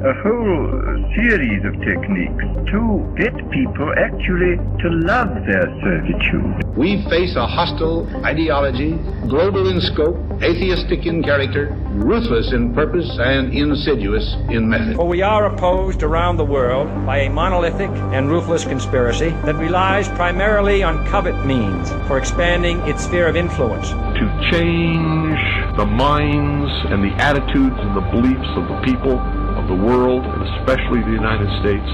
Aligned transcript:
a 0.00 0.14
whole 0.22 1.04
series 1.14 1.62
of 1.62 1.74
techniques 1.84 2.44
to 2.72 2.80
get 3.20 3.34
people 3.50 3.92
actually 3.98 4.56
to 4.80 4.88
love 5.04 5.28
their 5.44 5.68
servitude. 5.84 6.64
We 6.74 7.04
face 7.10 7.36
a 7.36 7.46
hostile 7.46 8.08
ideology, 8.24 8.92
global 9.28 9.68
in 9.68 9.78
scope, 9.92 10.16
atheistic 10.42 11.04
in 11.04 11.22
character, 11.22 11.76
ruthless 11.90 12.50
in 12.54 12.72
purpose, 12.72 13.10
and 13.20 13.52
insidious 13.52 14.36
in 14.48 14.70
method. 14.70 14.96
For 14.96 15.06
we 15.06 15.20
are 15.20 15.44
opposed 15.52 16.02
around 16.02 16.38
the 16.38 16.46
world 16.46 16.88
by 17.04 17.18
a 17.18 17.30
monolithic 17.30 17.90
and 18.14 18.30
ruthless 18.30 18.64
conspiracy 18.64 19.30
that 19.44 19.56
relies 19.56 20.08
primarily 20.08 20.82
on 20.82 21.04
covert 21.08 21.44
means 21.44 21.90
for 22.08 22.16
expanding 22.16 22.80
its 22.88 23.04
sphere 23.04 23.28
of 23.28 23.36
influence. 23.36 23.90
To 23.90 24.48
change 24.50 25.38
the 25.76 25.84
minds 25.84 26.72
and 26.90 27.04
the 27.04 27.12
attitudes 27.22 27.76
and 27.78 27.94
the 27.94 28.06
beliefs 28.10 28.48
of 28.56 28.66
the 28.66 28.80
people 28.80 29.18
of 29.18 29.39
the 29.70 29.76
world, 29.86 30.26
and 30.26 30.42
especially 30.58 30.98
the 31.06 31.14
United 31.14 31.46
States, 31.62 31.86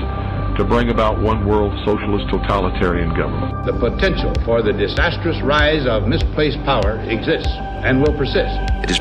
to 0.57 0.65
bring 0.65 0.89
about 0.89 1.21
one 1.21 1.45
world 1.45 1.69
socialist 1.85 2.25
totalitarian 2.33 3.13
government. 3.13 3.53
The 3.69 3.77
potential 3.77 4.33
for 4.49 4.63
the 4.63 4.73
disastrous 4.73 5.37
rise 5.43 5.85
of 5.85 6.09
misplaced 6.09 6.57
power 6.65 6.97
exists 7.05 7.53
and 7.85 8.01
will 8.01 8.17
persist. 8.17 8.57
It 8.81 8.89
has 8.89 9.01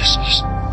witnesses 0.00 0.49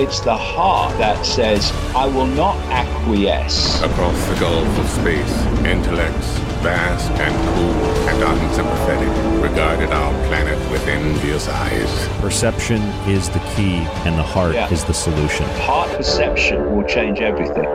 It's 0.00 0.20
the 0.20 0.36
heart 0.36 0.96
that 0.98 1.26
says, 1.26 1.72
I 1.94 2.06
will 2.06 2.26
not 2.26 2.56
acquiesce. 2.70 3.82
Across 3.82 4.28
the 4.28 4.36
gulf 4.38 4.78
of 4.78 4.88
space, 4.88 5.44
intellects, 5.66 6.28
vast 6.62 7.10
and 7.10 7.34
cool 7.54 8.08
and 8.08 8.22
unsympathetic, 8.22 9.42
regarded 9.42 9.90
our 9.90 10.12
planet 10.28 10.56
with 10.70 10.86
envious 10.86 11.48
eyes. 11.48 12.08
Perception 12.20 12.80
is 13.08 13.28
the 13.30 13.40
key, 13.56 13.78
and 14.06 14.16
the 14.16 14.22
heart 14.22 14.54
Yeah. 14.54 14.70
is 14.70 14.84
the 14.84 14.94
solution. 14.94 15.46
Heart 15.60 15.90
perception 15.96 16.76
will 16.76 16.84
change 16.84 17.20
everything. 17.20 17.66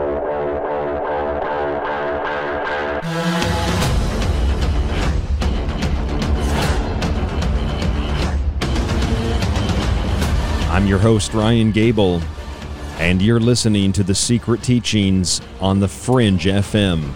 I'm 10.84 10.90
your 10.90 10.98
host, 10.98 11.32
Ryan 11.32 11.72
Gable, 11.72 12.20
and 12.98 13.22
you're 13.22 13.40
listening 13.40 13.90
to 13.92 14.02
The 14.02 14.14
Secret 14.14 14.62
Teachings 14.62 15.40
on 15.58 15.80
The 15.80 15.88
Fringe 15.88 16.44
FM. 16.44 17.10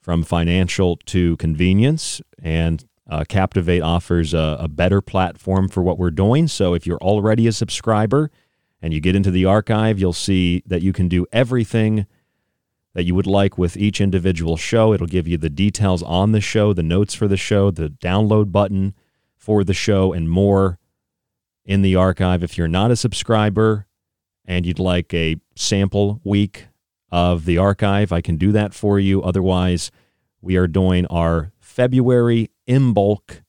from 0.01 0.23
financial 0.23 0.97
to 1.07 1.37
convenience. 1.39 2.21
And 2.43 2.85
uh, 3.09 3.25
Captivate 3.29 3.83
offers 3.83 4.33
a, 4.33 4.57
a 4.61 4.69
better 4.69 5.01
platform 5.01 5.69
for 5.69 5.83
what 5.83 5.99
we're 5.99 6.11
doing. 6.11 6.49
So 6.49 6.75
if 6.75 6.87
you're 6.87 6.99
already 6.99 7.47
a 7.47 7.53
subscriber 7.53 8.31
and 8.81 8.95
you 8.95 9.01
get 9.01 9.17
into 9.17 9.31
the 9.31 9.45
archive, 9.45 9.99
you'll 9.99 10.13
see 10.13 10.63
that 10.67 10.83
you 10.83 10.93
can 10.93 11.09
do 11.09 11.27
everything 11.33 12.07
that 12.95 13.05
you 13.05 13.15
would 13.15 13.27
like 13.27 13.59
with 13.59 13.77
each 13.77 14.01
individual 14.01 14.57
show. 14.57 14.93
It'll 14.93 15.07
give 15.07 15.29
you 15.29 15.37
the 15.37 15.51
details 15.51 16.03
on 16.03 16.33
the 16.33 16.41
show, 16.41 16.73
the 16.73 16.83
notes 16.83 17.13
for 17.13 17.29
the 17.29 17.37
show, 17.37 17.71
the 17.71 17.91
download 17.91 18.53
button 18.53 18.95
for 19.37 19.65
the 19.65 19.75
show, 19.75 20.13
and 20.13 20.31
more 20.31 20.79
in 21.65 21.83
the 21.83 21.97
archive. 21.97 22.43
If 22.43 22.57
you're 22.57 22.69
not 22.69 22.91
a 22.91 22.97
subscriber 22.97 23.87
and 24.45 24.65
you'd 24.65 24.79
like 24.79 25.13
a 25.13 25.37
sample 25.57 26.21
week 26.25 26.69
of 27.11 27.45
the 27.45 27.59
archive, 27.59 28.13
I 28.13 28.21
can 28.21 28.37
do 28.37 28.53
that 28.53 28.75
for 28.75 28.99
you. 28.99 29.23
Otherwise, 29.23 29.91
we 30.41 30.57
are 30.57 30.67
doing 30.67 31.07
our 31.07 31.53
February 31.75 32.53
in 32.69 32.93
bulk 32.93 33.43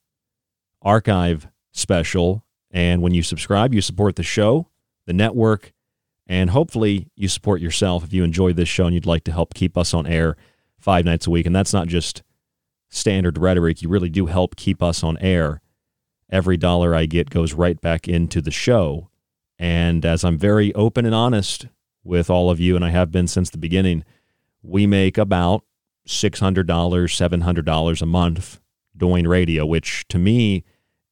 archive 0.81 1.47
special. 1.71 2.43
And 2.71 3.03
when 3.03 3.13
you 3.13 3.21
subscribe, 3.21 3.71
you 3.71 3.81
support 3.81 4.15
the 4.15 4.23
show, 4.23 4.71
the 5.05 5.13
network, 5.13 5.73
and 6.25 6.49
hopefully 6.49 7.07
you 7.15 7.27
support 7.27 7.61
yourself 7.61 8.03
if 8.03 8.13
you 8.13 8.23
enjoy 8.23 8.51
this 8.51 8.67
show 8.67 8.85
and 8.85 8.95
you'd 8.95 9.05
like 9.05 9.25
to 9.25 9.31
help 9.31 9.53
keep 9.53 9.77
us 9.77 9.93
on 9.93 10.07
air 10.07 10.37
five 10.79 11.05
nights 11.05 11.27
a 11.27 11.29
week. 11.29 11.45
And 11.45 11.55
that's 11.55 11.71
not 11.71 11.87
just 11.87 12.23
standard 12.89 13.37
rhetoric. 13.37 13.83
You 13.83 13.89
really 13.89 14.09
do 14.09 14.25
help 14.25 14.55
keep 14.55 14.81
us 14.81 15.03
on 15.03 15.19
air. 15.19 15.61
Every 16.27 16.57
dollar 16.57 16.95
I 16.95 17.05
get 17.05 17.29
goes 17.29 17.53
right 17.53 17.79
back 17.79 18.07
into 18.07 18.41
the 18.41 18.49
show. 18.49 19.11
And 19.59 20.03
as 20.03 20.23
I'm 20.23 20.39
very 20.39 20.73
open 20.73 21.05
and 21.05 21.13
honest 21.13 21.67
with 22.03 22.31
all 22.31 22.49
of 22.49 22.59
you, 22.59 22.75
and 22.75 22.83
I 22.83 22.89
have 22.89 23.11
been 23.11 23.27
since 23.27 23.51
the 23.51 23.59
beginning, 23.59 24.03
we 24.63 24.87
make 24.87 25.19
about 25.19 25.63
$600, 26.07 26.65
$700 26.65 28.01
a 28.01 28.05
month 28.05 28.59
doing 28.95 29.27
radio, 29.27 29.65
which 29.65 30.07
to 30.07 30.17
me 30.17 30.63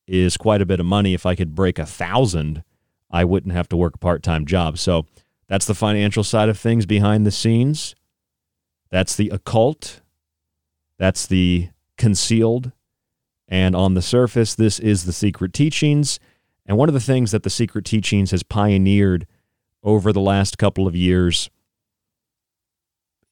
is 0.08 0.38
quite 0.38 0.62
a 0.62 0.66
bit 0.66 0.80
of 0.80 0.86
money. 0.86 1.14
If 1.14 1.26
I 1.26 1.36
could 1.36 1.56
break 1.56 1.80
a 1.80 1.86
thousand, 1.86 2.64
I 3.10 3.24
wouldn't 3.24 3.54
have 3.54 3.70
to 3.70 3.78
work 3.78 3.96
a 3.96 4.00
part 4.00 4.24
time 4.24 4.46
job. 4.46 4.78
So 4.78 5.06
that's 5.48 5.66
the 5.66 5.76
financial 5.76 6.24
side 6.24 6.50
of 6.50 6.58
things 6.58 6.86
behind 6.86 7.26
the 7.26 7.32
scenes. 7.32 7.96
That's 8.90 9.16
the 9.16 9.30
occult. 9.30 10.02
That's 11.00 11.26
the 11.26 11.70
concealed. 11.98 12.72
And 13.48 13.76
on 13.76 13.94
the 13.94 14.02
surface, 14.02 14.56
this 14.56 14.80
is 14.80 15.06
the 15.06 15.14
secret 15.14 15.54
teachings. 15.54 16.20
And 16.66 16.78
one 16.78 16.90
of 16.90 16.94
the 16.94 17.00
things 17.00 17.32
that 17.32 17.44
the 17.44 17.50
secret 17.50 17.86
teachings 17.86 18.32
has 18.32 18.44
pioneered 18.44 19.28
over 19.84 20.14
the 20.14 20.22
last 20.22 20.58
couple 20.58 20.88
of 20.88 20.96
years 20.96 21.50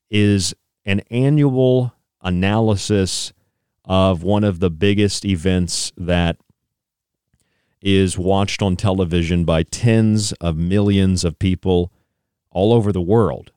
is 0.10 0.54
an 0.86 1.01
annual 1.12 1.94
analysis 2.22 3.33
of 3.86 4.24
one 4.24 4.44
of 4.44 4.60
the 4.60 4.69
biggest 4.69 5.25
events 5.25 5.92
that 5.98 6.38
is 7.81 8.18
watched 8.18 8.62
on 8.62 8.75
television 8.75 9.44
by 9.44 9.63
tens 9.63 10.33
of 10.33 10.56
millions 10.56 11.24
of 11.24 11.39
people 11.39 11.92
all 12.51 12.74
over 12.74 12.92
the 12.92 13.01
world. 13.01 13.51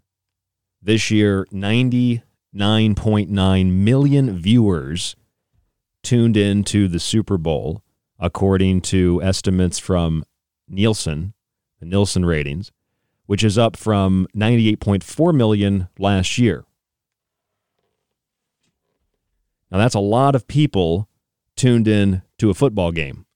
This 0.81 1.11
year, 1.11 1.47
99.9 1.53 3.73
million 3.73 4.38
viewers 4.38 5.17
tuned 6.03 6.37
in 6.37 6.65
to 6.65 6.88
the 6.88 7.00
Super 7.00 7.38
Bowl, 7.38 7.82
according 8.19 8.81
to 8.82 9.23
estimates 9.23 9.79
from 9.79 10.25
Nielsen, 10.69 11.32
the 11.81 11.87
Nielsen 11.87 12.25
ratings, 12.25 12.70
which 13.27 13.44
is 13.44 13.59
up 13.59 13.77
from 13.77 14.27
98.4 14.35 15.35
million 15.35 15.88
last 15.99 16.38
year. 16.38 16.65
Now, 19.75 19.81
that's 19.81 19.97
a 19.97 20.00
lot 20.00 20.37
of 20.37 20.47
people 20.47 21.09
tuned 21.56 21.88
in 21.88 22.23
to 22.38 22.49
a 22.49 22.55
football 22.55 22.93
game. 22.93 23.26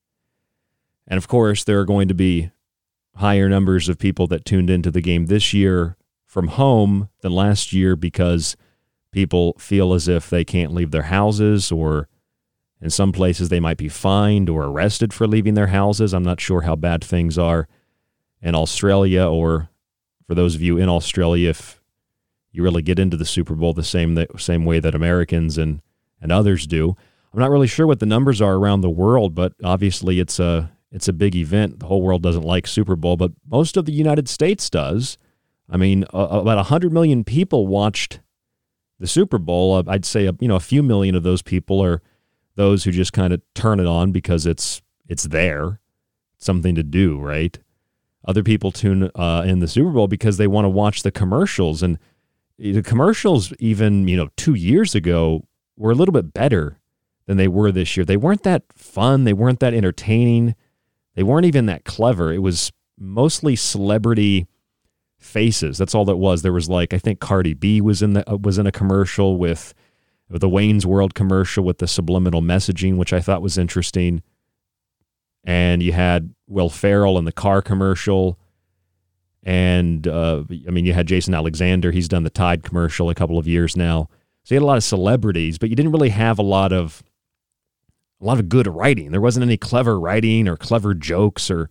And 1.08 1.18
of 1.18 1.26
course, 1.26 1.64
there 1.64 1.80
are 1.80 1.84
going 1.84 2.06
to 2.06 2.14
be 2.14 2.52
higher 3.16 3.48
numbers 3.48 3.88
of 3.88 3.98
people 3.98 4.28
that 4.28 4.44
tuned 4.44 4.70
into 4.70 4.92
the 4.92 5.00
game 5.00 5.26
this 5.26 5.52
year 5.52 5.96
from 6.26 6.46
home 6.46 7.08
than 7.22 7.32
last 7.32 7.72
year 7.72 7.96
because 7.96 8.56
people 9.10 9.56
feel 9.58 9.92
as 9.92 10.06
if 10.06 10.30
they 10.30 10.44
can't 10.44 10.72
leave 10.72 10.92
their 10.92 11.02
houses 11.02 11.72
or 11.72 12.06
in 12.80 12.90
some 12.90 13.10
places 13.10 13.48
they 13.48 13.58
might 13.58 13.76
be 13.76 13.88
fined 13.88 14.48
or 14.48 14.66
arrested 14.66 15.12
for 15.12 15.26
leaving 15.26 15.54
their 15.54 15.66
houses. 15.66 16.14
I'm 16.14 16.22
not 16.22 16.40
sure 16.40 16.60
how 16.60 16.76
bad 16.76 17.02
things 17.02 17.36
are 17.36 17.66
in 18.40 18.54
Australia 18.54 19.26
or 19.26 19.70
for 20.28 20.36
those 20.36 20.54
of 20.54 20.62
you 20.62 20.78
in 20.78 20.88
Australia 20.88 21.50
if 21.50 21.82
you 22.52 22.62
really 22.62 22.82
get 22.82 23.00
into 23.00 23.16
the 23.16 23.24
Super 23.24 23.56
Bowl 23.56 23.72
the 23.72 23.82
same 23.82 24.14
the 24.14 24.28
same 24.38 24.64
way 24.64 24.78
that 24.78 24.94
Americans 24.94 25.58
and 25.58 25.82
and 26.20 26.32
others 26.32 26.66
do. 26.66 26.96
I'm 27.32 27.40
not 27.40 27.50
really 27.50 27.66
sure 27.66 27.86
what 27.86 28.00
the 28.00 28.06
numbers 28.06 28.40
are 28.40 28.54
around 28.54 28.80
the 28.80 28.90
world, 28.90 29.34
but 29.34 29.52
obviously 29.62 30.20
it's 30.20 30.38
a 30.38 30.72
it's 30.90 31.08
a 31.08 31.12
big 31.12 31.36
event. 31.36 31.80
The 31.80 31.86
whole 31.86 32.02
world 32.02 32.22
doesn't 32.22 32.42
like 32.42 32.66
Super 32.66 32.96
Bowl, 32.96 33.16
but 33.16 33.32
most 33.46 33.76
of 33.76 33.84
the 33.84 33.92
United 33.92 34.28
States 34.28 34.70
does. 34.70 35.18
I 35.68 35.76
mean, 35.76 36.04
uh, 36.14 36.28
about 36.30 36.56
100 36.56 36.92
million 36.92 37.24
people 37.24 37.66
watched 37.66 38.20
the 38.98 39.06
Super 39.06 39.38
Bowl. 39.38 39.74
Uh, 39.74 39.82
I'd 39.86 40.06
say, 40.06 40.24
you 40.40 40.48
know, 40.48 40.56
a 40.56 40.60
few 40.60 40.82
million 40.82 41.14
of 41.14 41.22
those 41.22 41.42
people 41.42 41.82
are 41.82 42.00
those 42.54 42.84
who 42.84 42.90
just 42.90 43.12
kind 43.12 43.32
of 43.32 43.42
turn 43.54 43.80
it 43.80 43.86
on 43.86 44.12
because 44.12 44.46
it's 44.46 44.80
it's 45.06 45.24
there, 45.24 45.80
something 46.38 46.74
to 46.74 46.82
do, 46.82 47.18
right? 47.18 47.58
Other 48.26 48.42
people 48.42 48.72
tune 48.72 49.10
uh, 49.14 49.44
in 49.46 49.60
the 49.60 49.68
Super 49.68 49.90
Bowl 49.90 50.08
because 50.08 50.36
they 50.36 50.46
want 50.46 50.64
to 50.64 50.70
watch 50.70 51.02
the 51.02 51.12
commercials, 51.12 51.82
and 51.82 51.98
the 52.58 52.82
commercials, 52.82 53.52
even 53.58 54.08
you 54.08 54.16
know, 54.16 54.28
two 54.36 54.54
years 54.54 54.94
ago, 54.94 55.44
were 55.78 55.92
a 55.92 55.94
little 55.94 56.12
bit 56.12 56.34
better 56.34 56.78
than 57.26 57.36
they 57.36 57.48
were 57.48 57.70
this 57.70 57.96
year. 57.96 58.04
They 58.04 58.16
weren't 58.16 58.42
that 58.42 58.64
fun. 58.74 59.24
They 59.24 59.32
weren't 59.32 59.60
that 59.60 59.74
entertaining. 59.74 60.54
They 61.14 61.22
weren't 61.22 61.46
even 61.46 61.66
that 61.66 61.84
clever. 61.84 62.32
It 62.32 62.42
was 62.42 62.72
mostly 62.98 63.54
celebrity 63.56 64.46
faces. 65.18 65.78
That's 65.78 65.94
all 65.94 66.04
that 66.06 66.16
was. 66.16 66.42
There 66.42 66.52
was 66.52 66.68
like 66.68 66.92
I 66.92 66.98
think 66.98 67.20
Cardi 67.20 67.54
B 67.54 67.80
was 67.80 68.02
in 68.02 68.14
the 68.14 68.28
uh, 68.30 68.36
was 68.36 68.58
in 68.58 68.66
a 68.66 68.72
commercial 68.72 69.36
with, 69.36 69.74
with 70.28 70.40
the 70.40 70.48
Wayne's 70.48 70.86
World 70.86 71.14
commercial 71.14 71.64
with 71.64 71.78
the 71.78 71.88
subliminal 71.88 72.42
messaging, 72.42 72.96
which 72.96 73.12
I 73.12 73.20
thought 73.20 73.42
was 73.42 73.58
interesting. 73.58 74.22
And 75.44 75.82
you 75.82 75.92
had 75.92 76.34
Will 76.46 76.68
Ferrell 76.70 77.18
in 77.18 77.24
the 77.24 77.32
car 77.32 77.62
commercial. 77.62 78.38
And 79.42 80.06
uh, 80.06 80.44
I 80.66 80.70
mean, 80.70 80.84
you 80.84 80.92
had 80.92 81.06
Jason 81.06 81.34
Alexander. 81.34 81.90
He's 81.90 82.08
done 82.08 82.24
the 82.24 82.30
Tide 82.30 82.62
commercial 82.62 83.08
a 83.08 83.14
couple 83.14 83.38
of 83.38 83.46
years 83.46 83.76
now. 83.76 84.08
So 84.48 84.54
you 84.54 84.60
had 84.60 84.64
a 84.64 84.66
lot 84.66 84.78
of 84.78 84.84
celebrities, 84.84 85.58
but 85.58 85.68
you 85.68 85.76
didn't 85.76 85.92
really 85.92 86.08
have 86.08 86.38
a 86.38 86.42
lot 86.42 86.72
of 86.72 87.02
a 88.18 88.24
lot 88.24 88.40
of 88.40 88.48
good 88.48 88.66
writing. 88.66 89.10
There 89.10 89.20
wasn't 89.20 89.44
any 89.44 89.58
clever 89.58 90.00
writing 90.00 90.48
or 90.48 90.56
clever 90.56 90.94
jokes, 90.94 91.50
or 91.50 91.68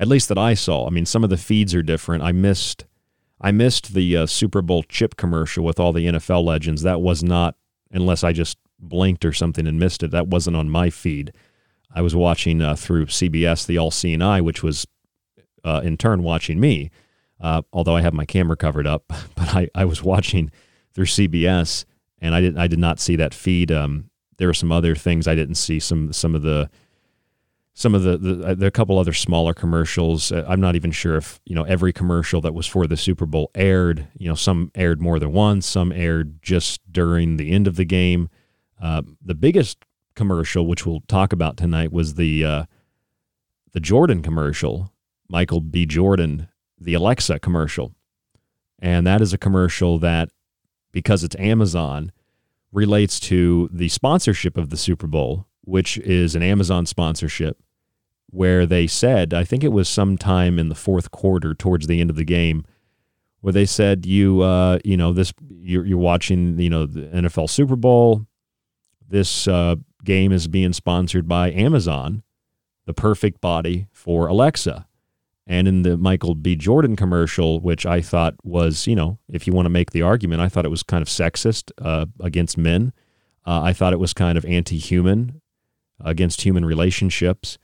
at 0.00 0.08
least 0.08 0.28
that 0.28 0.36
I 0.36 0.54
saw. 0.54 0.84
I 0.84 0.90
mean, 0.90 1.06
some 1.06 1.22
of 1.22 1.30
the 1.30 1.36
feeds 1.36 1.76
are 1.76 1.82
different. 1.84 2.24
I 2.24 2.32
missed, 2.32 2.86
I 3.40 3.52
missed 3.52 3.94
the 3.94 4.16
uh, 4.16 4.26
Super 4.26 4.62
Bowl 4.62 4.82
chip 4.82 5.14
commercial 5.14 5.64
with 5.64 5.78
all 5.78 5.92
the 5.92 6.06
NFL 6.06 6.42
legends. 6.42 6.82
That 6.82 7.00
was 7.00 7.22
not, 7.22 7.54
unless 7.92 8.24
I 8.24 8.32
just 8.32 8.58
blinked 8.80 9.24
or 9.24 9.32
something 9.32 9.68
and 9.68 9.78
missed 9.78 10.02
it. 10.02 10.10
That 10.10 10.26
wasn't 10.26 10.56
on 10.56 10.68
my 10.68 10.90
feed. 10.90 11.32
I 11.94 12.02
was 12.02 12.16
watching 12.16 12.60
uh, 12.60 12.74
through 12.74 13.06
CBS, 13.06 13.64
the 13.64 13.78
All 13.78 13.92
Seeing 13.92 14.22
Eye, 14.22 14.40
which 14.40 14.60
was 14.60 14.88
uh, 15.62 15.82
in 15.84 15.96
turn 15.96 16.24
watching 16.24 16.58
me. 16.58 16.90
Uh, 17.40 17.62
although 17.72 17.94
I 17.94 18.00
have 18.00 18.12
my 18.12 18.24
camera 18.24 18.56
covered 18.56 18.88
up, 18.88 19.04
but 19.36 19.54
I, 19.54 19.68
I 19.72 19.84
was 19.84 20.02
watching 20.02 20.50
through 20.92 21.04
CBS, 21.04 21.84
and 22.20 22.34
I 22.34 22.40
didn't 22.40 22.58
I 22.58 22.66
did 22.66 22.78
not 22.78 23.00
see 23.00 23.16
that 23.16 23.34
feed. 23.34 23.70
Um, 23.72 24.10
there 24.38 24.48
were 24.48 24.54
some 24.54 24.72
other 24.72 24.94
things 24.94 25.26
I 25.28 25.34
didn't 25.34 25.56
see. 25.56 25.80
Some 25.80 26.12
some 26.12 26.34
of 26.34 26.42
the 26.42 26.70
some 27.74 27.94
of 27.94 28.02
the, 28.02 28.18
the 28.18 28.44
uh, 28.44 28.54
there 28.54 28.66
are 28.66 28.68
a 28.68 28.72
couple 28.72 28.98
other 28.98 29.12
smaller 29.12 29.54
commercials. 29.54 30.32
Uh, 30.32 30.44
I'm 30.48 30.60
not 30.60 30.74
even 30.74 30.90
sure 30.90 31.16
if 31.16 31.40
you 31.44 31.54
know 31.54 31.62
every 31.62 31.92
commercial 31.92 32.40
that 32.40 32.54
was 32.54 32.66
for 32.66 32.88
the 32.88 32.96
Super 32.96 33.24
Bowl 33.24 33.52
aired. 33.54 34.08
You 34.18 34.28
know, 34.28 34.34
some 34.34 34.72
aired 34.74 35.00
more 35.00 35.20
than 35.20 35.32
once. 35.32 35.64
Some 35.66 35.92
aired 35.92 36.42
just 36.42 36.80
during 36.90 37.36
the 37.36 37.52
end 37.52 37.68
of 37.68 37.76
the 37.76 37.84
game. 37.84 38.30
Uh, 38.82 39.02
the 39.24 39.34
biggest 39.34 39.78
commercial, 40.16 40.66
which 40.66 40.84
we'll 40.84 41.02
talk 41.06 41.32
about 41.32 41.56
tonight, 41.56 41.92
was 41.92 42.14
the 42.14 42.44
uh, 42.44 42.64
the 43.72 43.80
Jordan 43.80 44.22
commercial. 44.22 44.92
Michael 45.30 45.60
B. 45.60 45.84
Jordan, 45.84 46.48
the 46.80 46.94
Alexa 46.94 47.38
commercial, 47.38 47.92
and 48.80 49.06
that 49.06 49.20
is 49.20 49.32
a 49.32 49.38
commercial 49.38 49.98
that 49.98 50.30
because 50.92 51.24
it's 51.24 51.36
Amazon 51.36 52.12
relates 52.72 53.18
to 53.20 53.68
the 53.72 53.88
sponsorship 53.88 54.56
of 54.56 54.70
the 54.70 54.76
Super 54.76 55.06
Bowl, 55.06 55.46
which 55.62 55.98
is 55.98 56.34
an 56.34 56.42
Amazon 56.42 56.86
sponsorship, 56.86 57.58
where 58.30 58.66
they 58.66 58.86
said, 58.86 59.32
I 59.32 59.44
think 59.44 59.64
it 59.64 59.72
was 59.72 59.88
sometime 59.88 60.58
in 60.58 60.68
the 60.68 60.74
fourth 60.74 61.10
quarter, 61.10 61.54
towards 61.54 61.86
the 61.86 62.00
end 62.00 62.10
of 62.10 62.16
the 62.16 62.24
game, 62.24 62.64
where 63.40 63.52
they 63.52 63.66
said, 63.66 64.04
"You, 64.04 64.42
uh, 64.42 64.80
you 64.84 64.96
know, 64.96 65.12
this 65.12 65.32
you're, 65.48 65.86
you're 65.86 65.98
watching, 65.98 66.58
you 66.58 66.68
know, 66.68 66.86
the 66.86 67.02
NFL 67.02 67.48
Super 67.48 67.76
Bowl. 67.76 68.26
This 69.06 69.46
uh, 69.46 69.76
game 70.04 70.32
is 70.32 70.48
being 70.48 70.72
sponsored 70.72 71.28
by 71.28 71.52
Amazon, 71.52 72.24
the 72.84 72.94
perfect 72.94 73.40
body 73.40 73.86
for 73.92 74.26
Alexa." 74.26 74.87
And 75.50 75.66
in 75.66 75.80
the 75.80 75.96
Michael 75.96 76.34
B. 76.34 76.54
Jordan 76.56 76.94
commercial, 76.94 77.58
which 77.58 77.86
I 77.86 78.02
thought 78.02 78.34
was, 78.44 78.86
you 78.86 78.94
know, 78.94 79.18
if 79.30 79.46
you 79.46 79.54
want 79.54 79.64
to 79.64 79.70
make 79.70 79.92
the 79.92 80.02
argument, 80.02 80.42
I 80.42 80.48
thought 80.48 80.66
it 80.66 80.70
was 80.70 80.82
kind 80.82 81.00
of 81.00 81.08
sexist 81.08 81.72
uh, 81.78 82.04
against 82.20 82.58
men. 82.58 82.92
Uh, 83.46 83.62
I 83.62 83.72
thought 83.72 83.94
it 83.94 83.98
was 83.98 84.12
kind 84.12 84.36
of 84.36 84.44
anti 84.44 84.76
human 84.76 85.40
against 86.00 86.42
human 86.42 86.66
relationships. 86.66 87.56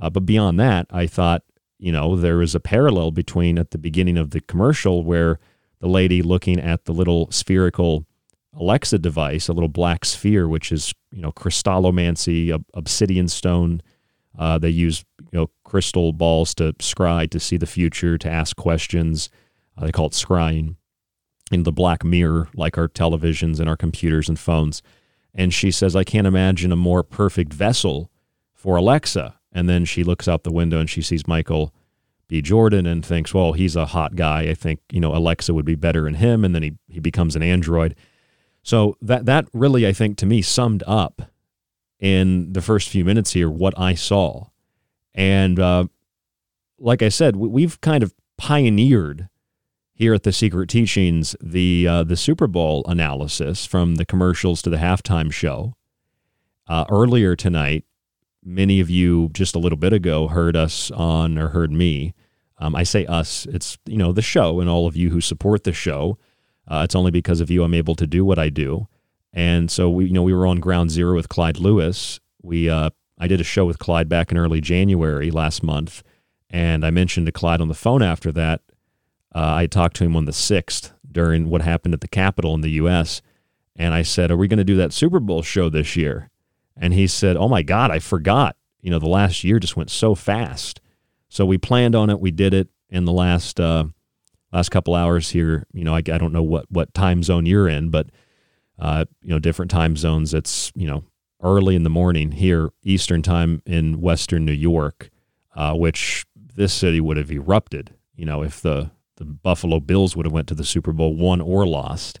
Uh, 0.00 0.08
but 0.08 0.24
beyond 0.24 0.60
that, 0.60 0.86
I 0.90 1.08
thought, 1.08 1.42
you 1.78 1.90
know, 1.90 2.14
there 2.14 2.36
was 2.36 2.54
a 2.54 2.60
parallel 2.60 3.10
between 3.10 3.58
at 3.58 3.72
the 3.72 3.78
beginning 3.78 4.16
of 4.16 4.30
the 4.30 4.40
commercial 4.40 5.02
where 5.02 5.40
the 5.80 5.88
lady 5.88 6.22
looking 6.22 6.60
at 6.60 6.84
the 6.84 6.92
little 6.92 7.28
spherical 7.32 8.06
Alexa 8.56 8.98
device, 8.98 9.48
a 9.48 9.52
little 9.52 9.68
black 9.68 10.04
sphere, 10.04 10.46
which 10.46 10.70
is, 10.70 10.94
you 11.10 11.22
know, 11.22 11.32
crystallomancy, 11.32 12.56
obsidian 12.74 13.26
stone. 13.26 13.82
Uh, 14.38 14.58
they 14.58 14.70
use, 14.70 15.04
you 15.30 15.38
know, 15.38 15.50
crystal 15.64 16.12
balls 16.12 16.54
to 16.54 16.72
scry, 16.74 17.28
to 17.30 17.38
see 17.38 17.56
the 17.56 17.66
future, 17.66 18.16
to 18.18 18.30
ask 18.30 18.56
questions. 18.56 19.30
Uh, 19.76 19.86
they 19.86 19.92
call 19.92 20.06
it 20.06 20.12
scrying 20.12 20.76
in 21.50 21.64
the 21.64 21.72
black 21.72 22.02
mirror, 22.04 22.48
like 22.54 22.78
our 22.78 22.88
televisions 22.88 23.60
and 23.60 23.68
our 23.68 23.76
computers 23.76 24.28
and 24.28 24.38
phones. 24.38 24.82
And 25.34 25.52
she 25.52 25.70
says, 25.70 25.96
I 25.96 26.04
can't 26.04 26.26
imagine 26.26 26.72
a 26.72 26.76
more 26.76 27.02
perfect 27.02 27.52
vessel 27.52 28.10
for 28.54 28.76
Alexa. 28.76 29.38
And 29.52 29.68
then 29.68 29.84
she 29.84 30.04
looks 30.04 30.28
out 30.28 30.44
the 30.44 30.52
window 30.52 30.78
and 30.78 30.88
she 30.88 31.02
sees 31.02 31.26
Michael 31.26 31.74
B. 32.28 32.40
Jordan 32.40 32.86
and 32.86 33.04
thinks, 33.04 33.34
well, 33.34 33.52
he's 33.52 33.76
a 33.76 33.86
hot 33.86 34.16
guy. 34.16 34.42
I 34.48 34.54
think, 34.54 34.80
you 34.90 35.00
know, 35.00 35.14
Alexa 35.14 35.52
would 35.52 35.66
be 35.66 35.74
better 35.74 36.08
in 36.08 36.14
him. 36.14 36.44
And 36.44 36.54
then 36.54 36.62
he, 36.62 36.72
he 36.88 37.00
becomes 37.00 37.36
an 37.36 37.42
android. 37.42 37.94
So 38.62 38.96
that, 39.02 39.26
that 39.26 39.46
really, 39.52 39.86
I 39.86 39.92
think, 39.92 40.16
to 40.18 40.26
me, 40.26 40.40
summed 40.40 40.82
up 40.86 41.31
in 42.02 42.52
the 42.52 42.60
first 42.60 42.88
few 42.88 43.04
minutes 43.04 43.32
here 43.32 43.48
what 43.48 43.78
I 43.78 43.94
saw. 43.94 44.48
And 45.14 45.58
uh, 45.58 45.86
like 46.78 47.00
I 47.00 47.08
said, 47.08 47.36
we've 47.36 47.80
kind 47.80 48.02
of 48.02 48.12
pioneered 48.36 49.28
here 49.94 50.12
at 50.12 50.24
the 50.24 50.32
Secret 50.32 50.68
Teachings 50.68 51.36
the 51.40 51.86
uh, 51.86 52.02
the 52.02 52.16
Super 52.16 52.48
Bowl 52.48 52.84
analysis 52.88 53.64
from 53.64 53.94
the 53.94 54.04
commercials 54.04 54.60
to 54.62 54.70
the 54.70 54.78
halftime 54.78 55.32
show. 55.32 55.76
Uh, 56.66 56.84
earlier 56.90 57.36
tonight, 57.36 57.84
many 58.44 58.80
of 58.80 58.90
you 58.90 59.28
just 59.32 59.54
a 59.54 59.60
little 59.60 59.78
bit 59.78 59.92
ago 59.92 60.26
heard 60.26 60.56
us 60.56 60.90
on 60.90 61.38
or 61.38 61.48
heard 61.48 61.70
me. 61.70 62.14
Um, 62.58 62.74
I 62.74 62.82
say 62.82 63.06
us, 63.06 63.46
it's 63.46 63.78
you 63.86 63.96
know 63.96 64.10
the 64.10 64.22
show 64.22 64.58
and 64.58 64.68
all 64.68 64.88
of 64.88 64.96
you 64.96 65.10
who 65.10 65.20
support 65.20 65.62
the 65.62 65.72
show. 65.72 66.18
Uh, 66.66 66.82
it's 66.84 66.96
only 66.96 67.12
because 67.12 67.40
of 67.40 67.50
you 67.50 67.62
I'm 67.62 67.74
able 67.74 67.94
to 67.94 68.06
do 68.08 68.24
what 68.24 68.40
I 68.40 68.48
do. 68.48 68.88
And 69.32 69.70
so 69.70 69.90
we 69.90 70.06
you 70.06 70.12
know 70.12 70.22
we 70.22 70.34
were 70.34 70.46
on 70.46 70.60
Ground 70.60 70.90
Zero 70.90 71.14
with 71.14 71.28
Clyde 71.28 71.58
Lewis. 71.58 72.20
We 72.42 72.68
uh, 72.68 72.90
I 73.18 73.26
did 73.26 73.40
a 73.40 73.44
show 73.44 73.64
with 73.64 73.78
Clyde 73.78 74.08
back 74.08 74.30
in 74.30 74.38
early 74.38 74.60
January 74.60 75.30
last 75.30 75.62
month, 75.62 76.02
and 76.50 76.84
I 76.84 76.90
mentioned 76.90 77.26
to 77.26 77.32
Clyde 77.32 77.60
on 77.60 77.68
the 77.68 77.74
phone 77.74 78.02
after 78.02 78.32
that. 78.32 78.60
Uh, 79.34 79.54
I 79.56 79.66
talked 79.66 79.96
to 79.96 80.04
him 80.04 80.16
on 80.16 80.26
the 80.26 80.32
sixth 80.32 80.92
during 81.10 81.48
what 81.48 81.62
happened 81.62 81.94
at 81.94 82.00
the 82.00 82.08
Capitol 82.08 82.54
in 82.54 82.60
the 82.60 82.72
U.S. 82.72 83.22
And 83.76 83.94
I 83.94 84.02
said, 84.02 84.30
"Are 84.30 84.36
we 84.36 84.48
going 84.48 84.58
to 84.58 84.64
do 84.64 84.76
that 84.76 84.92
Super 84.92 85.20
Bowl 85.20 85.42
show 85.42 85.68
this 85.68 85.96
year?" 85.96 86.30
And 86.76 86.92
he 86.92 87.06
said, 87.06 87.36
"Oh 87.36 87.48
my 87.48 87.62
God, 87.62 87.90
I 87.90 87.98
forgot. 87.98 88.56
You 88.82 88.90
know, 88.90 88.98
the 88.98 89.08
last 89.08 89.44
year 89.44 89.58
just 89.58 89.76
went 89.76 89.90
so 89.90 90.14
fast." 90.14 90.80
So 91.28 91.46
we 91.46 91.56
planned 91.56 91.94
on 91.94 92.10
it. 92.10 92.20
We 92.20 92.30
did 92.30 92.52
it 92.52 92.68
in 92.90 93.06
the 93.06 93.12
last 93.12 93.58
uh, 93.58 93.84
last 94.52 94.68
couple 94.68 94.94
hours 94.94 95.30
here. 95.30 95.66
You 95.72 95.84
know, 95.84 95.94
I, 95.94 95.98
I 95.98 96.18
don't 96.18 96.32
know 96.32 96.42
what 96.42 96.66
what 96.70 96.92
time 96.92 97.22
zone 97.22 97.46
you're 97.46 97.68
in, 97.68 97.88
but 97.88 98.10
uh, 98.78 99.04
you 99.22 99.30
know, 99.30 99.38
different 99.38 99.70
time 99.70 99.96
zones. 99.96 100.34
It's 100.34 100.72
you 100.74 100.86
know 100.86 101.04
early 101.42 101.74
in 101.74 101.82
the 101.82 101.90
morning 101.90 102.32
here, 102.32 102.70
Eastern 102.82 103.22
time 103.22 103.62
in 103.66 104.00
Western 104.00 104.44
New 104.44 104.52
York, 104.52 105.10
uh, 105.54 105.74
which 105.74 106.24
this 106.36 106.72
city 106.72 107.00
would 107.00 107.16
have 107.16 107.30
erupted. 107.30 107.94
You 108.14 108.26
know, 108.26 108.42
if 108.42 108.60
the 108.60 108.90
the 109.16 109.24
Buffalo 109.24 109.80
Bills 109.80 110.16
would 110.16 110.26
have 110.26 110.32
went 110.32 110.48
to 110.48 110.54
the 110.54 110.64
Super 110.64 110.92
Bowl, 110.92 111.14
won 111.14 111.40
or 111.40 111.66
lost. 111.66 112.18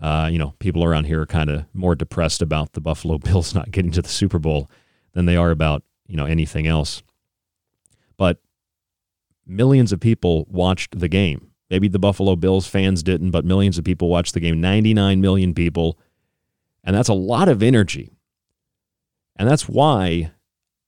Uh, 0.00 0.28
you 0.30 0.38
know, 0.38 0.54
people 0.58 0.84
around 0.84 1.04
here 1.04 1.22
are 1.22 1.26
kind 1.26 1.50
of 1.50 1.64
more 1.72 1.94
depressed 1.94 2.40
about 2.42 2.72
the 2.72 2.80
Buffalo 2.80 3.18
Bills 3.18 3.54
not 3.54 3.70
getting 3.70 3.90
to 3.92 4.02
the 4.02 4.08
Super 4.08 4.38
Bowl 4.38 4.70
than 5.12 5.26
they 5.26 5.36
are 5.36 5.50
about 5.50 5.82
you 6.06 6.16
know 6.16 6.26
anything 6.26 6.66
else. 6.66 7.02
But 8.16 8.38
millions 9.46 9.92
of 9.92 10.00
people 10.00 10.46
watched 10.50 10.98
the 10.98 11.08
game. 11.08 11.47
Maybe 11.70 11.88
the 11.88 11.98
Buffalo 11.98 12.36
Bills 12.36 12.66
fans 12.66 13.02
didn't, 13.02 13.30
but 13.30 13.44
millions 13.44 13.78
of 13.78 13.84
people 13.84 14.08
watched 14.08 14.34
the 14.34 14.40
game. 14.40 14.60
99 14.60 15.20
million 15.20 15.54
people. 15.54 15.98
And 16.82 16.96
that's 16.96 17.08
a 17.08 17.14
lot 17.14 17.48
of 17.48 17.62
energy. 17.62 18.12
And 19.36 19.48
that's 19.48 19.68
why 19.68 20.32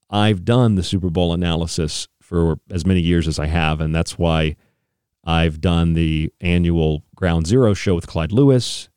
I've 0.09 0.45
done 0.45 0.75
the 0.75 0.83
Super 0.83 1.11
Bowl 1.11 1.33
analysis 1.33 2.09
for 2.21 2.59
as 2.71 2.87
many 2.87 3.01
years 3.01 3.29
as 3.29 3.39
I 3.39 3.47
have. 3.47 3.81
And 3.81 3.95
that's 3.95 4.19
why 4.19 4.57
I've 5.23 5.61
done 5.61 5.95
the 5.95 6.33
annual 6.41 7.05
Ground 7.15 7.47
Zero 7.47 7.75
show 7.75 7.95
with 7.95 8.07
Clyde 8.07 8.33
Lewis. 8.33 8.89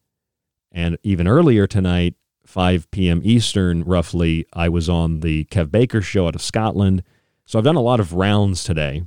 And 0.72 0.98
even 1.04 1.28
earlier 1.28 1.68
tonight, 1.68 2.16
5 2.46 2.90
p.m. 2.92 3.22
Eastern, 3.24 3.84
roughly, 3.84 4.46
I 4.54 4.70
was 4.70 4.90
on 4.90 5.20
the 5.20 5.46
Kev 5.46 5.72
Baker 5.72 6.02
show 6.02 6.28
out 6.28 6.36
of 6.36 6.42
Scotland. 6.42 7.04
So 7.46 7.60
I've 7.60 7.66
done 7.66 7.76
a 7.76 7.82
lot 7.82 8.00
of 8.00 8.14
rounds 8.14 8.64
today. 8.64 9.04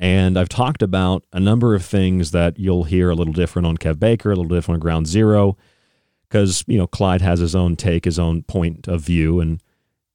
And 0.00 0.38
I've 0.38 0.48
talked 0.48 0.82
about 0.82 1.26
a 1.30 1.38
number 1.38 1.74
of 1.74 1.84
things 1.84 2.30
that 2.30 2.58
you'll 2.58 2.84
hear 2.84 3.10
a 3.10 3.14
little 3.14 3.34
different 3.34 3.66
on 3.66 3.76
Kev 3.76 3.98
Baker, 3.98 4.32
a 4.32 4.34
little 4.34 4.48
different 4.48 4.76
on 4.76 4.80
Ground 4.80 5.06
Zero 5.06 5.58
because 6.30 6.64
you 6.66 6.78
know 6.78 6.86
Clyde 6.86 7.20
has 7.20 7.40
his 7.40 7.54
own 7.54 7.76
take, 7.76 8.06
his 8.06 8.18
own 8.18 8.42
point 8.42 8.88
of 8.88 9.02
view, 9.02 9.40
and 9.40 9.62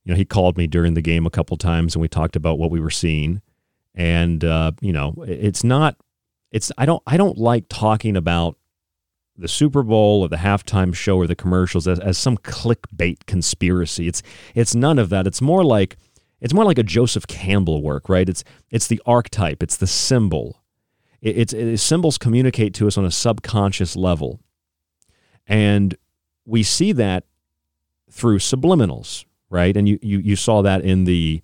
you 0.04 0.12
know 0.12 0.18
he 0.18 0.26
called 0.26 0.58
me 0.58 0.66
during 0.66 0.96
the 0.96 1.02
game 1.02 1.26
a 1.26 1.30
couple 1.30 1.56
times, 1.58 1.94
and 1.94 2.02
we 2.02 2.08
talked 2.08 2.36
about 2.36 2.58
what 2.58 2.72
we 2.72 2.80
were 2.80 2.90
seeing, 2.90 3.42
and 3.94 4.44
uh, 4.44 4.72
you 4.82 4.92
know 4.92 5.14
it's 5.28 5.64
not, 5.64 5.98
it's 6.52 6.72
I 6.78 6.86
don't 6.86 7.04
I 7.06 7.18
don't 7.18 7.38
like 7.38 7.66
talking 7.70 8.18
about 8.18 8.58
the 9.38 9.48
Super 9.48 9.84
Bowl 9.84 10.22
or 10.22 10.30
the 10.30 10.38
halftime 10.38 10.96
show 10.96 11.18
or 11.18 11.28
the 11.28 11.36
commercials 11.36 11.88
as, 11.88 12.00
as 12.00 12.18
some 12.18 12.38
clickbait 12.38 13.26
conspiracy. 13.28 14.08
It's 14.08 14.24
it's 14.56 14.74
none 14.74 14.98
of 14.98 15.10
that. 15.10 15.28
It's 15.28 15.42
more 15.42 15.64
like 15.64 15.98
it's 16.42 16.54
more 16.54 16.66
like 16.66 16.78
a 16.78 16.84
Joseph 16.84 17.28
Campbell 17.28 17.82
work, 17.82 18.10
right? 18.10 18.28
It's 18.28 18.44
it's 18.70 18.88
the 18.88 19.02
archetype, 19.06 19.64
it's 19.64 19.78
the 19.78 19.88
symbol. 19.88 20.62
It, 21.22 21.38
it's 21.38 21.54
it, 21.54 21.78
symbols 21.78 22.18
communicate 22.18 22.74
to 22.76 22.88
us 22.88 22.98
on 22.98 23.06
a 23.06 23.12
subconscious 23.12 23.96
level, 23.96 24.40
and 25.48 25.96
we 26.46 26.64
see 26.64 26.92
that 26.94 27.26
through 28.12 28.40
subliminals, 28.40 29.26
right? 29.50 29.76
And 29.76 29.90
you, 29.90 30.00
you, 30.02 30.20
you 30.20 30.36
saw 30.36 30.62
that 30.62 30.82
in 30.82 31.04
the 31.04 31.42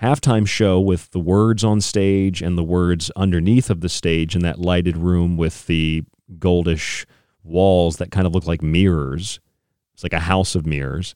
halftime 0.00 0.46
show 0.46 0.80
with 0.80 1.10
the 1.10 1.18
words 1.18 1.64
on 1.64 1.80
stage 1.80 2.42
and 2.42 2.56
the 2.56 2.64
words 2.64 3.10
underneath 3.16 3.70
of 3.70 3.80
the 3.80 3.88
stage 3.88 4.34
in 4.34 4.42
that 4.42 4.58
lighted 4.58 4.96
room 4.96 5.36
with 5.36 5.66
the 5.66 6.04
goldish 6.38 7.04
walls 7.42 7.96
that 7.96 8.10
kind 8.10 8.26
of 8.26 8.34
look 8.34 8.46
like 8.46 8.62
mirrors. 8.62 9.40
It's 9.94 10.02
like 10.02 10.12
a 10.12 10.20
house 10.20 10.54
of 10.54 10.66
mirrors. 10.66 11.14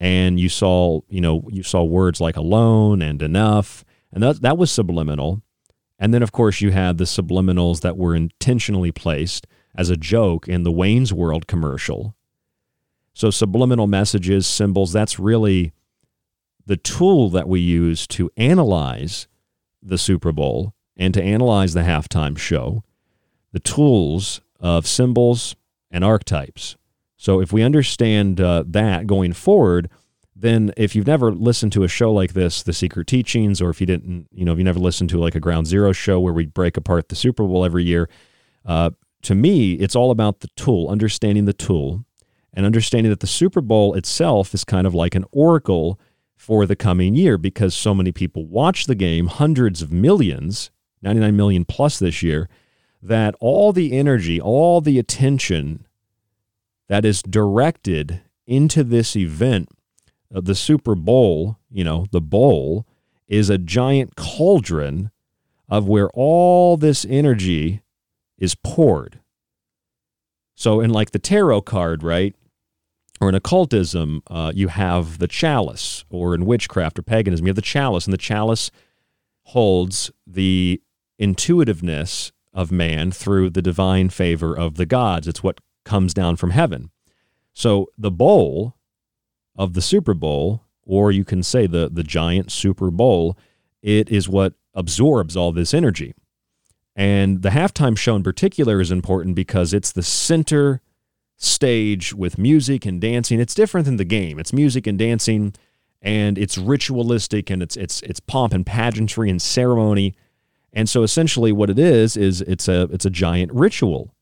And 0.00 0.38
you 0.38 0.48
saw, 0.48 1.00
you 1.08 1.20
know, 1.20 1.42
you 1.50 1.62
saw 1.62 1.82
words 1.82 2.20
like 2.20 2.36
alone 2.36 3.02
and 3.02 3.20
enough. 3.20 3.84
And 4.12 4.22
that, 4.22 4.42
that 4.42 4.58
was 4.58 4.70
subliminal. 4.70 5.42
And 5.98 6.14
then, 6.14 6.22
of 6.22 6.30
course, 6.30 6.60
you 6.60 6.70
had 6.70 6.98
the 6.98 7.04
subliminals 7.04 7.80
that 7.80 7.96
were 7.96 8.14
intentionally 8.14 8.92
placed 8.92 9.46
as 9.74 9.90
a 9.90 9.96
joke 9.96 10.46
in 10.46 10.62
the 10.62 10.72
Wayne's 10.72 11.12
World 11.12 11.46
commercial 11.46 12.14
so, 13.18 13.32
subliminal 13.32 13.88
messages, 13.88 14.46
symbols, 14.46 14.92
that's 14.92 15.18
really 15.18 15.72
the 16.66 16.76
tool 16.76 17.30
that 17.30 17.48
we 17.48 17.58
use 17.58 18.06
to 18.06 18.30
analyze 18.36 19.26
the 19.82 19.98
Super 19.98 20.30
Bowl 20.30 20.72
and 20.96 21.12
to 21.14 21.20
analyze 21.20 21.74
the 21.74 21.80
halftime 21.80 22.38
show, 22.38 22.84
the 23.50 23.58
tools 23.58 24.40
of 24.60 24.86
symbols 24.86 25.56
and 25.90 26.04
archetypes. 26.04 26.76
So, 27.18 27.40
if 27.40 27.52
we 27.52 27.62
understand 27.62 28.40
uh, 28.40 28.64
that 28.68 29.06
going 29.06 29.34
forward, 29.34 29.90
then 30.34 30.72
if 30.76 30.94
you've 30.94 31.06
never 31.06 31.32
listened 31.32 31.72
to 31.72 31.82
a 31.82 31.88
show 31.88 32.12
like 32.12 32.32
this, 32.32 32.62
The 32.62 32.72
Secret 32.72 33.08
Teachings, 33.08 33.60
or 33.60 33.70
if 33.70 33.80
you 33.80 33.86
didn't, 33.86 34.28
you 34.32 34.44
know, 34.44 34.52
if 34.52 34.58
you 34.58 34.64
never 34.64 34.78
listened 34.78 35.10
to 35.10 35.18
like 35.18 35.34
a 35.34 35.40
Ground 35.40 35.66
Zero 35.66 35.92
show 35.92 36.20
where 36.20 36.32
we 36.32 36.46
break 36.46 36.76
apart 36.76 37.08
the 37.08 37.16
Super 37.16 37.44
Bowl 37.44 37.64
every 37.64 37.82
year, 37.82 38.08
uh, 38.64 38.90
to 39.22 39.34
me, 39.34 39.72
it's 39.74 39.96
all 39.96 40.12
about 40.12 40.40
the 40.40 40.48
tool, 40.54 40.88
understanding 40.88 41.44
the 41.44 41.52
tool, 41.52 42.04
and 42.54 42.64
understanding 42.64 43.10
that 43.10 43.20
the 43.20 43.26
Super 43.26 43.60
Bowl 43.60 43.94
itself 43.94 44.54
is 44.54 44.64
kind 44.64 44.86
of 44.86 44.94
like 44.94 45.16
an 45.16 45.24
oracle 45.32 45.98
for 46.36 46.66
the 46.66 46.76
coming 46.76 47.16
year 47.16 47.36
because 47.36 47.74
so 47.74 47.92
many 47.92 48.12
people 48.12 48.46
watch 48.46 48.86
the 48.86 48.94
game, 48.94 49.26
hundreds 49.26 49.82
of 49.82 49.90
millions, 49.90 50.70
99 51.02 51.36
million 51.36 51.64
plus 51.64 51.98
this 51.98 52.22
year, 52.22 52.48
that 53.02 53.34
all 53.40 53.72
the 53.72 53.92
energy, 53.92 54.40
all 54.40 54.80
the 54.80 55.00
attention 55.00 55.84
that 56.88 57.04
is 57.04 57.22
directed 57.22 58.22
into 58.46 58.82
this 58.82 59.14
event, 59.14 59.68
uh, 60.34 60.40
the 60.40 60.54
Super 60.54 60.94
Bowl, 60.94 61.58
you 61.70 61.84
know, 61.84 62.06
the 62.10 62.20
bowl, 62.20 62.86
is 63.28 63.50
a 63.50 63.58
giant 63.58 64.16
cauldron 64.16 65.10
of 65.68 65.86
where 65.86 66.08
all 66.14 66.76
this 66.76 67.06
energy 67.08 67.82
is 68.38 68.54
poured. 68.54 69.20
So, 70.54 70.80
in 70.80 70.90
like 70.90 71.12
the 71.12 71.18
tarot 71.18 71.62
card, 71.62 72.02
right? 72.02 72.34
Or 73.20 73.28
in 73.28 73.34
occultism, 73.34 74.22
uh, 74.28 74.52
you 74.54 74.68
have 74.68 75.18
the 75.18 75.28
chalice, 75.28 76.04
or 76.08 76.34
in 76.34 76.46
witchcraft 76.46 76.98
or 76.98 77.02
paganism, 77.02 77.46
you 77.46 77.50
have 77.50 77.56
the 77.56 77.62
chalice, 77.62 78.06
and 78.06 78.12
the 78.12 78.18
chalice 78.18 78.70
holds 79.42 80.10
the 80.26 80.80
intuitiveness 81.18 82.32
of 82.52 82.72
man 82.72 83.10
through 83.10 83.50
the 83.50 83.62
divine 83.62 84.08
favor 84.08 84.56
of 84.56 84.76
the 84.76 84.86
gods. 84.86 85.28
It's 85.28 85.42
what 85.42 85.60
comes 85.88 86.12
down 86.12 86.36
from 86.36 86.50
heaven. 86.50 86.90
So 87.54 87.88
the 87.96 88.10
bowl 88.10 88.76
of 89.56 89.72
the 89.72 89.80
Super 89.80 90.14
Bowl, 90.14 90.62
or 90.84 91.10
you 91.10 91.24
can 91.24 91.42
say 91.42 91.66
the, 91.66 91.88
the 91.92 92.04
giant 92.04 92.52
Super 92.52 92.90
Bowl, 92.90 93.36
it 93.82 94.10
is 94.10 94.28
what 94.28 94.52
absorbs 94.74 95.36
all 95.36 95.50
this 95.50 95.74
energy. 95.74 96.14
And 96.94 97.42
the 97.42 97.50
halftime 97.50 97.96
show 97.96 98.16
in 98.16 98.22
particular 98.22 98.80
is 98.80 98.90
important 98.90 99.34
because 99.34 99.72
it's 99.72 99.90
the 99.90 100.02
center 100.02 100.82
stage 101.36 102.12
with 102.12 102.36
music 102.36 102.84
and 102.84 103.00
dancing. 103.00 103.40
It's 103.40 103.54
different 103.54 103.86
than 103.86 103.96
the 103.96 104.04
game. 104.04 104.38
It's 104.38 104.52
music 104.52 104.86
and 104.86 104.98
dancing 104.98 105.54
and 106.02 106.36
it's 106.38 106.58
ritualistic 106.58 107.50
and 107.50 107.62
it's 107.62 107.76
it's 107.76 108.02
it's 108.02 108.20
pomp 108.20 108.52
and 108.52 108.66
pageantry 108.66 109.30
and 109.30 109.40
ceremony. 109.40 110.14
And 110.72 110.88
so 110.88 111.02
essentially 111.02 111.50
what 111.50 111.70
it 111.70 111.78
is 111.78 112.16
is 112.16 112.42
it's 112.42 112.68
a 112.68 112.82
it's 112.92 113.06
a 113.06 113.10
giant 113.10 113.52
ritual. 113.52 114.14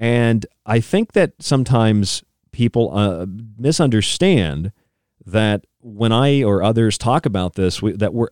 And 0.00 0.46
I 0.64 0.80
think 0.80 1.12
that 1.12 1.34
sometimes 1.40 2.24
people 2.52 2.90
uh, 2.96 3.26
misunderstand 3.58 4.72
that 5.26 5.66
when 5.80 6.10
I 6.10 6.42
or 6.42 6.62
others 6.62 6.96
talk 6.96 7.26
about 7.26 7.54
this, 7.54 7.82
we, 7.82 7.92
that 7.92 8.14
we're 8.14 8.28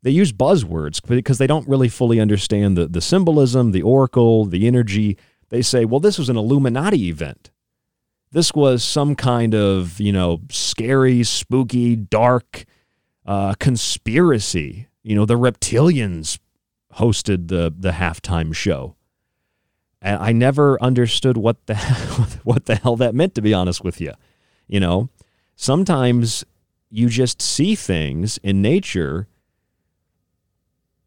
they 0.00 0.12
use 0.12 0.32
buzzwords 0.32 1.04
because 1.04 1.38
they 1.38 1.48
don't 1.48 1.66
really 1.68 1.88
fully 1.88 2.20
understand 2.20 2.76
the, 2.76 2.86
the 2.86 3.00
symbolism, 3.00 3.72
the 3.72 3.82
oracle, 3.82 4.44
the 4.44 4.68
energy. 4.68 5.18
They 5.48 5.60
say, 5.60 5.84
well, 5.84 5.98
this 5.98 6.18
was 6.18 6.28
an 6.28 6.36
Illuminati 6.36 7.08
event. 7.08 7.50
This 8.30 8.54
was 8.54 8.84
some 8.84 9.16
kind 9.16 9.56
of, 9.56 9.98
you 9.98 10.12
know, 10.12 10.42
scary, 10.52 11.24
spooky, 11.24 11.96
dark 11.96 12.64
uh, 13.26 13.54
conspiracy. 13.54 14.86
You 15.02 15.16
know, 15.16 15.26
the 15.26 15.34
reptilians 15.34 16.38
hosted 16.94 17.48
the 17.48 17.74
the 17.76 17.90
halftime 17.90 18.54
show. 18.54 18.94
And 20.00 20.22
I 20.22 20.32
never 20.32 20.80
understood 20.82 21.36
what 21.36 21.66
the 21.66 21.74
what 22.44 22.66
the 22.66 22.76
hell 22.76 22.96
that 22.96 23.14
meant 23.14 23.34
to 23.34 23.42
be 23.42 23.54
honest 23.54 23.82
with 23.82 24.00
you. 24.00 24.12
You 24.66 24.80
know, 24.80 25.08
sometimes 25.56 26.44
you 26.90 27.08
just 27.08 27.42
see 27.42 27.74
things 27.74 28.38
in 28.42 28.62
nature. 28.62 29.28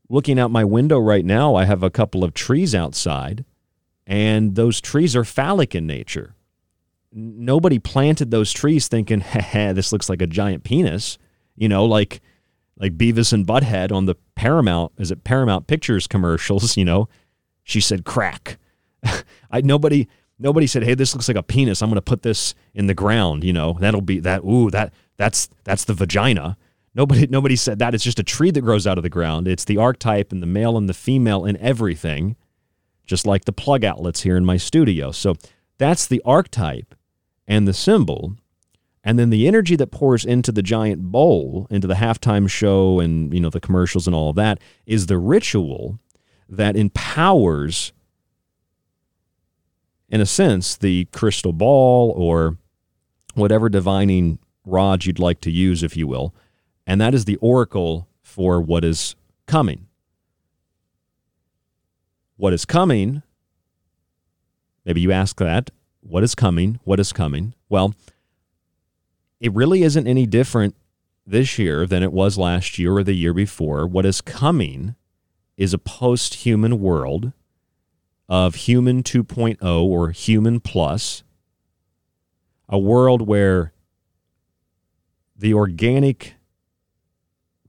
Looking 0.10 0.40
out 0.40 0.52
my 0.52 0.66
window 0.66 1.00
right 1.00 1.24
now, 1.24 1.56
I 1.56 1.64
have 1.64 1.84
a 1.84 1.90
couple 1.90 2.24
of 2.24 2.34
trees 2.34 2.76
outside, 2.76 3.46
and 4.06 4.56
those 4.56 4.82
trees 4.82 5.16
are 5.16 5.24
phallic 5.24 5.74
in 5.74 5.88
nature. 5.88 6.36
Nobody 7.14 7.80
planted 7.80 8.30
those 8.30 8.52
trees 8.52 8.90
thinking, 8.90 9.20
"Hey, 9.22 9.72
this 9.72 9.92
looks 9.94 10.10
like 10.10 10.22
a 10.22 10.28
giant 10.28 10.64
penis." 10.64 11.18
You 11.56 11.70
know, 11.70 11.86
like 11.86 12.22
like 12.78 12.98
Beavis 12.98 13.32
and 13.32 13.46
Butthead 13.46 13.92
on 13.92 14.06
the 14.06 14.16
Paramount, 14.36 14.92
is 14.98 15.12
it 15.12 15.24
Paramount 15.24 15.68
Pictures 15.68 16.08
commercials? 16.08 16.76
You 16.82 16.86
know, 16.86 17.10
she 17.64 17.80
said 17.80 18.04
crack. 18.04 18.58
I 19.52 19.62
nobody 19.62 20.08
nobody 20.40 20.68
said, 20.68 20.84
"Hey, 20.84 20.96
this 20.96 21.14
looks 21.14 21.28
like 21.28 21.38
a 21.38 21.44
penis. 21.44 21.82
I'm 21.82 21.90
going 21.90 21.96
to 21.96 22.02
put 22.02 22.24
this 22.24 22.54
in 22.74 22.88
the 22.88 22.94
ground." 22.94 23.44
You 23.44 23.54
know, 23.54 23.78
that'll 23.80 24.02
be 24.02 24.20
that. 24.20 24.44
Ooh, 24.44 24.70
that 24.72 24.94
that's 25.18 25.50
that's 25.64 25.86
the 25.86 25.94
vagina. 25.94 26.58
Nobody 26.94 27.28
nobody 27.28 27.56
said 27.56 27.80
that. 27.80 27.96
It's 27.96 28.04
just 28.04 28.20
a 28.20 28.24
tree 28.24 28.52
that 28.52 28.62
grows 28.62 28.86
out 28.86 28.98
of 28.98 29.04
the 29.04 29.10
ground. 29.10 29.48
It's 29.48 29.64
the 29.64 29.78
archetype 29.78 30.32
and 30.32 30.42
the 30.42 30.48
male 30.48 30.78
and 30.78 30.90
the 30.90 30.94
female 30.94 31.46
in 31.46 31.58
everything, 31.58 32.36
just 33.06 33.26
like 33.26 33.46
the 33.46 33.54
plug 33.54 33.86
outlets 33.86 34.22
here 34.22 34.36
in 34.36 34.46
my 34.46 34.58
studio. 34.58 35.12
So 35.12 35.36
that's 35.78 36.06
the 36.06 36.22
archetype 36.26 36.96
and 37.48 37.68
the 37.68 37.74
symbol. 37.74 38.36
And 39.04 39.18
then 39.18 39.32
the 39.32 39.48
energy 39.48 39.76
that 39.78 39.88
pours 39.88 40.24
into 40.26 40.52
the 40.52 40.62
giant 40.62 41.12
bowl, 41.12 41.66
into 41.72 41.88
the 41.88 41.96
halftime 41.96 42.48
show 42.50 43.00
and 43.00 43.34
you 43.34 43.40
know 43.40 43.50
the 43.50 43.60
commercials 43.60 44.06
and 44.06 44.16
all 44.16 44.30
of 44.30 44.36
that 44.36 44.60
is 44.86 45.08
the 45.08 45.18
ritual 45.18 46.00
that 46.50 46.76
empowers 46.76 47.94
in 50.12 50.20
a 50.20 50.26
sense, 50.26 50.76
the 50.76 51.06
crystal 51.06 51.54
ball 51.54 52.12
or 52.12 52.58
whatever 53.34 53.70
divining 53.70 54.38
rod 54.66 55.06
you'd 55.06 55.20
like 55.20 55.40
to 55.42 55.50
use, 55.50 55.82
if 55.82 55.96
you 55.96 56.06
will. 56.06 56.36
And 56.86 57.00
that 57.00 57.14
is 57.16 57.26
the 57.26 57.38
oracle 57.38 58.10
for 58.22 58.60
what 58.60 58.84
is 58.84 59.16
coming. 59.48 59.88
What 62.36 62.54
is 62.54 62.66
coming? 62.66 63.24
Maybe 64.86 65.00
you 65.00 65.12
ask 65.12 65.38
that. 65.38 65.72
What 66.02 66.24
is 66.24 66.36
coming? 66.36 66.80
What 66.84 67.00
is 67.00 67.14
coming? 67.14 67.54
Well, 67.70 67.96
it 69.40 69.54
really 69.54 69.84
isn't 69.84 70.08
any 70.08 70.26
different 70.26 70.76
this 71.26 71.58
year 71.58 71.86
than 71.86 72.04
it 72.04 72.12
was 72.12 72.38
last 72.38 72.78
year 72.78 72.98
or 72.98 73.04
the 73.04 73.14
year 73.14 73.34
before. 73.34 73.88
What 73.88 74.06
is 74.06 74.20
coming 74.20 74.96
is 75.56 75.74
a 75.74 75.78
post 75.78 76.34
human 76.36 76.82
world 76.82 77.32
of 78.32 78.56
Human 78.56 79.04
2.0 79.04 79.62
or 79.62 80.12
Human 80.12 80.62
Plus, 80.62 81.24
a 82.70 82.80
world 82.80 83.28
where 83.28 83.74
the 85.36 85.54
organic 85.54 86.36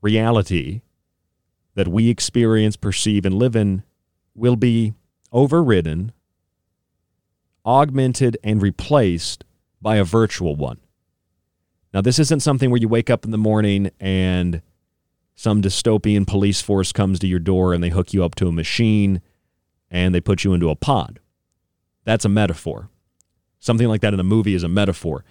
reality 0.01 0.83
that 1.75 1.88
we 1.88 2.09
experience, 2.09 2.77
perceive, 2.77 3.27
and 3.27 3.35
live 3.35 3.57
in 3.57 3.83
will 4.37 4.55
be 4.55 4.94
overridden, 5.33 6.12
augmented, 7.66 8.38
and 8.44 8.62
replaced 8.62 9.44
by 9.81 9.96
a 9.96 10.05
virtual 10.05 10.55
one. 10.55 10.79
Now, 11.92 12.03
this 12.03 12.20
isn't 12.20 12.38
something 12.38 12.70
where 12.70 12.81
you 12.81 12.88
wake 12.88 13.11
up 13.11 13.25
in 13.25 13.33
the 13.33 13.37
morning 13.37 13.90
and 13.98 14.62
some 15.35 15.61
dystopian 15.61 16.25
police 16.25 16.61
force 16.61 16.92
comes 16.92 17.18
to 17.18 17.27
your 17.27 17.40
door 17.40 17.75
and 17.75 17.83
they 17.83 17.88
hook 17.88 18.14
you 18.14 18.22
up 18.22 18.37
to 18.37 18.46
a 18.46 18.53
machine 18.53 19.20
and 19.92 20.12
they 20.14 20.20
put 20.20 20.42
you 20.42 20.55
into 20.55 20.70
a 20.70 20.74
pod. 20.74 21.20
That's 22.05 22.24
a 22.24 22.31
metaphor. 22.31 22.88
Something 23.61 23.87
like 23.87 24.00
that 24.00 24.14
in 24.14 24.18
a 24.18 24.24
movie 24.24 24.55
is 24.55 24.64
a 24.64 24.68
metaphor. 24.68 25.24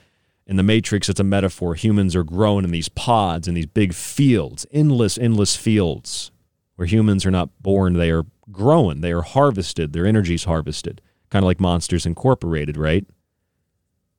In 0.45 0.55
the 0.55 0.63
Matrix, 0.63 1.09
it's 1.09 1.19
a 1.19 1.25
metaphor. 1.25 1.75
Humans 1.75 2.15
are 2.15 2.23
grown 2.23 2.63
in 2.63 2.71
these 2.71 2.87
pods, 2.87 3.47
in 3.47 3.55
these 3.55 3.65
big 3.65 3.93
fields, 3.93 4.65
endless, 4.71 5.17
endless 5.17 5.55
fields 5.57 6.31
where 6.75 6.87
humans 6.87 7.25
are 7.25 7.31
not 7.31 7.49
born. 7.61 7.93
They 7.93 8.11
are 8.11 8.25
growing. 8.51 9.01
They 9.01 9.11
are 9.11 9.21
harvested. 9.21 9.93
Their 9.93 10.05
energy's 10.05 10.45
harvested. 10.45 11.01
Kind 11.29 11.43
of 11.43 11.47
like 11.47 11.59
Monsters 11.59 12.05
Incorporated, 12.05 12.77
right? 12.77 13.05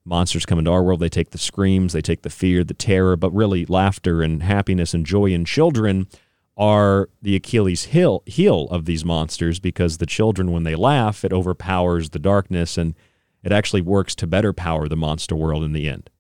Monsters 0.05 0.47
come 0.47 0.59
into 0.59 0.73
our 0.73 0.83
world. 0.83 1.01
They 1.01 1.09
take 1.09 1.31
the 1.31 1.39
screams, 1.39 1.93
they 1.93 2.03
take 2.03 2.23
the 2.23 2.31
fear, 2.31 2.65
the 2.65 2.75
terror, 2.75 3.17
but 3.17 3.31
really 3.33 3.65
laughter 3.67 4.21
and 4.23 4.43
happiness 4.43 4.95
and 4.95 5.07
joy 5.07 5.27
in 5.27 5.45
children 5.45 6.09
are 6.57 7.09
the 7.23 7.35
Achilles 7.35 7.85
heel, 7.87 8.23
heel 8.27 8.69
of 8.71 8.85
these 8.85 9.05
monsters 9.05 9.59
because 9.59 9.99
the 9.99 10.07
children, 10.07 10.53
when 10.53 10.65
they 10.65 10.75
laugh, 10.75 11.25
it 11.25 11.33
overpowers 11.33 12.11
the 12.11 12.19
darkness 12.19 12.77
and 12.77 12.95
it 13.43 13.53
actually 13.53 13.81
works 13.81 14.15
to 14.17 14.27
better 14.27 14.53
power 14.53 14.89
the 14.89 14.97
monster 14.97 15.35
world 15.35 15.65
in 15.65 15.73
the 15.73 15.89
end. 15.89 16.11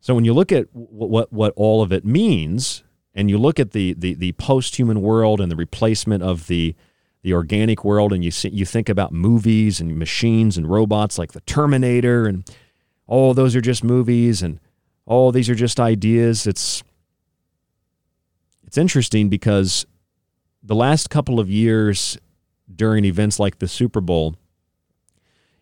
So 0.00 0.14
when 0.14 0.24
you 0.24 0.34
look 0.34 0.52
at 0.52 0.66
what, 0.72 1.08
what, 1.08 1.32
what 1.32 1.52
all 1.56 1.80
of 1.80 1.92
it 1.92 2.04
means, 2.04 2.82
and 3.14 3.30
you 3.30 3.38
look 3.38 3.58
at 3.58 3.70
the, 3.70 3.94
the, 3.94 4.14
the 4.14 4.32
post 4.32 4.76
human 4.76 5.00
world 5.00 5.40
and 5.40 5.50
the 5.50 5.56
replacement 5.56 6.22
of 6.22 6.46
the, 6.46 6.74
the 7.22 7.32
organic 7.32 7.84
world, 7.84 8.12
and 8.12 8.22
you, 8.22 8.30
see, 8.30 8.50
you 8.50 8.66
think 8.66 8.88
about 8.88 9.12
movies 9.12 9.80
and 9.80 9.96
machines 9.96 10.58
and 10.58 10.68
robots 10.68 11.18
like 11.18 11.32
the 11.32 11.40
Terminator, 11.42 12.26
and 12.26 12.46
oh, 13.08 13.32
those 13.32 13.56
are 13.56 13.62
just 13.62 13.82
movies, 13.82 14.42
and 14.42 14.60
oh, 15.06 15.30
these 15.30 15.48
are 15.48 15.54
just 15.54 15.80
ideas. 15.80 16.46
It's 16.46 16.82
it's 18.74 18.78
interesting 18.80 19.28
because 19.28 19.86
the 20.60 20.74
last 20.74 21.08
couple 21.08 21.38
of 21.38 21.48
years 21.48 22.18
during 22.74 23.04
events 23.04 23.38
like 23.38 23.60
the 23.60 23.68
Super 23.68 24.00
Bowl, 24.00 24.34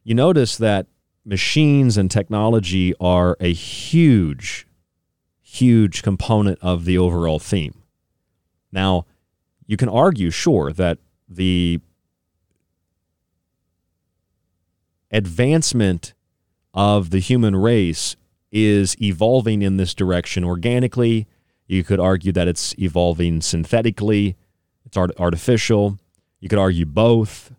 you 0.02 0.14
notice 0.14 0.56
that 0.56 0.86
machines 1.22 1.98
and 1.98 2.10
technology 2.10 2.94
are 3.02 3.36
a 3.38 3.52
huge, 3.52 4.66
huge 5.42 6.02
component 6.02 6.58
of 6.62 6.86
the 6.86 6.96
overall 6.96 7.38
theme. 7.38 7.82
Now, 8.72 9.04
you 9.66 9.76
can 9.76 9.90
argue, 9.90 10.30
sure, 10.30 10.72
that 10.72 10.96
the 11.28 11.80
advancement 15.10 16.14
of 16.72 17.10
the 17.10 17.18
human 17.18 17.56
race 17.56 18.16
is 18.50 18.96
evolving 19.02 19.60
in 19.60 19.76
this 19.76 19.92
direction 19.92 20.44
organically 20.44 21.26
you 21.66 21.84
could 21.84 22.00
argue 22.00 22.32
that 22.32 22.48
it's 22.48 22.74
evolving 22.78 23.40
synthetically, 23.40 24.36
it's 24.84 24.96
art- 24.96 25.18
artificial. 25.18 25.98
You 26.40 26.48
could 26.48 26.58
argue 26.58 26.84
both. 26.84 27.52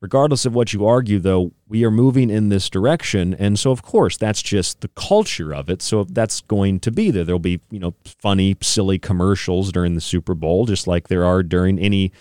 Regardless 0.00 0.44
of 0.44 0.54
what 0.54 0.72
you 0.72 0.86
argue, 0.86 1.18
though, 1.18 1.52
we 1.68 1.84
are 1.84 1.90
moving 1.90 2.30
in 2.30 2.48
this 2.48 2.68
direction. 2.68 3.34
And 3.34 3.58
so, 3.58 3.70
of 3.70 3.82
course, 3.82 4.16
that's 4.16 4.42
just 4.42 4.80
the 4.80 4.88
culture 4.88 5.54
of 5.54 5.70
it. 5.70 5.82
So 5.82 6.04
that's 6.04 6.42
going 6.42 6.80
to 6.80 6.90
be 6.90 7.10
there. 7.10 7.24
There'll 7.24 7.38
be, 7.38 7.60
you 7.70 7.78
know, 7.78 7.94
funny, 8.04 8.56
silly 8.60 8.98
commercials 8.98 9.72
during 9.72 9.94
the 9.94 10.00
Super 10.00 10.34
Bowl, 10.34 10.66
just 10.66 10.86
like 10.86 11.08
there 11.08 11.24
are 11.24 11.42
during 11.42 11.78
any, 11.78 12.12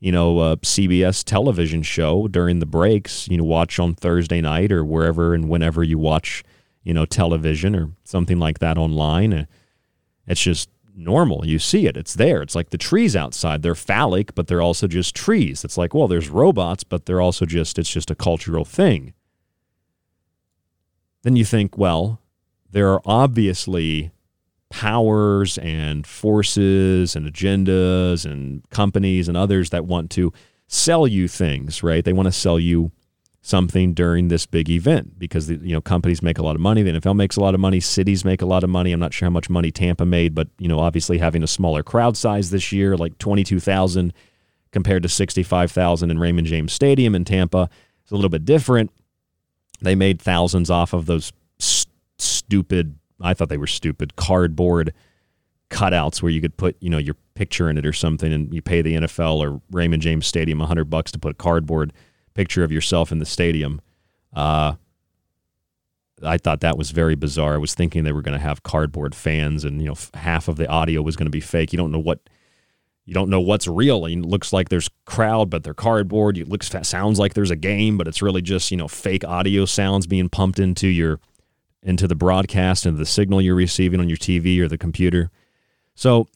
you 0.00 0.10
know, 0.10 0.38
uh, 0.38 0.56
CBS 0.56 1.22
television 1.22 1.82
show 1.82 2.28
during 2.28 2.60
the 2.60 2.66
breaks, 2.66 3.28
you 3.28 3.36
know, 3.36 3.44
watch 3.44 3.78
on 3.78 3.94
Thursday 3.94 4.40
night 4.40 4.72
or 4.72 4.84
wherever 4.84 5.34
and 5.34 5.48
whenever 5.48 5.82
you 5.82 5.98
watch, 5.98 6.42
you 6.82 6.94
know, 6.94 7.04
television 7.04 7.76
or 7.76 7.90
something 8.04 8.38
like 8.38 8.58
that 8.60 8.78
online. 8.78 9.46
It's 10.28 10.40
just 10.40 10.68
normal. 10.94 11.46
You 11.46 11.58
see 11.58 11.86
it. 11.86 11.96
It's 11.96 12.14
there. 12.14 12.42
It's 12.42 12.54
like 12.54 12.70
the 12.70 12.78
trees 12.78 13.16
outside. 13.16 13.62
They're 13.62 13.74
phallic, 13.74 14.34
but 14.34 14.46
they're 14.46 14.62
also 14.62 14.86
just 14.86 15.14
trees. 15.14 15.64
It's 15.64 15.78
like, 15.78 15.94
well, 15.94 16.08
there's 16.08 16.28
robots, 16.28 16.84
but 16.84 17.06
they're 17.06 17.20
also 17.20 17.46
just 17.46 17.78
it's 17.78 17.90
just 17.90 18.10
a 18.10 18.14
cultural 18.14 18.64
thing. 18.64 19.14
Then 21.22 21.36
you 21.36 21.44
think, 21.44 21.76
well, 21.76 22.20
there 22.70 22.90
are 22.92 23.02
obviously 23.04 24.10
powers 24.70 25.56
and 25.58 26.06
forces 26.06 27.16
and 27.16 27.26
agendas 27.26 28.30
and 28.30 28.68
companies 28.70 29.28
and 29.28 29.36
others 29.36 29.70
that 29.70 29.86
want 29.86 30.10
to 30.10 30.32
sell 30.66 31.06
you 31.06 31.26
things, 31.26 31.82
right? 31.82 32.04
They 32.04 32.12
want 32.12 32.26
to 32.26 32.32
sell 32.32 32.58
you 32.58 32.92
something 33.48 33.94
during 33.94 34.28
this 34.28 34.44
big 34.44 34.68
event 34.68 35.18
because 35.18 35.46
the, 35.46 35.56
you 35.56 35.72
know 35.72 35.80
companies 35.80 36.22
make 36.22 36.38
a 36.38 36.42
lot 36.42 36.54
of 36.54 36.60
money. 36.60 36.82
The 36.82 36.92
NFL 36.92 37.16
makes 37.16 37.36
a 37.36 37.40
lot 37.40 37.54
of 37.54 37.60
money. 37.60 37.80
Cities 37.80 38.24
make 38.24 38.42
a 38.42 38.46
lot 38.46 38.62
of 38.62 38.70
money. 38.70 38.92
I'm 38.92 39.00
not 39.00 39.14
sure 39.14 39.26
how 39.26 39.30
much 39.30 39.48
money 39.48 39.70
Tampa 39.70 40.04
made, 40.04 40.34
but 40.34 40.48
you 40.58 40.68
know 40.68 40.78
obviously 40.78 41.18
having 41.18 41.42
a 41.42 41.46
smaller 41.46 41.82
crowd 41.82 42.16
size 42.16 42.50
this 42.50 42.72
year, 42.72 42.96
like 42.96 43.16
22,000 43.18 44.12
compared 44.70 45.02
to 45.02 45.08
65,000 45.08 46.10
in 46.10 46.18
Raymond 46.18 46.46
James 46.46 46.74
Stadium 46.74 47.14
in 47.14 47.24
Tampa, 47.24 47.70
it's 48.02 48.12
a 48.12 48.14
little 48.14 48.28
bit 48.28 48.44
different. 48.44 48.90
They 49.80 49.94
made 49.94 50.20
thousands 50.20 50.68
off 50.68 50.92
of 50.92 51.06
those 51.06 51.32
st- 51.58 51.92
stupid. 52.18 52.96
I 53.20 53.32
thought 53.32 53.48
they 53.48 53.56
were 53.56 53.66
stupid 53.66 54.16
cardboard 54.16 54.92
cutouts 55.70 56.22
where 56.22 56.30
you 56.30 56.40
could 56.40 56.56
put 56.56 56.76
you 56.80 56.90
know 56.90 56.98
your 56.98 57.16
picture 57.34 57.70
in 57.70 57.78
it 57.78 57.86
or 57.86 57.92
something, 57.94 58.30
and 58.30 58.52
you 58.52 58.60
pay 58.60 58.82
the 58.82 58.94
NFL 58.94 59.36
or 59.38 59.62
Raymond 59.70 60.02
James 60.02 60.26
Stadium 60.26 60.58
100 60.58 60.90
bucks 60.90 61.12
to 61.12 61.18
put 61.18 61.38
cardboard 61.38 61.94
picture 62.38 62.62
of 62.62 62.70
yourself 62.70 63.10
in 63.10 63.18
the 63.18 63.26
stadium. 63.26 63.80
Uh, 64.32 64.74
I 66.22 66.38
thought 66.38 66.60
that 66.60 66.78
was 66.78 66.92
very 66.92 67.16
bizarre. 67.16 67.54
I 67.54 67.58
was 67.58 67.74
thinking 67.74 68.04
they 68.04 68.12
were 68.12 68.22
going 68.22 68.38
to 68.38 68.42
have 68.42 68.62
cardboard 68.62 69.12
fans, 69.12 69.64
and 69.64 69.82
you 69.82 69.88
know, 69.88 69.96
half 70.14 70.46
of 70.46 70.54
the 70.54 70.68
audio 70.68 71.02
was 71.02 71.16
going 71.16 71.26
to 71.26 71.32
be 71.32 71.40
fake. 71.40 71.72
You 71.72 71.78
don't 71.78 71.90
know 71.90 71.98
what 71.98 72.20
you 73.06 73.12
don't 73.12 73.28
know 73.28 73.40
what's 73.40 73.66
real. 73.66 74.06
It 74.06 74.18
looks 74.18 74.52
like 74.52 74.68
there's 74.68 74.88
crowd, 75.04 75.50
but 75.50 75.64
they're 75.64 75.74
cardboard. 75.74 76.38
It 76.38 76.48
looks 76.48 76.70
sounds 76.82 77.18
like 77.18 77.34
there's 77.34 77.50
a 77.50 77.56
game, 77.56 77.98
but 77.98 78.06
it's 78.06 78.22
really 78.22 78.42
just 78.42 78.70
you 78.70 78.76
know 78.76 78.86
fake 78.86 79.24
audio 79.24 79.64
sounds 79.64 80.06
being 80.06 80.28
pumped 80.28 80.60
into 80.60 80.86
your 80.86 81.18
into 81.82 82.06
the 82.06 82.14
broadcast 82.14 82.86
and 82.86 82.98
the 82.98 83.06
signal 83.06 83.42
you're 83.42 83.56
receiving 83.56 83.98
on 83.98 84.08
your 84.08 84.16
TV 84.16 84.60
or 84.60 84.68
the 84.68 84.78
computer. 84.78 85.28
So 85.96 86.28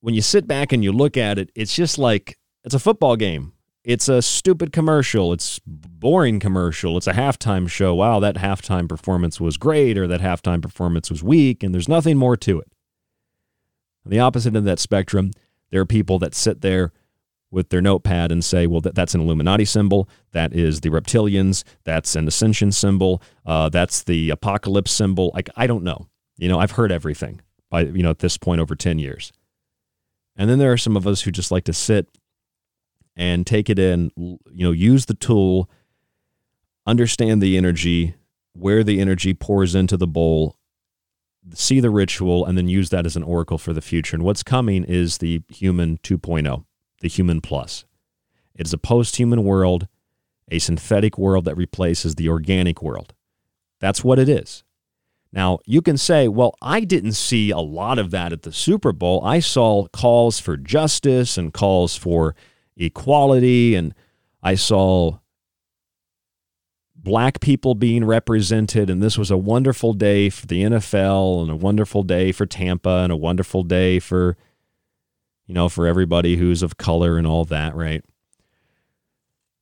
when 0.00 0.14
you 0.14 0.22
sit 0.22 0.48
back 0.48 0.72
and 0.72 0.82
you 0.82 0.90
look 0.90 1.16
at 1.16 1.38
it, 1.38 1.52
it's 1.54 1.76
just 1.76 1.96
like 1.96 2.38
it's 2.64 2.74
a 2.74 2.80
football 2.80 3.14
game. 3.14 3.52
It's 3.88 4.06
a 4.06 4.20
stupid 4.20 4.70
commercial. 4.70 5.32
It's 5.32 5.60
boring 5.64 6.40
commercial. 6.40 6.98
It's 6.98 7.06
a 7.06 7.14
halftime 7.14 7.66
show. 7.70 7.94
Wow, 7.94 8.20
that 8.20 8.36
halftime 8.36 8.86
performance 8.86 9.40
was 9.40 9.56
great 9.56 9.96
or 9.96 10.06
that 10.06 10.20
halftime 10.20 10.60
performance 10.60 11.10
was 11.10 11.22
weak 11.22 11.62
and 11.62 11.72
there's 11.72 11.88
nothing 11.88 12.18
more 12.18 12.36
to 12.36 12.60
it. 12.60 12.70
On 14.04 14.10
the 14.10 14.20
opposite 14.20 14.48
end 14.48 14.58
of 14.58 14.64
that 14.64 14.78
spectrum, 14.78 15.30
there 15.70 15.80
are 15.80 15.86
people 15.86 16.18
that 16.18 16.34
sit 16.34 16.60
there 16.60 16.92
with 17.50 17.70
their 17.70 17.80
notepad 17.80 18.30
and 18.30 18.44
say, 18.44 18.66
well, 18.66 18.82
that, 18.82 18.94
that's 18.94 19.14
an 19.14 19.22
Illuminati 19.22 19.64
symbol. 19.64 20.06
That 20.32 20.52
is 20.52 20.82
the 20.82 20.90
reptilians. 20.90 21.64
That's 21.84 22.14
an 22.14 22.28
ascension 22.28 22.72
symbol. 22.72 23.22
Uh, 23.46 23.70
that's 23.70 24.02
the 24.02 24.28
apocalypse 24.28 24.92
symbol. 24.92 25.30
Like, 25.32 25.48
I 25.56 25.66
don't 25.66 25.82
know. 25.82 26.08
You 26.36 26.50
know, 26.50 26.58
I've 26.58 26.72
heard 26.72 26.92
everything 26.92 27.40
by, 27.70 27.84
you 27.84 28.02
know, 28.02 28.10
at 28.10 28.18
this 28.18 28.36
point 28.36 28.60
over 28.60 28.76
10 28.76 28.98
years. 28.98 29.32
And 30.36 30.50
then 30.50 30.58
there 30.58 30.72
are 30.72 30.76
some 30.76 30.94
of 30.94 31.06
us 31.06 31.22
who 31.22 31.30
just 31.30 31.50
like 31.50 31.64
to 31.64 31.72
sit 31.72 32.06
and 33.18 33.44
take 33.44 33.68
it 33.68 33.80
in, 33.80 34.12
you 34.16 34.38
know, 34.64 34.70
use 34.70 35.06
the 35.06 35.14
tool, 35.14 35.68
understand 36.86 37.42
the 37.42 37.56
energy, 37.56 38.14
where 38.52 38.84
the 38.84 39.00
energy 39.00 39.34
pours 39.34 39.74
into 39.74 39.96
the 39.96 40.06
bowl, 40.06 40.56
see 41.52 41.80
the 41.80 41.90
ritual, 41.90 42.46
and 42.46 42.56
then 42.56 42.68
use 42.68 42.90
that 42.90 43.06
as 43.06 43.16
an 43.16 43.24
oracle 43.24 43.58
for 43.58 43.72
the 43.72 43.82
future. 43.82 44.14
And 44.14 44.24
what's 44.24 44.44
coming 44.44 44.84
is 44.84 45.18
the 45.18 45.42
human 45.48 45.98
2.0, 45.98 46.64
the 47.00 47.08
human 47.08 47.40
plus. 47.40 47.84
It 48.54 48.66
is 48.66 48.72
a 48.72 48.78
post 48.78 49.16
human 49.16 49.42
world, 49.42 49.88
a 50.50 50.60
synthetic 50.60 51.18
world 51.18 51.44
that 51.44 51.56
replaces 51.56 52.14
the 52.14 52.28
organic 52.28 52.82
world. 52.82 53.14
That's 53.80 54.04
what 54.04 54.20
it 54.20 54.28
is. 54.28 54.62
Now, 55.32 55.58
you 55.66 55.82
can 55.82 55.98
say, 55.98 56.28
well, 56.28 56.54
I 56.62 56.80
didn't 56.80 57.12
see 57.12 57.50
a 57.50 57.58
lot 57.58 57.98
of 57.98 58.12
that 58.12 58.32
at 58.32 58.42
the 58.42 58.52
Super 58.52 58.92
Bowl. 58.92 59.22
I 59.24 59.40
saw 59.40 59.86
calls 59.88 60.38
for 60.38 60.56
justice 60.56 61.36
and 61.36 61.52
calls 61.52 61.96
for 61.96 62.34
equality, 62.78 63.74
and 63.74 63.94
I 64.42 64.54
saw 64.54 65.18
black 66.94 67.40
people 67.40 67.74
being 67.74 68.04
represented. 68.04 68.90
And 68.90 69.02
this 69.02 69.18
was 69.18 69.30
a 69.30 69.36
wonderful 69.36 69.92
day 69.92 70.30
for 70.30 70.46
the 70.46 70.62
NFL 70.62 71.42
and 71.42 71.50
a 71.50 71.56
wonderful 71.56 72.02
day 72.02 72.32
for 72.32 72.46
Tampa 72.46 73.00
and 73.02 73.12
a 73.12 73.16
wonderful 73.16 73.62
day 73.62 73.98
for, 73.98 74.36
you 75.46 75.54
know, 75.54 75.68
for 75.68 75.86
everybody 75.86 76.36
who's 76.36 76.62
of 76.62 76.76
color 76.76 77.16
and 77.16 77.26
all 77.26 77.44
that, 77.46 77.74
right? 77.74 78.04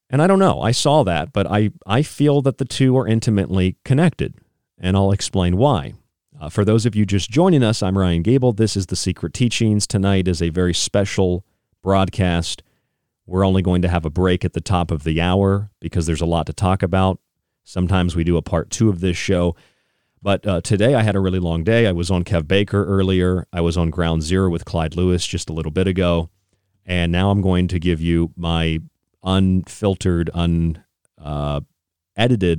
And 0.09 0.23
I 0.23 0.27
don't 0.27 0.39
know. 0.39 0.61
I 0.61 0.71
saw 0.71 1.03
that, 1.05 1.33
but 1.33 1.47
I, 1.47 1.71
I 1.87 2.03
feel 2.03 2.41
that 2.43 2.59
the 2.59 2.65
two 2.65 2.97
are 2.97 3.09
intimately 3.09 3.77
connected, 3.85 4.35
and 4.79 4.97
I'll 4.97 5.11
explain 5.13 5.57
why. 5.57 5.95
Uh, 6.41 6.49
for 6.49 6.65
those 6.65 6.87
of 6.87 6.95
you 6.95 7.05
just 7.07 7.31
joining 7.31 7.65
us, 7.65 7.83
I'm 7.83 7.99
Ryan 7.99 8.23
Gable. 8.23 8.53
This 8.53 8.77
is 8.77 8.87
The 8.87 8.97
Secret 8.97 9.35
Teachings. 9.35 9.87
Tonight 9.87 10.29
is 10.29 10.41
a 10.41 10.51
very 10.51 10.75
special 10.75 11.45
broadcast 11.83 12.63
we're 13.27 13.47
only 13.47 13.63
going 13.63 13.83
to 13.83 13.89
have 13.89 14.05
a 14.05 14.11
break 14.11 14.45
at 14.45 14.53
the 14.53 14.61
top 14.61 14.91
of 14.91 15.05
the 15.05 15.21
hour 15.21 15.71
because 15.81 16.07
there's 16.07 16.21
a 16.21 16.27
lot 16.27 16.47
to 16.47 16.53
talk 16.53 16.83
about. 16.83 17.19
Sometimes 17.65 18.15
we 18.15 18.25
do 18.25 18.37
a 18.37 18.43
part 18.43 18.71
two 18.71 18.89
of 18.89 19.01
this 19.01 19.17
show. 19.17 19.57
But 20.23 20.47
uh, 20.47 20.61
today 20.61 20.95
I 20.95 21.03
had 21.03 21.15
a 21.15 21.21
really 21.21 21.39
long 21.39 21.63
day. 21.63 21.87
I 21.87 21.93
was 21.93 22.11
on 22.11 22.25
Kev 22.25 22.49
Baker 22.49 22.85
earlier. 22.85 23.47
I 23.53 23.61
was 23.61 23.77
on 23.77 23.91
Ground 23.91 24.23
Zero 24.23 24.49
with 24.51 24.65
Clyde 24.65 24.97
Lewis 24.97 25.27
just 25.27 25.51
a 25.51 25.53
little 25.53 25.71
bit 25.73 25.87
ago. 25.87 26.31
And 26.85 27.13
now 27.13 27.31
I'm 27.31 27.43
going 27.43 27.69
to 27.69 27.79
give 27.79 28.01
you 28.01 28.33
my 28.37 28.81
unfiltered, 29.23 30.31
unedited, 30.35 31.65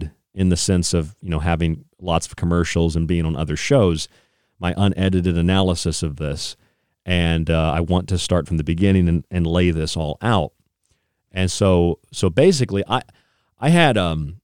uh, 0.03 0.09
in 0.33 0.49
the 0.49 0.57
sense 0.57 0.93
of 0.93 1.15
you 1.21 1.29
know 1.29 1.39
having 1.39 1.85
lots 1.99 2.27
of 2.27 2.35
commercials 2.35 2.95
and 2.95 3.07
being 3.07 3.25
on 3.25 3.35
other 3.35 3.55
shows, 3.55 4.07
my 4.59 4.73
unedited 4.77 5.37
analysis 5.37 6.03
of 6.03 6.17
this. 6.17 6.55
And 7.05 7.49
uh, 7.49 7.71
I 7.73 7.79
want 7.79 8.07
to 8.09 8.17
start 8.17 8.47
from 8.47 8.57
the 8.57 8.63
beginning 8.63 9.07
and, 9.07 9.23
and 9.31 9.47
lay 9.47 9.71
this 9.71 9.95
all 9.97 10.17
out. 10.21 10.51
And 11.37 11.51
so 11.51 11.99
so 12.11 12.31
basically 12.31 12.83
I 12.87 13.03
I 13.59 13.69
had 13.69 13.95
um 13.95 14.41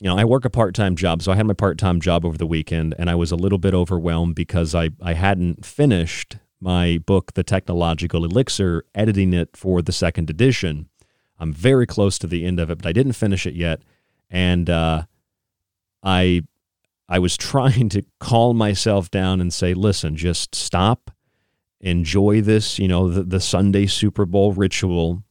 you 0.00 0.08
know, 0.08 0.16
I 0.16 0.24
work 0.24 0.46
a 0.46 0.50
part-time 0.50 0.96
job, 0.96 1.20
so 1.20 1.30
I 1.30 1.36
had 1.36 1.44
my 1.44 1.52
part-time 1.52 2.00
job 2.00 2.24
over 2.24 2.38
the 2.38 2.46
weekend 2.46 2.94
and 2.98 3.10
I 3.10 3.14
was 3.14 3.30
a 3.30 3.36
little 3.36 3.58
bit 3.58 3.74
overwhelmed 3.74 4.36
because 4.36 4.74
I 4.74 4.88
I 5.02 5.12
hadn't 5.12 5.66
finished 5.66 6.38
my 6.58 6.96
book 7.04 7.34
The 7.34 7.42
Technological 7.42 8.24
Elixir 8.24 8.84
editing 8.94 9.34
it 9.34 9.54
for 9.54 9.82
the 9.82 9.92
second 9.92 10.30
edition. 10.30 10.88
I'm 11.38 11.52
very 11.52 11.86
close 11.86 12.18
to 12.20 12.26
the 12.26 12.46
end 12.46 12.58
of 12.58 12.70
it, 12.70 12.78
but 12.78 12.86
I 12.86 12.92
didn't 12.92 13.12
finish 13.12 13.44
it 13.44 13.54
yet 13.54 13.82
and 14.30 14.70
uh 14.70 15.02
I 16.02 16.44
I 17.06 17.18
was 17.18 17.36
trying 17.50 17.90
to 17.90 18.02
calm 18.18 18.56
myself 18.56 19.10
down 19.10 19.42
and 19.42 19.52
say, 19.52 19.74
"Listen, 19.74 20.16
just 20.16 20.54
stop. 20.54 21.10
Enjoy 21.82 22.40
this, 22.40 22.78
you 22.78 22.88
know, 22.88 23.10
the, 23.10 23.24
the 23.24 23.40
Sunday 23.40 23.86
Super 23.86 24.24
Bowl 24.24 24.52
ritual 24.52 25.22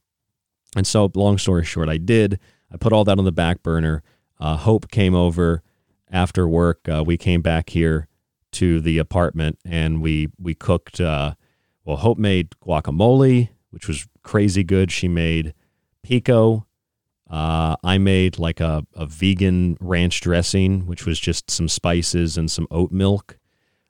and 0.76 0.86
so, 0.86 1.10
long 1.14 1.38
story 1.38 1.64
short, 1.64 1.88
I 1.88 1.96
did. 1.96 2.38
I 2.72 2.76
put 2.76 2.92
all 2.92 3.04
that 3.04 3.18
on 3.18 3.24
the 3.24 3.32
back 3.32 3.62
burner. 3.62 4.02
Uh, 4.38 4.56
Hope 4.56 4.90
came 4.90 5.14
over 5.14 5.62
after 6.10 6.46
work. 6.46 6.88
Uh, 6.88 7.02
we 7.04 7.16
came 7.16 7.42
back 7.42 7.70
here 7.70 8.06
to 8.52 8.80
the 8.80 8.98
apartment 8.98 9.58
and 9.64 10.00
we 10.00 10.28
we 10.38 10.54
cooked. 10.54 11.00
Uh, 11.00 11.34
well, 11.84 11.96
Hope 11.96 12.18
made 12.18 12.50
guacamole, 12.64 13.48
which 13.70 13.88
was 13.88 14.06
crazy 14.22 14.64
good. 14.64 14.90
She 14.92 15.08
made 15.08 15.54
pico. 16.02 16.66
Uh, 17.28 17.76
I 17.84 17.98
made 17.98 18.38
like 18.38 18.60
a, 18.60 18.84
a 18.94 19.06
vegan 19.06 19.76
ranch 19.80 20.20
dressing, 20.20 20.86
which 20.86 21.06
was 21.06 21.20
just 21.20 21.50
some 21.50 21.68
spices 21.68 22.36
and 22.36 22.50
some 22.50 22.66
oat 22.72 22.90
milk, 22.90 23.38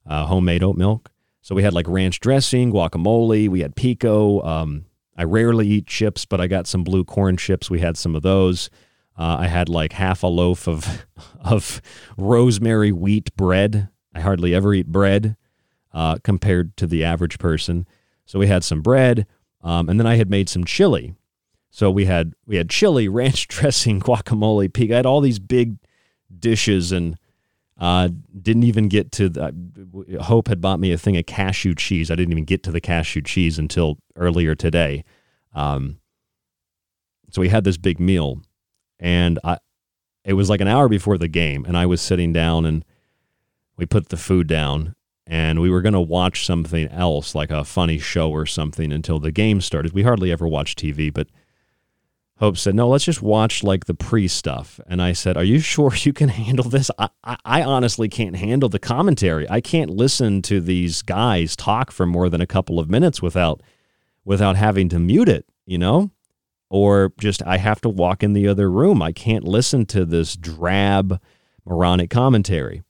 uh, 0.06 0.26
homemade 0.26 0.62
oat 0.62 0.76
milk. 0.76 1.10
So 1.40 1.54
we 1.54 1.62
had 1.62 1.72
like 1.72 1.88
ranch 1.88 2.20
dressing, 2.20 2.70
guacamole. 2.70 3.48
We 3.48 3.60
had 3.60 3.74
pico. 3.76 4.42
Um, 4.42 4.84
I 5.20 5.24
rarely 5.24 5.68
eat 5.68 5.87
chips, 5.87 6.24
but 6.24 6.40
I 6.40 6.46
got 6.46 6.66
some 6.66 6.83
blue 6.83 7.04
corn 7.04 7.37
chips. 7.37 7.68
We 7.68 7.80
had 7.80 7.98
some 7.98 8.16
of 8.16 8.22
those. 8.22 8.70
Uh, 9.18 9.37
I 9.40 9.48
had 9.48 9.68
like 9.68 9.92
half 9.92 10.22
a 10.22 10.28
loaf 10.28 10.66
of 10.66 11.04
of 11.40 11.83
rosemary 12.16 12.90
wheat 12.90 13.37
bread. 13.37 13.90
I 14.14 14.20
hardly 14.20 14.54
ever 14.54 14.72
eat 14.72 14.87
bread 14.87 15.37
uh, 15.92 16.16
compared 16.24 16.74
to 16.78 16.87
the 16.87 17.04
average 17.04 17.38
person. 17.38 17.87
So 18.24 18.38
we 18.38 18.46
had 18.46 18.64
some 18.64 18.80
bread, 18.80 19.26
um, 19.61 19.90
and 19.90 20.00
then 20.00 20.06
I 20.06 20.14
had 20.14 20.30
made 20.30 20.48
some 20.48 20.64
chili. 20.64 21.12
So 21.68 21.90
we 21.90 22.06
had 22.06 22.33
we 22.46 22.56
had 22.56 22.70
chili, 22.70 23.06
ranch 23.20 23.46
dressing, 23.46 24.00
guacamole, 24.00 24.72
pig. 24.72 24.90
I 24.90 24.96
had 24.96 25.06
all 25.06 25.20
these 25.20 25.38
big 25.38 25.76
dishes, 26.35 26.92
and 26.92 27.18
uh, 27.80 28.10
didn't 28.40 28.64
even 28.64 28.88
get 28.88 29.10
to 29.12 29.30
the, 29.30 29.54
Hope 30.20 30.48
had 30.48 30.60
bought 30.60 30.80
me 30.80 30.92
a 30.92 30.98
thing 30.98 31.16
of 31.16 31.24
cashew 31.24 31.74
cheese. 31.74 32.10
I 32.10 32.14
didn't 32.14 32.32
even 32.32 32.44
get 32.44 32.62
to 32.64 32.70
the 32.70 32.80
cashew 32.80 33.22
cheese 33.22 33.58
until 33.58 33.98
earlier 34.16 34.54
today. 34.54 35.02
Um, 35.54 35.98
so 37.30 37.40
we 37.40 37.48
had 37.48 37.64
this 37.64 37.78
big 37.78 37.98
meal, 37.98 38.42
and 38.98 39.38
I, 39.42 39.58
it 40.24 40.34
was 40.34 40.50
like 40.50 40.60
an 40.60 40.68
hour 40.68 40.88
before 40.88 41.16
the 41.16 41.28
game, 41.28 41.64
and 41.64 41.76
I 41.76 41.86
was 41.86 42.02
sitting 42.02 42.32
down 42.32 42.66
and 42.66 42.84
we 43.78 43.86
put 43.86 44.10
the 44.10 44.18
food 44.18 44.46
down, 44.46 44.94
and 45.26 45.60
we 45.60 45.70
were 45.70 45.80
going 45.80 45.94
to 45.94 46.00
watch 46.00 46.44
something 46.44 46.86
else, 46.88 47.34
like 47.34 47.50
a 47.50 47.64
funny 47.64 47.98
show 47.98 48.30
or 48.30 48.44
something, 48.44 48.92
until 48.92 49.18
the 49.18 49.32
game 49.32 49.62
started. 49.62 49.92
We 49.92 50.02
hardly 50.02 50.30
ever 50.30 50.46
watch 50.46 50.76
TV, 50.76 51.10
but 51.10 51.28
Hope 52.40 52.57
said, 52.57 52.74
"No, 52.74 52.88
let's 52.88 53.05
just 53.05 53.22
watch 53.22 53.62
like 53.62 53.85
the 53.85 53.94
pre 53.94 54.26
stuff." 54.26 54.81
And 54.87 55.00
I 55.00 55.12
said, 55.12 55.37
"Are 55.37 55.44
you 55.44 55.61
sure 55.61 55.92
you 55.94 56.12
can 56.12 56.29
handle 56.29 56.68
this? 56.68 56.90
I, 56.98 57.09
I, 57.22 57.37
I 57.44 57.62
honestly 57.62 58.09
can't 58.09 58.37
handle 58.37 58.68
the 58.68 58.79
commentary. 58.79 59.48
I 59.48 59.61
can't 59.61 59.90
listen 59.90 60.42
to 60.42 60.61
these 60.61 61.03
guys 61.03 61.55
talk 61.55 61.90
for 61.90 62.07
more 62.07 62.29
than 62.29 62.40
a 62.40 62.46
couple 62.46 62.79
of 62.79 62.90
minutes 62.90 63.22
without 63.22 63.62
without 64.24 64.57
having 64.57 64.88
to 64.90 64.98
mute 64.98 65.29
it, 65.29 65.46
you 65.66 65.79
know." 65.79 66.11
Or 66.72 67.12
just 67.18 67.42
I 67.44 67.57
have 67.57 67.81
to 67.81 67.88
walk 67.88 68.22
in 68.22 68.33
the 68.33 68.46
other 68.46 68.70
room. 68.70 69.03
I 69.03 69.11
can't 69.11 69.42
listen 69.42 69.87
to 69.87 70.05
this 70.05 70.37
drab, 70.37 71.20
moronic 71.64 72.11
commentary. 72.11 72.85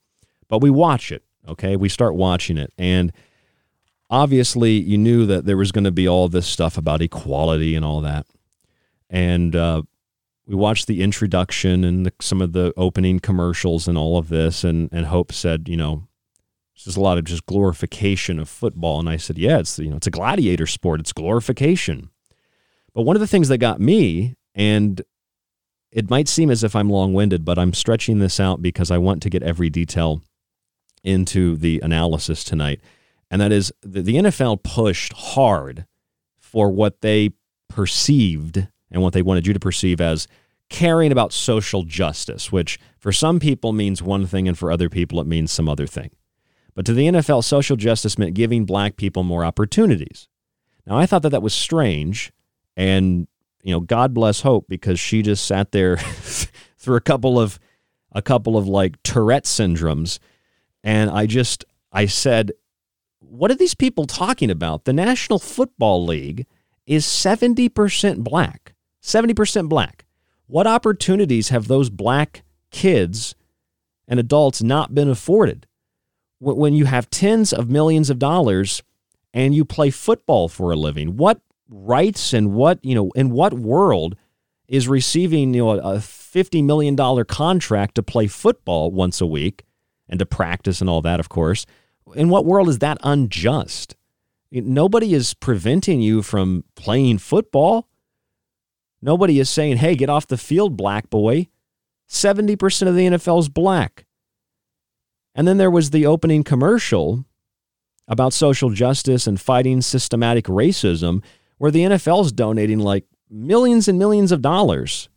But 0.49 0.61
we 0.61 0.69
watch 0.69 1.11
it 1.11 1.25
Okay, 1.49 1.77
we 1.77 1.89
start 1.89 2.15
watching 2.15 2.59
it, 2.59 2.73
and 2.77 3.13
obviously, 4.11 4.73
you 4.73 4.99
knew 4.99 5.27
that 5.27 5.47
there 5.47 5.57
was 5.57 5.73
going 5.73 5.85
to 5.85 5.91
be 5.91 6.07
all 6.07 6.29
this 6.29 6.47
stuff 6.47 6.77
about 6.77 7.03
equality 7.03 7.75
and 7.75 7.85
all 7.85 8.01
that. 8.03 8.27
And 9.11 9.55
uh, 9.55 9.83
we 10.47 10.55
watched 10.55 10.87
the 10.87 11.03
introduction 11.03 11.85
and 11.85 12.07
the, 12.07 12.13
some 12.21 12.41
of 12.41 12.53
the 12.53 12.73
opening 12.77 13.19
commercials 13.21 13.87
and 13.87 13.99
all 13.99 14.17
of 14.17 14.29
this. 14.29 14.65
And, 14.65 14.89
and 14.93 15.07
Hope 15.07 15.33
said, 15.33 15.69
you 15.69 15.77
know, 15.77 16.07
there's 16.85 16.97
a 16.97 17.01
lot 17.01 17.19
of 17.19 17.25
just 17.25 17.45
glorification 17.45 18.39
of 18.39 18.49
football. 18.49 19.01
And 19.01 19.09
I 19.09 19.17
said, 19.17 19.37
yeah, 19.37 19.59
it's, 19.59 19.79
you 19.79 19.91
know, 19.91 19.97
it's 19.97 20.07
a 20.07 20.13
gladiator 20.13 20.67
sport. 20.67 21.01
It's 21.01 21.13
glorification. 21.13 22.11
But 22.95 23.03
one 23.03 23.17
of 23.17 23.21
the 23.21 23.27
things 23.27 23.49
that 23.49 23.59
got 23.59 23.81
me, 23.81 24.37
and 24.55 25.03
it 25.93 26.09
might 26.09 26.29
seem 26.29 26.51
as 26.51 26.65
if 26.65 26.75
I'm 26.77 26.89
long 26.89 27.13
winded, 27.13 27.45
but 27.45 27.59
I'm 27.59 27.75
stretching 27.75 28.19
this 28.19 28.41
out 28.41 28.63
because 28.63 28.91
I 28.91 28.99
want 28.99 29.23
to 29.23 29.31
get 29.31 29.43
every 29.43 29.71
detail 29.71 30.23
into 31.03 31.57
the 31.57 31.81
analysis 31.83 32.45
tonight, 32.45 32.81
and 33.31 33.41
that 33.41 33.53
is 33.53 33.73
the 33.83 34.17
NFL 34.17 34.63
pushed 34.63 35.13
hard 35.13 35.87
for 36.39 36.71
what 36.71 37.01
they 37.01 37.31
perceived 37.69 38.69
and 38.91 39.03
what 39.03 39.13
they 39.13 39.23
wanted 39.23 39.47
you 39.47 39.53
to 39.53 39.61
perceive 39.61 40.01
as 40.01 40.27
caring 40.69 41.11
about 41.11 41.33
social 41.33 41.83
justice, 41.83 42.53
which 42.53 42.79
for 42.99 43.13
some 43.13 43.41
people 43.41 43.73
means 43.73 44.03
one 44.03 44.27
thing 44.27 44.47
and 44.47 44.57
for 44.59 44.71
other 44.71 44.89
people 44.89 45.21
it 45.21 45.27
means 45.27 45.51
some 45.51 45.69
other 45.69 45.87
thing. 45.87 46.11
But 46.75 46.87
to 46.87 46.93
the 46.93 47.07
NFL, 47.09 47.45
social 47.45 47.77
justice 47.77 48.19
meant 48.19 48.35
giving 48.35 48.65
black 48.65 48.97
people 48.97 49.23
more 49.23 49.45
opportunities. 49.45 50.29
Now, 50.87 50.97
I 50.97 51.07
thought 51.07 51.23
that 51.23 51.31
that 51.31 51.43
was 51.43 51.53
strange, 51.53 52.33
and 52.77 53.27
you 53.63 53.73
know, 53.73 53.81
God 53.81 54.15
bless 54.15 54.41
Hope 54.41 54.67
because 54.69 54.99
she 54.99 55.23
just 55.23 55.45
sat 55.45 55.73
there 55.73 55.97
through 56.79 56.97
a 56.97 57.01
couple 57.01 57.39
of 57.39 57.59
a 58.13 58.23
couple 58.23 58.57
of 58.57 58.67
like 58.67 59.01
Tourette 59.03 59.45
syndromes 59.45 60.19
and 60.83 61.11
I 61.11 61.27
just 61.27 61.65
I 61.93 62.07
said, 62.07 62.53
what 63.19 63.51
are 63.51 63.57
these 63.57 63.75
people 63.75 64.07
talking 64.07 64.51
about? 64.51 64.85
The 64.85 64.93
National 64.93 65.39
Football 65.39 66.05
League 66.05 66.47
is 66.87 67.05
70% 67.05 68.19
black. 68.19 68.75
70% 69.03 69.69
black. 69.69 70.05
What 70.47 70.67
opportunities 70.67 71.51
have 71.51 71.69
those 71.69 71.91
black 71.91 72.43
kids 72.71 73.35
and 74.09 74.19
adults 74.19 74.63
not 74.63 74.95
been 74.95 75.09
afforded? 75.09 75.67
When 76.41 76.75
you 76.75 76.87
have 76.87 77.11
tens 77.11 77.53
of 77.53 77.71
millions 77.71 78.11
of 78.11 78.19
dollars 78.19 78.83
and 79.33 79.55
you 79.55 79.65
play 79.65 79.91
football 79.91 80.49
for 80.49 80.73
a 80.73 80.77
living, 80.77 81.17
what 81.17 81.41
rights 81.69 82.33
and 82.33 82.53
what, 82.53 82.85
you 82.85 82.95
know, 82.95 83.11
in 83.15 83.31
what 83.31 83.55
world 83.55 84.17
is 84.67 84.89
receiving, 84.89 85.53
you 85.55 85.65
know, 85.65 85.71
a 85.71 85.97
$50 85.99 86.65
million 86.65 86.97
contract 87.25 87.97
to 87.97 88.03
play 88.03 88.27
football 88.27 88.91
once 88.91 89.21
a 89.21 89.27
week 89.27 89.65
and 90.09 90.19
to 90.19 90.27
practice 90.27 90.81
and 90.81 90.89
all 90.89 91.03
that, 91.03 91.21
of 91.21 91.29
course. 91.29 91.67
In 92.15 92.29
what 92.29 92.45
world 92.45 92.69
is 92.69 92.79
that 92.79 92.99
unjust? 93.03 93.97
Nobody 94.51 95.15
is 95.15 95.35
preventing 95.35 96.01
you 96.01 96.23
from 96.23 96.65
playing 96.75 97.19
football. 97.19 97.89
Nobody 99.03 99.41
is 99.41 99.49
saying, 99.49 99.79
hey, 99.79 99.95
get 99.95 100.11
off 100.11 100.27
the 100.27 100.37
field, 100.37 100.77
black 100.77 101.09
boy. 101.11 101.49
70% 102.09 102.89
of 102.89 102.95
the 102.95 103.07
NFL 103.07 103.41
is 103.41 103.49
black. 103.49 104.05
And 105.35 105.47
then 105.47 105.59
there 105.59 105.71
was 105.71 105.91
the 105.91 106.07
opening 106.07 106.43
commercial 106.43 107.25
about 108.09 108.33
social 108.33 108.71
justice 108.71 109.27
and 109.27 109.41
fighting 109.41 109.81
systematic 109.81 110.47
racism, 110.47 111.23
where 111.59 111.71
the 111.71 111.85
NFL 111.85 112.25
is 112.25 112.33
donating 112.33 112.81
like 112.81 113.05
millions 113.31 113.87
and 113.87 113.99
millions 113.99 114.33
of 114.33 114.43
dollars 114.43 115.09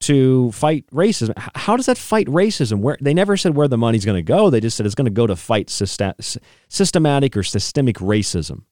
to 0.00 0.50
fight 0.52 0.86
racism. 0.92 1.34
How 1.54 1.76
does 1.76 1.86
that 1.86 1.98
fight 1.98 2.26
racism? 2.28 2.78
Where 2.78 2.96
they 3.00 3.12
never 3.12 3.36
said 3.36 3.54
where 3.54 3.68
the 3.68 3.76
money's 3.76 4.04
going 4.04 4.16
to 4.16 4.22
go. 4.22 4.48
They 4.48 4.60
just 4.60 4.76
said 4.76 4.86
it's 4.86 4.94
going 4.94 5.04
to 5.04 5.10
go 5.10 5.26
to 5.26 5.36
fight 5.36 5.68
systematic 5.68 7.36
or 7.36 7.42
systemic 7.42 7.96
racism. 7.96 8.62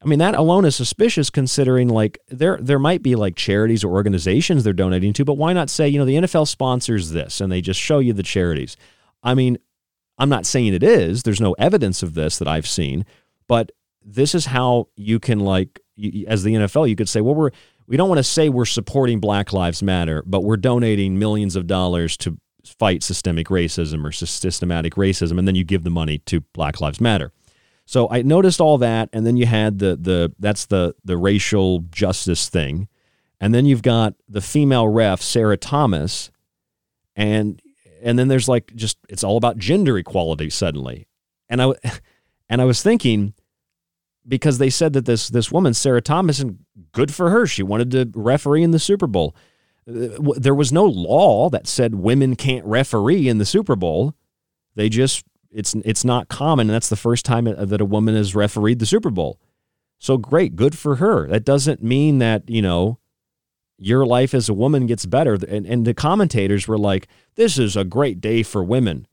I 0.00 0.06
mean, 0.06 0.20
that 0.20 0.36
alone 0.36 0.64
is 0.64 0.76
suspicious 0.76 1.28
considering 1.28 1.88
like 1.88 2.18
there 2.28 2.58
there 2.60 2.78
might 2.78 3.02
be 3.02 3.16
like 3.16 3.34
charities 3.34 3.82
or 3.82 3.92
organizations 3.92 4.62
they're 4.62 4.72
donating 4.72 5.12
to, 5.14 5.24
but 5.24 5.34
why 5.34 5.52
not 5.52 5.70
say, 5.70 5.88
you 5.88 5.98
know, 5.98 6.04
the 6.04 6.14
NFL 6.14 6.46
sponsors 6.46 7.10
this 7.10 7.40
and 7.40 7.50
they 7.50 7.60
just 7.60 7.80
show 7.80 7.98
you 7.98 8.12
the 8.12 8.22
charities. 8.22 8.76
I 9.22 9.34
mean, 9.34 9.58
I'm 10.16 10.28
not 10.28 10.46
saying 10.46 10.72
it 10.74 10.82
is. 10.82 11.24
There's 11.24 11.40
no 11.40 11.52
evidence 11.54 12.02
of 12.02 12.14
this 12.14 12.38
that 12.38 12.46
I've 12.46 12.66
seen, 12.66 13.06
but 13.48 13.72
this 14.04 14.34
is 14.34 14.46
how 14.46 14.88
you 14.96 15.18
can 15.18 15.40
like 15.40 15.80
as 16.28 16.44
the 16.44 16.54
NFL, 16.54 16.88
you 16.88 16.96
could 16.96 17.08
say, 17.08 17.20
well, 17.20 17.34
we're 17.34 17.50
we 17.88 17.96
don't 17.96 18.08
want 18.08 18.18
to 18.18 18.24
say 18.24 18.48
we're 18.48 18.66
supporting 18.66 19.18
Black 19.18 19.52
Lives 19.52 19.82
Matter, 19.82 20.22
but 20.26 20.44
we're 20.44 20.58
donating 20.58 21.18
millions 21.18 21.56
of 21.56 21.66
dollars 21.66 22.16
to 22.18 22.38
fight 22.64 23.02
systemic 23.02 23.48
racism 23.48 24.04
or 24.04 24.12
systematic 24.12 24.94
racism, 24.94 25.38
and 25.38 25.48
then 25.48 25.54
you 25.54 25.64
give 25.64 25.84
the 25.84 25.90
money 25.90 26.18
to 26.18 26.42
Black 26.52 26.80
Lives 26.80 27.00
Matter. 27.00 27.32
So 27.88 28.06
I 28.10 28.20
noticed 28.20 28.60
all 28.60 28.76
that, 28.76 29.08
and 29.14 29.26
then 29.26 29.38
you 29.38 29.46
had 29.46 29.78
the 29.78 29.96
the 29.96 30.30
that's 30.38 30.66
the 30.66 30.94
the 31.06 31.16
racial 31.16 31.78
justice 31.90 32.50
thing, 32.50 32.86
and 33.40 33.54
then 33.54 33.64
you've 33.64 33.80
got 33.80 34.12
the 34.28 34.42
female 34.42 34.86
ref 34.86 35.22
Sarah 35.22 35.56
Thomas, 35.56 36.30
and 37.16 37.62
and 38.02 38.18
then 38.18 38.28
there's 38.28 38.46
like 38.46 38.74
just 38.76 38.98
it's 39.08 39.24
all 39.24 39.38
about 39.38 39.56
gender 39.56 39.96
equality 39.96 40.50
suddenly, 40.50 41.06
and 41.48 41.62
I 41.62 41.72
and 42.50 42.60
I 42.60 42.66
was 42.66 42.82
thinking 42.82 43.32
because 44.28 44.58
they 44.58 44.68
said 44.68 44.92
that 44.92 45.06
this 45.06 45.28
this 45.28 45.50
woman 45.50 45.72
Sarah 45.72 46.02
Thomas 46.02 46.40
and 46.40 46.58
good 46.92 47.14
for 47.14 47.30
her 47.30 47.46
she 47.46 47.62
wanted 47.62 47.90
to 47.92 48.10
referee 48.14 48.64
in 48.64 48.72
the 48.72 48.78
Super 48.78 49.06
Bowl. 49.06 49.34
Uh, 49.88 50.34
there 50.36 50.54
was 50.54 50.70
no 50.70 50.84
law 50.84 51.48
that 51.48 51.66
said 51.66 51.94
women 51.94 52.36
can't 52.36 52.66
referee 52.66 53.30
in 53.30 53.38
the 53.38 53.46
Super 53.46 53.76
Bowl. 53.76 54.14
They 54.74 54.90
just 54.90 55.24
it's 55.50 55.74
it's 55.84 56.04
not 56.04 56.28
common 56.28 56.68
and 56.68 56.74
that's 56.74 56.88
the 56.88 56.96
first 56.96 57.24
time 57.24 57.44
that 57.44 57.80
a 57.80 57.84
woman 57.84 58.14
has 58.14 58.34
refereed 58.34 58.78
the 58.78 58.86
Super 58.86 59.10
Bowl. 59.10 59.40
So 59.98 60.16
great, 60.16 60.54
good 60.54 60.78
for 60.78 60.96
her. 60.96 61.26
That 61.26 61.44
doesn't 61.44 61.82
mean 61.82 62.18
that, 62.18 62.48
you 62.48 62.62
know, 62.62 62.98
your 63.78 64.06
life 64.06 64.32
as 64.34 64.48
a 64.48 64.54
woman 64.54 64.86
gets 64.86 65.06
better 65.06 65.34
and, 65.34 65.66
and 65.66 65.84
the 65.84 65.94
commentators 65.94 66.68
were 66.68 66.78
like, 66.78 67.08
"This 67.34 67.58
is 67.58 67.76
a 67.76 67.84
great 67.84 68.20
day 68.20 68.42
for 68.42 68.62
women." 68.62 69.06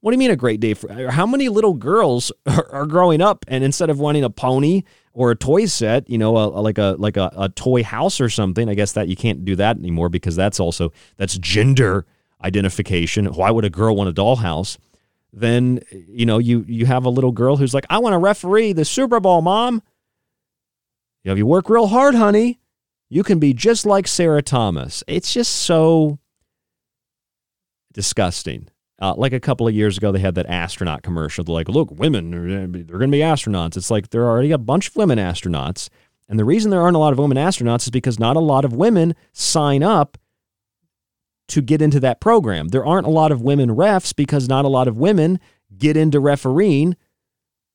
What 0.00 0.12
do 0.12 0.14
you 0.14 0.18
mean 0.18 0.30
a 0.30 0.36
great 0.36 0.60
day 0.60 0.74
for 0.74 1.10
how 1.10 1.26
many 1.26 1.48
little 1.48 1.74
girls 1.74 2.30
are, 2.46 2.68
are 2.70 2.86
growing 2.86 3.20
up 3.20 3.44
and 3.48 3.64
instead 3.64 3.90
of 3.90 3.98
wanting 3.98 4.22
a 4.22 4.30
pony 4.30 4.82
or 5.12 5.32
a 5.32 5.36
toy 5.36 5.66
set, 5.66 6.08
you 6.08 6.18
know, 6.18 6.36
a, 6.36 6.48
a, 6.48 6.60
like 6.60 6.78
a 6.78 6.94
like 6.98 7.16
a, 7.16 7.32
a 7.36 7.48
toy 7.48 7.82
house 7.82 8.20
or 8.20 8.28
something, 8.28 8.68
I 8.68 8.74
guess 8.74 8.92
that 8.92 9.08
you 9.08 9.16
can't 9.16 9.44
do 9.44 9.56
that 9.56 9.76
anymore 9.76 10.08
because 10.08 10.36
that's 10.36 10.60
also 10.60 10.92
that's 11.16 11.36
gender 11.38 12.06
identification. 12.44 13.26
Why 13.26 13.50
would 13.50 13.64
a 13.64 13.70
girl 13.70 13.96
want 13.96 14.08
a 14.08 14.12
dollhouse? 14.12 14.78
Then 15.32 15.80
you 15.90 16.26
know 16.26 16.38
you 16.38 16.64
you 16.66 16.86
have 16.86 17.04
a 17.04 17.10
little 17.10 17.32
girl 17.32 17.56
who's 17.56 17.74
like, 17.74 17.86
I 17.90 17.98
want 17.98 18.14
to 18.14 18.18
referee 18.18 18.72
the 18.72 18.84
Super 18.84 19.20
Bowl, 19.20 19.42
mom. 19.42 19.82
You 21.24 21.30
know, 21.30 21.32
if 21.32 21.38
you 21.38 21.46
work 21.46 21.68
real 21.68 21.88
hard, 21.88 22.14
honey, 22.14 22.60
you 23.08 23.22
can 23.22 23.38
be 23.38 23.52
just 23.52 23.84
like 23.84 24.06
Sarah 24.06 24.42
Thomas. 24.42 25.04
It's 25.06 25.32
just 25.32 25.52
so 25.52 26.18
disgusting. 27.92 28.68
Uh, 29.00 29.14
like 29.16 29.32
a 29.32 29.40
couple 29.40 29.68
of 29.68 29.74
years 29.74 29.96
ago, 29.96 30.10
they 30.10 30.18
had 30.18 30.34
that 30.34 30.46
astronaut 30.46 31.02
commercial. 31.02 31.44
They're 31.44 31.54
like, 31.54 31.68
look, 31.68 31.90
women, 31.92 32.30
they're, 32.32 32.66
going 32.66 32.82
to 32.82 33.08
be 33.08 33.20
astronauts. 33.20 33.76
It's 33.76 33.92
like 33.92 34.10
there 34.10 34.22
are 34.22 34.30
already 34.30 34.50
a 34.50 34.58
bunch 34.58 34.88
of 34.88 34.96
women 34.96 35.18
astronauts. 35.18 35.88
And 36.28 36.38
the 36.38 36.44
reason 36.44 36.70
there 36.70 36.80
aren't 36.80 36.96
a 36.96 36.98
lot 37.00 37.12
of 37.12 37.18
women 37.18 37.36
astronauts 37.36 37.82
is 37.82 37.90
because 37.90 38.18
not 38.18 38.36
a 38.36 38.40
lot 38.40 38.64
of 38.64 38.72
women 38.72 39.14
sign 39.32 39.82
up 39.82 40.18
to 41.48 41.62
get 41.62 41.82
into 41.82 42.00
that 42.00 42.20
program. 42.20 42.68
There 42.68 42.86
aren't 42.86 43.06
a 43.06 43.10
lot 43.10 43.32
of 43.32 43.42
women 43.42 43.70
refs 43.70 44.14
because 44.14 44.48
not 44.48 44.64
a 44.64 44.68
lot 44.68 44.88
of 44.88 44.96
women 44.96 45.40
get 45.76 45.96
into 45.96 46.20
refereeing 46.20 46.96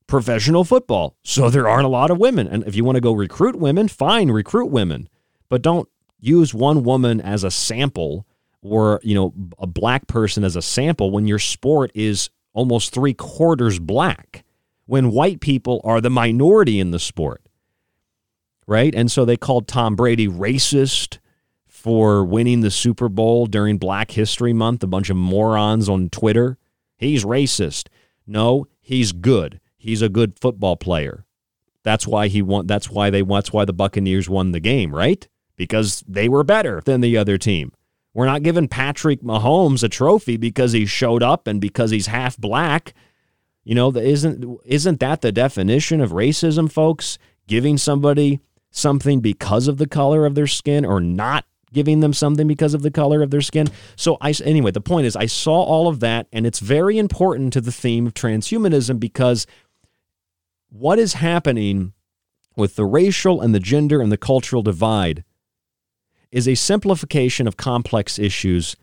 professional 0.07 0.63
football. 0.63 1.15
So 1.23 1.49
there 1.49 1.67
aren't 1.67 1.85
a 1.85 1.89
lot 1.89 2.11
of 2.11 2.19
women. 2.19 2.47
And 2.47 2.63
if 2.67 2.75
you 2.75 2.83
want 2.83 2.95
to 2.95 3.01
go 3.01 3.13
recruit 3.13 3.55
women, 3.55 3.87
fine, 3.87 4.29
recruit 4.29 4.67
women. 4.67 5.09
But 5.49 5.61
don't 5.61 5.89
use 6.19 6.53
one 6.53 6.83
woman 6.83 7.19
as 7.19 7.43
a 7.43 7.51
sample 7.51 8.25
or 8.61 9.01
you 9.03 9.13
know 9.13 9.33
a 9.59 9.67
black 9.67 10.07
person 10.07 10.43
as 10.43 10.55
a 10.55 10.61
sample 10.61 11.11
when 11.11 11.27
your 11.27 11.39
sport 11.39 11.91
is 11.93 12.29
almost 12.53 12.93
three 12.93 13.13
quarters 13.13 13.77
black 13.77 14.43
when 14.85 15.11
white 15.11 15.41
people 15.41 15.81
are 15.83 15.99
the 15.99 16.09
minority 16.09 16.79
in 16.79 16.91
the 16.91 16.99
sport 16.99 17.41
right 18.65 18.95
and 18.95 19.11
so 19.11 19.25
they 19.25 19.35
called 19.35 19.67
tom 19.67 19.95
brady 19.95 20.27
racist 20.27 21.17
for 21.83 22.23
winning 22.23 22.61
the 22.61 22.71
super 22.71 23.09
bowl 23.09 23.45
during 23.45 23.77
black 23.77 24.11
history 24.11 24.53
month 24.53 24.81
a 24.81 24.87
bunch 24.87 25.09
of 25.09 25.17
morons 25.17 25.89
on 25.89 26.09
twitter 26.09 26.57
he's 26.97 27.25
racist 27.25 27.89
No, 28.25 28.67
he's 28.79 29.11
good. 29.11 29.59
He's 29.77 30.01
a 30.01 30.09
good 30.09 30.39
football 30.39 30.77
player. 30.77 31.25
That's 31.83 32.07
why 32.07 32.29
he 32.29 32.41
won. 32.41 32.67
That's 32.67 32.89
why 32.89 33.09
they. 33.09 33.21
That's 33.21 33.51
why 33.51 33.65
the 33.65 33.73
Buccaneers 33.73 34.29
won 34.29 34.51
the 34.51 34.61
game, 34.61 34.95
right? 34.95 35.27
Because 35.57 36.03
they 36.07 36.29
were 36.29 36.43
better 36.43 36.81
than 36.85 37.01
the 37.01 37.17
other 37.17 37.37
team. 37.37 37.73
We're 38.13 38.25
not 38.27 38.43
giving 38.43 38.67
Patrick 38.67 39.21
Mahomes 39.21 39.83
a 39.83 39.89
trophy 39.89 40.37
because 40.37 40.71
he 40.71 40.85
showed 40.85 41.21
up 41.21 41.47
and 41.47 41.59
because 41.59 41.91
he's 41.91 42.07
half 42.07 42.37
black. 42.37 42.93
You 43.65 43.75
know, 43.75 43.91
isn't 43.91 44.59
isn't 44.65 44.99
that 45.01 45.21
the 45.21 45.31
definition 45.31 45.99
of 45.99 46.11
racism, 46.11 46.71
folks? 46.71 47.17
Giving 47.47 47.77
somebody 47.77 48.39
something 48.71 49.19
because 49.19 49.67
of 49.67 49.77
the 49.77 49.87
color 49.87 50.25
of 50.25 50.35
their 50.35 50.47
skin 50.47 50.85
or 50.85 51.01
not 51.01 51.45
giving 51.73 51.99
them 51.99 52.13
something 52.13 52.47
because 52.47 52.73
of 52.73 52.81
the 52.81 52.91
color 52.91 53.21
of 53.21 53.31
their 53.31 53.41
skin. 53.41 53.67
So 53.95 54.17
I 54.21 54.33
anyway, 54.45 54.71
the 54.71 54.81
point 54.81 55.07
is 55.07 55.15
I 55.15 55.25
saw 55.25 55.61
all 55.61 55.87
of 55.87 55.99
that 56.01 56.27
and 56.31 56.45
it's 56.45 56.59
very 56.59 56.97
important 56.97 57.53
to 57.53 57.61
the 57.61 57.71
theme 57.71 58.07
of 58.07 58.13
transhumanism 58.13 58.99
because 58.99 59.45
what 60.69 60.99
is 60.99 61.13
happening 61.13 61.93
with 62.55 62.75
the 62.75 62.85
racial 62.85 63.41
and 63.41 63.53
the 63.53 63.59
gender 63.59 64.01
and 64.01 64.11
the 64.11 64.17
cultural 64.17 64.61
divide 64.61 65.23
is 66.31 66.47
a 66.47 66.55
simplification 66.55 67.47
of 67.47 67.57
complex 67.57 68.17
issues 68.17 68.75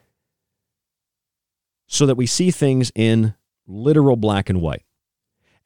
so 1.86 2.06
that 2.06 2.16
we 2.16 2.26
see 2.26 2.50
things 2.50 2.92
in 2.94 3.34
literal 3.66 4.16
black 4.16 4.48
and 4.48 4.60
white. 4.60 4.84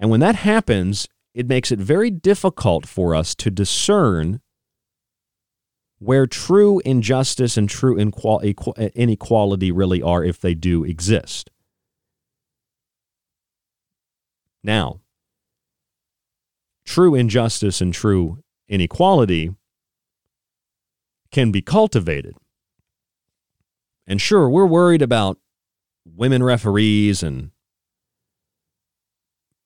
And 0.00 0.10
when 0.10 0.20
that 0.20 0.36
happens, 0.36 1.08
it 1.34 1.46
makes 1.46 1.70
it 1.70 1.78
very 1.78 2.10
difficult 2.10 2.86
for 2.86 3.14
us 3.14 3.34
to 3.36 3.50
discern 3.50 4.40
where 6.04 6.26
true 6.26 6.80
injustice 6.84 7.56
and 7.56 7.68
true 7.68 7.96
inequality 7.96 9.72
really 9.72 10.02
are 10.02 10.22
if 10.22 10.38
they 10.38 10.52
do 10.52 10.84
exist. 10.84 11.50
Now, 14.62 15.00
true 16.84 17.14
injustice 17.14 17.80
and 17.80 17.94
true 17.94 18.42
inequality 18.68 19.54
can 21.30 21.50
be 21.50 21.62
cultivated. 21.62 22.36
And 24.06 24.20
sure, 24.20 24.50
we're 24.50 24.66
worried 24.66 25.00
about 25.00 25.38
women 26.04 26.42
referees 26.42 27.22
and 27.22 27.50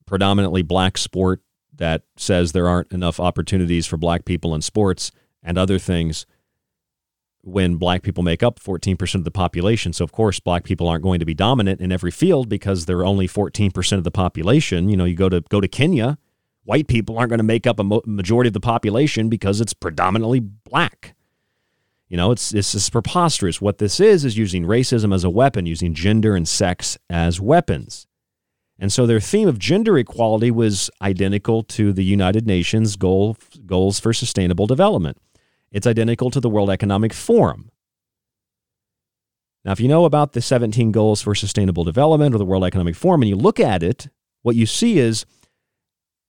predominantly 0.05 0.61
black 0.61 0.97
sport 0.97 1.41
that 1.75 2.03
says 2.15 2.53
there 2.53 2.69
aren't 2.69 2.93
enough 2.93 3.19
opportunities 3.19 3.85
for 3.85 3.97
black 3.97 4.23
people 4.23 4.55
in 4.55 4.61
sports 4.61 5.11
and 5.43 5.57
other 5.57 5.79
things 5.79 6.25
when 7.41 7.75
black 7.77 8.03
people 8.03 8.23
make 8.23 8.43
up 8.43 8.59
14% 8.59 9.15
of 9.15 9.23
the 9.23 9.31
population. 9.31 9.93
So, 9.93 10.03
of 10.03 10.11
course, 10.11 10.39
black 10.39 10.63
people 10.63 10.87
aren't 10.87 11.03
going 11.03 11.19
to 11.19 11.25
be 11.25 11.33
dominant 11.33 11.79
in 11.79 11.91
every 11.91 12.11
field 12.11 12.49
because 12.49 12.85
they're 12.85 13.05
only 13.05 13.27
14% 13.27 13.93
of 13.93 14.03
the 14.03 14.11
population. 14.11 14.89
You 14.89 14.97
know, 14.97 15.05
you 15.05 15.15
go 15.15 15.29
to, 15.29 15.41
go 15.41 15.61
to 15.61 15.67
Kenya, 15.67 16.17
white 16.63 16.87
people 16.87 17.17
aren't 17.17 17.29
going 17.29 17.39
to 17.39 17.43
make 17.43 17.65
up 17.65 17.79
a 17.79 18.01
majority 18.05 18.49
of 18.49 18.53
the 18.53 18.59
population 18.59 19.29
because 19.29 19.61
it's 19.61 19.73
predominantly 19.73 20.39
black. 20.39 21.15
You 22.09 22.17
know, 22.17 22.31
it's, 22.31 22.53
it's 22.53 22.71
just 22.73 22.91
preposterous. 22.91 23.61
What 23.61 23.77
this 23.77 23.99
is, 23.99 24.25
is 24.25 24.37
using 24.37 24.65
racism 24.65 25.13
as 25.13 25.23
a 25.23 25.29
weapon, 25.29 25.65
using 25.65 25.93
gender 25.93 26.35
and 26.35 26.47
sex 26.47 26.97
as 27.09 27.39
weapons. 27.39 28.07
And 28.79 28.91
so 28.91 29.05
their 29.05 29.19
theme 29.19 29.47
of 29.47 29.59
gender 29.59 29.97
equality 29.97 30.51
was 30.51 30.89
identical 31.01 31.63
to 31.63 31.93
the 31.93 32.03
United 32.03 32.47
Nations 32.47 32.95
goal, 32.95 33.37
goals 33.65 33.99
for 33.99 34.13
sustainable 34.13 34.67
development. 34.67 35.17
It's 35.71 35.87
identical 35.87 36.31
to 36.31 36.39
the 36.39 36.49
World 36.49 36.69
Economic 36.69 37.13
Forum. 37.13 37.71
Now, 39.65 39.73
if 39.73 39.79
you 39.79 39.87
know 39.87 40.05
about 40.05 40.31
the 40.31 40.41
17 40.41 40.91
goals 40.91 41.21
for 41.21 41.35
sustainable 41.35 41.83
development 41.83 42.33
or 42.33 42.37
the 42.37 42.45
World 42.45 42.63
Economic 42.63 42.95
Forum 42.95 43.21
and 43.21 43.29
you 43.29 43.35
look 43.35 43.59
at 43.59 43.83
it, 43.83 44.07
what 44.41 44.55
you 44.55 44.65
see 44.65 44.99
is 44.99 45.25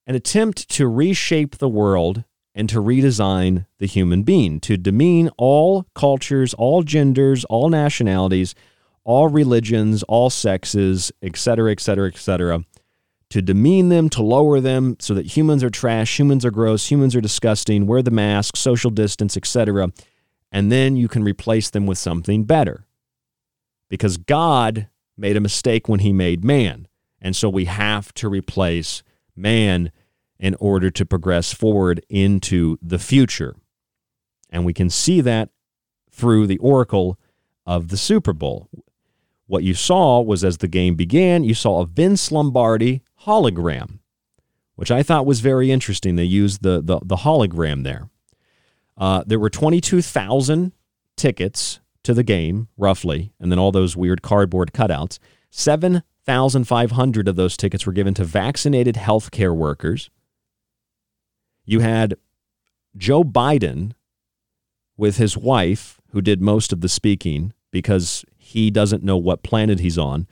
an 0.05 0.15
attempt 0.15 0.69
to 0.69 0.87
reshape 0.87 1.57
the 1.57 1.69
world 1.69 2.23
and 2.53 2.67
to 2.69 2.81
redesign 2.81 3.65
the 3.79 3.87
human 3.87 4.23
being, 4.23 4.59
to 4.59 4.75
demean 4.75 5.29
all 5.37 5.85
cultures, 5.95 6.53
all 6.55 6.83
genders, 6.83 7.45
all 7.45 7.69
nationalities, 7.69 8.53
all 9.03 9.29
religions, 9.29 10.03
all 10.03 10.29
sexes, 10.29 11.11
etc., 11.21 11.71
etc., 11.71 12.07
etc., 12.09 12.65
to 13.31 13.41
demean 13.41 13.89
them, 13.89 14.09
to 14.09 14.21
lower 14.21 14.59
them 14.59 14.97
so 14.99 15.13
that 15.13 15.37
humans 15.37 15.63
are 15.63 15.69
trash, 15.69 16.19
humans 16.19 16.45
are 16.45 16.51
gross, 16.51 16.91
humans 16.91 17.15
are 17.15 17.21
disgusting, 17.21 17.87
wear 17.87 18.01
the 18.01 18.11
mask, 18.11 18.57
social 18.57 18.91
distance, 18.91 19.37
etc. 19.37 19.89
And 20.51 20.69
then 20.71 20.97
you 20.97 21.07
can 21.07 21.23
replace 21.23 21.69
them 21.69 21.85
with 21.85 21.97
something 21.97 22.43
better. 22.43 22.85
Because 23.89 24.17
God 24.17 24.87
made 25.17 25.37
a 25.37 25.41
mistake 25.41 25.87
when 25.87 26.01
he 26.01 26.11
made 26.11 26.43
man. 26.43 26.87
And 27.21 27.35
so 27.35 27.49
we 27.49 27.65
have 27.65 28.13
to 28.15 28.27
replace 28.27 29.01
man 29.35 29.91
in 30.37 30.55
order 30.59 30.91
to 30.91 31.05
progress 31.05 31.53
forward 31.53 32.03
into 32.09 32.77
the 32.81 32.99
future. 32.99 33.55
And 34.49 34.65
we 34.65 34.73
can 34.73 34.89
see 34.89 35.21
that 35.21 35.49
through 36.11 36.47
the 36.47 36.57
oracle 36.57 37.17
of 37.65 37.87
the 37.87 37.97
Super 37.97 38.33
Bowl. 38.33 38.67
What 39.47 39.63
you 39.63 39.73
saw 39.73 40.19
was 40.19 40.43
as 40.43 40.57
the 40.57 40.67
game 40.67 40.95
began, 40.95 41.45
you 41.45 41.53
saw 41.53 41.81
a 41.81 41.85
Vince 41.85 42.31
Lombardi 42.31 43.03
hologram, 43.25 43.99
which 44.75 44.91
I 44.91 45.03
thought 45.03 45.25
was 45.25 45.39
very 45.39 45.71
interesting. 45.71 46.15
They 46.15 46.23
used 46.23 46.63
the, 46.63 46.81
the, 46.81 46.99
the 47.03 47.17
hologram 47.17 47.83
there. 47.83 48.09
Uh, 48.97 49.23
there 49.25 49.39
were 49.39 49.49
22,000 49.49 50.73
tickets 51.15 51.79
to 52.03 52.13
the 52.13 52.23
game, 52.23 52.67
roughly, 52.77 53.31
and 53.39 53.51
then 53.51 53.59
all 53.59 53.71
those 53.71 53.95
weird 53.95 54.21
cardboard 54.21 54.73
cutouts. 54.73 55.19
7,500 55.51 57.27
of 57.27 57.35
those 57.35 57.57
tickets 57.57 57.85
were 57.85 57.93
given 57.93 58.13
to 58.15 58.23
vaccinated 58.23 58.95
healthcare 58.95 59.55
workers. 59.55 60.09
You 61.65 61.79
had 61.79 62.15
Joe 62.97 63.23
Biden 63.23 63.93
with 64.97 65.17
his 65.17 65.37
wife, 65.37 66.01
who 66.11 66.21
did 66.21 66.41
most 66.41 66.73
of 66.73 66.81
the 66.81 66.89
speaking 66.89 67.53
because 67.71 68.25
he 68.37 68.69
doesn't 68.69 69.03
know 69.03 69.17
what 69.17 69.43
planet 69.43 69.79
he's 69.79 69.97
on, 69.97 70.27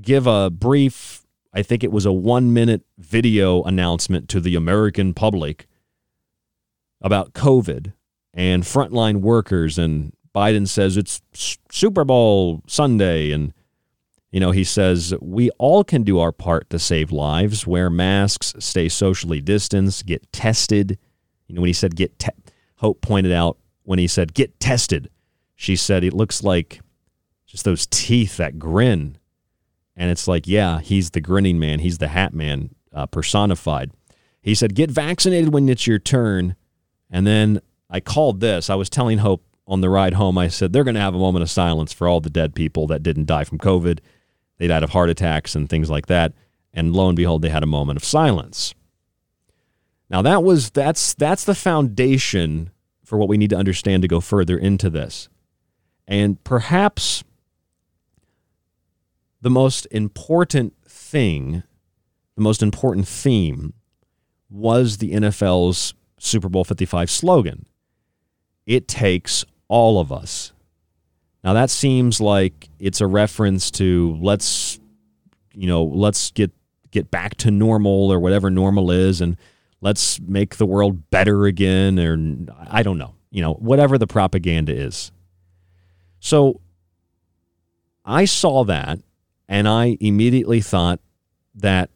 give 0.00 0.26
a 0.26 0.50
brief 0.50 1.25
I 1.56 1.62
think 1.62 1.82
it 1.82 1.90
was 1.90 2.04
a 2.04 2.12
one 2.12 2.52
minute 2.52 2.82
video 2.98 3.62
announcement 3.62 4.28
to 4.28 4.40
the 4.40 4.56
American 4.56 5.14
public 5.14 5.66
about 7.00 7.32
COVID 7.32 7.94
and 8.34 8.62
frontline 8.62 9.22
workers. 9.22 9.78
And 9.78 10.12
Biden 10.34 10.68
says 10.68 10.98
it's 10.98 11.22
Super 11.32 12.04
Bowl 12.04 12.62
Sunday. 12.66 13.32
And, 13.32 13.54
you 14.30 14.38
know, 14.38 14.50
he 14.50 14.64
says 14.64 15.14
we 15.22 15.48
all 15.52 15.82
can 15.82 16.02
do 16.02 16.18
our 16.18 16.30
part 16.30 16.68
to 16.68 16.78
save 16.78 17.10
lives, 17.10 17.66
wear 17.66 17.88
masks, 17.88 18.54
stay 18.58 18.90
socially 18.90 19.40
distanced, 19.40 20.04
get 20.04 20.30
tested. 20.34 20.98
You 21.46 21.54
know, 21.54 21.62
when 21.62 21.68
he 21.68 21.72
said 21.72 21.96
get, 21.96 22.18
te- 22.18 22.32
Hope 22.76 23.00
pointed 23.00 23.32
out 23.32 23.56
when 23.84 23.98
he 23.98 24.08
said 24.08 24.34
get 24.34 24.60
tested, 24.60 25.08
she 25.54 25.74
said 25.74 26.04
it 26.04 26.12
looks 26.12 26.42
like 26.42 26.82
just 27.46 27.64
those 27.64 27.86
teeth, 27.86 28.36
that 28.36 28.58
grin 28.58 29.16
and 29.96 30.10
it's 30.10 30.28
like, 30.28 30.46
yeah, 30.46 30.80
he's 30.80 31.10
the 31.10 31.20
grinning 31.20 31.58
man. 31.58 31.78
He's 31.78 31.98
the 31.98 32.08
hat 32.08 32.34
man 32.34 32.74
uh, 32.92 33.06
personified. 33.06 33.92
He 34.42 34.54
said, 34.54 34.74
get 34.74 34.90
vaccinated 34.90 35.52
when 35.52 35.68
it's 35.68 35.86
your 35.86 35.98
turn. 35.98 36.54
And 37.10 37.26
then 37.26 37.60
I 37.88 38.00
called 38.00 38.40
this. 38.40 38.68
I 38.68 38.74
was 38.74 38.90
telling 38.90 39.18
Hope 39.18 39.44
on 39.66 39.80
the 39.80 39.90
ride 39.90 40.14
home, 40.14 40.38
I 40.38 40.48
said, 40.48 40.72
they're 40.72 40.84
going 40.84 40.94
to 40.94 41.00
have 41.00 41.14
a 41.14 41.18
moment 41.18 41.42
of 41.42 41.50
silence 41.50 41.92
for 41.92 42.06
all 42.06 42.20
the 42.20 42.30
dead 42.30 42.54
people 42.54 42.86
that 42.88 43.02
didn't 43.02 43.26
die 43.26 43.44
from 43.44 43.58
COVID. 43.58 43.98
They 44.58 44.68
died 44.68 44.82
of 44.82 44.90
heart 44.90 45.10
attacks 45.10 45.54
and 45.54 45.68
things 45.68 45.90
like 45.90 46.06
that. 46.06 46.32
And 46.72 46.92
lo 46.92 47.08
and 47.08 47.16
behold, 47.16 47.42
they 47.42 47.48
had 47.48 47.62
a 47.62 47.66
moment 47.66 47.96
of 47.96 48.04
silence. 48.04 48.74
Now 50.08 50.22
that 50.22 50.44
was 50.44 50.70
that's 50.70 51.14
that's 51.14 51.44
the 51.44 51.54
foundation 51.54 52.70
for 53.04 53.18
what 53.18 53.28
we 53.28 53.38
need 53.38 53.50
to 53.50 53.56
understand 53.56 54.02
to 54.02 54.08
go 54.08 54.20
further 54.20 54.56
into 54.56 54.90
this. 54.90 55.28
And 56.06 56.42
perhaps 56.44 57.24
the 59.46 59.50
most 59.50 59.86
important 59.92 60.74
thing, 60.88 61.62
the 62.34 62.42
most 62.42 62.64
important 62.64 63.06
theme 63.06 63.74
was 64.50 64.96
the 64.96 65.12
NFL's 65.12 65.94
Super 66.18 66.48
Bowl 66.48 66.64
55 66.64 67.08
slogan 67.08 67.64
It 68.66 68.88
takes 68.88 69.44
all 69.68 70.00
of 70.00 70.10
us. 70.10 70.52
Now, 71.44 71.52
that 71.52 71.70
seems 71.70 72.20
like 72.20 72.68
it's 72.80 73.00
a 73.00 73.06
reference 73.06 73.70
to 73.70 74.18
let's, 74.20 74.80
you 75.52 75.68
know, 75.68 75.84
let's 75.84 76.32
get, 76.32 76.50
get 76.90 77.12
back 77.12 77.36
to 77.36 77.52
normal 77.52 78.12
or 78.12 78.18
whatever 78.18 78.50
normal 78.50 78.90
is 78.90 79.20
and 79.20 79.36
let's 79.80 80.18
make 80.18 80.56
the 80.56 80.66
world 80.66 81.08
better 81.10 81.46
again 81.46 82.00
or 82.00 82.18
I 82.68 82.82
don't 82.82 82.98
know, 82.98 83.14
you 83.30 83.42
know, 83.42 83.52
whatever 83.52 83.96
the 83.96 84.08
propaganda 84.08 84.74
is. 84.74 85.12
So 86.18 86.60
I 88.04 88.24
saw 88.24 88.64
that 88.64 88.98
and 89.48 89.68
I 89.68 89.96
immediately 90.00 90.60
thought 90.60 91.00
that 91.54 91.90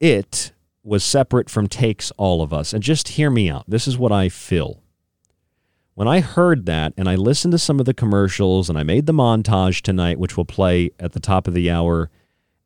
it 0.00 0.52
was 0.82 1.02
separate 1.02 1.48
from 1.48 1.66
Takes 1.66 2.10
All 2.12 2.42
of 2.42 2.52
Us. 2.52 2.72
And 2.72 2.82
just 2.82 3.08
hear 3.08 3.30
me 3.30 3.50
out. 3.50 3.64
This 3.66 3.88
is 3.88 3.98
what 3.98 4.12
I 4.12 4.28
feel. 4.28 4.82
When 5.94 6.08
I 6.08 6.20
heard 6.20 6.66
that 6.66 6.92
and 6.96 7.08
I 7.08 7.14
listened 7.14 7.52
to 7.52 7.58
some 7.58 7.78
of 7.80 7.86
the 7.86 7.94
commercials 7.94 8.68
and 8.68 8.76
I 8.78 8.82
made 8.82 9.06
the 9.06 9.12
montage 9.12 9.80
tonight, 9.80 10.18
which 10.18 10.36
will 10.36 10.44
play 10.44 10.90
at 10.98 11.12
the 11.12 11.20
top 11.20 11.46
of 11.46 11.54
the 11.54 11.70
hour 11.70 12.10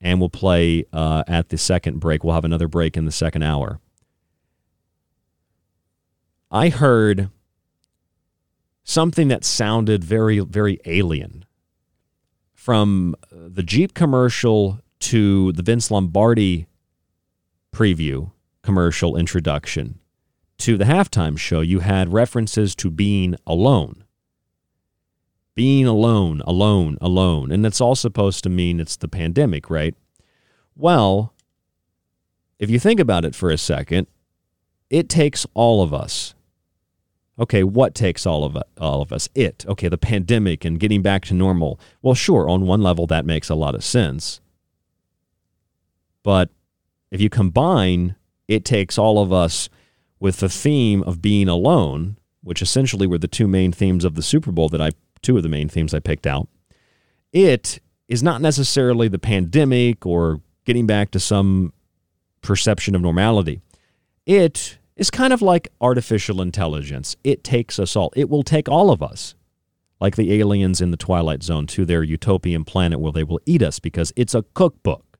and 0.00 0.18
we'll 0.18 0.30
play 0.30 0.84
uh, 0.92 1.24
at 1.26 1.50
the 1.50 1.58
second 1.58 2.00
break. 2.00 2.24
We'll 2.24 2.34
have 2.34 2.44
another 2.44 2.68
break 2.68 2.96
in 2.96 3.04
the 3.04 3.12
second 3.12 3.42
hour. 3.42 3.80
I 6.50 6.70
heard 6.70 7.28
something 8.82 9.28
that 9.28 9.44
sounded 9.44 10.02
very, 10.02 10.38
very 10.38 10.80
alien 10.86 11.44
from 12.68 13.14
uh, 13.32 13.48
the 13.48 13.62
Jeep 13.62 13.94
commercial 13.94 14.78
to 15.00 15.52
the 15.52 15.62
Vince 15.62 15.90
Lombardi 15.90 16.66
preview 17.74 18.30
commercial 18.62 19.16
introduction 19.16 19.98
to 20.58 20.76
the 20.76 20.84
halftime 20.84 21.38
show. 21.38 21.62
You 21.62 21.80
had 21.80 22.12
references 22.12 22.74
to 22.74 22.90
being 22.90 23.36
alone. 23.46 24.04
Being 25.54 25.86
alone, 25.86 26.42
alone, 26.44 26.98
alone. 27.00 27.50
And 27.50 27.64
it's 27.64 27.80
all 27.80 27.94
supposed 27.94 28.44
to 28.44 28.50
mean 28.50 28.80
it's 28.80 28.98
the 28.98 29.08
pandemic, 29.08 29.70
right? 29.70 29.94
Well, 30.76 31.32
if 32.58 32.68
you 32.68 32.78
think 32.78 33.00
about 33.00 33.24
it 33.24 33.34
for 33.34 33.50
a 33.50 33.56
second, 33.56 34.08
it 34.90 35.08
takes 35.08 35.46
all 35.54 35.82
of 35.82 35.94
us 35.94 36.34
Okay, 37.38 37.62
what 37.62 37.94
takes 37.94 38.26
all 38.26 38.44
of 38.44 38.56
all 38.78 39.00
of 39.00 39.12
us? 39.12 39.28
It. 39.34 39.64
Okay, 39.68 39.88
the 39.88 39.98
pandemic 39.98 40.64
and 40.64 40.80
getting 40.80 41.02
back 41.02 41.24
to 41.26 41.34
normal. 41.34 41.78
Well, 42.02 42.14
sure, 42.14 42.48
on 42.48 42.66
one 42.66 42.82
level 42.82 43.06
that 43.06 43.24
makes 43.24 43.48
a 43.48 43.54
lot 43.54 43.74
of 43.74 43.84
sense. 43.84 44.40
But 46.22 46.50
if 47.10 47.20
you 47.20 47.30
combine 47.30 48.16
it 48.48 48.64
takes 48.64 48.98
all 48.98 49.20
of 49.20 49.32
us 49.32 49.68
with 50.18 50.38
the 50.38 50.48
theme 50.48 51.02
of 51.04 51.22
being 51.22 51.48
alone, 51.48 52.16
which 52.42 52.62
essentially 52.62 53.06
were 53.06 53.18
the 53.18 53.28
two 53.28 53.46
main 53.46 53.70
themes 53.70 54.04
of 54.04 54.14
the 54.14 54.22
Super 54.22 54.50
Bowl 54.50 54.70
that 54.70 54.80
I 54.80 54.90
two 55.20 55.36
of 55.36 55.42
the 55.42 55.48
main 55.48 55.68
themes 55.68 55.92
I 55.92 56.00
picked 56.00 56.26
out. 56.26 56.48
It 57.32 57.80
is 58.08 58.22
not 58.22 58.40
necessarily 58.40 59.08
the 59.08 59.18
pandemic 59.18 60.06
or 60.06 60.40
getting 60.64 60.86
back 60.86 61.10
to 61.10 61.20
some 61.20 61.72
perception 62.40 62.94
of 62.94 63.02
normality. 63.02 63.60
It 64.24 64.78
is 64.98 65.10
kind 65.10 65.32
of 65.32 65.40
like 65.40 65.68
artificial 65.80 66.42
intelligence. 66.42 67.16
It 67.24 67.44
takes 67.44 67.78
us 67.78 67.96
all. 67.96 68.12
It 68.16 68.28
will 68.28 68.42
take 68.42 68.68
all 68.68 68.90
of 68.90 69.02
us, 69.02 69.34
like 70.00 70.16
the 70.16 70.34
aliens 70.34 70.80
in 70.80 70.90
the 70.90 70.96
Twilight 70.96 71.42
Zone, 71.42 71.66
to 71.68 71.86
their 71.86 72.02
utopian 72.02 72.64
planet 72.64 73.00
where 73.00 73.12
they 73.12 73.24
will 73.24 73.40
eat 73.46 73.62
us 73.62 73.78
because 73.78 74.12
it's 74.16 74.34
a 74.34 74.44
cookbook. 74.54 75.18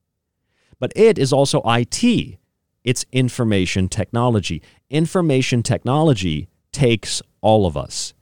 But 0.81 0.93
it 0.95 1.17
is 1.17 1.33
also 1.33 1.63
IT. 1.65 2.39
It's 2.85 3.07
information 3.13 3.89
technology. 3.89 4.63
Information 4.91 5.63
technology 5.63 6.49
takes 6.73 7.23
all 7.41 7.65
of 7.65 7.77
us. 7.77 8.15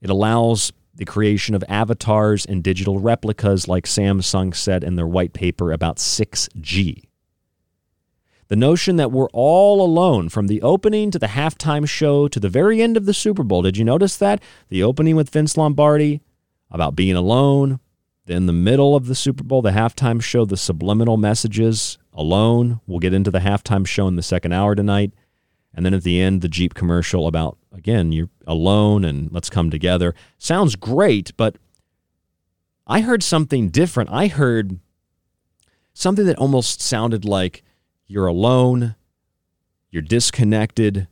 It 0.00 0.10
allows 0.10 0.72
the 0.94 1.04
creation 1.04 1.54
of 1.54 1.64
avatars 1.68 2.46
and 2.46 2.62
digital 2.62 2.98
replicas, 2.98 3.68
like 3.68 3.84
Samsung 3.84 4.54
said 4.54 4.84
in 4.84 4.94
their 4.94 5.06
white 5.06 5.32
paper 5.32 5.72
about 5.72 5.96
6G. 5.96 7.05
The 8.48 8.56
notion 8.56 8.96
that 8.96 9.10
we're 9.10 9.28
all 9.32 9.82
alone 9.82 10.28
from 10.28 10.46
the 10.46 10.62
opening 10.62 11.10
to 11.10 11.18
the 11.18 11.26
halftime 11.26 11.88
show 11.88 12.28
to 12.28 12.38
the 12.38 12.48
very 12.48 12.80
end 12.80 12.96
of 12.96 13.04
the 13.04 13.14
Super 13.14 13.42
Bowl. 13.42 13.62
Did 13.62 13.76
you 13.76 13.84
notice 13.84 14.16
that? 14.18 14.40
The 14.68 14.82
opening 14.82 15.16
with 15.16 15.30
Vince 15.30 15.56
Lombardi 15.56 16.20
about 16.70 16.94
being 16.94 17.16
alone. 17.16 17.80
Then 18.26 18.46
the 18.46 18.52
middle 18.52 18.94
of 18.94 19.06
the 19.06 19.14
Super 19.14 19.44
Bowl, 19.44 19.62
the 19.62 19.70
halftime 19.70 20.22
show, 20.22 20.44
the 20.44 20.56
subliminal 20.56 21.16
messages 21.16 21.98
alone. 22.12 22.80
We'll 22.86 23.00
get 23.00 23.14
into 23.14 23.30
the 23.30 23.40
halftime 23.40 23.86
show 23.86 24.06
in 24.08 24.16
the 24.16 24.22
second 24.22 24.52
hour 24.52 24.74
tonight. 24.74 25.12
And 25.74 25.84
then 25.84 25.94
at 25.94 26.04
the 26.04 26.20
end, 26.20 26.40
the 26.40 26.48
Jeep 26.48 26.74
commercial 26.74 27.26
about, 27.26 27.58
again, 27.72 28.12
you're 28.12 28.30
alone 28.46 29.04
and 29.04 29.30
let's 29.30 29.50
come 29.50 29.70
together. 29.70 30.14
Sounds 30.38 30.74
great, 30.74 31.36
but 31.36 31.56
I 32.86 33.00
heard 33.00 33.22
something 33.22 33.68
different. 33.68 34.10
I 34.10 34.28
heard 34.28 34.78
something 35.92 36.26
that 36.26 36.38
almost 36.38 36.80
sounded 36.80 37.24
like 37.24 37.62
you're 38.06 38.26
alone, 38.26 38.94
you're 39.90 40.02
disconnected, 40.02 41.08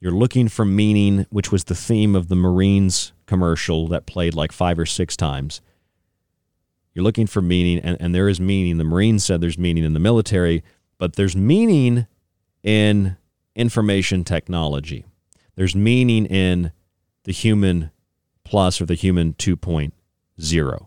you're 0.00 0.12
looking 0.12 0.48
for 0.48 0.64
meaning, 0.64 1.26
which 1.30 1.50
was 1.50 1.64
the 1.64 1.74
theme 1.74 2.14
of 2.14 2.28
the 2.28 2.36
Marines 2.36 3.12
commercial 3.26 3.88
that 3.88 4.06
played 4.06 4.34
like 4.34 4.52
five 4.52 4.78
or 4.78 4.86
six 4.86 5.16
times. 5.16 5.60
You're 6.92 7.04
looking 7.04 7.26
for 7.26 7.40
meaning, 7.40 7.82
and, 7.82 7.96
and 8.00 8.14
there 8.14 8.28
is 8.28 8.40
meaning. 8.40 8.76
The 8.76 8.84
Marines 8.84 9.24
said 9.24 9.40
there's 9.40 9.58
meaning 9.58 9.82
in 9.82 9.94
the 9.94 10.00
military, 10.00 10.62
but 10.98 11.16
there's 11.16 11.34
meaning 11.34 12.06
in 12.62 13.16
information 13.56 14.24
technology. 14.24 15.04
There's 15.56 15.74
meaning 15.74 16.26
in 16.26 16.72
the 17.24 17.32
human 17.32 17.90
plus 18.44 18.80
or 18.80 18.86
the 18.86 18.94
human 18.94 19.32
2.0. 19.34 20.86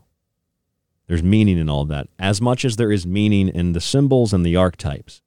There's 1.08 1.24
meaning 1.24 1.58
in 1.58 1.70
all 1.70 1.86
that, 1.86 2.08
as 2.20 2.40
much 2.40 2.64
as 2.64 2.76
there 2.76 2.92
is 2.92 3.08
meaning 3.08 3.48
in 3.48 3.74
the 3.74 3.82
symbols 3.82 4.34
and 4.34 4.46
the 4.46 4.56
archetypes 4.56 5.22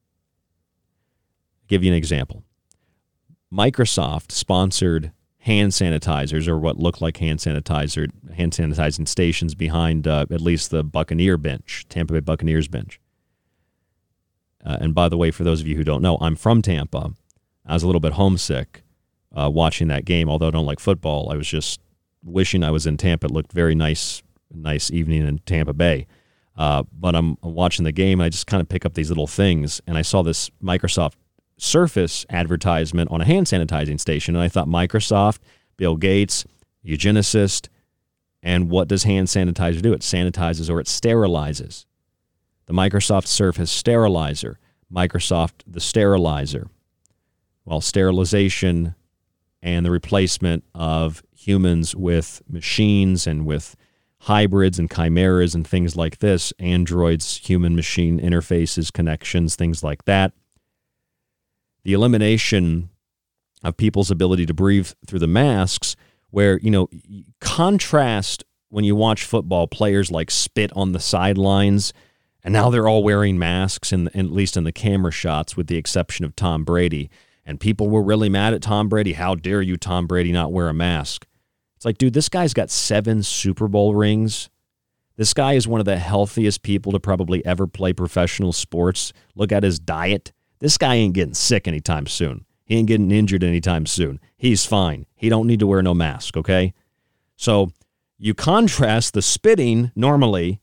give 1.70 1.84
you 1.84 1.90
an 1.90 1.96
example. 1.96 2.42
Microsoft 3.52 4.32
sponsored 4.32 5.12
hand 5.38 5.72
sanitizers 5.72 6.46
or 6.46 6.58
what 6.58 6.76
looked 6.76 7.00
like 7.00 7.16
hand 7.16 7.38
sanitizer 7.38 8.10
hand 8.34 8.52
sanitizing 8.52 9.08
stations 9.08 9.54
behind 9.54 10.06
uh, 10.06 10.26
at 10.30 10.40
least 10.42 10.70
the 10.70 10.84
Buccaneer 10.84 11.38
bench, 11.38 11.86
Tampa 11.88 12.12
Bay 12.12 12.20
Buccaneers 12.20 12.68
bench. 12.68 13.00
Uh, 14.64 14.76
and 14.80 14.94
by 14.94 15.08
the 15.08 15.16
way, 15.16 15.30
for 15.30 15.44
those 15.44 15.62
of 15.62 15.66
you 15.66 15.76
who 15.76 15.84
don't 15.84 16.02
know, 16.02 16.18
I'm 16.20 16.36
from 16.36 16.60
Tampa. 16.60 17.12
I 17.64 17.72
was 17.72 17.82
a 17.82 17.86
little 17.86 18.00
bit 18.00 18.12
homesick 18.12 18.82
uh, 19.34 19.48
watching 19.50 19.88
that 19.88 20.04
game. 20.04 20.28
Although 20.28 20.48
I 20.48 20.50
don't 20.50 20.66
like 20.66 20.80
football, 20.80 21.30
I 21.32 21.36
was 21.36 21.48
just 21.48 21.80
wishing 22.22 22.62
I 22.62 22.70
was 22.70 22.86
in 22.86 22.98
Tampa. 22.98 23.26
It 23.26 23.32
looked 23.32 23.52
very 23.52 23.74
nice, 23.74 24.22
nice 24.52 24.90
evening 24.90 25.26
in 25.26 25.38
Tampa 25.38 25.72
Bay. 25.72 26.06
Uh, 26.56 26.82
but 26.92 27.14
I'm 27.16 27.38
watching 27.42 27.86
the 27.86 27.92
game, 27.92 28.20
and 28.20 28.26
I 28.26 28.28
just 28.28 28.46
kind 28.46 28.60
of 28.60 28.68
pick 28.68 28.84
up 28.84 28.92
these 28.92 29.08
little 29.08 29.26
things, 29.26 29.80
and 29.86 29.96
I 29.96 30.02
saw 30.02 30.20
this 30.20 30.50
Microsoft 30.62 31.14
Surface 31.60 32.24
advertisement 32.30 33.10
on 33.10 33.20
a 33.20 33.24
hand 33.26 33.46
sanitizing 33.46 34.00
station. 34.00 34.34
And 34.34 34.42
I 34.42 34.48
thought 34.48 34.66
Microsoft, 34.66 35.40
Bill 35.76 35.96
Gates, 35.96 36.46
eugenicist, 36.84 37.68
and 38.42 38.70
what 38.70 38.88
does 38.88 39.02
hand 39.02 39.28
sanitizer 39.28 39.82
do? 39.82 39.92
It 39.92 40.00
sanitizes 40.00 40.70
or 40.70 40.80
it 40.80 40.86
sterilizes. 40.86 41.84
The 42.64 42.72
Microsoft 42.72 43.26
Surface 43.26 43.70
sterilizer, 43.70 44.58
Microsoft 44.90 45.62
the 45.66 45.80
sterilizer. 45.80 46.68
Well, 47.66 47.82
sterilization 47.82 48.94
and 49.62 49.84
the 49.84 49.90
replacement 49.90 50.64
of 50.74 51.22
humans 51.36 51.94
with 51.94 52.40
machines 52.48 53.26
and 53.26 53.44
with 53.44 53.76
hybrids 54.20 54.78
and 54.78 54.90
chimeras 54.90 55.54
and 55.54 55.68
things 55.68 55.94
like 55.94 56.20
this, 56.20 56.54
androids, 56.58 57.36
human 57.36 57.76
machine 57.76 58.18
interfaces, 58.18 58.90
connections, 58.90 59.56
things 59.56 59.82
like 59.82 60.06
that 60.06 60.32
the 61.82 61.92
elimination 61.92 62.90
of 63.62 63.76
people's 63.76 64.10
ability 64.10 64.46
to 64.46 64.54
breathe 64.54 64.90
through 65.06 65.18
the 65.18 65.26
masks, 65.26 65.96
where, 66.30 66.58
you 66.60 66.70
know, 66.70 66.88
contrast 67.40 68.44
when 68.68 68.84
you 68.84 68.94
watch 68.94 69.24
football, 69.24 69.66
players 69.66 70.10
like 70.10 70.30
spit 70.30 70.70
on 70.76 70.92
the 70.92 71.00
sidelines, 71.00 71.92
and 72.42 72.52
now 72.52 72.70
they're 72.70 72.88
all 72.88 73.02
wearing 73.02 73.38
masks, 73.38 73.92
in, 73.92 74.08
at 74.08 74.30
least 74.30 74.56
in 74.56 74.64
the 74.64 74.72
camera 74.72 75.10
shots, 75.10 75.56
with 75.56 75.66
the 75.66 75.76
exception 75.76 76.24
of 76.24 76.36
Tom 76.36 76.64
Brady. 76.64 77.10
And 77.44 77.58
people 77.58 77.90
were 77.90 78.02
really 78.02 78.28
mad 78.28 78.54
at 78.54 78.62
Tom 78.62 78.88
Brady. 78.88 79.14
How 79.14 79.34
dare 79.34 79.60
you, 79.60 79.76
Tom 79.76 80.06
Brady, 80.06 80.30
not 80.30 80.52
wear 80.52 80.68
a 80.68 80.74
mask? 80.74 81.26
It's 81.76 81.84
like, 81.84 81.98
dude, 81.98 82.14
this 82.14 82.28
guy's 82.28 82.54
got 82.54 82.70
seven 82.70 83.22
Super 83.22 83.66
Bowl 83.66 83.94
rings. 83.94 84.48
This 85.16 85.34
guy 85.34 85.54
is 85.54 85.66
one 85.66 85.80
of 85.80 85.86
the 85.86 85.98
healthiest 85.98 86.62
people 86.62 86.92
to 86.92 87.00
probably 87.00 87.44
ever 87.44 87.66
play 87.66 87.92
professional 87.92 88.52
sports. 88.52 89.12
Look 89.34 89.50
at 89.50 89.64
his 89.64 89.78
diet. 89.78 90.32
This 90.60 90.78
guy 90.78 90.94
ain't 90.96 91.14
getting 91.14 91.34
sick 91.34 91.66
anytime 91.66 92.06
soon. 92.06 92.44
He 92.64 92.76
ain't 92.76 92.88
getting 92.88 93.10
injured 93.10 93.42
anytime 93.42 93.86
soon. 93.86 94.20
He's 94.36 94.64
fine. 94.64 95.06
He 95.16 95.28
don't 95.28 95.46
need 95.46 95.60
to 95.60 95.66
wear 95.66 95.82
no 95.82 95.94
mask, 95.94 96.36
okay? 96.36 96.72
So 97.36 97.72
you 98.18 98.34
contrast 98.34 99.14
the 99.14 99.22
spitting 99.22 99.90
normally 99.96 100.60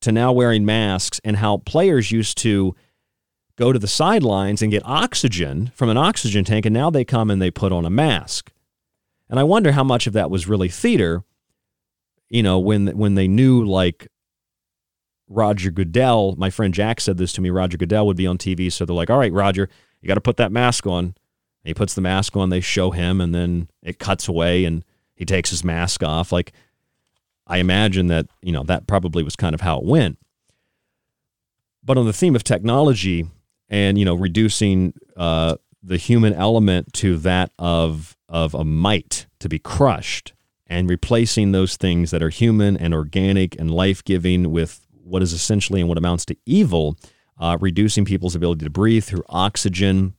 to 0.00 0.12
now 0.12 0.32
wearing 0.32 0.64
masks 0.64 1.20
and 1.24 1.36
how 1.36 1.58
players 1.58 2.12
used 2.12 2.38
to 2.38 2.74
go 3.56 3.72
to 3.72 3.78
the 3.78 3.88
sidelines 3.88 4.62
and 4.62 4.70
get 4.70 4.82
oxygen 4.84 5.72
from 5.74 5.88
an 5.88 5.96
oxygen 5.96 6.44
tank 6.44 6.66
and 6.66 6.74
now 6.74 6.90
they 6.90 7.04
come 7.04 7.30
and 7.30 7.40
they 7.42 7.50
put 7.50 7.72
on 7.72 7.84
a 7.84 7.90
mask. 7.90 8.52
And 9.28 9.38
I 9.38 9.44
wonder 9.44 9.72
how 9.72 9.84
much 9.84 10.06
of 10.06 10.12
that 10.12 10.30
was 10.30 10.48
really 10.48 10.68
theater, 10.68 11.24
you 12.28 12.42
know, 12.42 12.58
when 12.58 12.88
when 12.96 13.14
they 13.14 13.26
knew 13.26 13.64
like 13.64 14.08
Roger 15.28 15.70
Goodell, 15.70 16.34
my 16.36 16.50
friend 16.50 16.74
Jack 16.74 17.00
said 17.00 17.16
this 17.16 17.32
to 17.34 17.40
me. 17.40 17.50
Roger 17.50 17.78
Goodell 17.78 18.06
would 18.06 18.16
be 18.16 18.26
on 18.26 18.38
TV, 18.38 18.70
so 18.70 18.84
they're 18.84 18.94
like, 18.94 19.10
"All 19.10 19.18
right, 19.18 19.32
Roger, 19.32 19.68
you 20.00 20.08
got 20.08 20.14
to 20.14 20.20
put 20.20 20.36
that 20.36 20.52
mask 20.52 20.86
on." 20.86 21.04
And 21.04 21.14
he 21.64 21.74
puts 21.74 21.94
the 21.94 22.00
mask 22.00 22.36
on. 22.36 22.50
They 22.50 22.60
show 22.60 22.90
him, 22.90 23.20
and 23.20 23.34
then 23.34 23.68
it 23.82 23.98
cuts 23.98 24.28
away, 24.28 24.64
and 24.64 24.84
he 25.14 25.24
takes 25.24 25.50
his 25.50 25.64
mask 25.64 26.02
off. 26.02 26.30
Like, 26.30 26.52
I 27.46 27.58
imagine 27.58 28.08
that 28.08 28.26
you 28.42 28.52
know 28.52 28.64
that 28.64 28.86
probably 28.86 29.22
was 29.22 29.36
kind 29.36 29.54
of 29.54 29.62
how 29.62 29.78
it 29.78 29.84
went. 29.84 30.18
But 31.82 31.98
on 31.98 32.06
the 32.06 32.12
theme 32.12 32.36
of 32.36 32.44
technology 32.44 33.26
and 33.68 33.98
you 33.98 34.04
know 34.04 34.14
reducing 34.14 34.94
uh, 35.16 35.56
the 35.82 35.96
human 35.96 36.34
element 36.34 36.92
to 36.94 37.16
that 37.18 37.50
of 37.58 38.16
of 38.28 38.54
a 38.54 38.64
mite 38.64 39.26
to 39.40 39.48
be 39.48 39.58
crushed, 39.58 40.34
and 40.66 40.88
replacing 40.88 41.52
those 41.52 41.76
things 41.76 42.10
that 42.10 42.22
are 42.22 42.30
human 42.30 42.76
and 42.76 42.92
organic 42.92 43.58
and 43.58 43.70
life 43.70 44.04
giving 44.04 44.50
with 44.50 44.83
what 45.04 45.22
is 45.22 45.32
essentially 45.32 45.80
and 45.80 45.88
what 45.88 45.98
amounts 45.98 46.24
to 46.26 46.36
evil, 46.46 46.96
uh, 47.38 47.58
reducing 47.60 48.04
people's 48.04 48.34
ability 48.34 48.64
to 48.64 48.70
breathe 48.70 49.04
through 49.04 49.24
oxygen. 49.28 50.14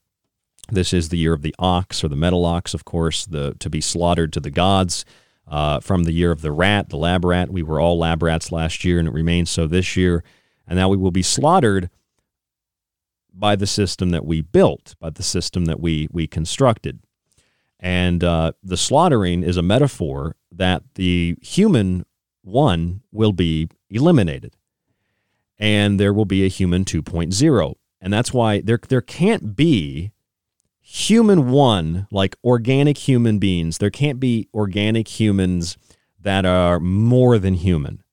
This 0.69 0.93
is 0.93 1.09
the 1.09 1.17
year 1.17 1.33
of 1.33 1.41
the 1.41 1.55
ox 1.59 2.03
or 2.03 2.07
the 2.07 2.15
metal 2.15 2.45
ox, 2.45 2.73
of 2.73 2.85
course, 2.85 3.25
the 3.25 3.55
to 3.59 3.69
be 3.69 3.81
slaughtered 3.81 4.33
to 4.33 4.39
the 4.39 4.51
gods. 4.51 5.05
Uh, 5.47 5.79
from 5.79 6.05
the 6.05 6.11
year 6.11 6.31
of 6.31 6.41
the 6.41 6.51
rat, 6.51 6.89
the 6.89 6.97
lab 6.97 7.23
rat. 7.23 7.51
We 7.51 7.61
were 7.61 7.79
all 7.79 7.99
lab 7.99 8.23
rats 8.23 8.51
last 8.51 8.83
year, 8.83 8.97
and 8.97 9.07
it 9.07 9.13
remains 9.13 9.51
so 9.51 9.67
this 9.67 9.95
year. 9.95 10.23
And 10.67 10.75
now 10.75 10.89
we 10.89 10.97
will 10.97 11.11
be 11.11 11.21
slaughtered 11.21 11.91
by 13.31 13.55
the 13.55 13.67
system 13.67 14.09
that 14.09 14.25
we 14.25 14.41
built, 14.41 14.95
by 14.99 15.11
the 15.11 15.21
system 15.21 15.65
that 15.65 15.79
we 15.79 16.07
we 16.11 16.25
constructed. 16.25 16.99
And 17.79 18.23
uh, 18.23 18.53
the 18.63 18.77
slaughtering 18.77 19.43
is 19.43 19.57
a 19.57 19.61
metaphor 19.61 20.35
that 20.51 20.81
the 20.95 21.37
human 21.41 22.05
one 22.41 23.01
will 23.11 23.33
be 23.33 23.69
eliminated, 23.89 24.55
and 25.57 25.99
there 25.99 26.13
will 26.13 26.25
be 26.25 26.45
a 26.45 26.49
human 26.49 26.85
2.0. 26.85 27.75
And 28.01 28.13
that's 28.13 28.33
why 28.33 28.61
there 28.61 28.79
there 28.87 29.01
can't 29.01 29.55
be 29.55 30.11
human 30.81 31.49
one 31.49 32.07
like 32.11 32.35
organic 32.43 32.97
human 32.97 33.39
beings. 33.39 33.79
There 33.79 33.89
can't 33.89 34.19
be 34.19 34.47
organic 34.53 35.19
humans 35.19 35.77
that 36.21 36.45
are 36.45 36.79
more 36.79 37.39
than 37.39 37.55
human. 37.55 38.03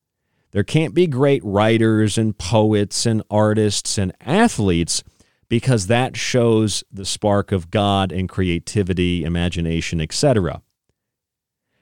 There 0.53 0.65
can't 0.65 0.95
be 0.95 1.07
great 1.07 1.43
writers 1.45 2.17
and 2.19 2.37
poets 2.37 3.07
and 3.07 3.23
artists 3.31 3.99
and 3.99 4.13
athletes 4.21 5.03
because 5.49 5.87
that 5.87 6.17
shows 6.17 6.83
the 6.91 7.05
spark 7.05 7.53
of 7.53 7.71
God 7.71 8.13
and 8.13 8.29
creativity, 8.29 9.25
imagination, 9.25 10.01
etc. 10.01 10.63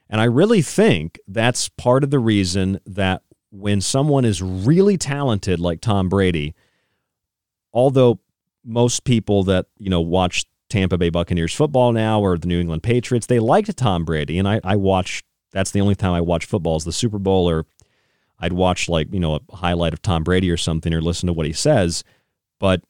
And 0.09 0.19
I 0.19 0.25
really 0.25 0.61
think 0.61 1.19
that's 1.27 1.69
part 1.69 2.03
of 2.03 2.11
the 2.11 2.19
reason 2.19 2.81
that 2.85 3.23
when 3.51 3.81
someone 3.81 4.25
is 4.25 4.41
really 4.41 4.97
talented 4.97 5.59
like 5.59 5.81
Tom 5.81 6.09
Brady, 6.09 6.55
although 7.73 8.19
most 8.63 9.03
people 9.03 9.43
that, 9.43 9.67
you 9.77 9.89
know, 9.89 10.01
watch 10.01 10.45
Tampa 10.69 10.97
Bay 10.97 11.09
Buccaneers 11.09 11.53
football 11.53 11.91
now 11.91 12.21
or 12.21 12.37
the 12.37 12.47
New 12.47 12.59
England 12.59 12.83
Patriots, 12.83 13.27
they 13.27 13.39
liked 13.39 13.75
Tom 13.77 14.05
Brady. 14.05 14.39
And 14.39 14.47
I, 14.47 14.61
I 14.63 14.77
watch, 14.77 15.23
that's 15.51 15.71
the 15.71 15.81
only 15.81 15.95
time 15.95 16.13
I 16.13 16.21
watch 16.21 16.45
football 16.45 16.77
is 16.77 16.85
the 16.85 16.93
Super 16.93 17.19
Bowl 17.19 17.49
or 17.49 17.65
I'd 18.39 18.53
watch 18.53 18.87
like, 18.87 19.13
you 19.13 19.19
know, 19.19 19.35
a 19.35 19.55
highlight 19.55 19.93
of 19.93 20.01
Tom 20.01 20.23
Brady 20.23 20.49
or 20.49 20.57
something 20.57 20.93
or 20.93 21.01
listen 21.01 21.27
to 21.27 21.33
what 21.33 21.45
he 21.45 21.53
says. 21.53 22.03
But 22.59 22.81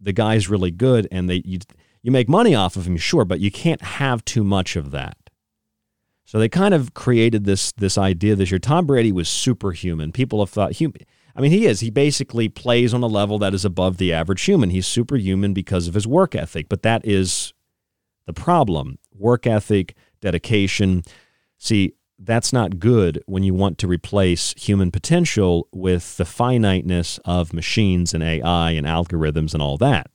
the 0.00 0.12
guy's 0.12 0.48
really 0.48 0.70
good 0.70 1.08
and 1.10 1.28
they 1.28 1.42
you 1.44 1.58
you 2.02 2.10
make 2.10 2.28
money 2.28 2.54
off 2.54 2.76
of 2.76 2.86
him, 2.86 2.98
sure, 2.98 3.24
but 3.24 3.40
you 3.40 3.50
can't 3.50 3.80
have 3.80 4.22
too 4.26 4.44
much 4.44 4.76
of 4.76 4.90
that. 4.90 5.16
So 6.24 6.38
they 6.38 6.48
kind 6.48 6.74
of 6.74 6.94
created 6.94 7.44
this 7.44 7.72
this 7.72 7.98
idea 7.98 8.34
this 8.34 8.50
year. 8.50 8.58
Tom 8.58 8.86
Brady 8.86 9.12
was 9.12 9.28
superhuman. 9.28 10.12
People 10.12 10.40
have 10.40 10.50
thought 10.50 10.72
human. 10.72 11.02
I 11.36 11.40
mean, 11.40 11.50
he 11.50 11.66
is. 11.66 11.80
He 11.80 11.90
basically 11.90 12.48
plays 12.48 12.94
on 12.94 13.02
a 13.02 13.08
level 13.08 13.38
that 13.40 13.54
is 13.54 13.64
above 13.64 13.96
the 13.96 14.12
average 14.12 14.42
human. 14.42 14.70
He's 14.70 14.86
superhuman 14.86 15.52
because 15.52 15.88
of 15.88 15.94
his 15.94 16.06
work 16.06 16.34
ethic, 16.34 16.68
but 16.68 16.82
that 16.82 17.04
is 17.04 17.52
the 18.26 18.32
problem. 18.32 18.98
Work 19.12 19.46
ethic, 19.46 19.94
dedication. 20.20 21.02
See, 21.58 21.94
that's 22.18 22.52
not 22.52 22.78
good 22.78 23.22
when 23.26 23.42
you 23.42 23.52
want 23.52 23.78
to 23.78 23.88
replace 23.88 24.54
human 24.56 24.90
potential 24.90 25.68
with 25.72 26.16
the 26.16 26.24
finiteness 26.24 27.18
of 27.24 27.52
machines 27.52 28.14
and 28.14 28.22
AI 28.22 28.70
and 28.70 28.86
algorithms 28.86 29.52
and 29.52 29.62
all 29.62 29.76
that. 29.78 30.08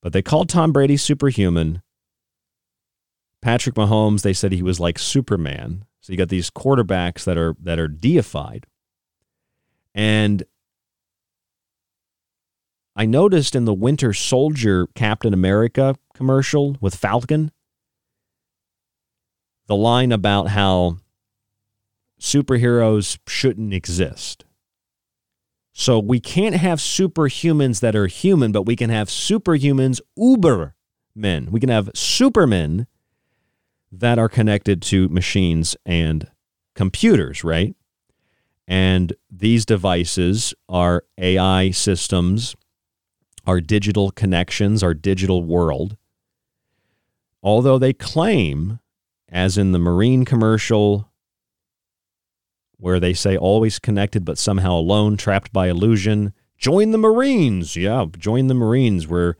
But 0.00 0.12
they 0.12 0.22
called 0.22 0.48
Tom 0.48 0.72
Brady 0.72 0.96
superhuman. 0.96 1.81
Patrick 3.42 3.74
Mahomes, 3.74 4.22
they 4.22 4.32
said 4.32 4.52
he 4.52 4.62
was 4.62 4.80
like 4.80 4.98
Superman. 4.98 5.84
So 6.00 6.12
you 6.12 6.16
got 6.16 6.28
these 6.28 6.50
quarterbacks 6.50 7.24
that 7.24 7.36
are 7.36 7.56
that 7.60 7.78
are 7.78 7.88
deified. 7.88 8.66
And 9.94 10.44
I 12.94 13.04
noticed 13.04 13.54
in 13.54 13.64
the 13.64 13.74
Winter 13.74 14.12
Soldier 14.12 14.86
Captain 14.94 15.34
America 15.34 15.96
commercial 16.14 16.76
with 16.80 16.94
Falcon, 16.94 17.50
the 19.66 19.76
line 19.76 20.12
about 20.12 20.48
how 20.48 20.98
superheroes 22.20 23.18
shouldn't 23.26 23.74
exist. 23.74 24.44
So 25.72 25.98
we 25.98 26.20
can't 26.20 26.54
have 26.54 26.78
superhumans 26.78 27.80
that 27.80 27.96
are 27.96 28.06
human, 28.06 28.52
but 28.52 28.66
we 28.66 28.76
can 28.76 28.90
have 28.90 29.08
superhumans, 29.08 30.00
uber 30.16 30.74
men. 31.14 31.50
We 31.50 31.60
can 31.60 31.70
have 31.70 31.90
supermen 31.94 32.86
that 33.92 34.18
are 34.18 34.28
connected 34.28 34.82
to 34.82 35.08
machines 35.10 35.76
and 35.86 36.28
computers, 36.74 37.44
right? 37.44 37.76
And 38.66 39.12
these 39.30 39.66
devices 39.66 40.54
are 40.68 41.04
AI 41.18 41.70
systems, 41.70 42.56
our 43.46 43.60
digital 43.60 44.10
connections, 44.10 44.82
our 44.82 44.94
digital 44.94 45.44
world. 45.44 45.96
Although 47.42 47.78
they 47.78 47.92
claim 47.92 48.78
as 49.32 49.56
in 49.56 49.72
the 49.72 49.78
Marine 49.78 50.24
commercial, 50.24 51.10
where 52.76 53.00
they 53.00 53.14
say 53.14 53.36
always 53.36 53.78
connected 53.78 54.24
but 54.24 54.38
somehow 54.38 54.74
alone, 54.74 55.16
trapped 55.16 55.52
by 55.52 55.68
illusion. 55.68 56.34
Join 56.58 56.90
the 56.90 56.98
Marines. 56.98 57.74
Yeah, 57.74 58.04
join 58.18 58.48
the 58.48 58.54
Marines. 58.54 59.08
We're 59.08 59.34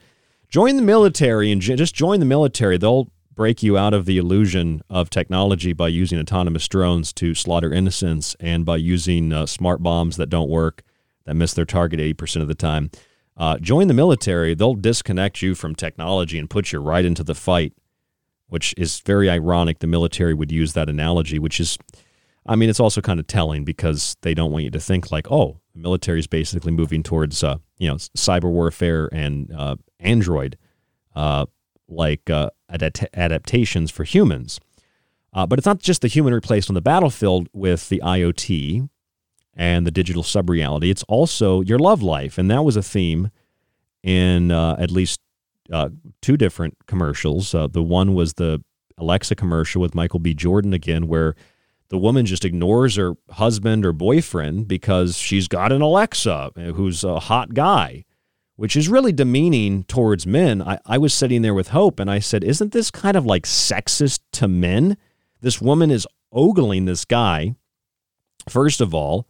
join 0.49 0.77
the 0.77 0.83
military 0.83 1.53
and 1.53 1.61
just 1.61 1.95
join 1.95 2.21
the 2.21 2.27
military. 2.27 2.79
They'll 2.79 3.11
break 3.35 3.63
you 3.63 3.79
out 3.79 3.95
of 3.95 4.05
the 4.05 4.19
illusion 4.19 4.83
of 4.91 5.11
technology 5.11 5.73
by 5.73 5.89
using 5.89 6.19
autonomous 6.19 6.69
drones 6.69 7.13
to 7.15 7.35
slaughter 7.35 7.73
innocents 7.73 8.37
and 8.41 8.65
by 8.65 8.77
using 8.77 9.33
uh, 9.33 9.47
smart 9.47 9.83
bombs 9.83 10.17
that 10.17 10.29
don't 10.29 10.51
work, 10.51 10.83
that 11.25 11.35
miss 11.35 11.55
their 11.55 11.65
target 11.65 12.01
80% 12.01 12.43
of 12.43 12.49
the 12.49 12.55
time. 12.55 12.91
Uh, 13.37 13.59
join 13.59 13.89
the 13.89 13.95
military. 13.95 14.55
They'll 14.55 14.75
disconnect 14.75 15.41
you 15.41 15.55
from 15.55 15.75
technology 15.75 16.39
and 16.39 16.51
put 16.51 16.73
you 16.73 16.81
right 16.81 17.05
into 17.05 17.25
the 17.25 17.35
fight 17.35 17.73
which 18.53 18.75
is 18.77 19.01
very 19.01 19.31
ironic. 19.31 19.79
The 19.79 19.87
military 19.87 20.35
would 20.35 20.53
use 20.53 20.75
that 20.75 20.91
analogy, 20.91 21.39
which 21.39 21.59
is, 21.59 21.79
I 22.45 22.55
mean, 22.55 22.69
it's 22.69 22.81
also 22.81 23.01
kind 23.01 23.19
of 23.19 23.27
telling 23.27 23.65
because 23.65 24.15
they 24.21 24.35
don't 24.35 24.53
want 24.53 24.65
you 24.65 24.71
to 24.73 24.79
think 24.79 25.11
like, 25.11 25.27
oh, 25.33 25.63
the 25.73 25.81
military 25.81 26.19
is 26.19 26.27
basically 26.27 26.71
moving 26.71 27.03
towards, 27.03 27.43
uh, 27.43 27.57
you 27.79 27.89
know, 27.89 27.95
cyber 27.95 28.51
warfare 28.51 29.09
and 29.11 29.51
uh, 29.57 29.77
android 30.01 30.59
uh, 31.17 31.47
like 31.93 32.29
uh, 32.31 32.51
adapt- 32.69 33.15
adaptations 33.15 33.91
for 33.91 34.05
humans. 34.05 34.61
Uh, 35.35 35.47
but 35.47 35.59
it's 35.59 35.67
not 35.67 35.79
just 35.79 36.03
the 36.03 36.09
human 36.09 36.35
replaced 36.35 36.69
on 36.69 36.75
the 36.75 36.83
battlefield 36.83 37.49
with 37.53 37.89
the 37.89 38.03
IoT 38.05 38.89
and 39.55 39.87
the 39.87 39.91
digital 39.91 40.23
sub 40.23 40.51
reality. 40.51 40.91
It's 40.91 41.05
also 41.05 41.61
your 41.63 41.79
love 41.79 42.03
life, 42.03 42.39
and 42.39 42.51
that 42.51 42.65
was 42.65 42.77
a 42.77 42.83
theme 42.83 43.31
in 44.03 44.51
uh, 44.51 44.77
at 44.79 44.91
least 44.91 45.21
uh, 45.73 45.91
two 46.21 46.37
different 46.37 46.77
commercials. 46.87 47.55
Uh, 47.55 47.67
the 47.67 47.83
one 47.83 48.15
was 48.15 48.35
the 48.35 48.63
Alexa 48.99 49.35
commercial 49.35 49.81
with 49.81 49.95
Michael 49.95 50.19
B. 50.19 50.35
Jordan 50.35 50.73
again, 50.73 51.07
where 51.07 51.35
the 51.89 51.99
woman 51.99 52.25
just 52.27 52.45
ignores 52.45 52.97
her 52.97 53.15
husband 53.31 53.85
or 53.85 53.93
boyfriend 53.93 54.67
because 54.69 55.17
she's 55.17 55.49
got 55.49 55.73
an 55.73 55.83
Alexa 55.83 56.51
uh, 56.57 56.61
who's 56.73 57.05
a 57.05 57.21
hot 57.21 57.55
guy, 57.55 58.05
which 58.57 58.77
is 58.77 58.89
really 58.89 59.13
demeaning 59.13 59.85
towards 59.85 60.27
men. 60.27 60.63
I, 60.63 60.79
I 60.87 60.99
was 60.99 61.15
sitting 61.15 61.43
there 61.43 61.55
with 61.55 61.69
Hope 61.69 61.99
and 61.99 62.11
I 62.11 62.19
said, 62.19 62.45
Isn't 62.45 62.73
this 62.73 62.91
kind 62.91 63.17
of 63.17 63.27
like 63.27 63.45
sexist 63.45 64.21
to 64.33 64.49
men? 64.49 64.97
This 65.41 65.61
woman 65.61 65.91
is 65.91 66.07
ogling 66.33 66.85
this 66.85 67.05
guy, 67.05 67.55
first 68.49 68.81
of 68.81 68.95
all, 68.95 69.27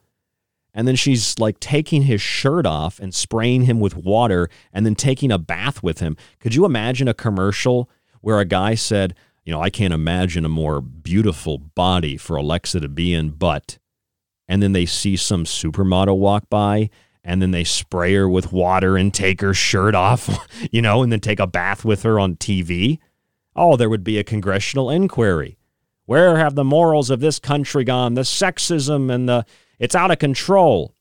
and 0.75 0.89
then 0.89 0.97
she's 0.97 1.39
like 1.39 1.61
taking 1.61 2.03
his 2.03 2.21
shirt 2.21 2.67
off 2.67 2.99
and 2.99 3.15
spraying 3.15 3.63
him 3.63 3.79
with 3.79 3.97
water 3.97 4.49
and 4.73 4.87
then 4.87 4.95
taking 4.95 5.31
a 5.31 5.39
bath 5.39 5.83
with 5.83 6.01
him. 6.01 6.17
Could 6.41 6.55
you 6.55 6.65
imagine 6.65 7.09
a 7.09 7.15
commercial 7.15 7.91
where 8.21 8.41
a 8.41 8.45
guy 8.45 8.75
said, 8.75 9.15
you 9.45 9.53
know, 9.53 9.61
I 9.61 9.71
can't 9.71 9.93
imagine 9.93 10.45
a 10.45 10.51
more 10.51 10.81
beautiful 10.81 11.59
body 11.59 12.17
for 12.17 12.37
Alexa 12.37 12.81
to 12.81 12.89
be 12.89 13.13
in, 13.13 13.31
but, 13.31 13.79
and 14.49 14.63
then 14.63 14.73
they 14.73 14.87
see 14.87 15.17
some 15.17 15.45
supermodel 15.45 16.17
walk 16.17 16.49
by 16.49 16.89
and 17.25 17.41
then 17.41 17.53
they 17.53 17.65
spray 17.65 18.15
her 18.15 18.29
with 18.29 18.53
water 18.53 18.97
and 18.97 19.15
take 19.15 19.41
her 19.41 19.55
shirt 19.55 19.95
off, 19.95 20.29
you 20.73 20.83
know, 20.83 21.03
and 21.03 21.13
then 21.13 21.21
take 21.21 21.41
a 21.41 21.47
bath 21.47 21.85
with 21.85 22.03
her 22.03 22.19
on 22.19 22.37
TV. 22.37 22.99
Oh, 23.55 23.77
there 23.77 23.91
would 23.91 24.05
be 24.05 24.19
a 24.19 24.25
congressional 24.25 24.91
inquiry. 24.91 25.59
Where 26.07 26.37
have 26.37 26.55
the 26.55 26.65
morals 26.65 27.11
of 27.11 27.21
this 27.21 27.39
country 27.39 27.85
gone? 27.85 28.15
The 28.15 28.23
sexism 28.23 29.13
and 29.13 29.29
the 29.29 29.47
it's 29.79 29.95
out 29.95 30.11
of 30.11 30.19
control. 30.19 30.95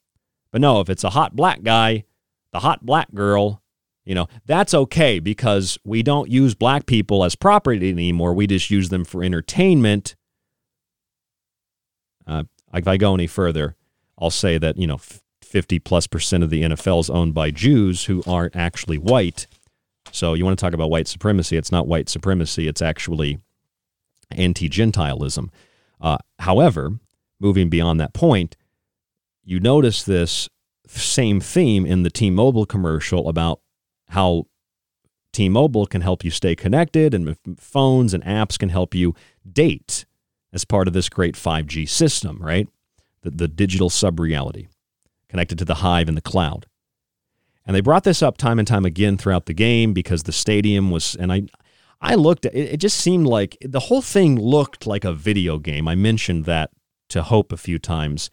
But 0.51 0.61
no, 0.61 0.79
if 0.79 0.89
it's 0.89 1.03
a 1.03 1.11
hot 1.11 1.35
black 1.35 1.63
guy, 1.63 2.03
the 2.51 2.59
hot 2.59 2.85
black 2.85 3.13
girl, 3.13 3.61
you 4.05 4.15
know, 4.15 4.27
that's 4.45 4.73
okay 4.73 5.19
because 5.19 5.77
we 5.83 6.03
don't 6.03 6.29
use 6.29 6.55
black 6.55 6.85
people 6.85 7.23
as 7.23 7.35
property 7.35 7.89
anymore. 7.89 8.33
We 8.33 8.47
just 8.47 8.69
use 8.69 8.89
them 8.89 9.05
for 9.05 9.23
entertainment. 9.23 10.15
Uh, 12.27 12.43
if 12.73 12.87
I 12.87 12.97
go 12.97 13.13
any 13.13 13.27
further, 13.27 13.75
I'll 14.17 14.31
say 14.31 14.57
that, 14.57 14.77
you 14.77 14.87
know, 14.87 14.99
50 15.51 15.79
plus 15.79 16.07
percent 16.07 16.43
of 16.43 16.49
the 16.49 16.63
NFL 16.63 17.01
is 17.01 17.09
owned 17.09 17.33
by 17.33 17.51
Jews 17.51 18.05
who 18.05 18.23
aren't 18.25 18.55
actually 18.55 18.97
white. 18.97 19.47
So 20.11 20.33
you 20.33 20.45
want 20.45 20.57
to 20.57 20.65
talk 20.65 20.73
about 20.73 20.89
white 20.89 21.07
supremacy? 21.07 21.57
It's 21.57 21.71
not 21.71 21.87
white 21.87 22.09
supremacy, 22.09 22.67
it's 22.67 22.81
actually 22.81 23.39
anti 24.31 24.69
Gentilism. 24.69 25.49
Uh, 25.99 26.17
however, 26.39 26.91
moving 27.39 27.69
beyond 27.69 27.99
that 27.99 28.13
point, 28.13 28.55
you 29.43 29.59
notice 29.59 30.03
this 30.03 30.49
same 30.87 31.39
theme 31.39 31.85
in 31.85 32.03
the 32.03 32.09
T-Mobile 32.09 32.65
commercial 32.65 33.27
about 33.27 33.59
how 34.09 34.45
T-Mobile 35.33 35.85
can 35.85 36.01
help 36.01 36.23
you 36.23 36.31
stay 36.31 36.55
connected 36.55 37.13
and 37.13 37.37
phones 37.57 38.13
and 38.13 38.23
apps 38.23 38.57
can 38.57 38.69
help 38.69 38.95
you 38.95 39.13
date 39.49 40.05
as 40.53 40.65
part 40.65 40.87
of 40.87 40.93
this 40.93 41.09
great 41.09 41.35
5G 41.35 41.87
system, 41.87 42.37
right? 42.41 42.67
The, 43.21 43.31
the 43.31 43.47
digital 43.47 43.89
sub-reality 43.89 44.67
connected 45.31 45.57
to 45.57 45.65
the 45.65 45.75
hive 45.75 46.07
in 46.07 46.15
the 46.15 46.21
cloud. 46.21 46.67
And 47.65 47.75
they 47.75 47.81
brought 47.81 48.03
this 48.03 48.21
up 48.21 48.37
time 48.37 48.59
and 48.59 48.67
time 48.67 48.85
again 48.85 49.17
throughout 49.17 49.45
the 49.47 49.53
game 49.53 49.93
because 49.93 50.23
the 50.23 50.31
stadium 50.31 50.91
was, 50.91 51.15
and 51.15 51.31
I, 51.31 51.43
I 52.01 52.15
looked 52.15 52.45
it, 52.45 52.53
it 52.53 52.77
just 52.77 52.97
seemed 52.97 53.25
like 53.25 53.57
the 53.61 53.79
whole 53.79 54.01
thing 54.01 54.39
looked 54.39 54.85
like 54.85 55.05
a 55.05 55.13
video 55.13 55.57
game. 55.57 55.87
I 55.87 55.95
mentioned 55.95 56.45
that 56.45 56.71
to 57.09 57.23
Hope 57.23 57.51
a 57.51 57.57
few 57.57 57.79
times. 57.79 58.29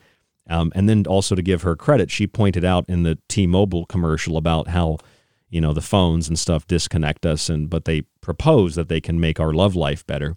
Um, 0.50 0.72
and 0.74 0.88
then 0.88 1.04
also 1.06 1.34
to 1.34 1.42
give 1.42 1.62
her 1.62 1.76
credit, 1.76 2.10
she 2.10 2.26
pointed 2.26 2.64
out 2.64 2.84
in 2.88 3.02
the 3.02 3.18
T-Mobile 3.28 3.86
commercial 3.86 4.36
about 4.36 4.68
how, 4.68 4.96
you 5.50 5.60
know, 5.60 5.74
the 5.74 5.82
phones 5.82 6.26
and 6.26 6.38
stuff 6.38 6.66
disconnect 6.66 7.26
us, 7.26 7.50
and 7.50 7.68
but 7.68 7.84
they 7.84 8.02
propose 8.22 8.74
that 8.74 8.88
they 8.88 9.00
can 9.00 9.20
make 9.20 9.38
our 9.38 9.52
love 9.52 9.76
life 9.76 10.06
better, 10.06 10.36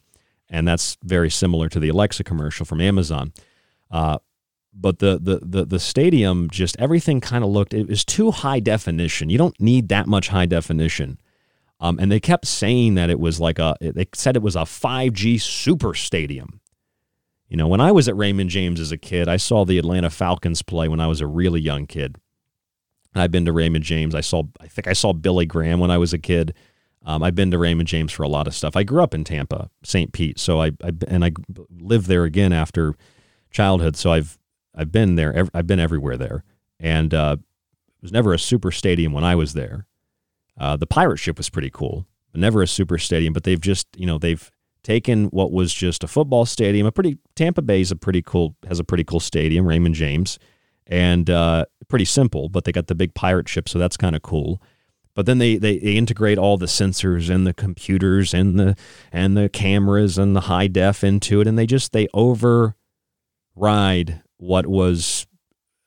and 0.49 0.67
that's 0.67 0.97
very 1.03 1.29
similar 1.29 1.69
to 1.69 1.79
the 1.79 1.89
Alexa 1.89 2.25
commercial 2.25 2.65
from 2.65 2.81
Amazon. 2.81 3.31
Uh, 3.89 4.17
but 4.73 4.99
the, 4.99 5.19
the 5.21 5.39
the 5.43 5.65
the 5.65 5.79
stadium 5.79 6.49
just 6.49 6.75
everything 6.79 7.19
kind 7.19 7.43
of 7.43 7.49
looked 7.49 7.73
it 7.73 7.87
was 7.87 8.05
too 8.05 8.31
high 8.31 8.59
definition. 8.59 9.29
You 9.29 9.37
don't 9.37 9.59
need 9.59 9.89
that 9.89 10.07
much 10.07 10.29
high 10.29 10.45
definition. 10.45 11.19
Um, 11.79 11.97
and 11.99 12.11
they 12.11 12.19
kept 12.19 12.45
saying 12.45 12.93
that 12.95 13.09
it 13.09 13.19
was 13.19 13.39
like 13.39 13.59
a 13.59 13.75
they 13.81 14.05
said 14.13 14.35
it 14.35 14.43
was 14.43 14.55
a 14.55 14.59
5G 14.59 15.41
super 15.41 15.93
stadium. 15.93 16.61
You 17.49 17.57
know, 17.57 17.67
when 17.67 17.81
I 17.81 17.91
was 17.91 18.07
at 18.07 18.15
Raymond 18.15 18.49
James 18.49 18.79
as 18.79 18.93
a 18.93 18.97
kid, 18.97 19.27
I 19.27 19.37
saw 19.37 19.65
the 19.65 19.77
Atlanta 19.77 20.09
Falcons 20.09 20.61
play 20.61 20.87
when 20.87 21.01
I 21.01 21.07
was 21.07 21.19
a 21.19 21.27
really 21.27 21.59
young 21.59 21.85
kid. 21.85 22.15
I've 23.13 23.31
been 23.31 23.43
to 23.45 23.51
Raymond 23.51 23.83
James. 23.83 24.15
I 24.15 24.21
saw 24.21 24.43
I 24.59 24.67
think 24.67 24.87
I 24.87 24.93
saw 24.93 25.11
Billy 25.11 25.45
Graham 25.45 25.79
when 25.79 25.91
I 25.91 25.97
was 25.97 26.13
a 26.13 26.19
kid. 26.19 26.53
Um, 27.03 27.23
I've 27.23 27.35
been 27.35 27.51
to 27.51 27.57
Raymond 27.57 27.87
James 27.87 28.11
for 28.11 28.23
a 28.23 28.29
lot 28.29 28.47
of 28.47 28.53
stuff. 28.53 28.75
I 28.75 28.83
grew 28.83 29.03
up 29.03 29.15
in 29.15 29.23
Tampa, 29.23 29.69
St. 29.83 30.13
Pete, 30.13 30.39
so 30.39 30.61
I, 30.61 30.67
I 30.83 30.91
and 31.07 31.25
I 31.25 31.31
lived 31.79 32.05
there 32.05 32.25
again 32.25 32.53
after 32.53 32.95
childhood. 33.49 33.97
So 33.97 34.11
I've 34.11 34.37
I've 34.75 34.91
been 34.91 35.15
there. 35.15 35.47
I've 35.53 35.67
been 35.67 35.79
everywhere 35.79 36.17
there, 36.17 36.43
and 36.79 37.13
uh, 37.13 37.37
it 37.39 38.01
was 38.01 38.11
never 38.11 38.33
a 38.33 38.39
super 38.39 38.71
stadium 38.71 39.13
when 39.13 39.23
I 39.23 39.35
was 39.35 39.53
there. 39.53 39.85
Uh, 40.57 40.75
the 40.77 40.87
pirate 40.87 41.17
ship 41.17 41.37
was 41.37 41.49
pretty 41.49 41.69
cool, 41.69 42.07
but 42.31 42.41
never 42.41 42.61
a 42.61 42.67
super 42.67 42.97
stadium. 42.97 43.33
But 43.33 43.43
they've 43.43 43.59
just 43.59 43.87
you 43.95 44.05
know 44.05 44.17
they've 44.17 44.49
taken 44.83 45.25
what 45.25 45.51
was 45.51 45.73
just 45.73 46.03
a 46.03 46.07
football 46.07 46.45
stadium. 46.45 46.87
A 46.87 46.91
pretty 46.91 47.17
Tampa 47.35 47.61
Bay 47.61 47.81
is 47.81 47.91
a 47.91 47.95
pretty 47.95 48.21
cool 48.21 48.55
has 48.67 48.79
a 48.79 48.83
pretty 48.83 49.03
cool 49.03 49.19
stadium, 49.19 49.65
Raymond 49.67 49.95
James, 49.95 50.39
and 50.87 51.29
uh, 51.29 51.65
pretty 51.87 52.05
simple. 52.05 52.49
But 52.49 52.63
they 52.63 52.71
got 52.71 52.87
the 52.87 52.95
big 52.95 53.13
pirate 53.13 53.49
ship, 53.49 53.67
so 53.69 53.79
that's 53.79 53.97
kind 53.97 54.15
of 54.15 54.21
cool. 54.21 54.61
But 55.13 55.25
then 55.25 55.39
they, 55.39 55.57
they, 55.57 55.77
they 55.77 55.97
integrate 55.97 56.37
all 56.37 56.57
the 56.57 56.67
sensors 56.67 57.29
and 57.29 57.45
the 57.45 57.53
computers 57.53 58.33
and 58.33 58.57
the 58.59 58.77
and 59.11 59.35
the 59.35 59.49
cameras 59.49 60.17
and 60.17 60.35
the 60.35 60.41
high 60.41 60.67
def 60.67 61.03
into 61.03 61.41
it, 61.41 61.47
and 61.47 61.57
they 61.57 61.65
just 61.65 61.91
they 61.91 62.07
override 62.13 62.73
what 64.41 64.65
was 64.65 65.27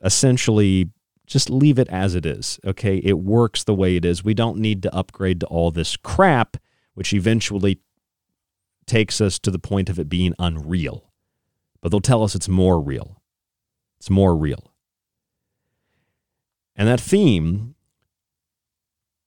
essentially 0.02 0.88
just 1.26 1.50
leave 1.50 1.78
it 1.78 1.88
as 1.88 2.14
it 2.14 2.24
is. 2.24 2.60
Okay. 2.64 3.00
It 3.02 3.18
works 3.18 3.64
the 3.64 3.74
way 3.74 3.96
it 3.96 4.04
is. 4.04 4.22
We 4.22 4.34
don't 4.34 4.58
need 4.58 4.82
to 4.84 4.94
upgrade 4.94 5.40
to 5.40 5.46
all 5.46 5.70
this 5.70 5.96
crap, 5.96 6.56
which 6.94 7.12
eventually 7.12 7.80
takes 8.86 9.20
us 9.20 9.38
to 9.40 9.50
the 9.50 9.58
point 9.58 9.90
of 9.90 9.98
it 9.98 10.08
being 10.08 10.34
unreal. 10.38 11.10
But 11.80 11.90
they'll 11.90 12.00
tell 12.00 12.22
us 12.22 12.34
it's 12.34 12.48
more 12.48 12.80
real. 12.80 13.20
It's 13.98 14.10
more 14.10 14.36
real. 14.36 14.72
And 16.76 16.86
that 16.86 17.00
theme 17.00 17.74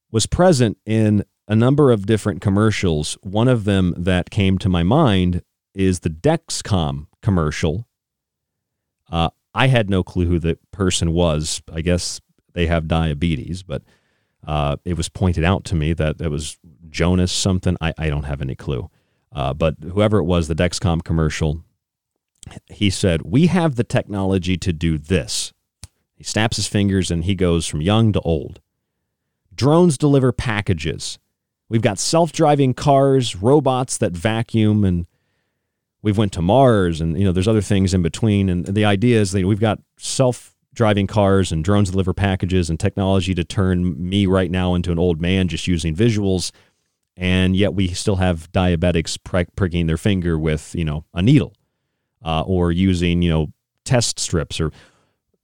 was 0.10 0.26
present 0.26 0.78
in 0.86 1.26
a 1.50 1.56
number 1.56 1.92
of 1.92 2.06
different 2.06 2.40
commercials. 2.42 3.18
One 3.24 3.48
of 3.48 3.66
them 3.66 3.94
that 3.98 4.30
came 4.30 4.58
to 4.60 4.70
my 4.70 4.84
mind 4.84 5.42
is 5.74 6.00
the 6.00 6.10
Dexcom 6.10 7.08
commercial 7.22 7.88
uh, 9.12 9.30
I 9.54 9.68
had 9.68 9.90
no 9.90 10.04
clue 10.04 10.26
who 10.26 10.40
the 10.40 10.58
person 10.72 11.14
was. 11.14 11.62
I 11.72 11.82
guess 11.82 12.22
they 12.54 12.68
have 12.68 12.88
diabetes, 12.88 13.64
but 13.64 13.84
uh, 14.46 14.78
it 14.86 14.96
was 14.96 15.10
pointed 15.10 15.44
out 15.44 15.64
to 15.66 15.76
me 15.76 15.94
that 15.94 16.22
it 16.22 16.30
was 16.30 16.58
Jonas 16.90 17.32
something. 17.32 17.78
I, 17.82 17.94
I 17.98 18.10
don't 18.10 18.24
have 18.24 18.42
any 18.42 18.56
clue. 18.56 18.90
Uh, 19.32 19.54
but 19.54 19.76
whoever 19.82 20.20
it 20.20 20.24
was, 20.24 20.48
the 20.48 20.56
Dexcom 20.56 21.04
commercial, 21.04 21.64
he 22.68 22.90
said, 22.90 23.24
We 23.24 23.48
have 23.48 23.76
the 23.76 23.84
technology 23.84 24.58
to 24.58 24.74
do 24.74 24.98
this. 24.98 25.54
He 26.16 26.24
snaps 26.24 26.58
his 26.58 26.68
fingers 26.68 27.12
and 27.12 27.26
he 27.26 27.36
goes 27.36 27.68
from 27.68 27.82
young 27.82 28.14
to 28.14 28.22
old. 28.22 28.60
Drones 29.54 29.98
deliver 29.98 30.32
packages. 30.32 31.20
We've 31.70 31.82
got 31.82 32.00
self 32.00 32.32
driving 32.32 32.74
cars, 32.74 33.36
robots 33.36 33.98
that 33.98 34.14
vacuum 34.14 34.84
and 34.84 35.06
we've 36.08 36.18
went 36.18 36.32
to 36.32 36.42
Mars 36.42 37.02
and 37.02 37.20
you 37.20 37.26
know 37.26 37.34
there's 37.34 37.50
other 37.50 37.62
things 37.62 37.94
in 37.94 38.02
between. 38.02 38.48
And 38.48 38.66
the 38.66 38.86
idea 38.86 39.20
is 39.20 39.34
that 39.34 39.46
we've 39.46 39.60
got 39.60 39.80
self 39.98 40.56
driving 40.74 41.06
cars 41.06 41.52
and 41.52 41.66
drones 41.66 41.92
deliver 41.92 42.14
packages 42.14 42.70
and 42.70 42.80
technology 42.80 43.36
to 43.36 43.44
turn 43.44 44.10
me 44.10 44.26
right 44.26 44.50
now 44.50 44.74
into 44.74 44.94
an 44.94 44.98
old 44.98 45.20
man 45.20 45.50
just 45.50 45.68
using 45.68 45.94
visuals. 45.94 46.52
And 47.18 47.58
yet 47.58 47.74
we 47.74 47.90
still 47.90 48.16
have 48.18 48.50
diabetics 48.54 49.18
pricking 49.56 49.88
their 49.88 49.98
finger 49.98 50.40
with 50.40 50.74
you 50.76 50.86
know 50.86 51.04
a 51.14 51.22
needle 51.22 51.54
uh, 52.24 52.44
or 52.44 52.72
using 52.72 53.22
you 53.22 53.30
know 53.30 53.48
test 53.84 54.18
strips 54.18 54.62
or 54.62 54.72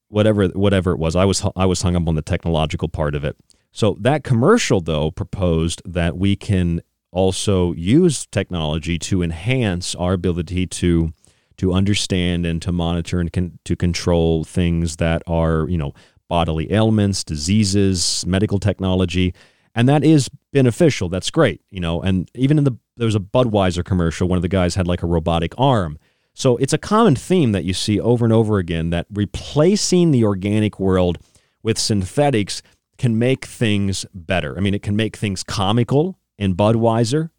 whatever 0.08 0.48
whatever 0.48 0.94
it 0.94 0.98
was. 0.98 1.14
I 1.14 1.26
was 1.26 1.46
I 1.58 1.66
was 1.66 1.82
hung 1.82 1.98
up 1.98 2.08
on 2.08 2.16
the 2.16 2.22
technological 2.22 2.88
part 2.88 3.16
of 3.16 3.26
it. 3.26 3.36
So 3.74 3.98
that 4.00 4.24
commercial 4.24 4.80
though 4.80 5.12
proposed 5.12 5.82
that 5.84 6.16
we 6.18 6.38
can 6.38 6.82
also 7.14 7.74
use 7.74 8.26
technology 8.26 8.98
to 8.98 9.22
enhance 9.22 9.96
our 9.96 10.14
ability 10.14 10.68
to 10.68 11.14
to 11.58 11.72
understand 11.72 12.46
and 12.46 12.62
to 12.64 12.72
monitor 12.72 13.20
and 13.20 13.32
con- 13.32 13.60
to 13.64 13.76
control 13.76 14.44
things 14.44 14.98
that 14.98 15.22
are 15.28 15.70
you 15.70 15.78
know 15.78 15.94
bodily 16.28 16.72
ailments 16.74 17.24
diseases 17.24 18.26
medical 18.26 18.60
technology. 18.60 19.34
And 19.76 19.88
that 19.90 20.04
is 20.04 20.30
beneficial. 20.52 21.10
That's 21.10 21.30
great 21.32 21.62
you 21.70 21.80
know. 21.80 22.02
And 22.02 22.30
even 22.34 22.58
in 22.58 22.64
the 22.64 22.78
there 22.98 23.06
was 23.06 23.16
a 23.16 23.20
budweiser 23.20 23.86
commercial 23.86 24.28
one 24.28 24.38
of 24.38 24.42
the 24.42 24.48
guys 24.48 24.76
had 24.76 24.88
like 24.88 25.04
a 25.04 25.08
robotic 25.08 25.54
arm. 25.58 25.98
So 26.36 26.58
it's 26.58 26.74
a 26.74 26.80
common 26.80 27.16
theme 27.16 27.52
that 27.52 27.64
you 27.64 27.74
see 27.74 28.00
over 28.00 28.26
and 28.26 28.34
over 28.34 28.58
again 28.58 28.90
that 28.90 29.06
replacing 29.14 30.10
the 30.10 30.24
organic 30.24 30.80
world 30.80 31.20
with 31.62 31.78
synthetics 31.78 32.64
can 32.98 33.20
make 33.20 33.46
things 33.46 34.06
better. 34.16 34.58
I 34.58 34.62
mean 34.62 34.74
it 34.74 34.82
can 34.82 34.96
make 34.96 35.16
things 35.16 35.44
comical 35.44 36.18
in 36.38 36.56
Budweiser. 36.56 37.30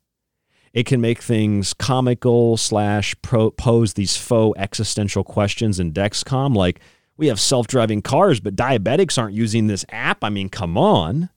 It 0.73 0.87
can 0.87 1.01
make 1.01 1.23
things 1.23 1.73
comical 1.73 2.57
slash 2.57 3.15
pose 3.23 3.95
these 3.95 4.17
faux 4.17 4.59
existential 4.59 5.23
questions 5.23 5.79
in 5.79 5.93
Dexcom, 5.93 6.57
like 6.57 6.81
we 7.17 7.29
have 7.29 7.39
self-driving 7.39 8.03
cars, 8.03 8.41
but 8.41 8.57
diabetics 8.57 9.17
aren't 9.17 9.35
using 9.35 9.69
this 9.69 9.85
app. 9.89 10.25
I 10.25 10.31
mean, 10.31 10.49
come 10.49 10.77
on, 10.77 11.31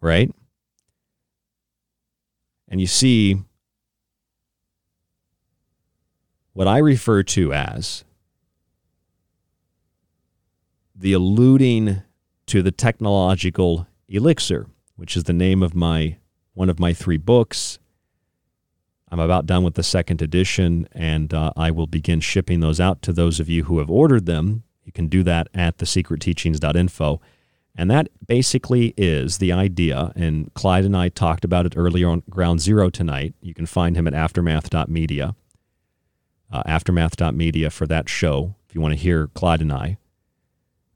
right? 0.00 0.32
And 2.68 2.80
you 2.80 2.86
see 2.86 3.42
what 6.54 6.66
I 6.66 6.78
refer 6.78 7.22
to 7.22 7.52
as 7.52 8.04
the 10.94 11.12
alluding 11.12 12.02
to 12.46 12.62
the 12.62 12.72
technological 12.72 13.86
elixir 14.08 14.68
which 14.96 15.16
is 15.16 15.24
the 15.24 15.32
name 15.32 15.62
of 15.62 15.74
my 15.74 16.18
one 16.54 16.68
of 16.68 16.78
my 16.78 16.92
three 16.92 17.16
books. 17.16 17.78
I'm 19.10 19.20
about 19.20 19.46
done 19.46 19.62
with 19.64 19.74
the 19.74 19.82
second 19.82 20.22
edition, 20.22 20.88
and 20.92 21.32
uh, 21.32 21.52
I 21.56 21.70
will 21.70 21.86
begin 21.86 22.20
shipping 22.20 22.60
those 22.60 22.80
out 22.80 23.02
to 23.02 23.12
those 23.12 23.38
of 23.38 23.48
you 23.48 23.64
who 23.64 23.78
have 23.78 23.90
ordered 23.90 24.26
them. 24.26 24.64
You 24.84 24.92
can 24.92 25.08
do 25.08 25.22
that 25.22 25.48
at 25.54 25.78
thesecretteachings.info. 25.78 27.20
And 27.76 27.90
that 27.90 28.08
basically 28.24 28.94
is 28.96 29.38
the 29.38 29.52
idea. 29.52 30.12
And 30.14 30.52
Clyde 30.54 30.84
and 30.84 30.96
I 30.96 31.08
talked 31.08 31.44
about 31.44 31.66
it 31.66 31.74
earlier 31.76 32.08
on 32.08 32.22
Ground 32.30 32.60
Zero 32.60 32.88
tonight. 32.88 33.34
You 33.40 33.54
can 33.54 33.66
find 33.66 33.96
him 33.96 34.06
at 34.06 34.14
aftermath.media, 34.14 35.34
uh, 36.52 36.62
aftermath.media 36.66 37.70
for 37.70 37.86
that 37.88 38.08
show 38.08 38.54
if 38.68 38.74
you 38.74 38.80
want 38.80 38.92
to 38.92 39.00
hear 39.00 39.28
Clyde 39.28 39.60
and 39.60 39.72
I. 39.72 39.98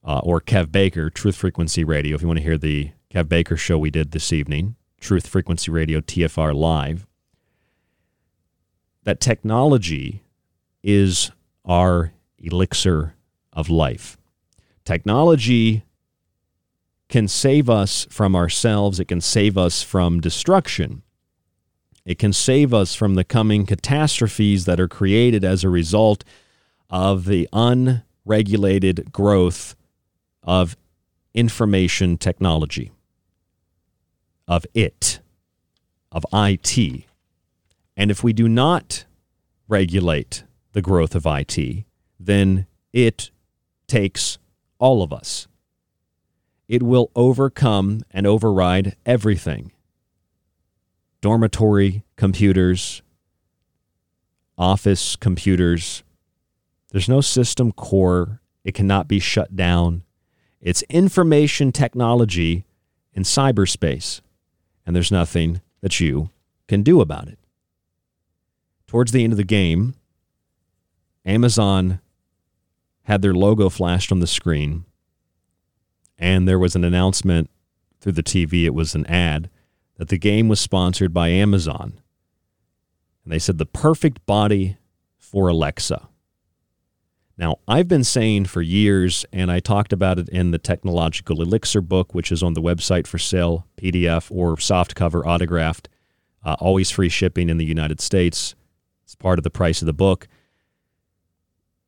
Uh, 0.04 0.20
or 0.20 0.40
Kev 0.40 0.72
Baker, 0.72 1.10
Truth 1.10 1.36
Frequency 1.36 1.84
Radio, 1.84 2.14
if 2.14 2.22
you 2.22 2.28
want 2.28 2.38
to 2.38 2.44
hear 2.44 2.56
the 2.56 2.92
Kev 3.12 3.28
Baker 3.28 3.56
show 3.56 3.78
we 3.78 3.90
did 3.90 4.10
this 4.10 4.34
evening, 4.34 4.76
Truth 5.00 5.26
Frequency 5.26 5.70
Radio 5.70 6.00
TFR 6.00 6.54
Live, 6.54 7.06
that 9.04 9.18
technology 9.18 10.22
is 10.82 11.30
our 11.64 12.12
elixir 12.38 13.14
of 13.52 13.70
life. 13.70 14.18
Technology 14.84 15.84
can 17.08 17.26
save 17.26 17.70
us 17.70 18.06
from 18.10 18.36
ourselves, 18.36 19.00
it 19.00 19.06
can 19.06 19.22
save 19.22 19.56
us 19.56 19.82
from 19.82 20.20
destruction. 20.20 21.02
It 22.04 22.18
can 22.18 22.34
save 22.34 22.74
us 22.74 22.94
from 22.94 23.14
the 23.14 23.24
coming 23.24 23.64
catastrophes 23.64 24.66
that 24.66 24.78
are 24.78 24.88
created 24.88 25.44
as 25.44 25.64
a 25.64 25.70
result 25.70 26.24
of 26.90 27.24
the 27.24 27.48
unregulated 27.54 29.12
growth 29.12 29.76
of 30.42 30.76
information 31.34 32.18
technology, 32.18 32.90
of 34.48 34.66
it, 34.74 35.20
of 36.10 36.24
IT. 36.32 37.04
And 37.96 38.10
if 38.10 38.24
we 38.24 38.32
do 38.32 38.48
not 38.48 39.04
regulate 39.68 40.42
the 40.72 40.82
growth 40.82 41.14
of 41.14 41.26
IT, 41.26 41.84
then 42.18 42.66
it 42.92 43.30
takes 43.86 44.38
all 44.78 45.02
of 45.02 45.12
us. 45.12 45.46
It 46.66 46.82
will 46.82 47.10
overcome 47.14 48.02
and 48.10 48.26
override 48.26 48.96
everything 49.06 49.72
dormitory 51.20 52.04
computers, 52.16 53.02
office 54.56 55.16
computers. 55.16 56.04
There's 56.92 57.08
no 57.08 57.20
system 57.20 57.72
core. 57.72 58.40
It 58.64 58.74
cannot 58.74 59.08
be 59.08 59.18
shut 59.18 59.56
down. 59.56 60.04
It's 60.60 60.82
information 60.82 61.72
technology 61.72 62.66
in 63.12 63.24
cyberspace, 63.24 64.20
and 64.88 64.96
there's 64.96 65.12
nothing 65.12 65.60
that 65.82 66.00
you 66.00 66.30
can 66.66 66.82
do 66.82 67.02
about 67.02 67.28
it. 67.28 67.38
Towards 68.86 69.12
the 69.12 69.22
end 69.22 69.34
of 69.34 69.36
the 69.36 69.44
game, 69.44 69.92
Amazon 71.26 72.00
had 73.02 73.20
their 73.20 73.34
logo 73.34 73.68
flashed 73.68 74.10
on 74.10 74.20
the 74.20 74.26
screen, 74.26 74.86
and 76.16 76.48
there 76.48 76.58
was 76.58 76.74
an 76.74 76.84
announcement 76.84 77.50
through 78.00 78.12
the 78.12 78.22
TV. 78.22 78.64
It 78.64 78.72
was 78.72 78.94
an 78.94 79.04
ad 79.08 79.50
that 79.98 80.08
the 80.08 80.16
game 80.16 80.48
was 80.48 80.58
sponsored 80.58 81.12
by 81.12 81.28
Amazon. 81.28 82.00
And 83.24 83.32
they 83.32 83.38
said 83.38 83.58
the 83.58 83.66
perfect 83.66 84.24
body 84.24 84.78
for 85.18 85.48
Alexa. 85.48 86.08
Now, 87.38 87.60
I've 87.68 87.86
been 87.86 88.02
saying 88.02 88.46
for 88.46 88.60
years, 88.60 89.24
and 89.32 89.50
I 89.50 89.60
talked 89.60 89.92
about 89.92 90.18
it 90.18 90.28
in 90.28 90.50
the 90.50 90.58
Technological 90.58 91.40
Elixir 91.40 91.80
book, 91.80 92.12
which 92.12 92.32
is 92.32 92.42
on 92.42 92.54
the 92.54 92.60
website 92.60 93.06
for 93.06 93.16
sale, 93.16 93.64
PDF 93.76 94.28
or 94.34 94.56
softcover 94.56 95.24
autographed, 95.24 95.88
uh, 96.44 96.56
always 96.58 96.90
free 96.90 97.08
shipping 97.08 97.48
in 97.48 97.56
the 97.56 97.64
United 97.64 98.00
States. 98.00 98.56
It's 99.04 99.14
part 99.14 99.38
of 99.38 99.44
the 99.44 99.50
price 99.50 99.80
of 99.80 99.86
the 99.86 99.92
book. 99.92 100.26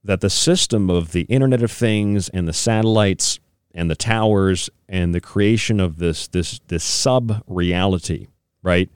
That 0.05 0.21
the 0.21 0.31
system 0.31 0.89
of 0.89 1.11
the 1.11 1.23
Internet 1.23 1.65
of 1.65 1.73
Things 1.73 2.29
and 2.29 2.47
the 2.47 2.53
satellites 2.53 3.41
and 3.75 3.91
the 3.91 3.97
towers 3.97 4.71
and 4.89 5.13
the 5.13 5.21
creation 5.21 5.81
of 5.81 5.99
this 5.99 6.29
this 6.29 6.61
this 6.69 6.85
sub 6.85 7.43
reality, 7.47 8.29
right? 8.63 8.89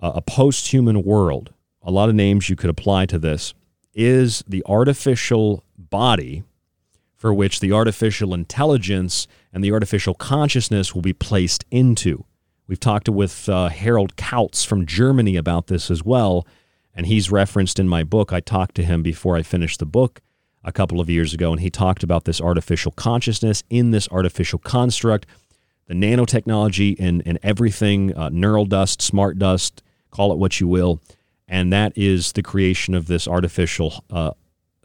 Uh, 0.00 0.12
a 0.16 0.22
post 0.22 0.72
human 0.72 1.02
world. 1.02 1.54
A 1.82 1.90
lot 1.90 2.08
of 2.08 2.14
names 2.14 2.50
you 2.50 2.56
could 2.56 2.68
apply 2.68 3.06
to 3.06 3.18
this 3.18 3.54
is 3.94 4.44
the 4.46 4.62
artificial 4.66 5.64
body 5.76 6.44
for 7.16 7.34
which 7.34 7.60
the 7.60 7.72
artificial 7.72 8.32
intelligence 8.32 9.26
and 9.52 9.62
the 9.62 9.72
artificial 9.72 10.14
consciousness 10.14 10.94
will 10.94 11.02
be 11.02 11.12
placed 11.12 11.64
into. 11.70 12.24
We've 12.66 12.80
talked 12.80 13.08
with 13.08 13.48
uh, 13.48 13.68
Harald 13.68 14.16
Kautz 14.16 14.64
from 14.64 14.86
Germany 14.86 15.36
about 15.36 15.66
this 15.66 15.90
as 15.90 16.04
well, 16.04 16.46
and 16.94 17.06
he's 17.06 17.30
referenced 17.30 17.78
in 17.78 17.88
my 17.88 18.04
book. 18.04 18.32
I 18.32 18.40
talked 18.40 18.74
to 18.76 18.84
him 18.84 19.02
before 19.02 19.36
I 19.36 19.42
finished 19.42 19.80
the 19.80 19.86
book 19.86 20.20
a 20.62 20.72
couple 20.72 21.00
of 21.00 21.10
years 21.10 21.34
ago, 21.34 21.50
and 21.50 21.60
he 21.60 21.68
talked 21.68 22.02
about 22.02 22.24
this 22.24 22.40
artificial 22.40 22.92
consciousness 22.92 23.64
in 23.70 23.90
this 23.90 24.08
artificial 24.10 24.58
construct, 24.58 25.26
the 25.88 25.94
nanotechnology 25.94 26.96
and, 26.98 27.22
and 27.26 27.38
everything, 27.42 28.16
uh, 28.16 28.28
neural 28.28 28.64
dust, 28.64 29.02
smart 29.02 29.38
dust, 29.38 29.82
call 30.10 30.32
it 30.32 30.38
what 30.38 30.60
you 30.60 30.68
will. 30.68 31.00
And 31.50 31.72
that 31.72 31.92
is 31.96 32.32
the 32.32 32.44
creation 32.44 32.94
of 32.94 33.08
this 33.08 33.26
artificial 33.26 34.04
uh, 34.08 34.30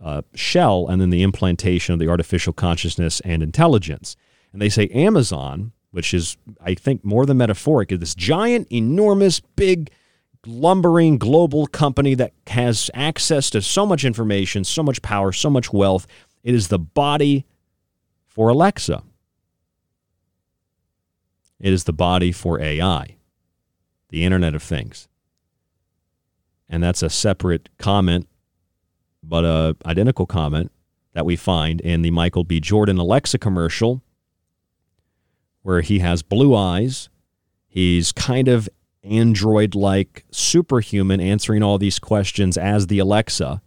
uh, 0.02 0.24
shell 0.34 0.88
and 0.88 1.00
then 1.00 1.12
the 1.12 1.22
implantation 1.22 1.94
of 1.94 2.00
the 2.00 2.10
artificial 2.10 2.54
consciousness 2.54 3.20
and 3.20 3.44
intelligence. 3.44 4.16
And 4.52 4.60
they 4.60 4.70
say 4.70 4.88
Amazon, 4.88 5.74
which 5.92 6.12
is, 6.12 6.38
I 6.60 6.74
think, 6.74 7.06
more 7.06 7.28
than 7.28 7.38
metaphoric, 7.38 7.92
is 7.92 8.00
this 8.00 8.16
giant, 8.16 8.68
enormous, 8.72 9.40
big, 9.40 9.92
lumbering 10.48 11.20
global 11.20 11.68
company 11.68 12.16
that 12.16 12.34
has 12.48 12.90
access 12.96 13.52
to 13.52 13.62
so 13.62 13.86
much 13.86 14.04
information, 14.04 14.64
so 14.64 14.82
much 14.82 15.04
power, 15.04 15.32
so 15.32 15.52
much 15.52 15.72
wealth. 15.72 16.08
It 16.44 16.56
is 16.56 16.70
the 16.70 16.80
body 16.80 17.46
for 18.26 18.50
Alexa. 18.50 19.04
It 21.60 21.72
is 21.72 21.84
the 21.84 21.94
body 21.94 22.32
for 22.32 22.60
AI, 22.60 23.18
the 24.10 24.24
Internet 24.24 24.56
of 24.56 24.64
Things. 24.64 25.08
And 26.68 26.82
that's 26.82 27.04
a 27.04 27.10
separate 27.10 27.70
comment, 27.78 28.28
but 29.22 29.44
a 29.46 29.76
identical 29.86 30.26
comment 30.26 30.72
that 31.14 31.26
we 31.26 31.36
find 31.36 31.80
in 31.82 32.02
the 32.02 32.12
Michael 32.12 32.44
B. 32.44 32.60
Jordan 32.60 32.98
Alexa 32.98 33.38
commercial, 33.38 34.04
where 35.62 35.82
he 35.82 36.00
has 36.00 36.22
blue 36.22 36.56
eyes. 36.56 37.10
He's 37.68 38.12
kind 38.12 38.48
of 38.48 38.70
android 39.04 39.76
like 39.76 40.26
superhuman 40.32 41.22
answering 41.22 41.64
all 41.64 41.78
these 41.78 42.00
questions 42.00 42.58
as 42.58 42.88
the 42.88 43.00
Alexa. 43.00 43.62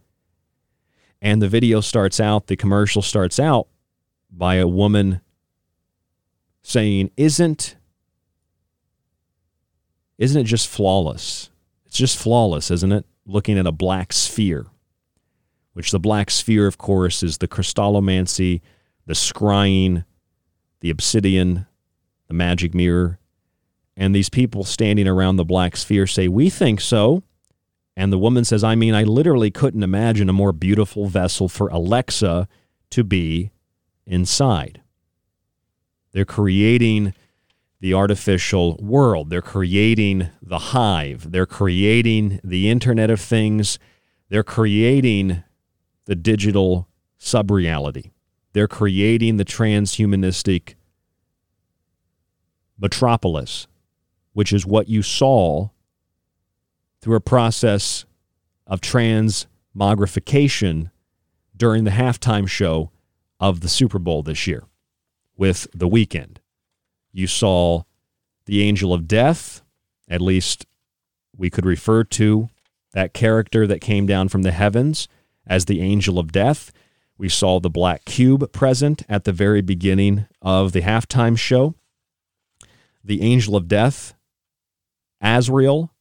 And 1.21 1.41
the 1.41 1.49
video 1.49 1.81
starts 1.81 2.19
out, 2.19 2.47
the 2.47 2.55
commercial 2.55 3.01
starts 3.01 3.39
out 3.39 3.67
by 4.31 4.55
a 4.55 4.67
woman 4.67 5.21
saying, 6.61 7.11
Isn't 7.17 7.75
isn't 10.17 10.41
it 10.41 10.45
just 10.45 10.67
flawless? 10.67 11.49
It's 11.89 11.97
just 11.97 12.19
flawless, 12.19 12.69
isn't 12.69 12.91
it? 12.91 13.07
Looking 13.25 13.57
at 13.57 13.65
a 13.65 13.71
black 13.71 14.13
sphere, 14.13 14.67
which 15.73 15.89
the 15.89 15.99
black 15.99 16.29
sphere, 16.29 16.67
of 16.67 16.77
course, 16.77 17.23
is 17.23 17.39
the 17.39 17.47
crystallomancy, 17.47 18.61
the 19.07 19.13
scrying, 19.13 20.05
the 20.81 20.91
obsidian, 20.91 21.65
the 22.27 22.35
magic 22.35 22.75
mirror, 22.75 23.17
and 23.97 24.13
these 24.13 24.29
people 24.29 24.63
standing 24.63 25.07
around 25.07 25.37
the 25.37 25.43
black 25.43 25.75
sphere 25.75 26.05
say, 26.05 26.27
We 26.27 26.51
think 26.51 26.79
so. 26.79 27.23
And 27.97 28.13
the 28.13 28.19
woman 28.19 28.45
says, 28.45 28.63
I 28.63 28.75
mean, 28.75 28.93
I 28.93 29.01
literally 29.01 29.49
couldn't 29.49 29.81
imagine 29.81 30.29
a 30.29 30.33
more 30.33 30.53
beautiful 30.53 31.07
vessel 31.07 31.49
for 31.49 31.69
Alexa 31.69 32.47
to 32.91 33.03
be 33.03 33.49
inside. 34.05 34.81
They're 36.11 36.23
creating 36.23 37.15
the 37.79 37.93
artificial 37.93 38.77
world. 38.81 39.29
They're 39.29 39.41
creating 39.41 40.29
the 40.41 40.59
hive. 40.59 41.31
They're 41.31 41.45
creating 41.45 42.39
the 42.43 42.69
Internet 42.69 43.09
of 43.09 43.21
Things. 43.21 43.79
They're 44.29 44.43
creating 44.43 45.43
the 46.05 46.15
digital 46.15 46.87
subreality. 47.19 48.11
They're 48.53 48.67
creating 48.67 49.37
the 49.37 49.45
transhumanistic 49.45 50.75
metropolis 52.77 53.67
which 54.39 54.53
is 54.53 54.65
what 54.65 54.87
you 54.87 55.01
saw 55.01 55.67
through 57.01 57.17
a 57.17 57.21
process 57.21 58.05
of 58.65 58.79
transmogrification 58.79 60.89
during 61.57 61.83
the 61.83 61.91
halftime 61.91 62.47
show 62.47 62.89
of 63.39 63.59
the 63.59 63.67
Super 63.67 63.99
Bowl 63.99 64.23
this 64.23 64.47
year 64.47 64.63
with 65.35 65.67
The 65.73 65.89
Weeknd. 65.89 66.37
You 67.11 67.27
saw 67.27 67.83
the 68.45 68.61
angel 68.61 68.93
of 68.93 69.07
death, 69.07 69.61
at 70.09 70.21
least 70.21 70.65
we 71.35 71.49
could 71.49 71.65
refer 71.65 72.03
to 72.03 72.49
that 72.93 73.13
character 73.13 73.67
that 73.67 73.81
came 73.81 74.05
down 74.05 74.29
from 74.29 74.41
the 74.41 74.51
heavens 74.51 75.07
as 75.45 75.65
the 75.65 75.81
angel 75.81 76.19
of 76.19 76.31
death. 76.31 76.71
We 77.17 77.29
saw 77.29 77.59
the 77.59 77.69
black 77.69 78.05
cube 78.05 78.51
present 78.51 79.03
at 79.09 79.23
the 79.23 79.31
very 79.31 79.61
beginning 79.61 80.25
of 80.41 80.71
the 80.71 80.81
halftime 80.81 81.37
show. 81.37 81.75
The 83.03 83.21
angel 83.21 83.55
of 83.55 83.67
death 83.67 84.13
Azrael 85.21 85.91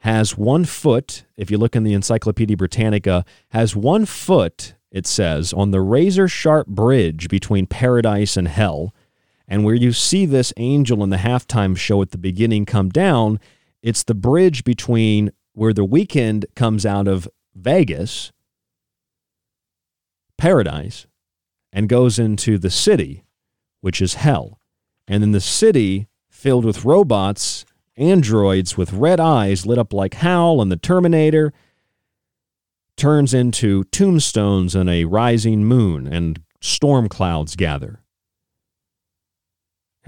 has 0.00 0.36
one 0.36 0.64
foot, 0.64 1.24
if 1.36 1.50
you 1.50 1.58
look 1.58 1.74
in 1.74 1.82
the 1.82 1.92
Encyclopedia 1.92 2.56
Britannica, 2.56 3.24
has 3.50 3.74
one 3.74 4.06
foot, 4.06 4.74
it 4.90 5.06
says, 5.06 5.52
on 5.52 5.70
the 5.70 5.80
razor 5.80 6.28
sharp 6.28 6.68
bridge 6.68 7.28
between 7.28 7.66
paradise 7.66 8.36
and 8.36 8.48
hell. 8.48 8.94
And 9.48 9.64
where 9.64 9.74
you 9.74 9.92
see 9.92 10.26
this 10.26 10.52
angel 10.58 11.02
in 11.02 11.10
the 11.10 11.16
halftime 11.16 11.76
show 11.76 12.02
at 12.02 12.10
the 12.10 12.18
beginning 12.18 12.66
come 12.66 12.90
down, 12.90 13.40
it's 13.82 14.04
the 14.04 14.14
bridge 14.14 14.62
between 14.62 15.32
where 15.54 15.72
the 15.72 15.86
Weeknd 15.86 16.44
comes 16.54 16.84
out 16.84 17.08
of 17.08 17.26
Vegas, 17.54 18.30
paradise, 20.36 21.06
and 21.72 21.88
goes 21.88 22.18
into 22.18 22.58
the 22.58 22.70
city, 22.70 23.24
which 23.80 24.02
is 24.02 24.14
hell. 24.14 24.60
And 25.08 25.22
then 25.22 25.32
the 25.32 25.40
city 25.40 26.08
filled 26.30 26.64
with 26.66 26.84
robots 26.84 27.64
androids 27.98 28.76
with 28.76 28.92
red 28.92 29.18
eyes 29.18 29.66
lit 29.66 29.78
up 29.78 29.92
like 29.92 30.14
Hal 30.14 30.62
and 30.62 30.70
the 30.70 30.76
Terminator 30.76 31.52
turns 32.96 33.34
into 33.34 33.84
tombstones 33.84 34.74
and 34.74 34.88
a 34.88 35.04
rising 35.04 35.64
moon, 35.64 36.06
and 36.06 36.40
storm 36.60 37.08
clouds 37.08 37.56
gather. 37.56 38.02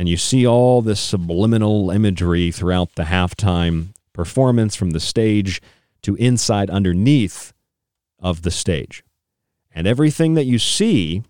And 0.01 0.09
you 0.09 0.17
see 0.17 0.47
all 0.47 0.81
this 0.81 0.99
subliminal 0.99 1.91
imagery 1.91 2.51
throughout 2.51 2.95
the 2.95 3.03
halftime 3.03 3.89
performance 4.15 4.75
from 4.75 4.93
the 4.93 4.99
stage 4.99 5.61
to 6.01 6.15
inside 6.15 6.71
underneath 6.71 7.53
of 8.19 8.41
the 8.41 8.51
stage. 8.51 9.05
And 9.71 9.87
everything 9.87 10.33
that 10.37 10.47
you 10.47 10.59
see 10.59 11.23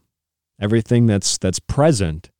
everything 0.61 1.07
that's 1.07 1.37
that's 1.37 1.59
present 1.59 2.31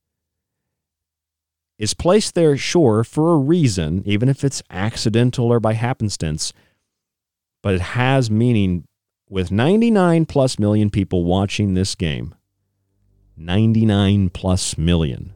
is 1.77 1.93
placed 1.93 2.33
there 2.33 2.55
sure 2.55 3.03
for 3.03 3.33
a 3.33 3.37
reason, 3.37 4.01
even 4.05 4.29
if 4.29 4.45
it's 4.45 4.63
accidental 4.69 5.51
or 5.51 5.59
by 5.59 5.73
happenstance, 5.73 6.53
but 7.61 7.73
it 7.73 7.81
has 7.81 8.31
meaning 8.31 8.87
with 9.29 9.51
99 9.51 10.25
plus 10.27 10.57
million 10.57 10.89
people 10.89 11.25
watching 11.25 11.73
this 11.73 11.93
game. 11.93 12.33
99 13.35 14.29
plus 14.29 14.77
million. 14.77 15.33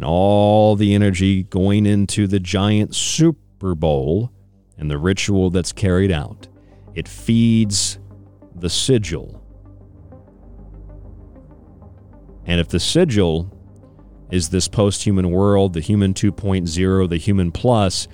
And 0.00 0.06
all 0.06 0.76
the 0.76 0.94
energy 0.94 1.42
going 1.42 1.84
into 1.84 2.26
the 2.26 2.40
giant 2.40 2.94
Super 2.94 3.74
Bowl 3.74 4.32
and 4.78 4.90
the 4.90 4.96
ritual 4.96 5.50
that's 5.50 5.72
carried 5.72 6.10
out. 6.10 6.48
It 6.94 7.06
feeds 7.06 7.98
the 8.54 8.70
sigil. 8.70 9.44
And 12.46 12.60
if 12.62 12.68
the 12.70 12.80
sigil 12.80 13.54
is 14.30 14.48
this 14.48 14.68
post 14.68 15.02
human 15.02 15.30
world, 15.30 15.74
the 15.74 15.80
human 15.80 16.14
2.0, 16.14 17.10
the 17.10 17.18
human 17.18 17.52
plus, 17.52 18.08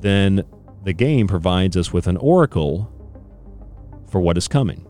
then 0.00 0.44
the 0.84 0.94
game 0.94 1.28
provides 1.28 1.76
us 1.76 1.92
with 1.92 2.06
an 2.06 2.16
oracle 2.16 2.90
for 4.10 4.18
what 4.18 4.38
is 4.38 4.48
coming. 4.48 4.87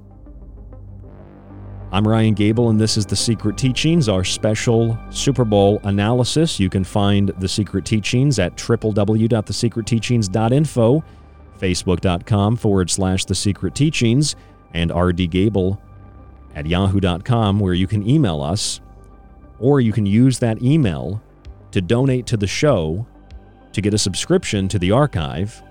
I'm 1.90 2.06
Ryan 2.06 2.34
Gable, 2.34 2.68
and 2.68 2.78
this 2.78 2.98
is 2.98 3.06
The 3.06 3.16
Secret 3.16 3.56
Teachings, 3.56 4.10
our 4.10 4.22
special 4.22 4.98
Super 5.08 5.46
Bowl 5.46 5.80
analysis. 5.84 6.60
You 6.60 6.68
can 6.68 6.84
find 6.84 7.30
The 7.38 7.48
Secret 7.48 7.86
Teachings 7.86 8.38
at 8.38 8.56
www.thesecretteachings.info, 8.56 11.04
facebook.com 11.58 12.56
forward 12.56 12.90
slash 12.90 13.24
The 13.24 13.34
Secret 13.34 13.74
Teachings, 13.74 14.36
and 14.74 14.90
rdgable 14.90 15.78
at 16.54 16.66
yahoo.com, 16.66 17.58
where 17.58 17.72
you 17.72 17.86
can 17.86 18.06
email 18.06 18.42
us, 18.42 18.82
or 19.58 19.80
you 19.80 19.94
can 19.94 20.04
use 20.04 20.40
that 20.40 20.62
email 20.62 21.22
to 21.70 21.80
donate 21.80 22.26
to 22.26 22.36
the 22.36 22.46
show 22.46 23.06
to 23.72 23.80
get 23.80 23.94
a 23.94 23.98
subscription 23.98 24.68
to 24.68 24.78
the 24.78 24.90
archive. 24.90 25.62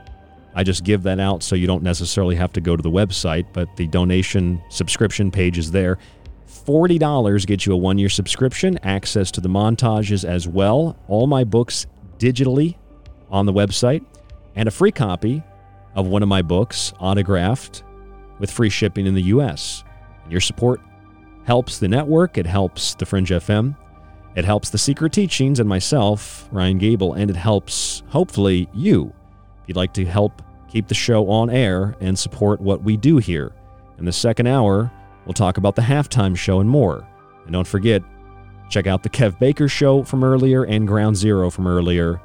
I 0.58 0.64
just 0.64 0.84
give 0.84 1.04
that 1.04 1.20
out 1.20 1.44
so 1.44 1.56
you 1.56 1.68
don't 1.68 1.84
necessarily 1.84 2.36
have 2.36 2.52
to 2.54 2.62
go 2.62 2.76
to 2.76 2.82
the 2.82 2.90
website, 2.90 3.46
but 3.54 3.76
the 3.76 3.86
donation 3.86 4.60
subscription 4.70 5.30
page 5.30 5.60
is 5.60 5.70
there. 5.70 6.00
$40 6.48 7.46
gets 7.46 7.68
you 7.68 7.74
a 7.74 7.78
one 7.78 8.00
year 8.00 8.10
subscription, 8.10 8.80
access 8.82 9.30
to 9.32 9.40
the 9.40 9.50
montages 9.50 10.28
as 10.28 10.48
well, 10.48 10.98
all 11.08 11.28
my 11.28 11.44
books 11.44 11.86
digitally 12.18 12.76
on 13.30 13.46
the 13.46 13.54
website, 13.54 14.04
and 14.56 14.68
a 14.68 14.72
free 14.72 14.92
copy 14.92 15.44
of 15.94 16.08
one 16.08 16.24
of 16.24 16.28
my 16.28 16.42
books, 16.42 16.92
autographed, 17.00 17.84
with 18.40 18.50
free 18.50 18.72
shipping 18.72 19.06
in 19.06 19.14
the 19.14 19.24
US. 19.24 19.84
And 20.24 20.32
your 20.32 20.42
support 20.42 20.82
helps 21.44 21.78
the 21.78 21.88
network, 21.88 22.40
it 22.40 22.48
helps 22.48 22.96
the 22.96 23.06
Fringe 23.06 23.30
FM, 23.30 23.78
it 24.36 24.44
helps 24.44 24.72
the 24.72 24.80
Secret 24.80 25.14
Teachings 25.14 25.60
and 25.60 25.70
myself, 25.70 26.50
Ryan 26.52 26.80
Gable, 26.80 27.14
and 27.14 27.30
it 27.30 27.36
helps, 27.36 28.02
hopefully, 28.08 28.68
you. 28.74 29.14
If 29.62 29.70
you'd 29.70 29.78
like 29.78 29.94
to 29.94 30.06
help 30.06 30.42
keep 30.68 30.88
the 30.88 30.96
show 30.96 31.30
on 31.30 31.50
air 31.50 31.96
and 32.00 32.18
support 32.18 32.62
what 32.62 32.84
we 32.84 32.98
do 32.98 33.18
here. 33.18 33.54
In 33.98 34.06
the 34.06 34.12
second 34.12 34.48
hour, 34.48 34.92
we'll 35.26 35.34
talk 35.34 35.58
about 35.58 35.76
the 35.76 35.82
halftime 35.82 36.36
show 36.36 36.60
and 36.60 36.70
more. 36.70 37.08
And 37.46 37.54
don't 37.54 37.68
forget, 37.68 38.04
check 38.70 38.88
out 38.88 39.04
the 39.04 39.10
Kev 39.10 39.40
Baker 39.40 39.68
show 39.68 40.04
from 40.04 40.24
earlier 40.24 40.64
and 40.64 40.88
Ground 40.88 41.16
Zero 41.16 41.50
from 41.50 41.68
earlier. 41.68 42.22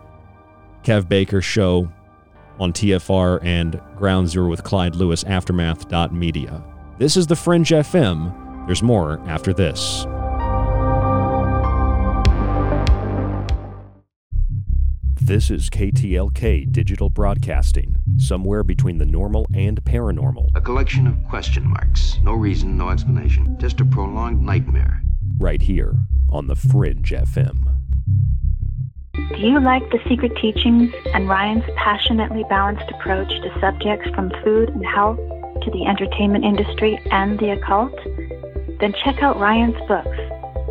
Kev 0.84 1.08
Baker 1.08 1.40
show 1.40 1.90
on 2.58 2.72
TFR 2.72 3.42
and 3.42 3.80
Ground 3.96 4.28
Zero 4.28 4.48
with 4.48 4.64
Clyde 4.64 4.96
Lewis, 4.96 5.24
Aftermath.media. 5.24 6.62
This 6.98 7.16
is 7.16 7.26
the 7.26 7.36
Fringe 7.36 7.70
FM. 7.70 8.66
There's 8.66 8.82
more 8.82 9.20
after 9.26 9.52
this. 9.52 10.06
This 15.24 15.52
is 15.52 15.70
KTLK 15.70 16.72
Digital 16.72 17.08
Broadcasting, 17.08 17.96
somewhere 18.18 18.64
between 18.64 18.98
the 18.98 19.06
normal 19.06 19.46
and 19.54 19.82
paranormal. 19.84 20.48
A 20.56 20.60
collection 20.60 21.06
of 21.06 21.16
question 21.28 21.64
marks. 21.64 22.18
No 22.24 22.32
reason, 22.32 22.76
no 22.76 22.90
explanation. 22.90 23.56
Just 23.60 23.80
a 23.80 23.84
prolonged 23.84 24.42
nightmare. 24.42 25.00
Right 25.38 25.62
here 25.62 25.94
on 26.28 26.48
the 26.48 26.56
Fringe 26.56 27.08
FM. 27.08 27.72
Do 29.14 29.38
you 29.38 29.60
like 29.60 29.88
the 29.92 30.00
secret 30.08 30.32
teachings 30.42 30.92
and 31.14 31.28
Ryan's 31.28 31.64
passionately 31.76 32.44
balanced 32.48 32.90
approach 32.90 33.28
to 33.28 33.60
subjects 33.60 34.10
from 34.16 34.32
food 34.42 34.70
and 34.70 34.84
health 34.84 35.18
to 35.18 35.70
the 35.70 35.86
entertainment 35.86 36.44
industry 36.44 36.98
and 37.12 37.38
the 37.38 37.52
occult? 37.52 37.96
Then 38.80 38.92
check 39.04 39.22
out 39.22 39.38
Ryan's 39.38 39.78
books 39.86 40.18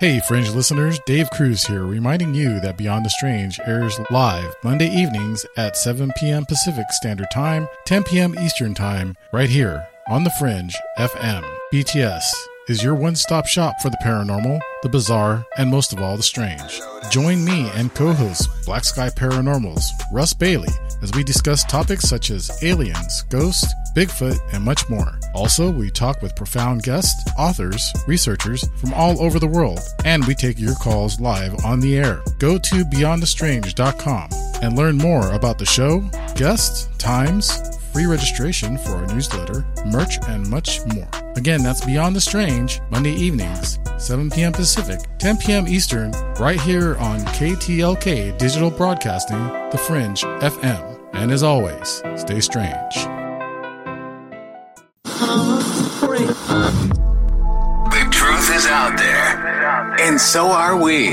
Hey, 0.00 0.20
Fringe 0.26 0.50
listeners, 0.50 0.98
Dave 1.06 1.30
Cruz 1.30 1.64
here, 1.64 1.84
reminding 1.84 2.34
you 2.34 2.58
that 2.60 2.76
Beyond 2.76 3.04
the 3.04 3.10
Strange 3.10 3.60
airs 3.60 4.00
live 4.10 4.52
Monday 4.64 4.88
evenings 4.88 5.46
at 5.56 5.76
7 5.76 6.10
p.m. 6.16 6.44
Pacific 6.44 6.86
Standard 6.90 7.30
Time, 7.32 7.68
10 7.86 8.02
p.m. 8.04 8.34
Eastern 8.40 8.74
Time, 8.74 9.14
right 9.32 9.48
here 9.48 9.86
on 10.08 10.24
the 10.24 10.30
Fringe 10.30 10.74
FM. 10.98 11.44
BTS 11.72 12.32
is 12.72 12.82
your 12.82 12.94
one 12.94 13.14
stop 13.14 13.46
shop 13.46 13.78
for 13.82 13.90
the 13.90 13.98
paranormal, 14.02 14.58
the 14.82 14.88
bizarre, 14.88 15.44
and 15.58 15.70
most 15.70 15.92
of 15.92 16.00
all, 16.00 16.16
the 16.16 16.22
strange. 16.22 16.80
Join 17.10 17.44
me 17.44 17.68
and 17.74 17.92
co 17.94 18.14
host 18.14 18.48
Black 18.64 18.84
Sky 18.84 19.10
Paranormals, 19.10 19.82
Russ 20.10 20.32
Bailey, 20.32 20.72
as 21.02 21.12
we 21.12 21.22
discuss 21.22 21.64
topics 21.64 22.08
such 22.08 22.30
as 22.30 22.50
aliens, 22.64 23.24
ghosts, 23.24 23.66
Bigfoot, 23.94 24.38
and 24.54 24.64
much 24.64 24.88
more. 24.88 25.20
Also, 25.34 25.70
we 25.70 25.90
talk 25.90 26.22
with 26.22 26.34
profound 26.34 26.82
guests, 26.82 27.30
authors, 27.38 27.92
researchers 28.06 28.64
from 28.76 28.94
all 28.94 29.20
over 29.22 29.38
the 29.38 29.46
world, 29.46 29.80
and 30.06 30.24
we 30.26 30.34
take 30.34 30.58
your 30.58 30.74
calls 30.76 31.20
live 31.20 31.54
on 31.66 31.78
the 31.78 31.98
air. 31.98 32.22
Go 32.38 32.56
to 32.56 32.84
beyondthestrange.com 32.86 34.30
and 34.62 34.76
learn 34.76 34.96
more 34.96 35.30
about 35.32 35.58
the 35.58 35.66
show, 35.66 36.00
guests, 36.36 36.88
times, 36.96 37.50
free 37.92 38.06
registration 38.06 38.78
for 38.78 38.92
our 38.92 39.06
newsletter, 39.06 39.66
merch, 39.86 40.18
and 40.28 40.48
much 40.48 40.80
more. 40.94 41.08
Again, 41.36 41.62
that's 41.62 41.84
Beyond 41.84 42.16
the 42.16 42.20
Strange, 42.20 42.80
Monday 42.90 43.12
evenings, 43.12 43.78
7 43.98 44.30
p.m. 44.30 44.52
Pacific, 44.52 45.00
10 45.18 45.36
p.m. 45.38 45.68
Eastern, 45.68 46.12
right 46.40 46.60
here 46.60 46.96
on 46.96 47.20
KTLK 47.20 48.38
Digital 48.38 48.70
Broadcasting, 48.70 49.42
The 49.70 49.78
Fringe 49.78 50.22
FM. 50.22 51.00
And 51.12 51.30
as 51.30 51.42
always, 51.42 52.02
stay 52.16 52.40
strange. 52.40 52.94
The 57.92 58.08
truth 58.10 58.56
is 58.56 58.66
out 58.66 58.96
there, 58.96 60.00
and 60.00 60.18
so 60.18 60.46
are 60.46 60.82
we. 60.82 61.10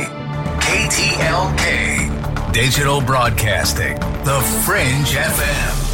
KTLK 0.62 2.54
Digital 2.54 3.02
Broadcasting, 3.02 3.96
The 4.24 4.40
Fringe 4.66 5.14
FM. 5.16 5.89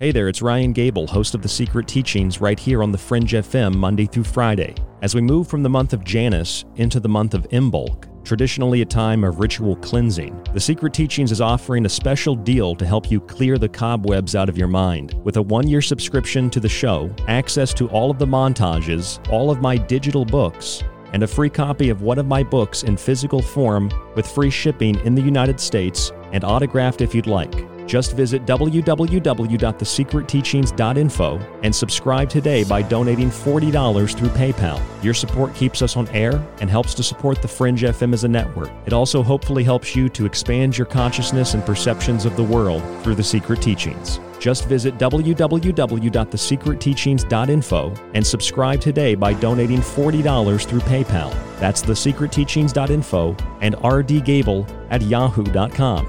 Hey 0.00 0.12
there, 0.12 0.30
it's 0.30 0.40
Ryan 0.40 0.72
Gable, 0.72 1.06
host 1.06 1.34
of 1.34 1.42
The 1.42 1.48
Secret 1.50 1.86
Teachings, 1.86 2.40
right 2.40 2.58
here 2.58 2.82
on 2.82 2.90
the 2.90 2.96
Fringe 2.96 3.32
FM 3.32 3.74
Monday 3.74 4.06
through 4.06 4.24
Friday. 4.24 4.74
As 5.02 5.14
we 5.14 5.20
move 5.20 5.46
from 5.46 5.62
the 5.62 5.68
month 5.68 5.92
of 5.92 6.04
Janus 6.04 6.64
into 6.76 7.00
the 7.00 7.08
month 7.10 7.34
of 7.34 7.46
Imbolc, 7.50 8.08
traditionally 8.24 8.80
a 8.80 8.86
time 8.86 9.24
of 9.24 9.40
ritual 9.40 9.76
cleansing, 9.76 10.42
The 10.54 10.60
Secret 10.60 10.94
Teachings 10.94 11.32
is 11.32 11.42
offering 11.42 11.84
a 11.84 11.90
special 11.90 12.34
deal 12.34 12.74
to 12.76 12.86
help 12.86 13.10
you 13.10 13.20
clear 13.20 13.58
the 13.58 13.68
cobwebs 13.68 14.34
out 14.34 14.48
of 14.48 14.56
your 14.56 14.68
mind. 14.68 15.20
With 15.22 15.36
a 15.36 15.42
one 15.42 15.68
year 15.68 15.82
subscription 15.82 16.48
to 16.48 16.60
the 16.60 16.66
show, 16.66 17.14
access 17.28 17.74
to 17.74 17.86
all 17.90 18.10
of 18.10 18.18
the 18.18 18.24
montages, 18.24 19.20
all 19.30 19.50
of 19.50 19.60
my 19.60 19.76
digital 19.76 20.24
books, 20.24 20.82
and 21.12 21.24
a 21.24 21.26
free 21.26 21.50
copy 21.50 21.90
of 21.90 22.00
one 22.00 22.18
of 22.18 22.24
my 22.24 22.42
books 22.42 22.84
in 22.84 22.96
physical 22.96 23.42
form 23.42 23.90
with 24.16 24.26
free 24.26 24.48
shipping 24.48 24.98
in 25.00 25.14
the 25.14 25.20
United 25.20 25.60
States 25.60 26.10
and 26.32 26.42
autographed 26.42 27.02
if 27.02 27.14
you'd 27.14 27.26
like. 27.26 27.68
Just 27.90 28.14
visit 28.14 28.46
www.thesecretteachings.info 28.46 31.40
and 31.64 31.74
subscribe 31.74 32.30
today 32.30 32.62
by 32.62 32.82
donating 32.82 33.30
$40 33.30 34.16
through 34.16 34.28
PayPal. 34.28 34.80
Your 35.02 35.12
support 35.12 35.52
keeps 35.56 35.82
us 35.82 35.96
on 35.96 36.06
air 36.10 36.40
and 36.60 36.70
helps 36.70 36.94
to 36.94 37.02
support 37.02 37.42
the 37.42 37.48
Fringe 37.48 37.82
FM 37.82 38.14
as 38.14 38.22
a 38.22 38.28
network. 38.28 38.70
It 38.86 38.92
also 38.92 39.24
hopefully 39.24 39.64
helps 39.64 39.96
you 39.96 40.08
to 40.10 40.24
expand 40.24 40.78
your 40.78 40.86
consciousness 40.86 41.54
and 41.54 41.66
perceptions 41.66 42.24
of 42.24 42.36
the 42.36 42.44
world 42.44 42.80
through 43.02 43.16
the 43.16 43.24
Secret 43.24 43.60
Teachings. 43.60 44.20
Just 44.38 44.68
visit 44.68 44.96
www.thesecretteachings.info 44.96 47.94
and 48.14 48.24
subscribe 48.24 48.80
today 48.80 49.16
by 49.16 49.32
donating 49.32 49.80
$40 49.80 50.64
through 50.64 50.80
PayPal. 50.82 51.34
That's 51.58 51.82
thesecretteachings.info 51.82 53.36
and 53.62 53.74
rdgable 53.74 54.70
at 54.90 55.02
yahoo.com. 55.02 56.08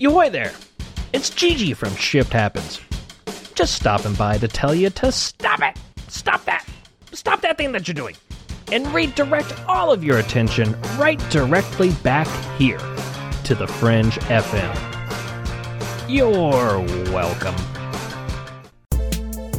Yoy 0.00 0.30
there! 0.30 0.52
It's 1.12 1.28
Gigi 1.28 1.74
from 1.74 1.92
Shift 1.96 2.32
Happens. 2.32 2.80
Just 3.56 3.74
stopping 3.74 4.14
by 4.14 4.38
to 4.38 4.46
tell 4.46 4.72
you 4.72 4.90
to 4.90 5.10
stop 5.10 5.60
it! 5.60 5.76
Stop 6.06 6.44
that! 6.44 6.64
Stop 7.10 7.40
that 7.40 7.58
thing 7.58 7.72
that 7.72 7.88
you're 7.88 7.96
doing! 7.96 8.14
And 8.70 8.86
redirect 8.94 9.52
all 9.66 9.90
of 9.90 10.04
your 10.04 10.20
attention 10.20 10.80
right 10.98 11.18
directly 11.30 11.90
back 12.04 12.28
here 12.58 12.78
to 13.42 13.56
the 13.56 13.66
Fringe 13.66 14.14
FM. 14.28 14.72
You're 16.08 16.78
welcome. 17.12 17.56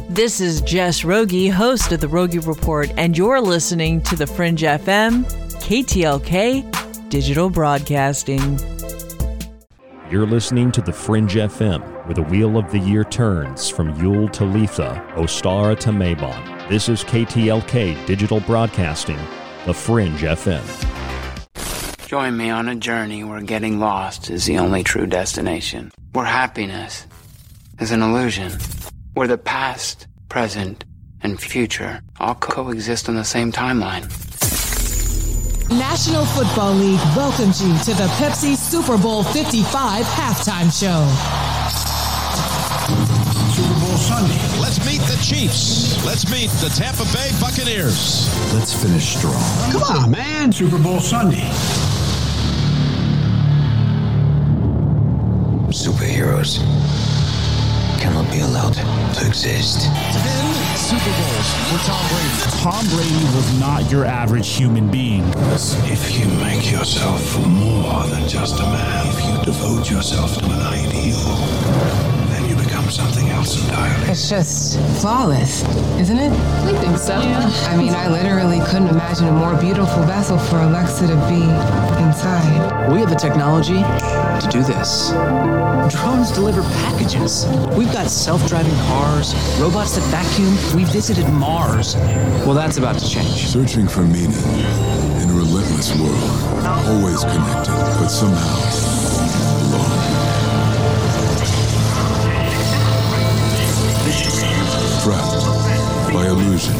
This 0.08 0.40
is 0.40 0.62
Jess 0.62 1.04
Rogie, 1.04 1.48
host 1.48 1.92
of 1.92 2.00
the 2.00 2.08
Rogie 2.08 2.38
Report, 2.38 2.90
and 2.96 3.14
you're 3.14 3.42
listening 3.42 4.00
to 4.04 4.16
the 4.16 4.26
Fringe 4.26 4.62
FM, 4.62 5.26
KTLK, 5.60 7.10
Digital 7.10 7.50
Broadcasting. 7.50 8.58
You're 10.10 10.26
listening 10.26 10.72
to 10.72 10.80
the 10.80 10.92
Fringe 10.92 11.36
FM, 11.36 11.82
where 12.04 12.14
the 12.14 12.22
wheel 12.24 12.56
of 12.56 12.68
the 12.72 12.80
year 12.80 13.04
turns 13.04 13.70
from 13.70 13.94
Yule 13.94 14.28
to 14.30 14.42
Litha, 14.42 15.08
Ostara 15.14 15.78
to 15.78 15.90
Mabon. 15.90 16.68
This 16.68 16.88
is 16.88 17.04
KTLK 17.04 18.06
Digital 18.06 18.40
Broadcasting, 18.40 19.20
the 19.66 19.72
Fringe 19.72 20.18
FM. 20.18 20.66
Join 22.08 22.36
me 22.36 22.50
on 22.50 22.68
a 22.68 22.74
journey 22.74 23.22
where 23.22 23.40
getting 23.40 23.78
lost 23.78 24.30
is 24.30 24.46
the 24.46 24.58
only 24.58 24.82
true 24.82 25.06
destination. 25.06 25.92
Where 26.10 26.24
happiness 26.24 27.06
is 27.78 27.92
an 27.92 28.02
illusion. 28.02 28.50
Where 29.14 29.28
the 29.28 29.38
past, 29.38 30.08
present, 30.28 30.84
and 31.22 31.40
future 31.40 32.02
all 32.18 32.34
coexist 32.34 33.08
on 33.08 33.14
the 33.14 33.22
same 33.22 33.52
timeline. 33.52 34.10
National 35.70 36.24
Football 36.24 36.74
League 36.74 36.98
welcomes 37.16 37.62
you 37.62 37.72
to 37.78 37.94
the 37.94 38.08
Pepsi 38.18 38.56
Super 38.56 38.98
Bowl 38.98 39.22
55 39.22 40.04
halftime 40.04 40.66
show. 40.66 41.06
Super 43.54 43.80
Bowl 43.80 43.96
Sunday. 43.96 44.60
Let's 44.60 44.84
meet 44.84 45.00
the 45.02 45.16
Chiefs. 45.22 46.04
Let's 46.04 46.28
meet 46.28 46.50
the 46.60 46.70
Tampa 46.74 47.04
Bay 47.12 47.30
Buccaneers. 47.40 48.28
Let's 48.52 48.74
finish 48.74 49.16
strong. 49.16 49.72
Come 49.72 49.82
on, 49.84 50.10
man. 50.10 50.50
Super 50.50 50.76
Bowl 50.76 50.98
Sunday. 50.98 51.48
Superheroes 55.70 56.58
cannot 58.00 58.28
be 58.32 58.40
allowed 58.40 58.74
to 58.74 59.26
exist. 59.26 59.88
Ten 60.90 60.98
Super 60.98 61.16
Bowls 61.22 61.48
for 61.70 61.78
Tom 61.86 62.04
Brady. 62.08 62.34
Tom 62.62 62.86
Brady 62.88 63.24
was 63.36 63.60
not 63.60 63.90
your 63.92 64.04
average 64.04 64.48
human 64.48 64.90
being. 64.90 65.22
If 65.86 66.18
you 66.18 66.26
make 66.38 66.68
yourself 66.68 67.38
more 67.46 68.02
than 68.08 68.28
just 68.28 68.58
a 68.58 68.64
man, 68.64 69.06
if 69.06 69.24
you 69.24 69.44
devote 69.44 69.88
yourself 69.88 70.36
to 70.38 70.44
an 70.46 70.60
ideal, 70.60 71.36
then 72.30 72.48
you 72.48 72.56
become 72.56 72.90
something 72.90 73.28
else 73.28 73.62
entirely. 73.62 74.08
It's 74.08 74.28
just 74.28 74.80
flawless, 75.00 75.62
isn't 76.00 76.18
it? 76.18 76.32
We 77.00 77.06
think. 77.06 77.24
I 77.68 77.76
mean, 77.78 77.94
I 77.94 78.08
literally 78.08 78.60
couldn't 78.66 78.88
imagine 78.88 79.26
a 79.28 79.32
more 79.32 79.54
beautiful 79.58 80.02
vessel 80.02 80.36
for 80.36 80.60
Alexa 80.60 81.06
to 81.06 81.14
be 81.28 81.42
inside. 82.04 82.92
We 82.92 83.00
have 83.00 83.08
the 83.08 83.16
technology 83.16 83.80
to 83.80 84.48
do 84.50 84.62
this. 84.62 85.08
Drones 85.94 86.30
deliver 86.30 86.60
packages. 86.60 87.46
We've 87.74 87.90
got 87.90 88.08
self-driving 88.08 88.74
cars, 88.88 89.34
robots 89.58 89.96
that 89.96 90.04
vacuum. 90.10 90.54
We 90.76 90.84
visited 90.84 91.26
Mars. 91.32 91.96
Well, 92.44 92.54
that's 92.54 92.76
about 92.76 92.98
to 92.98 93.08
change. 93.08 93.46
Searching 93.46 93.88
for 93.88 94.02
meaning 94.02 94.32
in 95.22 95.30
a 95.30 95.34
relentless 95.34 95.98
world. 95.98 96.66
Always 96.66 97.24
connected, 97.24 97.72
but 97.98 98.08
somehow 98.08 98.89
illusion. 106.30 106.74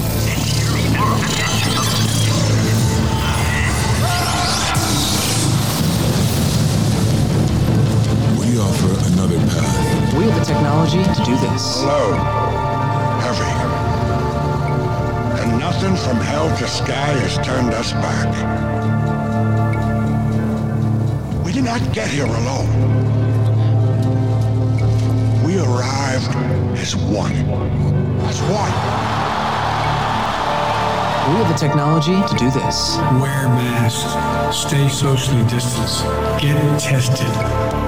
We 8.38 8.59
offer 8.59 8.92
another 9.12 9.38
path. 9.48 10.14
We 10.14 10.24
have 10.26 10.38
the 10.38 10.44
technology 10.44 11.03
to 11.03 11.24
do 11.24 11.36
this. 11.48 11.82
Low, 11.82 12.12
heavy, 13.26 13.53
and 15.42 15.59
nothing 15.59 15.96
from 15.96 16.18
hell 16.18 16.48
to 16.59 16.68
sky 16.68 17.12
has 17.18 17.34
turned 17.44 17.74
us 17.74 17.92
back. 17.92 18.30
We 21.44 21.53
did 21.53 21.64
not 21.64 21.80
get 21.92 22.09
here 22.09 22.26
alone. 22.26 22.68
We 25.44 25.59
arrived 25.59 26.36
as 26.78 26.94
one. 26.94 27.32
As 28.22 28.40
one. 28.42 29.10
We 31.31 31.37
have 31.37 31.49
the 31.49 31.55
technology 31.55 32.20
to 32.26 32.35
do 32.35 32.51
this. 32.51 32.99
Wear 33.22 33.47
masks. 33.55 34.03
Stay 34.66 34.89
socially 34.89 35.45
distanced. 35.45 36.03
Get 36.43 36.59
tested. 36.81 37.31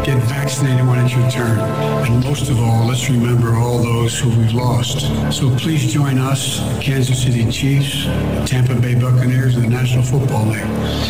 Get 0.07 0.23
vaccinated 0.31 0.87
when 0.87 1.05
it's 1.05 1.13
your 1.13 1.29
turn. 1.29 1.59
And 2.07 2.23
most 2.23 2.49
of 2.51 2.61
all, 2.61 2.87
let's 2.87 3.11
remember 3.11 3.57
all 3.57 3.79
those 3.79 4.17
who 4.17 4.29
we've 4.39 4.55
lost. 4.55 5.01
So 5.37 5.51
please 5.57 5.93
join 5.93 6.19
us, 6.19 6.61
Kansas 6.81 7.21
City 7.21 7.45
Chiefs, 7.51 8.05
Tampa 8.49 8.77
Bay 8.77 8.95
Buccaneers, 8.95 9.57
and 9.57 9.65
the 9.65 9.71
National 9.71 10.05
Football 10.05 10.47
League. 10.47 10.65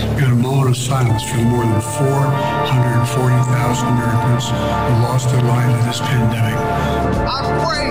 We've 0.09 0.21
got 0.21 0.33
a 0.33 0.35
moment 0.35 0.71
of 0.71 0.77
silence 0.79 1.23
for 1.25 1.37
the 1.37 1.45
more 1.45 1.65
than 1.65 1.83
440,000 1.83 3.89
Americans 3.89 4.49
who 4.49 4.95
lost 5.05 5.29
their 5.29 5.43
lives 5.43 5.75
in 5.81 5.87
this 5.87 6.01
pandemic. 6.01 7.02
I 7.15 7.41
pray 7.65 7.87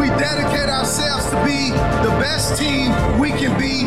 we 0.00 0.08
dedicate 0.18 0.68
ourselves 0.68 1.26
to 1.30 1.36
be 1.44 1.70
the 2.04 2.14
best 2.20 2.58
team 2.58 2.92
we 3.18 3.30
can 3.30 3.58
be, 3.58 3.86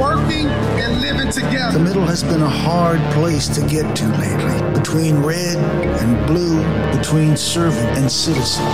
working 0.00 0.46
and 0.80 1.00
living 1.00 1.30
together. 1.30 1.78
The 1.78 1.84
middle 1.84 2.06
has 2.06 2.22
been 2.22 2.42
a 2.42 2.48
hard 2.48 3.00
place 3.12 3.48
to 3.48 3.60
get 3.66 3.96
to 3.96 4.08
lately, 4.18 4.58
between 4.78 5.18
red 5.18 5.56
and 6.00 6.26
blue, 6.26 6.60
between 6.96 7.36
servant 7.36 7.98
and 7.98 8.10
citizen. 8.10 8.64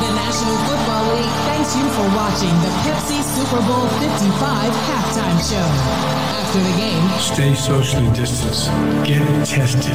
The 0.00 0.12
National 0.14 0.56
Football 0.68 1.14
League 1.14 1.36
thanks 1.48 1.74
you 1.76 1.86
for 1.96 2.06
watching 2.14 2.54
the 2.62 2.72
Pepsi 2.84 3.22
Super 3.34 3.60
Bowl 3.66 3.88
55 4.00 4.72
halftime 4.90 5.40
show. 5.50 6.35
After 6.46 6.60
the 6.60 6.76
game, 6.78 7.18
Stay 7.18 7.54
socially 7.56 8.08
distanced. 8.14 8.68
Get 9.04 9.44
tested. 9.44 9.90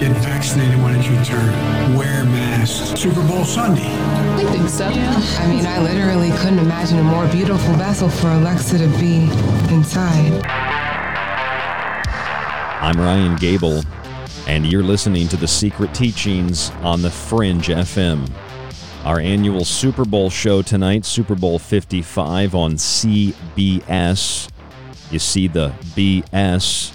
Get 0.00 0.10
vaccinated 0.20 0.82
when 0.82 0.96
it's 0.96 1.08
your 1.08 1.24
turn. 1.24 1.96
Wear 1.96 2.24
masks. 2.24 3.00
Super 3.00 3.24
Bowl 3.28 3.44
Sunday. 3.44 3.88
We 4.36 4.50
think 4.50 4.68
so. 4.68 4.86
I 4.86 5.46
mean, 5.46 5.64
I 5.64 5.78
literally 5.78 6.32
couldn't 6.38 6.58
imagine 6.58 6.98
a 6.98 7.04
more 7.04 7.28
beautiful 7.28 7.72
vessel 7.74 8.08
for 8.08 8.30
Alexa 8.30 8.78
to 8.78 8.88
be 8.98 9.30
inside. 9.72 10.44
I'm 12.82 12.98
Ryan 13.00 13.36
Gable, 13.36 13.82
and 14.48 14.66
you're 14.66 14.82
listening 14.82 15.28
to 15.28 15.36
the 15.36 15.46
Secret 15.46 15.94
Teachings 15.94 16.70
on 16.82 17.00
the 17.00 17.10
Fringe 17.12 17.68
FM. 17.68 18.28
Our 19.04 19.20
annual 19.20 19.64
Super 19.64 20.04
Bowl 20.04 20.30
show 20.30 20.62
tonight, 20.62 21.04
Super 21.04 21.36
Bowl 21.36 21.60
55 21.60 22.56
on 22.56 22.72
CBS. 22.74 24.48
You 25.10 25.18
see 25.20 25.46
the 25.46 25.68
BS 25.94 26.94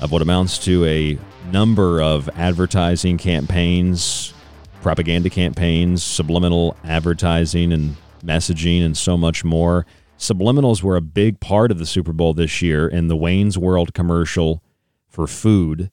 of 0.00 0.10
what 0.10 0.22
amounts 0.22 0.58
to 0.64 0.84
a 0.84 1.18
number 1.52 2.02
of 2.02 2.28
advertising 2.36 3.16
campaigns, 3.18 4.34
propaganda 4.80 5.30
campaigns, 5.30 6.02
subliminal 6.02 6.76
advertising 6.84 7.72
and 7.72 7.96
messaging, 8.24 8.84
and 8.84 8.96
so 8.96 9.16
much 9.16 9.44
more. 9.44 9.86
Subliminals 10.18 10.82
were 10.82 10.96
a 10.96 11.00
big 11.00 11.38
part 11.40 11.70
of 11.70 11.78
the 11.78 11.86
Super 11.86 12.12
Bowl 12.12 12.34
this 12.34 12.60
year 12.60 12.88
in 12.88 13.08
the 13.08 13.16
Wayne's 13.16 13.56
World 13.56 13.94
commercial 13.94 14.62
for 15.08 15.26
food, 15.26 15.90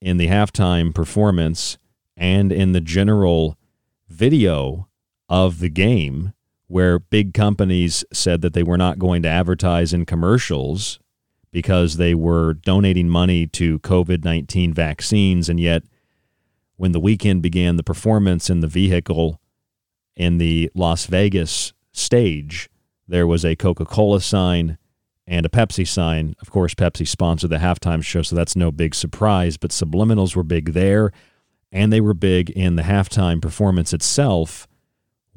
in 0.00 0.16
the 0.16 0.28
halftime 0.28 0.94
performance, 0.94 1.78
and 2.16 2.52
in 2.52 2.72
the 2.72 2.80
general 2.80 3.56
video 4.08 4.88
of 5.28 5.58
the 5.58 5.68
game 5.68 6.32
where 6.68 6.98
big 6.98 7.34
companies 7.34 8.04
said 8.12 8.42
that 8.42 8.52
they 8.52 8.62
were 8.62 8.76
not 8.76 8.98
going 8.98 9.22
to 9.22 9.28
advertise 9.28 9.92
in 9.92 10.06
commercials 10.06 11.00
because 11.50 11.96
they 11.96 12.14
were 12.14 12.54
donating 12.54 13.08
money 13.08 13.46
to 13.46 13.78
COVID 13.80 14.24
19 14.24 14.74
vaccines. 14.74 15.48
And 15.48 15.58
yet, 15.58 15.82
when 16.76 16.92
the 16.92 17.00
Weeknd 17.00 17.42
began 17.42 17.76
the 17.76 17.82
performance 17.82 18.48
in 18.48 18.60
the 18.60 18.66
vehicle 18.68 19.40
in 20.14 20.38
the 20.38 20.70
Las 20.74 21.06
Vegas 21.06 21.72
stage, 21.92 22.68
there 23.08 23.26
was 23.26 23.44
a 23.44 23.56
Coca 23.56 23.86
Cola 23.86 24.20
sign 24.20 24.76
and 25.26 25.46
a 25.46 25.48
Pepsi 25.48 25.88
sign. 25.88 26.36
Of 26.40 26.50
course, 26.50 26.74
Pepsi 26.74 27.08
sponsored 27.08 27.50
the 27.50 27.56
halftime 27.56 28.04
show, 28.04 28.22
so 28.22 28.36
that's 28.36 28.56
no 28.56 28.70
big 28.70 28.94
surprise, 28.94 29.56
but 29.56 29.70
subliminals 29.70 30.36
were 30.36 30.42
big 30.42 30.74
there 30.74 31.12
and 31.72 31.92
they 31.92 32.00
were 32.00 32.14
big 32.14 32.50
in 32.50 32.76
the 32.76 32.82
halftime 32.82 33.40
performance 33.40 33.92
itself 33.92 34.67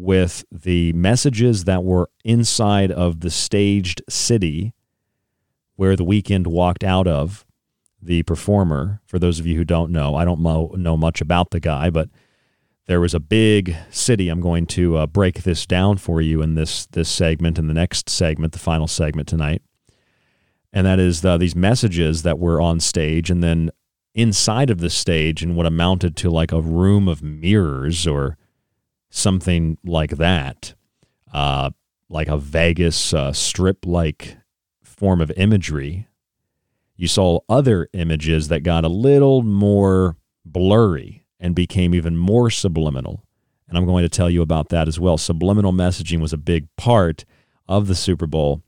with 0.02 0.44
the 0.52 0.92
messages 0.94 1.66
that 1.66 1.84
were 1.84 2.10
inside 2.24 2.92
of 2.92 3.20
the 3.20 3.30
staged 3.30 4.02
city 4.10 4.74
where 5.76 5.96
the 5.96 6.06
Weeknd 6.06 6.48
walked 6.48 6.84
out 6.84 7.08
of 7.08 7.46
the 8.02 8.24
performer. 8.24 9.02
For 9.06 9.20
those 9.20 9.40
of 9.40 9.46
you 9.46 9.56
who 9.56 9.64
don't 9.64 9.92
know 9.92 10.16
i 10.16 10.26
don't 10.26 10.42
know, 10.42 10.74
know 10.76 10.98
much 10.98 11.22
about 11.22 11.52
the 11.52 11.60
guy 11.60 11.90
but 11.90 12.10
there 12.88 13.00
was 13.00 13.14
a 13.14 13.20
big 13.20 13.76
city. 13.90 14.28
I'm 14.28 14.42
going 14.42 14.66
to 14.68 14.98
uh, 14.98 15.08
break 15.08 15.44
this 15.44 15.66
down 15.66 15.98
for 15.98 16.20
you 16.20 16.42
in 16.42 16.56
this 16.56 16.88
this 16.88 17.08
segment 17.08 17.58
and 17.58 17.70
the 17.70 17.74
next 17.74 18.10
segment 18.10 18.54
the 18.54 18.60
final 18.60 18.88
segment 18.88 19.28
tonight. 19.30 19.62
And 20.74 20.86
that 20.86 21.00
is 21.00 21.22
the, 21.22 21.38
these 21.38 21.56
messages 21.56 22.24
that 22.24 22.40
were 22.40 22.60
on 22.60 22.80
stage 22.80 23.30
and 23.30 23.44
then 23.44 23.72
inside 24.14 24.70
of 24.70 24.80
the 24.80 24.90
stage 24.90 25.44
in 25.44 25.56
what 25.56 25.66
amounted 25.66 26.16
to 26.18 26.30
like 26.30 26.52
a 26.52 26.62
room 26.62 27.08
of 27.08 27.22
mirrors 27.22 28.08
or 28.08 28.38
something 29.12 29.78
like 29.84 30.18
that, 30.18 30.74
uh, 31.32 31.70
like 32.10 32.30
a 32.30 32.38
Vegas 32.38 33.14
uh, 33.14 33.32
strip 33.32 33.86
like 33.86 34.38
form 34.82 35.22
of 35.22 35.32
imagery. 35.38 36.08
You 36.96 37.08
saw 37.08 37.42
other 37.48 37.88
images 37.94 38.48
that 38.48 38.62
got 38.62 38.86
a 38.86 38.90
little 38.90 39.44
more 39.44 40.18
blurry 40.44 41.26
and 41.40 41.54
became 41.54 41.94
even 41.94 42.18
more 42.18 42.50
subliminal. 42.50 43.24
And 43.68 43.78
I'm 43.78 43.86
going 43.86 44.04
to 44.04 44.10
tell 44.10 44.30
you 44.30 44.42
about 44.42 44.70
that 44.70 44.88
as 44.88 45.00
well. 45.00 45.18
Subliminal 45.18 45.72
messaging 45.72 46.22
was 46.22 46.34
a 46.34 46.38
big 46.38 46.68
part 46.76 47.26
of 47.68 47.88
the 47.88 47.96
Super 47.96 48.28
Bowl, 48.28 48.62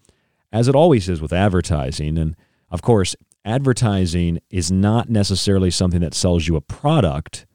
as 0.52 0.68
it 0.68 0.76
always 0.76 1.10
is 1.10 1.22
with 1.22 1.34
advertising. 1.34 2.18
And 2.18 2.36
of 2.70 2.82
course, 2.82 3.16
advertising 3.46 4.40
is 4.50 4.72
not 4.72 5.10
necessarily 5.10 5.70
something 5.70 6.02
that 6.02 6.14
sells 6.14 6.48
you 6.48 6.56
a 6.56 6.62
product 6.62 7.46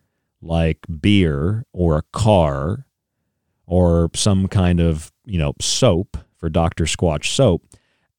like 0.40 0.78
beer 1.00 1.64
or 1.72 1.96
a 1.96 2.02
car 2.12 2.86
or 3.66 4.10
some 4.14 4.48
kind 4.48 4.80
of, 4.80 5.12
you 5.24 5.38
know, 5.38 5.54
soap 5.60 6.16
for 6.36 6.48
Dr. 6.48 6.84
Squatch 6.84 7.26
soap. 7.26 7.64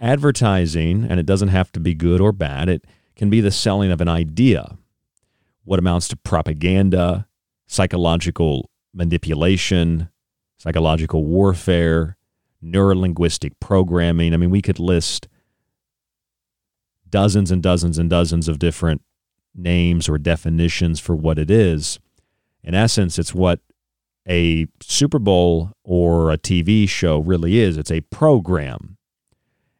Advertising, 0.01 1.03
and 1.03 1.19
it 1.19 1.25
doesn't 1.25 1.49
have 1.49 1.71
to 1.73 1.79
be 1.79 1.93
good 1.93 2.21
or 2.21 2.31
bad, 2.31 2.69
it 2.69 2.85
can 3.17 3.29
be 3.29 3.41
the 3.41 3.51
selling 3.51 3.91
of 3.91 3.99
an 3.99 4.07
idea, 4.07 4.77
what 5.65 5.77
amounts 5.77 6.07
to 6.07 6.15
propaganda, 6.15 7.27
psychological 7.67 8.69
manipulation, 8.93 10.09
psychological 10.57 11.25
warfare, 11.25 12.15
neurolinguistic 12.63 13.51
programming. 13.59 14.33
I 14.33 14.37
mean, 14.37 14.49
we 14.51 14.61
could 14.61 14.79
list 14.79 15.27
dozens 17.09 17.51
and 17.51 17.61
dozens 17.61 17.97
and 17.97 18.09
dozens 18.09 18.47
of 18.47 18.59
different 18.59 19.01
names 19.53 20.07
or 20.07 20.17
definitions 20.17 20.99
for 20.99 21.15
what 21.15 21.37
it 21.37 21.51
is. 21.51 21.99
In 22.63 22.73
essence, 22.73 23.17
it's 23.17 23.33
what 23.33 23.59
a 24.27 24.67
Super 24.81 25.19
Bowl 25.19 25.71
or 25.83 26.31
a 26.31 26.37
TV 26.37 26.87
show 26.87 27.19
really 27.19 27.59
is 27.59 27.77
it's 27.77 27.91
a 27.91 28.01
program. 28.01 28.97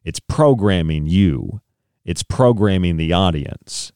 It's 0.02 0.20
programming 0.20 1.06
you, 1.06 1.60
it's 2.04 2.22
programming 2.22 2.96
the 2.96 3.12
audience, 3.12 3.92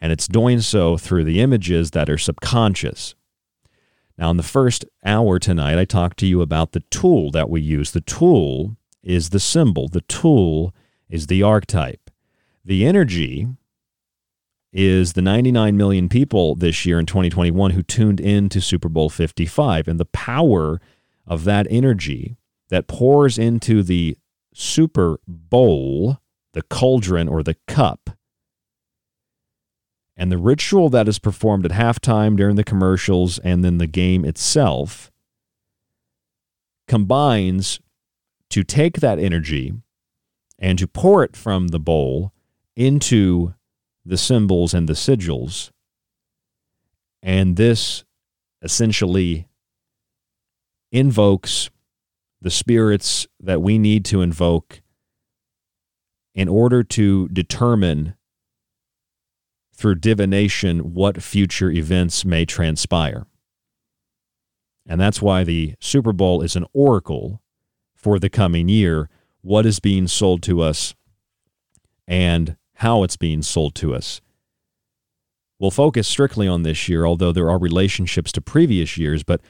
and 0.00 0.10
it's 0.10 0.26
doing 0.26 0.60
so 0.60 0.96
through 0.96 1.24
the 1.24 1.40
images 1.40 1.90
that 1.90 2.08
are 2.08 2.18
subconscious. 2.18 3.14
Now, 4.18 4.30
in 4.30 4.38
the 4.38 4.42
first 4.42 4.86
hour 5.04 5.38
tonight, 5.38 5.78
I 5.78 5.84
talked 5.84 6.18
to 6.20 6.26
you 6.26 6.40
about 6.40 6.72
the 6.72 6.80
tool 6.90 7.30
that 7.32 7.50
we 7.50 7.60
use. 7.60 7.90
The 7.90 8.00
tool 8.00 8.76
is 9.02 9.28
the 9.28 9.40
symbol, 9.40 9.88
the 9.88 10.00
tool 10.02 10.74
is 11.10 11.26
the 11.26 11.42
archetype. 11.42 12.10
The 12.64 12.86
energy 12.86 13.46
is 14.76 15.14
the 15.14 15.22
99 15.22 15.74
million 15.74 16.06
people 16.06 16.54
this 16.54 16.84
year 16.84 17.00
in 17.00 17.06
2021 17.06 17.70
who 17.70 17.82
tuned 17.82 18.20
in 18.20 18.50
to 18.50 18.60
Super 18.60 18.90
Bowl 18.90 19.08
55 19.08 19.88
and 19.88 19.98
the 19.98 20.04
power 20.04 20.82
of 21.26 21.44
that 21.44 21.66
energy 21.70 22.36
that 22.68 22.86
pours 22.86 23.38
into 23.38 23.82
the 23.82 24.18
Super 24.52 25.18
Bowl, 25.26 26.18
the 26.52 26.60
cauldron 26.60 27.26
or 27.26 27.42
the 27.42 27.56
cup, 27.66 28.10
and 30.14 30.30
the 30.30 30.38
ritual 30.38 30.90
that 30.90 31.08
is 31.08 31.18
performed 31.18 31.64
at 31.64 31.72
halftime 31.72 32.36
during 32.36 32.56
the 32.56 32.64
commercials 32.64 33.38
and 33.38 33.64
then 33.64 33.78
the 33.78 33.86
game 33.86 34.26
itself 34.26 35.10
combines 36.86 37.80
to 38.50 38.62
take 38.62 39.00
that 39.00 39.18
energy 39.18 39.72
and 40.58 40.78
to 40.78 40.86
pour 40.86 41.24
it 41.24 41.34
from 41.34 41.68
the 41.68 41.80
bowl 41.80 42.32
into 42.76 43.54
the 44.06 44.16
symbols 44.16 44.72
and 44.72 44.88
the 44.88 44.94
sigils. 44.94 45.70
And 47.22 47.56
this 47.56 48.04
essentially 48.62 49.48
invokes 50.92 51.70
the 52.40 52.50
spirits 52.50 53.26
that 53.40 53.60
we 53.60 53.78
need 53.78 54.04
to 54.06 54.22
invoke 54.22 54.80
in 56.34 56.48
order 56.48 56.84
to 56.84 57.28
determine 57.28 58.14
through 59.74 59.96
divination 59.96 60.94
what 60.94 61.22
future 61.22 61.70
events 61.70 62.24
may 62.24 62.44
transpire. 62.44 63.26
And 64.86 65.00
that's 65.00 65.20
why 65.20 65.42
the 65.42 65.74
Super 65.80 66.12
Bowl 66.12 66.42
is 66.42 66.54
an 66.54 66.66
oracle 66.72 67.42
for 67.94 68.18
the 68.18 68.30
coming 68.30 68.68
year. 68.68 69.10
What 69.40 69.66
is 69.66 69.80
being 69.80 70.06
sold 70.06 70.42
to 70.44 70.60
us 70.60 70.94
and 72.06 72.56
how 72.76 73.02
it's 73.02 73.16
being 73.16 73.42
sold 73.42 73.74
to 73.76 73.94
us. 73.94 74.20
We'll 75.58 75.70
focus 75.70 76.06
strictly 76.06 76.46
on 76.46 76.62
this 76.62 76.88
year, 76.88 77.06
although 77.06 77.32
there 77.32 77.48
are 77.48 77.58
relationships 77.58 78.30
to 78.32 78.40
previous 78.40 78.98
years, 78.98 79.22
but 79.22 79.40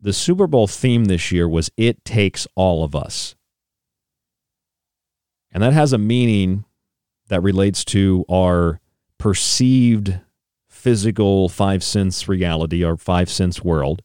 the 0.00 0.12
Super 0.12 0.46
Bowl 0.46 0.66
theme 0.66 1.04
this 1.04 1.30
year 1.30 1.48
was 1.48 1.70
It 1.76 2.04
Takes 2.04 2.46
All 2.54 2.82
of 2.82 2.94
Us. 2.94 3.34
And 5.52 5.62
that 5.62 5.74
has 5.74 5.92
a 5.92 5.98
meaning 5.98 6.64
that 7.28 7.42
relates 7.42 7.84
to 7.86 8.24
our 8.30 8.80
perceived 9.18 10.18
physical 10.68 11.48
five 11.48 11.84
sense 11.84 12.26
reality, 12.26 12.82
our 12.82 12.96
five 12.96 13.30
sense 13.30 13.62
world, 13.62 14.02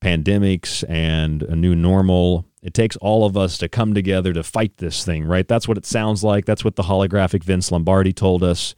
pandemics 0.00 0.88
and 0.88 1.42
a 1.42 1.56
new 1.56 1.74
normal, 1.74 2.46
it 2.62 2.74
takes 2.74 2.96
all 2.96 3.24
of 3.24 3.36
us 3.36 3.58
to 3.58 3.68
come 3.68 3.94
together 3.94 4.32
to 4.32 4.42
fight 4.42 4.76
this 4.78 5.04
thing, 5.04 5.24
right? 5.24 5.46
That's 5.46 5.68
what 5.68 5.78
it 5.78 5.86
sounds 5.86 6.24
like. 6.24 6.44
That's 6.44 6.64
what 6.64 6.76
the 6.76 6.84
holographic 6.84 7.44
Vince 7.44 7.70
Lombardi 7.70 8.12
told 8.12 8.42
us. 8.42 8.74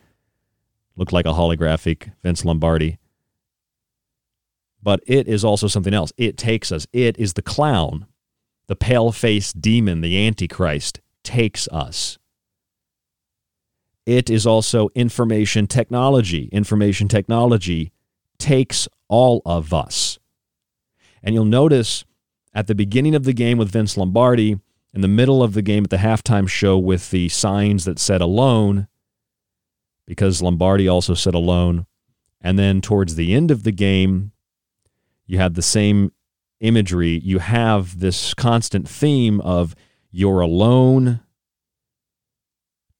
Looked 0.97 1.13
like 1.13 1.27
a 1.27 1.33
holographic 1.33 2.13
Vince 2.23 2.45
Lombardi. 2.45 2.99
But 4.83 5.01
it 5.07 5.29
is 5.29 5.45
also 5.45 5.67
something 5.67 5.95
else. 5.95 6.13
It 6.17 6.37
takes 6.37 6.73
us. 6.73 6.87
It 6.93 7.19
is 7.19 7.35
the 7.35 7.43
clown, 7.43 8.07
the 8.67 8.77
pale 8.77 9.13
faced 9.13 9.61
demon, 9.61 10.01
the 10.01 10.27
Antichrist, 10.27 11.01
takes 11.23 11.69
us. 11.69 12.19
It 14.07 14.29
is 14.29 14.47
also 14.47 14.89
information 14.95 15.67
technology. 15.67 16.49
Information 16.53 17.09
technology 17.09 17.93
takes 18.39 18.89
all 19.09 19.43
of 19.45 19.73
us. 19.73 20.19
And 21.23 21.35
you'll 21.35 21.45
notice 21.45 22.05
at 22.53 22.67
the 22.67 22.75
beginning 22.75 23.15
of 23.15 23.25
the 23.25 23.33
game 23.33 23.59
with 23.59 23.71
Vince 23.71 23.97
Lombardi, 23.97 24.59
in 24.93 25.03
the 25.03 25.09
middle 25.09 25.43
of 25.43 25.55
the 25.55 25.63
game 25.63 25.85
at 25.85 25.91
the 25.91 25.99
halftime 25.99 26.49
show 26.49 26.77
with 26.77 27.11
the 27.11 27.29
signs 27.29 27.85
that 27.85 27.99
said 27.99 28.21
alone, 28.21 28.89
because 30.07 30.43
Lombardi 30.43 30.89
also 30.89 31.15
said 31.15 31.35
alone. 31.35 31.87
And 32.41 32.59
then 32.59 32.81
towards 32.81 33.15
the 33.15 33.35
end 33.35 33.51
of 33.51 33.63
the 33.63 33.73
game, 33.73 34.33
you 35.27 35.39
had 35.39 35.55
the 35.55 35.63
same 35.63 36.11
imagery. 36.61 37.21
You 37.23 37.39
have 37.39 38.01
this 38.01 38.35
constant 38.35 38.89
theme 38.89 39.41
of 39.43 39.75
you're 40.11 40.41
alone. 40.41 41.21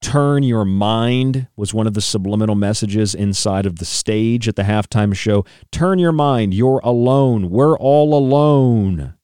Turn 0.01 0.43
your 0.43 0.63
mind 0.63 1.47
was 1.55 1.73
one 1.73 1.87
of 1.87 1.93
the 1.93 2.01
subliminal 2.01 2.55
messages 2.55 3.13
inside 3.13 3.65
of 3.65 3.79
the 3.79 3.85
stage 3.85 4.47
at 4.47 4.55
the 4.55 4.63
halftime 4.63 5.13
show. 5.13 5.45
Turn 5.71 5.99
your 5.99 6.11
mind. 6.11 6.53
You're 6.53 6.81
alone. 6.83 7.49
We're 7.49 7.77
all 7.77 8.17
alone. 8.17 9.15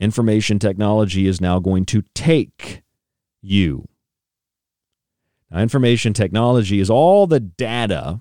Information 0.00 0.58
technology 0.58 1.26
is 1.26 1.40
now 1.40 1.58
going 1.58 1.84
to 1.86 2.02
take 2.14 2.82
you. 3.42 3.88
Now, 5.50 5.60
information 5.60 6.12
technology 6.12 6.78
is 6.78 6.90
all 6.90 7.26
the 7.26 7.40
data 7.40 8.20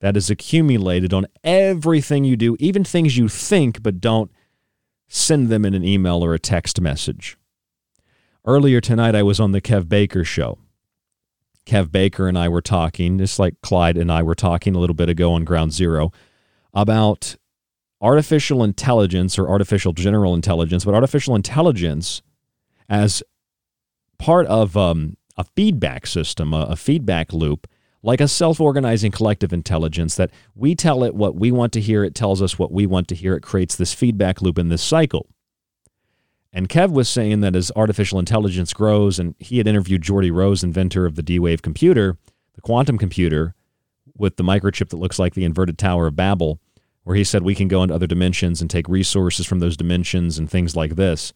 that 0.00 0.16
is 0.16 0.30
accumulated 0.30 1.12
on 1.12 1.26
everything 1.42 2.24
you 2.24 2.36
do, 2.36 2.56
even 2.60 2.84
things 2.84 3.18
you 3.18 3.28
think 3.28 3.82
but 3.82 4.00
don't 4.00 4.30
send 5.08 5.48
them 5.48 5.64
in 5.64 5.74
an 5.74 5.84
email 5.84 6.24
or 6.24 6.34
a 6.34 6.38
text 6.38 6.80
message. 6.80 7.36
Earlier 8.44 8.80
tonight, 8.80 9.14
I 9.14 9.22
was 9.22 9.40
on 9.40 9.52
the 9.52 9.60
Kev 9.60 9.88
Baker 9.88 10.24
show. 10.24 10.58
Kev 11.66 11.92
Baker 11.92 12.28
and 12.28 12.38
I 12.38 12.48
were 12.48 12.62
talking, 12.62 13.18
just 13.18 13.38
like 13.38 13.60
Clyde 13.60 13.98
and 13.98 14.10
I 14.10 14.22
were 14.22 14.34
talking 14.34 14.74
a 14.74 14.78
little 14.78 14.94
bit 14.94 15.10
ago 15.10 15.32
on 15.32 15.44
Ground 15.44 15.72
Zero, 15.72 16.12
about 16.72 17.36
artificial 18.00 18.62
intelligence 18.62 19.38
or 19.38 19.48
artificial 19.48 19.92
general 19.92 20.34
intelligence, 20.34 20.84
but 20.84 20.94
artificial 20.94 21.34
intelligence 21.34 22.22
as 22.88 23.22
part 24.18 24.46
of 24.46 24.76
um, 24.76 25.16
a 25.36 25.44
feedback 25.44 26.06
system, 26.06 26.52
a, 26.52 26.62
a 26.70 26.76
feedback 26.76 27.32
loop, 27.32 27.66
like 28.02 28.20
a 28.20 28.28
self 28.28 28.60
organizing 28.60 29.10
collective 29.10 29.52
intelligence 29.52 30.14
that 30.14 30.30
we 30.54 30.74
tell 30.74 31.02
it 31.02 31.14
what 31.14 31.34
we 31.34 31.50
want 31.50 31.72
to 31.72 31.80
hear, 31.80 32.04
it 32.04 32.14
tells 32.14 32.40
us 32.40 32.58
what 32.58 32.72
we 32.72 32.86
want 32.86 33.08
to 33.08 33.14
hear, 33.14 33.34
it 33.34 33.42
creates 33.42 33.76
this 33.76 33.92
feedback 33.92 34.40
loop 34.40 34.58
in 34.58 34.68
this 34.68 34.82
cycle. 34.82 35.28
And 36.52 36.68
Kev 36.68 36.92
was 36.92 37.08
saying 37.08 37.40
that 37.40 37.54
as 37.54 37.70
artificial 37.76 38.18
intelligence 38.18 38.72
grows, 38.72 39.18
and 39.18 39.34
he 39.38 39.58
had 39.58 39.66
interviewed 39.66 40.02
Geordie 40.02 40.30
Rose, 40.30 40.64
inventor 40.64 41.04
of 41.06 41.14
the 41.14 41.22
D 41.22 41.38
Wave 41.38 41.60
computer, 41.60 42.16
the 42.54 42.60
quantum 42.60 42.98
computer, 42.98 43.54
with 44.16 44.36
the 44.36 44.44
microchip 44.44 44.88
that 44.88 44.96
looks 44.96 45.18
like 45.18 45.34
the 45.34 45.44
inverted 45.44 45.78
Tower 45.78 46.06
of 46.06 46.16
Babel, 46.16 46.60
where 47.08 47.16
he 47.16 47.24
said 47.24 47.42
we 47.42 47.54
can 47.54 47.68
go 47.68 47.82
into 47.82 47.94
other 47.94 48.06
dimensions 48.06 48.60
and 48.60 48.68
take 48.68 48.86
resources 48.86 49.46
from 49.46 49.60
those 49.60 49.78
dimensions 49.78 50.38
and 50.38 50.50
things 50.50 50.76
like 50.76 50.96
this. 50.96 51.32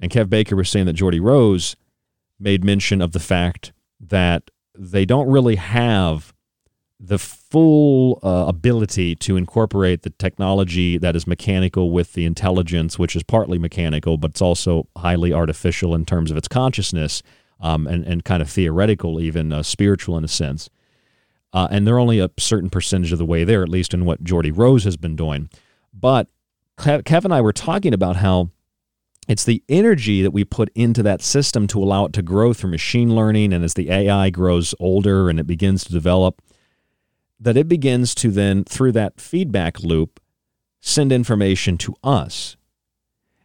And 0.00 0.10
Kev 0.10 0.28
Baker 0.28 0.56
was 0.56 0.68
saying 0.68 0.86
that 0.86 0.94
Geordie 0.94 1.20
Rose 1.20 1.76
made 2.40 2.64
mention 2.64 3.00
of 3.00 3.12
the 3.12 3.20
fact 3.20 3.72
that 4.00 4.50
they 4.76 5.04
don't 5.04 5.28
really 5.28 5.54
have 5.54 6.34
the 6.98 7.20
full 7.20 8.18
uh, 8.24 8.46
ability 8.48 9.14
to 9.14 9.36
incorporate 9.36 10.02
the 10.02 10.10
technology 10.10 10.98
that 10.98 11.14
is 11.14 11.24
mechanical 11.24 11.92
with 11.92 12.14
the 12.14 12.24
intelligence, 12.24 12.98
which 12.98 13.14
is 13.14 13.22
partly 13.22 13.60
mechanical, 13.60 14.16
but 14.16 14.32
it's 14.32 14.42
also 14.42 14.88
highly 14.96 15.32
artificial 15.32 15.94
in 15.94 16.04
terms 16.04 16.32
of 16.32 16.36
its 16.36 16.48
consciousness 16.48 17.22
um, 17.60 17.86
and, 17.86 18.04
and 18.06 18.24
kind 18.24 18.42
of 18.42 18.50
theoretical, 18.50 19.20
even 19.20 19.52
uh, 19.52 19.62
spiritual 19.62 20.18
in 20.18 20.24
a 20.24 20.28
sense. 20.28 20.68
Uh, 21.52 21.68
and 21.70 21.86
they're 21.86 21.98
only 21.98 22.18
a 22.18 22.30
certain 22.38 22.70
percentage 22.70 23.12
of 23.12 23.18
the 23.18 23.26
way 23.26 23.44
there, 23.44 23.62
at 23.62 23.68
least 23.68 23.92
in 23.92 24.04
what 24.04 24.24
Geordie 24.24 24.50
Rose 24.50 24.84
has 24.84 24.96
been 24.96 25.16
doing. 25.16 25.50
But 25.92 26.28
Kevin 26.78 27.04
and 27.30 27.34
I 27.34 27.40
were 27.40 27.52
talking 27.52 27.92
about 27.92 28.16
how 28.16 28.50
it's 29.28 29.44
the 29.44 29.62
energy 29.68 30.22
that 30.22 30.32
we 30.32 30.44
put 30.44 30.70
into 30.74 31.02
that 31.02 31.22
system 31.22 31.66
to 31.68 31.82
allow 31.82 32.06
it 32.06 32.12
to 32.14 32.22
grow 32.22 32.52
through 32.52 32.70
machine 32.70 33.14
learning. 33.14 33.52
And 33.52 33.64
as 33.64 33.74
the 33.74 33.90
AI 33.90 34.30
grows 34.30 34.74
older 34.80 35.28
and 35.28 35.38
it 35.38 35.46
begins 35.46 35.84
to 35.84 35.92
develop, 35.92 36.42
that 37.38 37.56
it 37.56 37.68
begins 37.68 38.14
to 38.16 38.30
then, 38.30 38.64
through 38.64 38.92
that 38.92 39.20
feedback 39.20 39.80
loop, 39.80 40.20
send 40.80 41.12
information 41.12 41.76
to 41.78 41.94
us. 42.02 42.56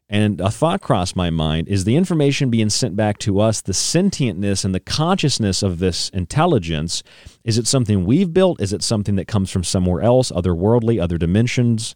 And 0.09 0.39
a 0.39 0.49
thought 0.49 0.79
crossed 0.79 1.17
my 1.17 1.29
mind 1.29 1.67
is 1.67 1.84
the 1.84 1.97
information 1.97 2.49
being 2.49 2.69
sent 2.69 2.95
back 2.95 3.17
to 3.19 3.41
us, 3.41 3.59
the 3.59 3.73
sentientness 3.73 4.63
and 4.63 4.73
the 4.73 4.79
consciousness 4.79 5.61
of 5.61 5.79
this 5.79 6.09
intelligence, 6.09 7.03
is 7.43 7.57
it 7.57 7.67
something 7.67 8.05
we've 8.05 8.34
built? 8.34 8.61
Is 8.61 8.71
it 8.71 8.84
something 8.84 9.15
that 9.17 9.27
comes 9.27 9.51
from 9.51 9.65
somewhere 9.65 10.01
else, 10.01 10.31
otherworldly, 10.31 11.01
other 11.01 11.17
dimensions? 11.17 11.95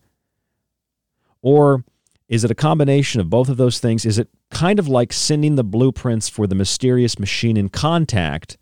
Or 1.41 1.85
is 2.27 2.43
it 2.43 2.51
a 2.51 2.55
combination 2.55 3.21
of 3.21 3.29
both 3.29 3.47
of 3.47 3.55
those 3.55 3.79
things? 3.79 4.05
Is 4.05 4.19
it 4.19 4.27
kind 4.49 4.77
of 4.77 4.89
like 4.89 5.13
sending 5.13 5.55
the 5.55 5.63
blueprints 5.63 6.27
for 6.27 6.47
the 6.47 6.55
mysterious 6.55 7.17
machine 7.17 7.55
in 7.55 7.69
contact 7.69 8.57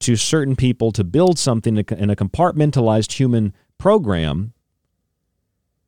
to 0.00 0.14
certain 0.14 0.54
people 0.54 0.92
to 0.92 1.02
build 1.02 1.38
something 1.38 1.76
in 1.76 2.10
a 2.10 2.16
compartmentalized 2.16 3.12
human 3.12 3.54
program 3.78 4.52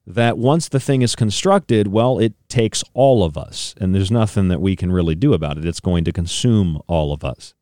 that 0.07 0.37
once 0.37 0.69
the 0.69 0.81
thing 0.81 1.03
is 1.03 1.17
constructed, 1.17 1.89
well, 1.89 2.19
it 2.19 2.35
takes 2.49 2.85
all 2.93 3.25
of 3.25 3.37
us, 3.39 3.75
and 3.81 3.95
there's 3.95 4.11
nothing 4.11 4.49
that 4.49 4.61
we 4.61 4.77
can 4.77 4.93
really 4.93 5.15
do 5.15 5.33
about 5.33 5.59
it. 5.59 5.65
It's 5.65 5.81
going 5.81 6.05
to 6.05 6.13
consume 6.13 6.81
all 6.87 7.13
of 7.13 7.25
us. 7.25 7.55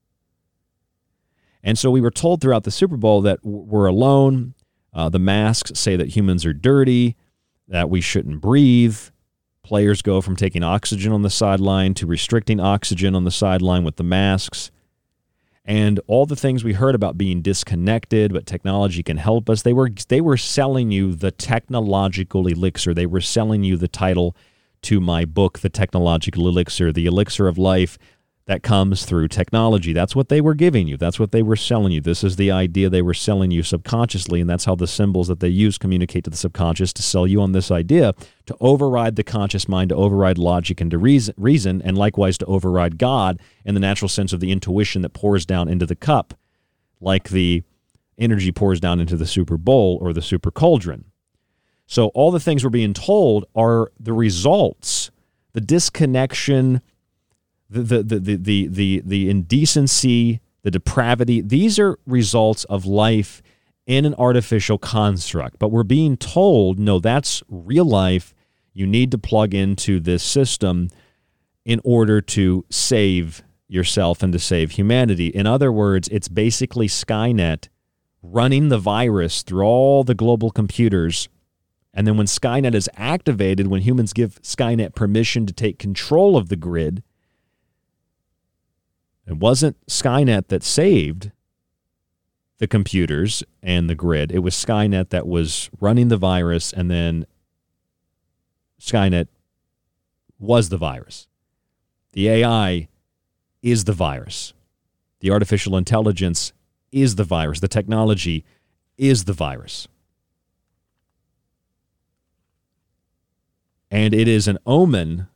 And 1.62 1.78
so 1.78 1.90
we 1.90 2.01
were 2.01 2.10
told 2.10 2.40
throughout 2.40 2.64
the 2.64 2.73
Super 2.73 2.97
Bowl 2.97 3.23
that 3.23 3.39
we're 3.44 3.86
alone. 3.86 4.55
Uh, 4.93 5.09
the 5.09 5.20
masks 5.20 5.78
say 5.78 5.97
that 5.97 6.16
humans 6.16 6.44
are 6.44 6.52
dirty, 6.52 7.16
that 7.69 7.89
we 7.89 8.01
shouldn't 8.01 8.40
breathe, 8.40 8.98
Players 9.62 10.02
go 10.02 10.20
from 10.20 10.35
taking 10.35 10.64
oxygen 10.64 11.12
on 11.12 11.23
the 11.23 11.31
sideline 11.31 11.94
to 11.94 12.06
restricting 12.06 12.59
oxygen 12.59 13.14
on 13.14 13.24
the 13.24 13.31
sideline 13.31 13.85
with 13.85 13.97
the 13.97 14.02
masks. 14.02 14.73
And 15.64 16.01
all 16.09 16.26
the 16.26 16.36
things 16.36 16.64
we 16.64 16.72
heard 16.72 16.94
about 16.94 17.16
being 17.16 17.40
disconnected, 17.40 18.32
but 18.32 18.47
technology 18.47 19.02
can 19.02 19.16
help 19.16 19.48
us. 19.48 19.62
They 19.62 19.72
were 19.72 19.90
they 20.09 20.20
were 20.20 20.36
selling 20.36 20.90
you 20.90 21.14
the 21.14 21.30
technological 21.30 22.48
elixir. 22.48 22.93
They 22.93 23.06
were 23.06 23.20
selling 23.20 23.62
you 23.62 23.76
the 23.76 23.89
title 23.89 24.36
to 24.82 25.01
my 25.01 25.24
book, 25.24 25.60
The 25.60 25.68
Technological 25.68 26.48
Elixir, 26.48 26.93
the 26.93 27.06
elixir 27.06 27.47
of 27.47 27.56
life 27.56 27.98
that 28.47 28.62
comes 28.62 29.05
through 29.05 29.28
technology. 29.28 29.93
That's 29.93 30.16
what 30.16 30.28
they 30.28 30.40
were 30.40 30.55
giving 30.55 30.89
you. 30.89 30.97
That's 30.97 31.20
what 31.20 31.31
they 31.31 31.43
were 31.43 31.56
selling 31.56 31.93
you. 31.93 32.01
This 32.01 32.24
is 32.24 32.36
the 32.36 32.51
idea 32.51 32.90
they 32.90 33.02
were 33.02 33.14
selling 33.14 33.52
you 33.52 33.62
subconsciously, 33.62 34.40
and 34.40 34.51
that's 34.51 34.64
how 34.64 34.74
the 34.74 34.89
symbols 34.89 35.28
that 35.28 35.39
they 35.39 35.48
use 35.48 35.78
communicate 35.78 36.24
to 36.24 36.31
the 36.31 36.36
subconscious 36.36 36.93
to 36.94 37.02
sell 37.02 37.27
you 37.27 37.40
on 37.40 37.52
this 37.52 37.70
idea 37.70 38.14
to 38.47 38.56
override 38.60 39.14
the 39.14 39.23
conscious 39.23 39.69
mind, 39.69 39.90
to 39.90 39.94
override 39.94 40.39
logic 40.39 40.81
and 40.81 40.90
to 40.90 40.98
reason, 40.98 41.35
reason 41.36 41.81
and 41.82 41.97
likewise 41.97 42.36
to 42.39 42.47
override 42.47 42.98
God 42.98 43.40
in 43.64 43.74
the 43.74 43.81
natural 43.81 44.09
sense 44.09 44.32
of 44.32 44.40
the 44.40 44.51
intuition 44.51 45.02
that 45.02 45.10
pours 45.10 45.47
down 45.47 45.69
into 45.69 45.86
the 45.86 45.94
cup, 45.94 46.35
like 47.01 47.28
the 47.28 47.62
energy 48.19 48.51
pours 48.51 48.81
down 48.81 48.98
into 48.98 49.16
the 49.16 49.27
super 49.27 49.56
bowl 49.56 49.98
or 50.01 50.12
the 50.12 50.23
super 50.23 50.51
cauldron. 50.51 51.05
So 51.86 52.09
all 52.09 52.31
the 52.31 52.40
things 52.40 52.64
we're 52.64 52.70
being 52.70 52.94
told 52.94 53.44
are 53.55 53.93
the 54.01 54.12
results, 54.12 55.10
the 55.52 55.60
disconnection 55.60 56.81
the 57.73 58.03
the 58.03 58.19
the 58.19 58.36
the 58.36 58.69
the, 58.69 59.03
the 59.05 59.31
indecency, 59.31 60.40
the 60.62 60.70
depravity, 60.70 61.40
these 61.40 61.78
are 61.78 61.99
results 62.07 62.65
of 62.65 62.86
life 62.86 63.43
in 63.86 64.05
an 64.05 64.15
artificial 64.15 64.78
construct. 64.78 65.59
But 65.59 65.70
we're 65.70 65.82
being 65.82 66.16
told, 66.16 66.78
no, 66.78 66.99
that's 66.99 67.43
real 67.49 67.85
life. 67.85 68.35
You 68.73 68.86
need 68.86 69.11
to 69.11 69.19
plug 69.19 69.55
into 69.55 70.01
this 70.01 70.23
system 70.23 70.89
in 71.65 71.81
order 71.85 72.20
to 72.20 72.65
save 72.70 73.43
yourself 73.69 74.23
and 74.23 74.32
to 74.32 74.39
save 74.39 74.73
humanity. 74.73 75.28
In 75.28 75.47
other 75.47 75.73
words, 75.73 76.09
it's 76.09 76.28
basically 76.28 76.89
Skynet 76.89 77.69
running 78.23 78.69
the 78.69 78.78
virus 78.78 79.43
through 79.43 79.65
all 79.65 80.05
the 80.05 80.15
global 80.15 80.51
computers. 80.51 81.28
And 81.94 82.07
then 82.07 82.16
when 82.16 82.27
Skynet 82.27 82.74
is 82.74 82.89
activated, 82.97 83.66
when 83.66 83.82
humans 83.82 84.12
give 84.12 84.40
Skynet 84.43 84.94
permission 84.94 85.47
to 85.47 85.53
take 85.53 85.78
control 85.78 86.36
of 86.36 86.49
the 86.49 86.57
grid, 86.57 87.03
it 89.27 89.36
wasn't 89.36 89.77
Skynet 89.86 90.49
that 90.49 90.62
saved 90.62 91.31
the 92.59 92.66
computers 92.66 93.43
and 93.62 93.89
the 93.89 93.94
grid. 93.94 94.32
It 94.32 94.40
was 94.40 94.55
Skynet 94.55 95.11
that 95.11 95.27
was 95.27 95.70
running 95.81 96.09
the 96.09 96.16
virus, 96.16 96.73
and 96.73 96.90
then 96.90 97.27
Skynet 98.81 99.28
was 100.39 100.69
the 100.69 100.77
virus. 100.77 101.28
The 102.12 102.28
AI 102.28 102.89
is 103.62 103.85
the 103.85 103.93
virus. 103.93 104.53
The 105.20 105.31
artificial 105.31 105.77
intelligence 105.77 106.53
is 106.90 107.15
the 107.15 107.24
virus. 107.24 107.61
The 107.61 107.69
technology 107.69 108.44
is 108.99 109.24
the 109.24 109.32
virus. 109.32 109.89
And 113.90 114.15
it 114.15 114.27
is 114.27 114.49
an 114.49 114.59
omen 114.66 115.28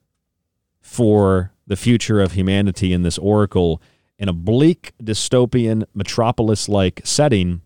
for 0.81 1.53
the 1.67 1.77
future 1.77 2.21
of 2.21 2.33
humanity 2.33 2.93
in 2.93 3.03
this 3.03 3.19
oracle 3.19 3.83
in 4.19 4.29
a 4.29 4.33
bleak 4.33 4.93
dystopian 5.03 5.85
metropolis 5.95 6.69
like 6.69 7.01
setting 7.05 7.61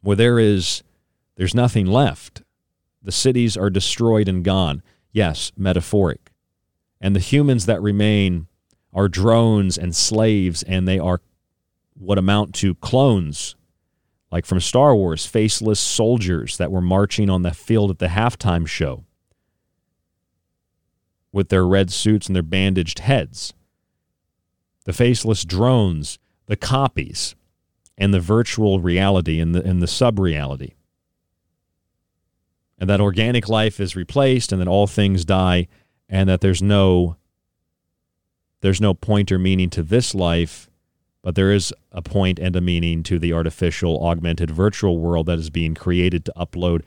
where 0.00 0.16
there 0.16 0.38
is 0.38 0.82
there's 1.36 1.54
nothing 1.54 1.86
left. 1.86 2.42
The 3.02 3.12
cities 3.12 3.56
are 3.56 3.70
destroyed 3.70 4.28
and 4.28 4.44
gone. 4.44 4.82
Yes 5.12 5.52
metaphoric. 5.56 6.30
And 7.00 7.14
the 7.14 7.20
humans 7.20 7.66
that 7.66 7.82
remain 7.82 8.46
are 8.92 9.08
drones 9.08 9.78
and 9.78 9.94
slaves 9.94 10.62
and 10.62 10.88
they 10.88 10.98
are 10.98 11.20
what 11.94 12.18
amount 12.18 12.54
to 12.54 12.74
clones, 12.76 13.56
like 14.30 14.46
from 14.46 14.60
Star 14.60 14.94
Wars, 14.94 15.26
faceless 15.26 15.80
soldiers 15.80 16.56
that 16.56 16.70
were 16.70 16.80
marching 16.80 17.28
on 17.28 17.42
the 17.42 17.52
field 17.52 17.90
at 17.90 17.98
the 17.98 18.06
halftime 18.06 18.66
show 18.66 19.04
with 21.32 21.48
their 21.48 21.66
red 21.66 21.90
suits 21.90 22.26
and 22.26 22.36
their 22.36 22.42
bandaged 22.42 23.00
heads. 23.00 23.52
The 24.84 24.92
faceless 24.92 25.44
drones, 25.44 26.18
the 26.46 26.56
copies, 26.56 27.34
and 27.96 28.14
the 28.14 28.20
virtual 28.20 28.80
reality 28.80 29.40
and 29.40 29.54
the, 29.54 29.62
and 29.62 29.82
the 29.82 29.86
sub 29.86 30.18
reality. 30.18 30.74
And 32.78 32.88
that 32.88 33.00
organic 33.00 33.48
life 33.48 33.80
is 33.80 33.96
replaced 33.96 34.52
and 34.52 34.60
that 34.60 34.68
all 34.68 34.86
things 34.86 35.24
die 35.24 35.66
and 36.08 36.28
that 36.28 36.40
there's 36.40 36.62
no 36.62 37.16
there's 38.60 38.80
no 38.80 38.92
point 38.92 39.30
or 39.30 39.38
meaning 39.38 39.70
to 39.70 39.84
this 39.84 40.16
life, 40.16 40.68
but 41.22 41.36
there 41.36 41.52
is 41.52 41.72
a 41.92 42.02
point 42.02 42.40
and 42.40 42.56
a 42.56 42.60
meaning 42.60 43.04
to 43.04 43.18
the 43.18 43.32
artificial, 43.32 44.04
augmented, 44.04 44.50
virtual 44.50 44.98
world 44.98 45.26
that 45.26 45.38
is 45.38 45.48
being 45.48 45.74
created 45.74 46.24
to 46.24 46.32
upload 46.36 46.82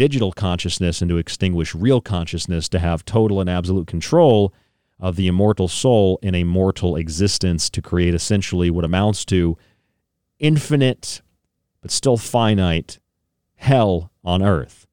digital 0.00 0.32
consciousness 0.32 1.02
and 1.02 1.10
to 1.10 1.18
extinguish 1.18 1.74
real 1.74 2.00
consciousness 2.00 2.70
to 2.70 2.78
have 2.78 3.04
total 3.04 3.38
and 3.38 3.50
absolute 3.50 3.86
control 3.86 4.50
of 4.98 5.14
the 5.14 5.26
immortal 5.26 5.68
soul 5.68 6.18
in 6.22 6.34
a 6.34 6.42
mortal 6.42 6.96
existence 6.96 7.68
to 7.68 7.82
create 7.82 8.14
essentially 8.14 8.70
what 8.70 8.82
amounts 8.82 9.26
to 9.26 9.58
infinite 10.38 11.20
but 11.82 11.90
still 11.90 12.16
finite 12.16 12.98
hell 13.56 14.10
on 14.24 14.42
earth. 14.42 14.86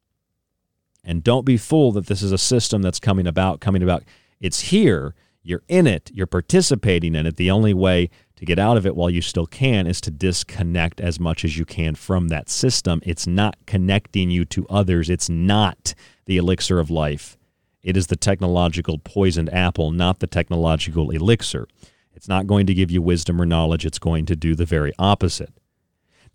And 1.06 1.24
don't 1.24 1.46
be 1.46 1.56
fooled 1.56 1.94
that 1.94 2.08
this 2.08 2.22
is 2.22 2.34
a 2.34 2.38
system 2.38 2.82
that's 2.82 3.00
coming 3.00 3.28
about, 3.28 3.62
coming 3.62 3.84
about. 3.84 4.04
It's 4.42 4.60
here 4.60 5.16
you're 5.42 5.64
in 5.70 5.88
it, 5.88 6.12
you're 6.14 6.28
participating 6.28 7.16
in 7.16 7.26
it. 7.26 7.38
The 7.38 7.50
only 7.50 7.74
way 7.74 8.10
to 8.38 8.45
get 8.45 8.59
out 8.59 8.77
of 8.77 8.85
it 8.85 8.95
while 8.95 9.09
you 9.09 9.22
still 9.22 9.47
can 9.47 9.88
is 9.88 9.99
to 10.01 10.11
disconnect 10.11 11.01
as 11.01 11.19
much 11.19 11.43
as 11.43 11.57
you 11.57 11.65
can 11.65 11.95
from 11.95 12.30
that 12.30 12.49
system. 12.49 13.01
It's 13.03 13.27
not 13.27 13.57
connecting 13.65 14.31
you 14.31 14.45
to 14.45 14.65
others, 14.69 15.09
it's 15.09 15.30
not 15.30 15.93
the 16.26 16.38
elixir 16.38 16.80
of 16.80 16.89
life. 16.89 17.38
It 17.84 17.97
is 17.97 18.07
the 18.07 18.15
technological 18.15 18.99
poisoned 18.99 19.51
apple, 19.53 19.91
not 19.91 20.19
the 20.19 20.27
technological 20.27 21.09
elixir. 21.11 21.68
It's 22.14 22.27
not 22.27 22.47
going 22.47 22.65
to 22.68 22.73
give 22.73 22.91
you 22.91 23.01
wisdom 23.01 23.41
or 23.41 23.45
knowledge, 23.45 23.85
it's 23.85 23.99
going 23.99 24.26
to 24.27 24.35
do 24.35 24.55
the 24.55 24.65
very 24.65 24.93
opposite. 24.99 25.53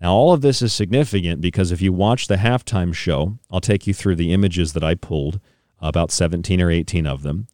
Now, 0.00 0.14
all 0.14 0.32
of 0.32 0.40
this 0.40 0.62
is 0.62 0.72
significant 0.72 1.40
because 1.40 1.70
if 1.70 1.80
you 1.80 1.92
watch 1.92 2.26
the 2.26 2.36
halftime 2.36 2.92
show, 2.92 3.38
I'll 3.50 3.60
take 3.60 3.86
you 3.86 3.94
through 3.94 4.16
the 4.16 4.32
images 4.32 4.72
that 4.72 4.82
I 4.82 4.96
pulled, 4.96 5.38
about 5.80 6.10
17 6.10 6.60
or 6.60 6.70
18 6.70 7.06
of 7.06 7.22
them. 7.22 7.46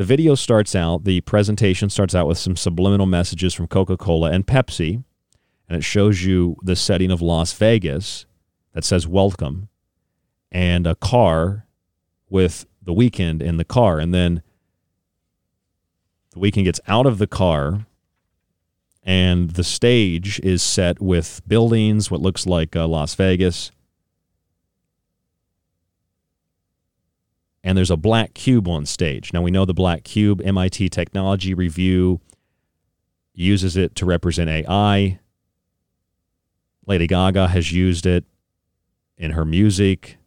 The 0.00 0.06
video 0.06 0.34
starts 0.34 0.74
out, 0.74 1.04
the 1.04 1.20
presentation 1.20 1.90
starts 1.90 2.14
out 2.14 2.26
with 2.26 2.38
some 2.38 2.56
subliminal 2.56 3.04
messages 3.04 3.52
from 3.52 3.66
Coca 3.66 3.98
Cola 3.98 4.30
and 4.30 4.46
Pepsi, 4.46 5.04
and 5.68 5.76
it 5.76 5.84
shows 5.84 6.24
you 6.24 6.56
the 6.62 6.74
setting 6.74 7.10
of 7.10 7.20
Las 7.20 7.52
Vegas 7.52 8.24
that 8.72 8.82
says 8.82 9.06
welcome 9.06 9.68
and 10.50 10.86
a 10.86 10.94
car 10.94 11.66
with 12.30 12.64
the 12.80 12.94
Weeknd 12.94 13.42
in 13.42 13.58
the 13.58 13.64
car. 13.66 13.98
And 13.98 14.14
then 14.14 14.40
the 16.30 16.40
Weeknd 16.40 16.64
gets 16.64 16.80
out 16.88 17.04
of 17.04 17.18
the 17.18 17.26
car 17.26 17.84
and 19.02 19.50
the 19.50 19.64
stage 19.64 20.40
is 20.40 20.62
set 20.62 21.02
with 21.02 21.42
buildings, 21.46 22.10
what 22.10 22.22
looks 22.22 22.46
like 22.46 22.74
uh, 22.74 22.88
Las 22.88 23.14
Vegas. 23.16 23.70
And 27.70 27.76
there's 27.76 27.88
a 27.88 27.96
black 27.96 28.34
cube 28.34 28.66
on 28.66 28.84
stage. 28.84 29.32
Now 29.32 29.42
we 29.42 29.52
know 29.52 29.64
the 29.64 29.72
black 29.72 30.02
cube, 30.02 30.42
MIT 30.44 30.88
Technology 30.88 31.54
Review 31.54 32.20
uses 33.32 33.76
it 33.76 33.94
to 33.94 34.04
represent 34.04 34.50
AI. 34.50 35.20
Lady 36.84 37.06
Gaga 37.06 37.46
has 37.46 37.70
used 37.70 38.06
it 38.06 38.24
in 39.16 39.30
her 39.30 39.44
music. 39.44 40.18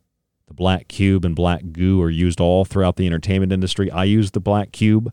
The 0.47 0.53
black 0.53 0.87
cube 0.87 1.25
and 1.25 1.35
black 1.35 1.63
goo 1.73 2.01
are 2.01 2.09
used 2.09 2.39
all 2.39 2.63
throughout 2.63 2.95
the 2.95 3.05
entertainment 3.05 3.51
industry. 3.51 3.91
I 3.91 4.05
use 4.05 4.31
the 4.31 4.39
black 4.39 4.71
cube 4.71 5.11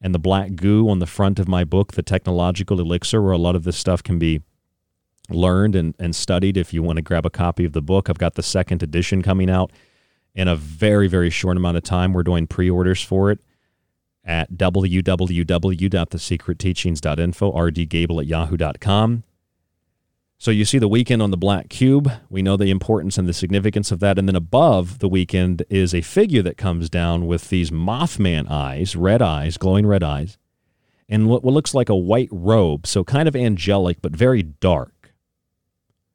and 0.00 0.12
the 0.12 0.18
black 0.18 0.56
goo 0.56 0.90
on 0.90 0.98
the 0.98 1.06
front 1.06 1.38
of 1.38 1.46
my 1.46 1.62
book, 1.62 1.92
The 1.92 2.02
Technological 2.02 2.80
Elixir, 2.80 3.22
where 3.22 3.30
a 3.30 3.38
lot 3.38 3.54
of 3.54 3.62
this 3.62 3.76
stuff 3.76 4.02
can 4.02 4.18
be 4.18 4.42
learned 5.30 5.76
and, 5.76 5.94
and 6.00 6.16
studied 6.16 6.56
if 6.56 6.74
you 6.74 6.82
want 6.82 6.96
to 6.96 7.02
grab 7.02 7.24
a 7.24 7.30
copy 7.30 7.64
of 7.64 7.74
the 7.74 7.80
book. 7.80 8.10
I've 8.10 8.18
got 8.18 8.34
the 8.34 8.42
second 8.42 8.82
edition 8.82 9.22
coming 9.22 9.48
out 9.48 9.70
in 10.34 10.48
a 10.48 10.56
very, 10.56 11.08
very 11.08 11.30
short 11.30 11.56
amount 11.56 11.76
of 11.76 11.82
time. 11.82 12.12
We're 12.12 12.22
doing 12.22 12.46
pre 12.46 12.70
orders 12.70 13.02
for 13.02 13.30
it 13.30 13.40
at 14.24 14.52
www.thesecretteachings.info, 14.52 17.52
rdgable 17.52 18.20
at 18.20 18.26
yahoo.com. 18.26 19.24
So 20.38 20.50
you 20.50 20.64
see 20.64 20.78
the 20.78 20.88
Weeknd 20.88 21.22
on 21.22 21.30
the 21.30 21.36
black 21.36 21.68
cube. 21.68 22.10
We 22.28 22.42
know 22.42 22.56
the 22.56 22.70
importance 22.70 23.16
and 23.16 23.28
the 23.28 23.32
significance 23.32 23.92
of 23.92 24.00
that. 24.00 24.18
And 24.18 24.28
then 24.28 24.36
above 24.36 24.98
the 24.98 25.08
Weeknd 25.08 25.62
is 25.70 25.94
a 25.94 26.02
figure 26.02 26.42
that 26.42 26.58
comes 26.58 26.90
down 26.90 27.26
with 27.26 27.48
these 27.48 27.70
Mothman 27.70 28.50
eyes, 28.50 28.96
red 28.96 29.22
eyes, 29.22 29.56
glowing 29.56 29.86
red 29.86 30.02
eyes, 30.02 30.36
and 31.08 31.28
what 31.28 31.44
looks 31.44 31.72
like 31.72 31.88
a 31.88 31.96
white 31.96 32.28
robe. 32.30 32.86
So 32.86 33.04
kind 33.04 33.28
of 33.28 33.36
angelic, 33.36 34.02
but 34.02 34.12
very 34.12 34.42
dark. 34.42 35.14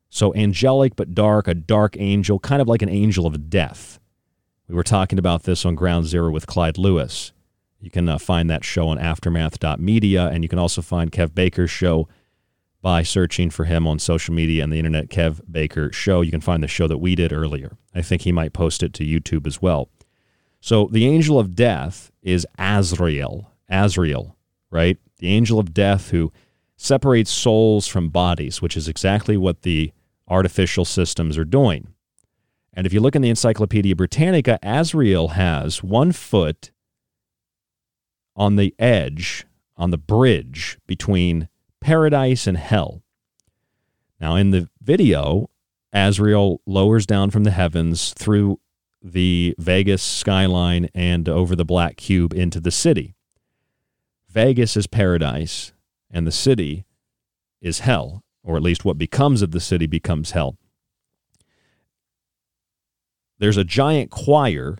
So 0.09 0.33
angelic, 0.35 0.95
but 0.95 1.15
dark, 1.15 1.47
a 1.47 1.53
dark 1.53 1.95
angel, 1.97 2.39
kind 2.39 2.61
of 2.61 2.67
like 2.67 2.81
an 2.81 2.89
angel 2.89 3.25
of 3.25 3.49
death. 3.49 3.99
We 4.69 4.75
were 4.75 4.83
talking 4.83 5.17
about 5.17 5.43
this 5.43 5.65
on 5.65 5.73
Ground 5.73 6.05
Zero 6.05 6.29
with 6.29 6.45
Clyde 6.45 6.77
Lewis. 6.77 7.31
You 7.79 7.89
can 7.89 8.07
uh, 8.07 8.19
find 8.19 8.51
that 8.51 8.63
show 8.63 8.87
on 8.89 8.99
aftermath.media, 8.99 10.27
and 10.27 10.43
you 10.43 10.47
can 10.47 10.59
also 10.59 10.83
find 10.83 11.11
Kev 11.11 11.33
Baker's 11.33 11.71
show 11.71 12.07
by 12.79 13.01
searching 13.01 13.49
for 13.49 13.65
him 13.65 13.87
on 13.87 13.97
social 13.97 14.31
media 14.35 14.63
and 14.63 14.71
the 14.71 14.77
internet, 14.77 15.09
Kev 15.09 15.41
Baker 15.49 15.91
Show. 15.91 16.21
You 16.21 16.29
can 16.29 16.39
find 16.39 16.61
the 16.61 16.67
show 16.67 16.87
that 16.87 16.99
we 16.99 17.15
did 17.15 17.33
earlier. 17.33 17.77
I 17.95 18.03
think 18.03 18.21
he 18.21 18.31
might 18.31 18.53
post 18.53 18.83
it 18.83 18.93
to 18.93 19.03
YouTube 19.03 19.47
as 19.47 19.59
well. 19.59 19.89
So 20.61 20.87
the 20.91 21.07
angel 21.07 21.39
of 21.39 21.55
death 21.55 22.11
is 22.21 22.45
Azrael. 22.59 23.51
Azrael, 23.69 24.37
right? 24.69 24.97
The 25.17 25.29
angel 25.29 25.57
of 25.57 25.73
death 25.73 26.11
who 26.11 26.31
separates 26.77 27.31
souls 27.31 27.87
from 27.87 28.09
bodies, 28.09 28.61
which 28.61 28.77
is 28.77 28.87
exactly 28.87 29.35
what 29.35 29.63
the 29.63 29.91
artificial 30.27 30.85
systems 30.85 31.39
are 31.39 31.45
doing. 31.45 31.87
And 32.79 32.85
if 32.85 32.93
you 32.93 33.01
look 33.01 33.13
in 33.13 33.21
the 33.21 33.29
Encyclopedia 33.29 33.93
Britannica, 33.93 34.57
Azrael 34.63 35.27
has 35.29 35.83
one 35.83 36.13
foot 36.13 36.71
on 38.37 38.55
the 38.55 38.73
edge, 38.79 39.45
on 39.75 39.91
the 39.91 39.97
bridge 39.97 40.77
between 40.87 41.49
paradise 41.81 42.47
and 42.47 42.55
hell. 42.55 43.03
Now, 44.21 44.37
in 44.37 44.51
the 44.51 44.69
video, 44.81 45.49
Azrael 45.91 46.61
lowers 46.65 47.05
down 47.05 47.31
from 47.31 47.43
the 47.43 47.51
heavens 47.51 48.13
through 48.13 48.61
the 49.03 49.55
Vegas 49.59 50.01
skyline 50.01 50.87
and 50.95 51.27
over 51.27 51.57
the 51.57 51.65
Black 51.65 51.97
Cube 51.97 52.31
into 52.33 52.61
the 52.61 52.71
city. 52.71 53.13
Vegas 54.29 54.77
is 54.77 54.87
paradise, 54.87 55.73
and 56.09 56.25
the 56.25 56.31
city 56.31 56.85
is 57.59 57.79
hell, 57.79 58.23
or 58.41 58.55
at 58.55 58.63
least 58.63 58.85
what 58.85 58.97
becomes 58.97 59.41
of 59.41 59.51
the 59.51 59.59
city 59.59 59.85
becomes 59.85 60.31
hell 60.31 60.57
there's 63.39 63.57
a 63.57 63.63
giant 63.63 64.11
choir 64.11 64.77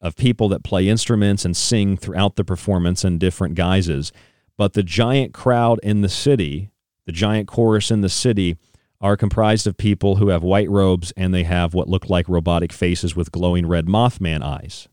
of 0.00 0.16
people 0.16 0.48
that 0.50 0.62
play 0.62 0.88
instruments 0.88 1.44
and 1.44 1.56
sing 1.56 1.96
throughout 1.96 2.36
the 2.36 2.44
performance 2.44 3.04
in 3.04 3.18
different 3.18 3.54
guises. 3.54 4.12
But 4.56 4.74
the 4.74 4.82
giant 4.82 5.32
crowd 5.32 5.80
in 5.82 6.02
the 6.02 6.08
city, 6.08 6.70
the 7.06 7.12
giant 7.12 7.48
chorus 7.48 7.90
in 7.90 8.00
the 8.00 8.08
city, 8.08 8.56
are 9.00 9.16
comprised 9.16 9.66
of 9.66 9.76
people 9.76 10.16
who 10.16 10.28
have 10.28 10.42
white 10.42 10.68
robes 10.68 11.12
and 11.16 11.32
they 11.32 11.44
have 11.44 11.74
what 11.74 11.88
look 11.88 12.10
like 12.10 12.28
robotic 12.28 12.72
faces 12.72 13.14
with 13.14 13.32
glowing 13.32 13.66
red 13.66 13.86
Mothman 13.86 14.42
eyes. 14.42 14.88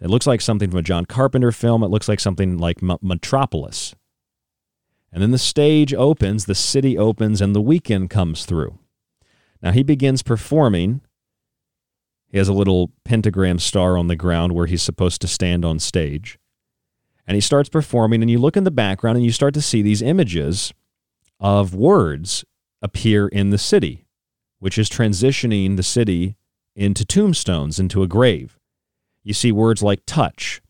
It 0.00 0.08
looks 0.08 0.26
like 0.26 0.40
something 0.40 0.70
from 0.70 0.78
a 0.78 0.82
John 0.82 1.06
Carpenter 1.06 1.52
film. 1.52 1.82
It 1.82 1.88
looks 1.88 2.08
like 2.08 2.20
something 2.20 2.58
like 2.58 2.82
M- 2.82 2.98
Metropolis. 3.02 3.94
And 5.12 5.22
then 5.22 5.30
the 5.30 5.38
stage 5.38 5.92
opens, 5.92 6.46
the 6.46 6.54
city 6.54 6.96
opens, 6.96 7.40
and 7.40 7.54
the 7.54 7.62
Weeknd 7.62 8.08
comes 8.08 8.46
through. 8.46 8.78
Now 9.62 9.72
he 9.72 9.82
begins 9.82 10.22
performing. 10.22 11.00
He 12.28 12.38
has 12.38 12.48
a 12.48 12.52
little 12.52 12.92
pentagram 13.04 13.58
star 13.58 13.98
on 13.98 14.06
the 14.06 14.16
ground 14.16 14.52
where 14.52 14.66
he's 14.66 14.82
supposed 14.82 15.20
to 15.20 15.28
stand 15.28 15.64
on 15.64 15.78
stage. 15.78 16.38
And 17.26 17.34
he 17.34 17.40
starts 17.40 17.68
performing, 17.68 18.22
and 18.22 18.30
you 18.30 18.38
look 18.38 18.56
in 18.56 18.64
the 18.64 18.70
background 18.70 19.16
and 19.16 19.24
you 19.24 19.32
start 19.32 19.54
to 19.54 19.62
see 19.62 19.82
these 19.82 20.02
images 20.02 20.72
of 21.38 21.74
words 21.74 22.44
appear 22.82 23.28
in 23.28 23.50
the 23.50 23.58
city, 23.58 24.06
which 24.58 24.78
is 24.78 24.88
transitioning 24.88 25.76
the 25.76 25.82
city 25.82 26.36
into 26.74 27.04
tombstones, 27.04 27.78
into 27.78 28.02
a 28.02 28.08
grave. 28.08 28.58
You 29.22 29.34
see 29.34 29.52
words 29.52 29.82
like 29.82 30.00
touch. 30.06 30.62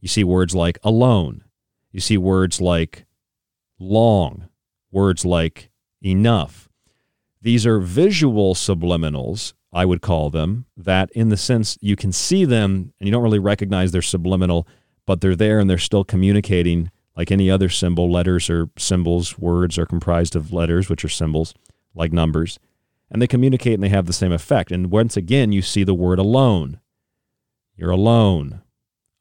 You 0.00 0.08
see 0.08 0.24
words 0.24 0.54
like 0.54 0.78
alone. 0.82 1.44
You 1.92 2.00
see 2.00 2.16
words 2.16 2.60
like 2.60 3.06
long, 3.78 4.48
words 4.90 5.24
like 5.24 5.70
enough, 6.02 6.67
these 7.40 7.66
are 7.66 7.78
visual 7.78 8.54
subliminals, 8.54 9.52
I 9.72 9.84
would 9.84 10.00
call 10.02 10.30
them, 10.30 10.66
that 10.76 11.10
in 11.12 11.28
the 11.28 11.36
sense 11.36 11.78
you 11.80 11.96
can 11.96 12.12
see 12.12 12.44
them 12.44 12.92
and 12.98 13.06
you 13.06 13.12
don't 13.12 13.22
really 13.22 13.38
recognize 13.38 13.92
they're 13.92 14.02
subliminal, 14.02 14.66
but 15.06 15.20
they're 15.20 15.36
there 15.36 15.58
and 15.58 15.68
they're 15.68 15.78
still 15.78 16.04
communicating 16.04 16.90
Like 17.18 17.32
any 17.32 17.50
other 17.50 17.68
symbol, 17.68 18.08
letters 18.08 18.48
are 18.48 18.70
symbols, 18.78 19.40
words 19.40 19.76
are 19.76 19.84
comprised 19.84 20.36
of 20.36 20.52
letters, 20.52 20.88
which 20.88 21.04
are 21.04 21.08
symbols, 21.08 21.52
like 21.92 22.12
numbers, 22.12 22.60
and 23.10 23.20
they 23.20 23.26
communicate 23.26 23.74
and 23.74 23.82
they 23.82 23.88
have 23.88 24.06
the 24.06 24.12
same 24.12 24.30
effect. 24.30 24.70
And 24.70 24.88
once 24.92 25.16
again, 25.16 25.50
you 25.50 25.60
see 25.60 25.82
the 25.82 25.94
word 25.94 26.20
alone. 26.20 26.78
You're 27.74 27.90
alone. 27.90 28.62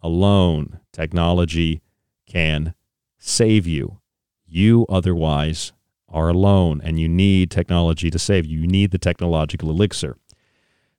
Alone. 0.04 0.80
Technology 0.94 1.82
can 2.28 2.76
save 3.18 3.66
you. 3.66 4.00
You 4.46 4.86
otherwise 4.90 5.74
are 6.10 6.30
alone, 6.30 6.82
and 6.84 7.00
you 7.00 7.10
need 7.10 7.52
technology 7.52 8.10
to 8.10 8.20
save 8.20 8.46
you. 8.46 8.62
You 8.62 8.68
need 8.68 8.92
the 8.92 8.98
technological 8.98 9.70
elixir. 9.70 10.18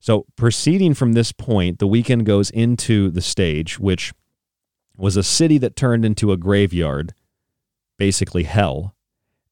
So, 0.00 0.26
proceeding 0.36 0.94
from 0.94 1.12
this 1.12 1.32
point, 1.32 1.78
the 1.78 1.88
Weeknd 1.88 2.24
goes 2.24 2.50
into 2.50 3.10
the 3.10 3.20
stage, 3.20 3.78
which 3.78 4.12
was 4.96 5.16
a 5.16 5.22
city 5.22 5.58
that 5.58 5.76
turned 5.76 6.04
into 6.04 6.32
a 6.32 6.36
graveyard, 6.36 7.14
basically 7.96 8.44
hell. 8.44 8.94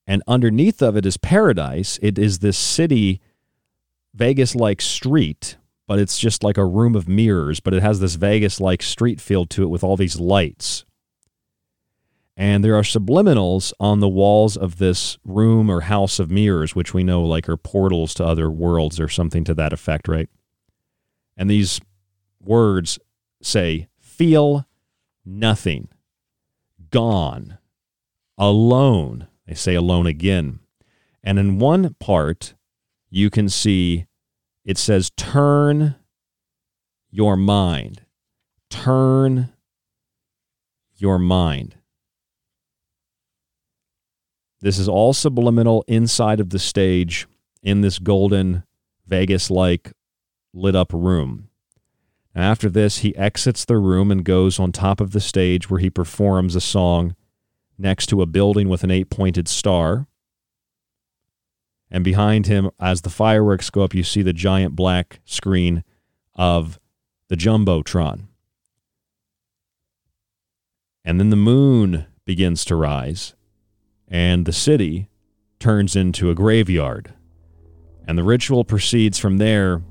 And 0.06 0.22
underneath 0.28 0.82
of 0.82 0.96
it 0.96 1.04
is 1.04 1.16
paradise. 1.16 1.98
It 2.00 2.18
is 2.18 2.38
this 2.38 2.56
city, 2.56 3.20
Vegas 4.14 4.54
like 4.54 4.80
street, 4.80 5.56
but 5.88 5.98
it's 5.98 6.18
just 6.18 6.44
like 6.44 6.56
a 6.56 6.64
room 6.64 6.94
of 6.94 7.08
mirrors, 7.08 7.60
but 7.60 7.74
it 7.74 7.82
has 7.82 8.00
this 8.00 8.14
Vegas 8.14 8.60
like 8.60 8.82
street 8.82 9.20
feel 9.20 9.46
to 9.46 9.64
it 9.64 9.68
with 9.68 9.82
all 9.84 9.96
these 9.96 10.20
lights. 10.20 10.85
And 12.36 12.62
there 12.62 12.74
are 12.74 12.82
subliminals 12.82 13.72
on 13.80 14.00
the 14.00 14.08
walls 14.08 14.56
of 14.56 14.76
this 14.76 15.16
room 15.24 15.70
or 15.70 15.82
house 15.82 16.18
of 16.18 16.30
mirrors, 16.30 16.74
which 16.74 16.92
we 16.92 17.02
know 17.02 17.22
like 17.22 17.48
are 17.48 17.56
portals 17.56 18.12
to 18.14 18.24
other 18.24 18.50
worlds 18.50 19.00
or 19.00 19.08
something 19.08 19.42
to 19.44 19.54
that 19.54 19.72
effect, 19.72 20.06
right? 20.06 20.28
And 21.36 21.48
these 21.48 21.80
words 22.40 22.98
say, 23.40 23.88
feel 23.98 24.66
nothing, 25.24 25.88
gone, 26.90 27.58
alone. 28.36 29.28
They 29.46 29.54
say 29.54 29.74
alone 29.74 30.06
again. 30.06 30.60
And 31.24 31.38
in 31.38 31.58
one 31.58 31.94
part, 31.94 32.54
you 33.08 33.30
can 33.30 33.48
see 33.48 34.06
it 34.64 34.76
says, 34.78 35.10
turn 35.16 35.94
your 37.10 37.36
mind. 37.36 38.02
Turn 38.68 39.52
your 40.96 41.18
mind. 41.18 41.75
This 44.60 44.78
is 44.78 44.88
all 44.88 45.12
subliminal 45.12 45.84
inside 45.86 46.40
of 46.40 46.50
the 46.50 46.58
stage 46.58 47.26
in 47.62 47.82
this 47.82 47.98
golden 47.98 48.64
Vegas 49.06 49.50
like 49.50 49.92
lit 50.54 50.74
up 50.74 50.92
room. 50.92 51.48
After 52.34 52.68
this, 52.68 52.98
he 52.98 53.16
exits 53.16 53.64
the 53.64 53.78
room 53.78 54.10
and 54.10 54.24
goes 54.24 54.58
on 54.58 54.72
top 54.72 55.00
of 55.00 55.12
the 55.12 55.20
stage 55.20 55.70
where 55.70 55.80
he 55.80 55.90
performs 55.90 56.54
a 56.54 56.60
song 56.60 57.14
next 57.78 58.06
to 58.06 58.22
a 58.22 58.26
building 58.26 58.68
with 58.68 58.82
an 58.84 58.90
eight 58.90 59.10
pointed 59.10 59.48
star. 59.48 60.06
And 61.90 62.02
behind 62.02 62.46
him, 62.46 62.70
as 62.80 63.02
the 63.02 63.10
fireworks 63.10 63.70
go 63.70 63.82
up, 63.82 63.94
you 63.94 64.02
see 64.02 64.22
the 64.22 64.32
giant 64.32 64.74
black 64.74 65.20
screen 65.24 65.84
of 66.34 66.80
the 67.28 67.36
Jumbotron. 67.36 68.26
And 71.04 71.20
then 71.20 71.30
the 71.30 71.36
moon 71.36 72.06
begins 72.24 72.64
to 72.64 72.74
rise 72.74 73.35
and 74.08 74.46
the 74.46 74.52
city 74.52 75.08
turns 75.58 75.96
into 75.96 76.30
a 76.30 76.34
graveyard. 76.34 77.12
And 78.06 78.16
the 78.16 78.22
ritual 78.24 78.64
proceeds 78.64 79.18
from 79.18 79.38
there 79.38 79.82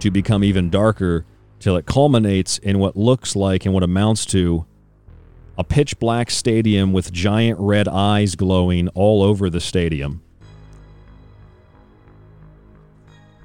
to 0.00 0.10
become 0.10 0.44
even 0.44 0.68
darker 0.68 1.24
till 1.58 1.76
it 1.76 1.86
culminates 1.86 2.58
in 2.58 2.78
what 2.78 2.96
looks 2.96 3.34
like 3.34 3.64
and 3.64 3.72
what 3.72 3.82
amounts 3.82 4.26
to 4.26 4.66
a 5.56 5.64
pitch 5.64 5.98
black 5.98 6.30
stadium 6.30 6.92
with 6.92 7.12
giant 7.12 7.58
red 7.60 7.88
eyes 7.88 8.34
glowing 8.34 8.88
all 8.88 9.22
over 9.22 9.48
the 9.48 9.60
stadium. 9.60 10.22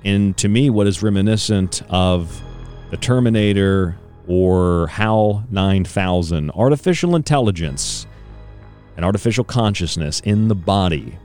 And 0.03 0.35
to 0.37 0.47
me, 0.47 0.69
what 0.69 0.87
is 0.87 1.03
reminiscent 1.03 1.81
of 1.89 2.41
the 2.89 2.97
Terminator 2.97 3.97
or 4.27 4.87
HAL 4.87 5.45
9000, 5.49 6.51
artificial 6.51 7.15
intelligence 7.15 8.07
an 8.99 9.05
artificial 9.05 9.45
consciousness 9.45 10.19
in 10.25 10.49
the 10.49 10.55
body. 10.55 11.17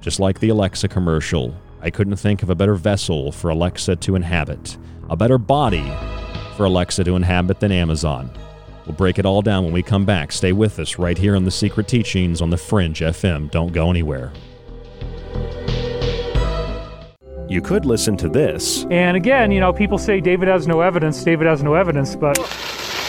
Just 0.00 0.20
like 0.20 0.38
the 0.38 0.50
Alexa 0.50 0.86
commercial, 0.86 1.52
I 1.80 1.90
couldn't 1.90 2.14
think 2.14 2.44
of 2.44 2.50
a 2.50 2.54
better 2.54 2.76
vessel 2.76 3.32
for 3.32 3.50
Alexa 3.50 3.96
to 3.96 4.14
inhabit, 4.14 4.78
a 5.10 5.16
better 5.16 5.36
body 5.36 5.92
for 6.56 6.66
Alexa 6.66 7.02
to 7.02 7.16
inhabit 7.16 7.58
than 7.58 7.72
Amazon. 7.72 8.30
We'll 8.86 8.94
break 8.94 9.18
it 9.18 9.26
all 9.26 9.42
down 9.42 9.64
when 9.64 9.72
we 9.72 9.82
come 9.82 10.04
back. 10.04 10.30
Stay 10.30 10.52
with 10.52 10.78
us 10.78 10.96
right 10.96 11.18
here 11.18 11.34
on 11.34 11.42
the 11.42 11.50
Secret 11.50 11.88
Teachings 11.88 12.40
on 12.40 12.50
the 12.50 12.56
Fringe 12.56 13.00
FM. 13.00 13.50
Don't 13.50 13.72
go 13.72 13.90
anywhere. 13.90 14.32
You 17.48 17.60
could 17.60 17.84
listen 17.84 18.16
to 18.16 18.28
this. 18.28 18.86
And 18.92 19.16
again, 19.16 19.50
you 19.50 19.58
know, 19.58 19.72
people 19.72 19.98
say 19.98 20.20
David 20.20 20.46
has 20.46 20.68
no 20.68 20.82
evidence, 20.82 21.24
David 21.24 21.48
has 21.48 21.64
no 21.64 21.74
evidence, 21.74 22.14
but 22.14 22.38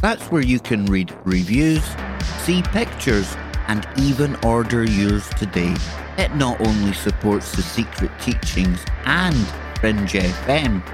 That's 0.00 0.30
where 0.30 0.42
you 0.42 0.60
can 0.60 0.86
read 0.86 1.12
reviews, 1.24 1.82
see 2.42 2.62
pictures, 2.62 3.36
and 3.66 3.84
even 3.98 4.36
order 4.44 4.84
yours 4.84 5.28
today. 5.30 5.74
It 6.16 6.32
not 6.36 6.60
only 6.60 6.92
supports 6.92 7.50
the 7.50 7.62
secret 7.62 8.12
teachings 8.20 8.78
and 9.06 9.36
Fringe 9.80 10.12
FM, 10.12 10.84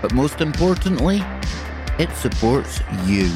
but 0.00 0.14
most 0.14 0.40
importantly, 0.40 1.20
it 1.98 2.12
supports 2.12 2.80
you. 3.06 3.28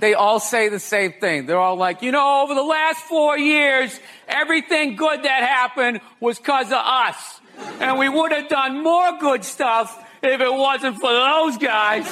They 0.00 0.14
all 0.14 0.40
say 0.40 0.68
the 0.68 0.80
same 0.80 1.12
thing. 1.12 1.46
They're 1.46 1.58
all 1.58 1.76
like, 1.76 2.02
you 2.02 2.10
know, 2.10 2.42
over 2.42 2.54
the 2.54 2.62
last 2.62 3.00
four 3.00 3.38
years, 3.38 3.98
everything 4.26 4.96
good 4.96 5.22
that 5.22 5.42
happened 5.42 6.00
was 6.20 6.38
because 6.38 6.68
of 6.68 6.80
us. 6.82 7.40
And 7.80 7.98
we 7.98 8.08
would 8.08 8.32
have 8.32 8.48
done 8.48 8.82
more 8.82 9.18
good 9.18 9.44
stuff 9.44 10.02
if 10.22 10.40
it 10.40 10.52
wasn't 10.52 10.98
for 10.98 11.12
those 11.12 11.58
guys. 11.58 12.06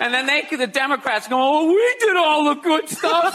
And 0.00 0.12
then 0.12 0.26
they, 0.26 0.46
the 0.54 0.66
Democrats, 0.66 1.28
go, 1.28 1.36
oh, 1.38 1.68
we 1.68 1.96
did 2.00 2.16
all 2.16 2.54
the 2.54 2.60
good 2.60 2.88
stuff. 2.88 3.34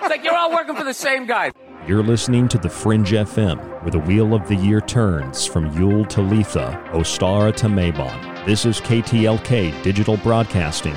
it's 0.00 0.10
like 0.10 0.24
you're 0.24 0.36
all 0.36 0.52
working 0.52 0.76
for 0.76 0.84
the 0.84 0.94
same 0.94 1.26
guy. 1.26 1.52
You're 1.86 2.02
listening 2.02 2.48
to 2.48 2.58
The 2.58 2.68
Fringe 2.68 3.12
FM, 3.12 3.58
where 3.82 3.92
the 3.92 4.00
wheel 4.00 4.34
of 4.34 4.48
the 4.48 4.56
year 4.56 4.80
turns 4.80 5.46
from 5.46 5.72
Yule 5.78 6.04
to 6.06 6.20
Litha, 6.20 6.84
Ostara 6.90 7.54
to 7.56 7.66
Mabon. 7.66 8.44
This 8.44 8.66
is 8.66 8.80
KTLK 8.80 9.82
Digital 9.84 10.16
Broadcasting, 10.16 10.96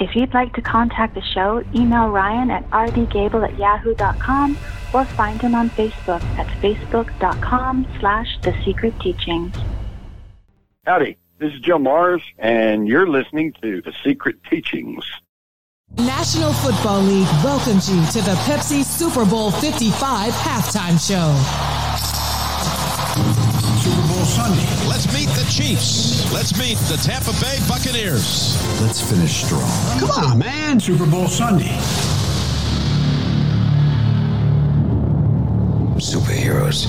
If 0.00 0.16
you'd 0.16 0.34
like 0.34 0.52
to 0.54 0.62
contact 0.62 1.14
the 1.14 1.22
show, 1.22 1.62
email 1.74 2.08
Ryan 2.08 2.50
at 2.50 2.68
rdgable 2.70 3.48
at 3.48 3.58
yahoo.com 3.58 4.58
or 4.92 5.04
find 5.04 5.40
him 5.40 5.54
on 5.54 5.70
Facebook 5.70 6.22
at 6.36 6.46
facebook.com 6.62 7.86
slash 8.00 8.38
The 8.42 8.54
Secret 8.64 8.98
Teachings. 9.00 9.54
Howdy, 10.84 11.16
this 11.38 11.52
is 11.52 11.60
Joe 11.60 11.78
Mars, 11.78 12.22
and 12.38 12.88
you're 12.88 13.06
listening 13.06 13.52
to 13.62 13.80
The 13.82 13.92
Secret 14.04 14.36
Teachings. 14.50 15.04
National 15.98 16.52
Football 16.54 17.02
League 17.02 17.28
welcomes 17.44 17.88
you 17.88 18.04
to 18.06 18.22
the 18.22 18.34
Pepsi 18.46 18.84
Super 18.84 19.26
Bowl 19.26 19.50
55 19.50 20.32
halftime 20.32 20.98
show. 20.98 21.32
Super 25.42 25.66
Bowl 25.66 25.68
Sunday. 25.72 25.72
Let's 25.72 25.72
meet 25.72 25.74
the 25.74 25.74
Chiefs. 25.74 26.32
Let's 26.32 26.58
meet 26.58 26.78
the 26.88 26.96
Tampa 26.96 27.32
Bay 27.40 27.58
Buccaneers. 27.68 28.80
Let's 28.80 29.00
finish 29.00 29.44
strong. 29.44 30.00
Come 30.00 30.10
on, 30.10 30.38
man. 30.38 30.80
Super 30.80 31.06
Bowl 31.06 31.28
Sunday. 31.28 31.76
Superheroes 35.98 36.86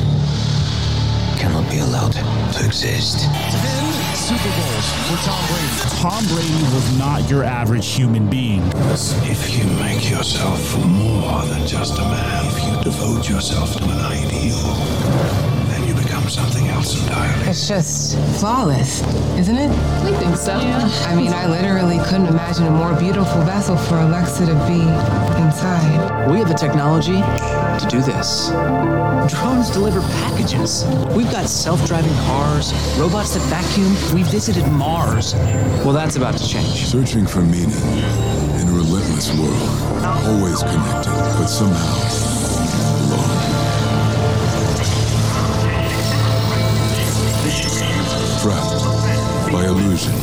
cannot 1.38 1.70
be 1.70 1.80
allowed 1.80 2.14
to 2.14 2.66
exist. 2.66 3.20
Ten 3.20 3.94
Super 4.16 4.50
Bowls 4.50 4.88
for 5.08 5.18
Tom 5.28 5.44
Brady. 5.48 5.78
Tom 6.00 6.26
Brady 6.28 6.64
was 6.74 6.98
not 6.98 7.30
your 7.30 7.44
average 7.44 7.88
human 7.88 8.30
being. 8.30 8.62
If 9.24 9.56
you 9.58 9.66
make 9.78 10.10
yourself 10.10 10.78
more 10.86 11.42
than 11.46 11.66
just 11.68 11.98
a 12.00 12.02
man, 12.02 12.46
if 12.46 12.64
you 12.64 12.84
devote 12.84 13.30
yourself 13.30 13.76
to 13.78 13.84
an 13.84 14.00
ideal, 14.00 14.58
then 14.58 14.72
you 14.72 14.72
become 15.22 15.43
something 16.34 16.68
else 16.70 17.00
entirely. 17.00 17.48
It's 17.48 17.68
just 17.68 18.18
flawless, 18.40 19.04
isn't 19.38 19.56
it? 19.56 19.70
We 20.04 20.18
think 20.18 20.36
so. 20.36 20.54
I 20.54 21.16
mean, 21.16 21.32
I 21.32 21.46
literally 21.46 22.00
couldn't 22.00 22.26
imagine 22.26 22.66
a 22.66 22.72
more 22.72 22.96
beautiful 22.96 23.42
vessel 23.42 23.78
for 23.78 24.00
Alexa 24.00 24.48
to 24.48 24.56
be 24.68 24.82
inside. 25.44 26.32
We 26.32 26.40
have 26.40 26.48
the 26.48 26.56
technology 26.56 27.22
to 27.22 27.88
do 27.88 28.02
this. 28.02 28.50
Drones 29.32 29.70
deliver 29.70 30.02
packages. 30.02 30.86
We've 31.16 31.32
got 31.32 31.46
self-driving 31.46 32.16
cars, 32.26 32.74
robots 32.98 33.36
that 33.36 33.44
vacuum. 33.50 33.94
We 34.16 34.24
visited 34.24 34.66
Mars. 34.72 35.36
Well, 35.86 35.94
that's 35.94 36.16
about 36.16 36.36
to 36.38 36.48
change. 36.48 36.88
Searching 36.88 37.28
for 37.28 37.42
meaning 37.42 37.70
in 38.58 38.68
a 38.68 38.74
relentless 38.74 39.30
world. 39.38 40.04
Always 40.26 40.64
connected, 40.64 41.12
but 41.38 41.46
somehow 41.48 42.33
illusion. 49.84 50.14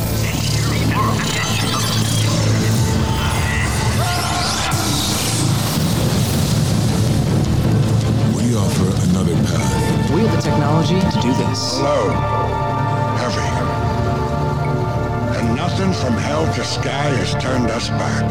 We 8.35 8.55
offer 8.55 8.89
another 9.09 9.35
path. 9.45 10.11
We 10.11 10.21
have 10.21 10.35
the 10.35 10.41
technology 10.41 10.99
to 10.99 11.21
do 11.21 11.33
this. 11.33 11.79
Low, 11.79 12.09
heavy. 13.21 13.49
And 15.37 15.55
nothing 15.55 15.93
from 15.93 16.13
hell 16.13 16.51
to 16.53 16.63
sky 16.63 17.09
has 17.21 17.33
turned 17.43 17.69
us 17.69 17.89
back. 17.89 18.27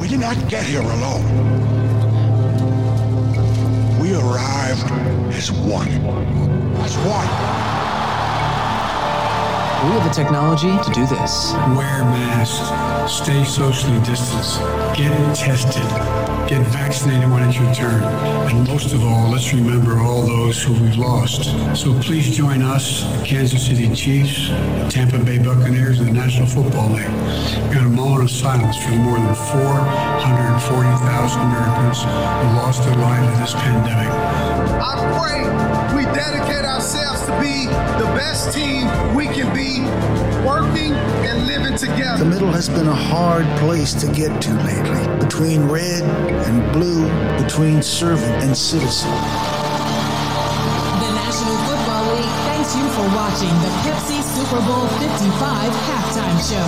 We 0.00 0.08
did 0.08 0.20
not 0.20 0.36
get 0.48 0.64
here 0.66 0.82
alone. 0.82 1.24
We 4.00 4.14
arrived 4.14 4.90
as 5.32 5.50
one. 5.52 5.88
As 6.82 6.96
one. 6.98 7.59
We 9.82 9.88
have 9.92 10.04
the 10.04 10.10
technology 10.10 10.68
to 10.68 10.90
do 10.92 11.06
this. 11.06 11.52
Wear 11.74 12.04
masks. 12.04 13.10
Stay 13.10 13.44
socially 13.44 13.98
distanced. 14.00 14.60
Get 14.94 15.34
tested. 15.34 16.29
Get 16.50 16.66
vaccinated 16.66 17.30
when 17.30 17.46
it's 17.48 17.56
your 17.56 17.72
turn. 17.72 18.02
And 18.50 18.66
most 18.66 18.92
of 18.92 19.04
all, 19.04 19.30
let's 19.30 19.54
remember 19.54 20.00
all 20.00 20.22
those 20.22 20.60
who 20.60 20.72
we've 20.82 20.96
lost. 20.96 21.44
So 21.76 21.96
please 22.00 22.36
join 22.36 22.60
us, 22.60 23.04
the 23.04 23.22
Kansas 23.24 23.64
City 23.64 23.88
Chiefs, 23.94 24.48
the 24.48 24.88
Tampa 24.90 25.20
Bay 25.20 25.38
Buccaneers, 25.38 26.00
and 26.00 26.08
the 26.08 26.12
National 26.12 26.48
Football 26.48 26.88
League. 26.88 27.06
We've 27.06 27.70
got 27.72 27.86
a 27.86 27.88
moment 27.88 28.24
of 28.24 28.30
silence 28.32 28.76
for 28.82 28.90
more 28.90 29.18
than 29.18 29.32
440,000 29.32 31.40
Americans 31.40 32.02
who 32.02 32.08
lost 32.58 32.82
their 32.82 32.96
lives 32.96 33.28
in 33.32 33.40
this 33.40 33.54
pandemic. 33.54 34.10
I 34.82 34.96
pray 35.22 35.46
we 35.96 36.02
dedicate 36.12 36.64
ourselves 36.64 37.26
to 37.26 37.32
be 37.40 37.66
the 38.02 38.10
best 38.18 38.52
team 38.52 38.88
we 39.14 39.26
can 39.26 39.54
be, 39.54 39.84
working 40.44 40.94
and 41.30 41.46
living 41.46 41.76
together. 41.76 42.24
The 42.24 42.28
middle 42.28 42.50
has 42.50 42.68
been 42.68 42.88
a 42.88 42.92
hard 42.92 43.46
place 43.60 43.94
to 43.94 44.08
get 44.12 44.42
to 44.42 44.52
lately. 44.64 45.06
Between 45.20 45.68
red 45.68 46.02
and 46.46 46.72
blue, 46.72 47.04
between 47.42 47.82
servant 47.82 48.42
and 48.42 48.56
citizen. 48.56 49.10
The 51.00 51.10
National 51.12 51.56
Football 51.68 52.04
League 52.14 52.36
thanks 52.48 52.74
you 52.76 52.86
for 52.96 53.06
watching 53.14 53.54
the 53.64 53.72
Pepsi 53.84 54.20
Super 54.22 54.60
Bowl 54.66 54.86
55 54.98 55.72
halftime 55.88 56.38
show. 56.48 56.66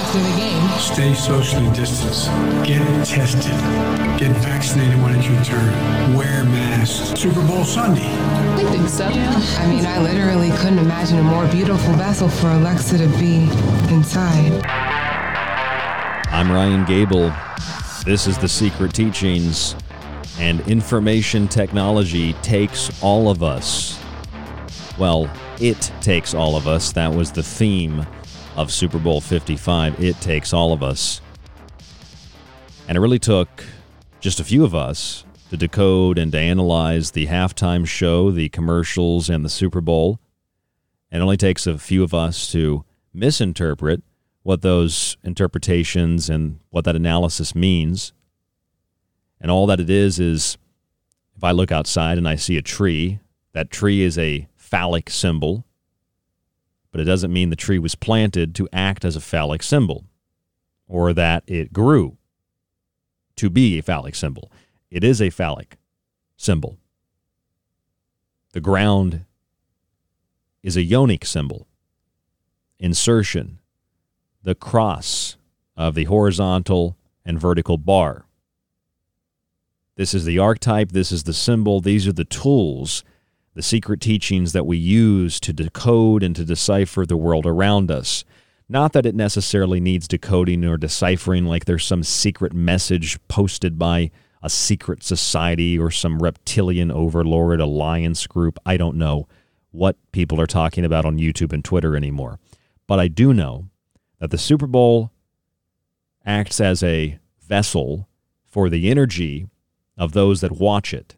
After 0.00 0.18
the 0.18 0.36
game, 0.36 0.60
Stay 0.78 1.14
socially 1.14 1.70
distanced. 1.72 2.26
Get 2.66 2.82
tested. 3.06 3.52
Get 4.18 4.36
vaccinated 4.42 5.00
when 5.02 5.14
it's 5.16 5.26
your 5.28 5.42
turn. 5.44 6.14
Wear 6.14 6.44
masks. 6.44 7.20
Super 7.20 7.46
Bowl 7.46 7.64
Sunday. 7.64 8.10
I 8.10 8.64
think 8.72 8.88
so. 8.88 9.06
I 9.06 9.66
mean, 9.68 9.86
I 9.86 10.00
literally 10.00 10.50
couldn't 10.58 10.78
imagine 10.78 11.18
a 11.18 11.22
more 11.22 11.46
beautiful 11.48 11.92
vessel 11.94 12.28
for 12.28 12.48
Alexa 12.48 12.98
to 12.98 13.06
be 13.18 13.44
inside. 13.92 14.64
I'm 16.32 16.50
Ryan 16.50 16.84
Gable. 16.86 17.32
This 18.04 18.26
is 18.26 18.38
The 18.38 18.48
Secret 18.48 18.94
Teachings, 18.94 19.76
and 20.38 20.60
information 20.62 21.46
technology 21.46 22.32
takes 22.34 22.90
all 23.02 23.30
of 23.30 23.42
us. 23.42 24.00
Well, 24.98 25.30
it 25.60 25.92
takes 26.00 26.32
all 26.32 26.56
of 26.56 26.66
us. 26.66 26.92
That 26.92 27.12
was 27.12 27.30
the 27.30 27.42
theme 27.42 28.06
of 28.56 28.72
Super 28.72 28.98
Bowl 28.98 29.20
55. 29.20 30.02
It 30.02 30.18
takes 30.22 30.54
all 30.54 30.72
of 30.72 30.82
us. 30.82 31.20
And 32.88 32.96
it 32.96 33.00
really 33.02 33.18
took 33.18 33.64
just 34.18 34.40
a 34.40 34.44
few 34.44 34.64
of 34.64 34.74
us 34.74 35.26
to 35.50 35.58
decode 35.58 36.16
and 36.16 36.32
to 36.32 36.38
analyze 36.38 37.10
the 37.10 37.26
halftime 37.26 37.86
show, 37.86 38.30
the 38.30 38.48
commercials, 38.48 39.28
and 39.28 39.44
the 39.44 39.50
Super 39.50 39.82
Bowl. 39.82 40.20
It 41.12 41.18
only 41.18 41.36
takes 41.36 41.66
a 41.66 41.76
few 41.76 42.02
of 42.02 42.14
us 42.14 42.50
to 42.52 42.86
misinterpret 43.12 44.02
what 44.42 44.62
those 44.62 45.16
interpretations 45.22 46.30
and 46.30 46.60
what 46.70 46.84
that 46.84 46.96
analysis 46.96 47.54
means. 47.54 48.12
And 49.40 49.50
all 49.50 49.66
that 49.66 49.80
it 49.80 49.90
is 49.90 50.18
is 50.18 50.58
if 51.36 51.44
I 51.44 51.52
look 51.52 51.72
outside 51.72 52.18
and 52.18 52.28
I 52.28 52.36
see 52.36 52.56
a 52.56 52.62
tree, 52.62 53.20
that 53.52 53.70
tree 53.70 54.02
is 54.02 54.18
a 54.18 54.48
phallic 54.56 55.10
symbol, 55.10 55.64
but 56.92 57.00
it 57.00 57.04
doesn't 57.04 57.32
mean 57.32 57.50
the 57.50 57.56
tree 57.56 57.78
was 57.78 57.94
planted 57.94 58.54
to 58.56 58.68
act 58.72 59.04
as 59.04 59.16
a 59.16 59.20
phallic 59.20 59.62
symbol 59.62 60.04
or 60.86 61.12
that 61.12 61.44
it 61.46 61.72
grew 61.72 62.16
to 63.36 63.48
be 63.48 63.78
a 63.78 63.82
phallic 63.82 64.14
symbol. 64.14 64.50
It 64.90 65.04
is 65.04 65.22
a 65.22 65.30
phallic 65.30 65.78
symbol. 66.36 66.78
The 68.52 68.60
ground 68.60 69.24
is 70.62 70.76
a 70.76 70.84
yonic 70.84 71.24
symbol. 71.24 71.68
Insertion, 72.78 73.59
the 74.42 74.54
cross 74.54 75.36
of 75.76 75.94
the 75.94 76.04
horizontal 76.04 76.96
and 77.24 77.40
vertical 77.40 77.78
bar. 77.78 78.24
This 79.96 80.14
is 80.14 80.24
the 80.24 80.38
archetype, 80.38 80.92
this 80.92 81.12
is 81.12 81.24
the 81.24 81.32
symbol, 81.32 81.80
these 81.80 82.06
are 82.06 82.12
the 82.12 82.24
tools, 82.24 83.04
the 83.54 83.62
secret 83.62 84.00
teachings 84.00 84.52
that 84.52 84.66
we 84.66 84.76
use 84.76 85.38
to 85.40 85.52
decode 85.52 86.22
and 86.22 86.34
to 86.36 86.44
decipher 86.44 87.04
the 87.04 87.16
world 87.16 87.44
around 87.44 87.90
us. 87.90 88.24
Not 88.68 88.92
that 88.92 89.04
it 89.04 89.14
necessarily 89.14 89.80
needs 89.80 90.06
decoding 90.08 90.64
or 90.64 90.76
deciphering 90.76 91.44
like 91.44 91.64
there's 91.64 91.84
some 91.84 92.04
secret 92.04 92.52
message 92.54 93.18
posted 93.28 93.78
by 93.78 94.10
a 94.42 94.48
secret 94.48 95.02
society 95.02 95.78
or 95.78 95.90
some 95.90 96.22
reptilian 96.22 96.90
overlord 96.90 97.60
alliance 97.60 98.26
group. 98.26 98.58
I 98.64 98.76
don't 98.76 98.96
know 98.96 99.28
what 99.72 99.96
people 100.12 100.40
are 100.40 100.46
talking 100.46 100.84
about 100.84 101.04
on 101.04 101.18
YouTube 101.18 101.52
and 101.52 101.64
Twitter 101.64 101.96
anymore. 101.96 102.38
But 102.86 103.00
I 103.00 103.08
do 103.08 103.34
know 103.34 103.69
that 104.20 104.30
the 104.30 104.38
Super 104.38 104.66
Bowl 104.66 105.10
acts 106.24 106.60
as 106.60 106.82
a 106.82 107.18
vessel 107.42 108.08
for 108.46 108.68
the 108.68 108.90
energy 108.90 109.48
of 109.96 110.12
those 110.12 110.40
that 110.40 110.52
watch 110.52 110.94
it. 110.94 111.16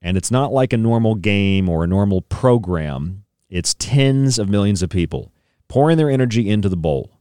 And 0.00 0.16
it's 0.16 0.30
not 0.30 0.52
like 0.52 0.72
a 0.72 0.78
normal 0.78 1.14
game 1.14 1.68
or 1.68 1.84
a 1.84 1.88
normal 1.88 2.22
program, 2.22 3.24
it's 3.48 3.74
tens 3.74 4.38
of 4.38 4.48
millions 4.48 4.82
of 4.82 4.90
people 4.90 5.32
pouring 5.68 5.96
their 5.96 6.10
energy 6.10 6.48
into 6.48 6.68
the 6.68 6.76
bowl. 6.76 7.18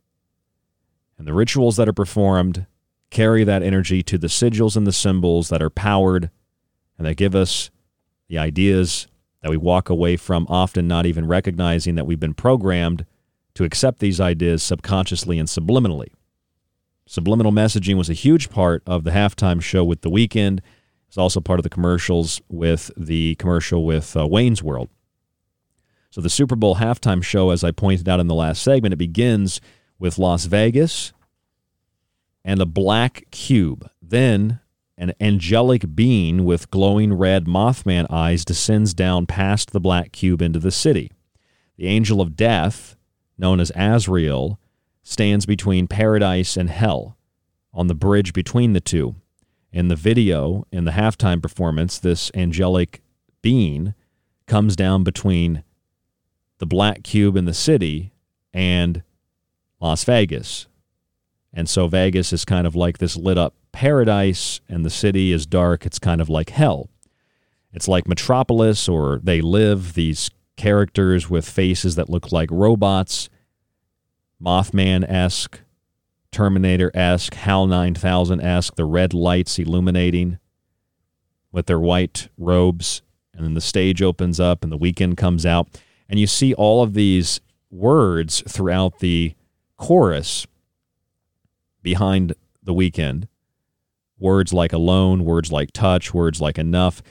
And 1.17 1.27
the 1.27 1.33
rituals 1.33 1.77
that 1.77 1.89
are 1.89 1.93
performed 1.93 2.65
carry 3.09 3.43
that 3.43 3.63
energy 3.63 4.03
to 4.03 4.17
the 4.17 4.27
sigils 4.27 4.75
and 4.75 4.85
the 4.85 4.91
symbols 4.91 5.49
that 5.49 5.61
are 5.61 5.69
powered 5.69 6.29
and 6.97 7.07
that 7.07 7.15
give 7.15 7.35
us 7.35 7.69
the 8.27 8.37
ideas 8.37 9.07
that 9.41 9.49
we 9.49 9.57
walk 9.57 9.89
away 9.89 10.17
from, 10.17 10.45
often 10.49 10.87
not 10.87 11.05
even 11.05 11.25
recognizing 11.25 11.95
that 11.95 12.05
we've 12.05 12.19
been 12.19 12.33
programmed 12.33 13.05
to 13.57 13.63
accept 13.63 13.97
these 13.97 14.21
ideas 14.21 14.61
subconsciously 14.61 15.39
and 15.39 15.49
subliminally. 15.49 16.09
Subliminal 17.07 17.51
messaging 17.51 17.97
was 17.97 18.07
a 18.07 18.13
huge 18.13 18.51
part 18.51 18.83
of 18.85 19.03
the 19.03 19.09
halftime 19.09 19.59
show 19.59 19.83
with 19.83 20.01
The 20.01 20.11
Weeknd. 20.11 20.59
It's 21.07 21.17
also 21.17 21.41
part 21.41 21.57
of 21.57 21.63
the 21.63 21.69
commercials 21.69 22.39
with 22.49 22.91
the 22.95 23.33
commercial 23.35 23.83
with 23.83 24.15
uh, 24.15 24.27
Wayne's 24.27 24.61
World. 24.61 24.89
So 26.11 26.21
the 26.21 26.29
Super 26.29 26.55
Bowl 26.55 26.75
halftime 26.75 27.23
show, 27.23 27.49
as 27.49 27.63
I 27.63 27.71
pointed 27.71 28.07
out 28.07 28.19
in 28.19 28.27
the 28.27 28.35
last 28.35 28.61
segment, 28.61 28.93
it 28.93 28.97
begins 28.97 29.59
with 29.97 30.19
Las 30.19 30.45
Vegas 30.45 31.13
and 32.45 32.61
a 32.61 32.65
black 32.67 33.23
cube. 33.31 33.89
Then 34.03 34.59
an 34.99 35.13
angelic 35.19 35.95
being 35.95 36.45
with 36.45 36.69
glowing 36.69 37.11
red 37.11 37.45
Mothman 37.45 38.05
eyes 38.11 38.45
descends 38.45 38.93
down 38.93 39.25
past 39.25 39.71
the 39.71 39.79
black 39.79 40.11
cube 40.11 40.43
into 40.43 40.59
the 40.59 40.69
city. 40.69 41.11
The 41.75 41.87
angel 41.87 42.21
of 42.21 42.35
death, 42.35 42.96
known 43.37 43.59
as 43.59 43.71
Azrael, 43.75 44.59
stands 45.03 45.45
between 45.45 45.87
paradise 45.87 46.57
and 46.57 46.69
hell 46.69 47.17
on 47.73 47.87
the 47.87 47.95
bridge 47.95 48.33
between 48.33 48.73
the 48.73 48.81
two. 48.81 49.15
In 49.71 49.87
the 49.87 49.95
video, 49.95 50.65
in 50.71 50.85
the 50.85 50.91
halftime 50.91 51.41
performance, 51.41 51.99
this 51.99 52.31
angelic 52.33 53.01
being 53.41 53.93
comes 54.47 54.75
down 54.75 55.03
between 55.03 55.63
the 56.57 56.65
black 56.65 57.03
cube 57.03 57.35
in 57.35 57.45
the 57.45 57.53
city 57.53 58.11
and 58.53 59.03
Las 59.79 60.03
Vegas. 60.03 60.67
And 61.53 61.69
so 61.69 61.87
Vegas 61.87 62.33
is 62.33 62.45
kind 62.45 62.65
of 62.65 62.75
like 62.75 62.97
this 62.97 63.15
lit 63.15 63.37
up 63.37 63.53
paradise, 63.71 64.59
and 64.67 64.83
the 64.83 64.89
city 64.89 65.31
is 65.31 65.45
dark. 65.45 65.85
It's 65.85 65.99
kind 65.99 66.19
of 66.19 66.29
like 66.29 66.49
hell. 66.49 66.89
It's 67.71 67.87
like 67.87 68.07
Metropolis, 68.07 68.89
or 68.89 69.19
They 69.21 69.41
Live, 69.41 69.93
these 69.93 70.31
characters 70.57 71.29
with 71.29 71.47
faces 71.47 71.95
that 71.95 72.09
look 72.09 72.31
like 72.31 72.49
robots, 72.51 73.29
Mothman 74.41 75.09
esque, 75.09 75.61
Terminator 76.31 76.91
esque, 76.93 77.33
HAL 77.33 77.67
9000 77.67 78.41
esque, 78.41 78.75
the 78.75 78.85
red 78.85 79.13
lights 79.13 79.57
illuminating 79.57 80.39
with 81.51 81.67
their 81.67 81.79
white 81.79 82.27
robes. 82.37 83.01
And 83.33 83.45
then 83.45 83.53
the 83.53 83.61
stage 83.61 84.01
opens 84.01 84.39
up 84.39 84.63
and 84.63 84.71
the 84.71 84.77
Weeknd 84.77 85.15
comes 85.15 85.45
out. 85.45 85.67
And 86.09 86.19
you 86.19 86.27
see 86.27 86.53
all 86.53 86.83
of 86.83 86.93
these 86.93 87.39
words 87.69 88.43
throughout 88.47 88.99
the 88.99 89.35
chorus 89.77 90.47
behind 91.81 92.33
the 92.61 92.73
Weeknd 92.73 93.27
Words 94.19 94.51
like 94.51 94.73
alone, 94.73 95.25
words 95.25 95.51
like 95.51 95.71
touch, 95.71 96.13
words 96.13 96.41
like 96.41 96.57
enough. 96.57 97.03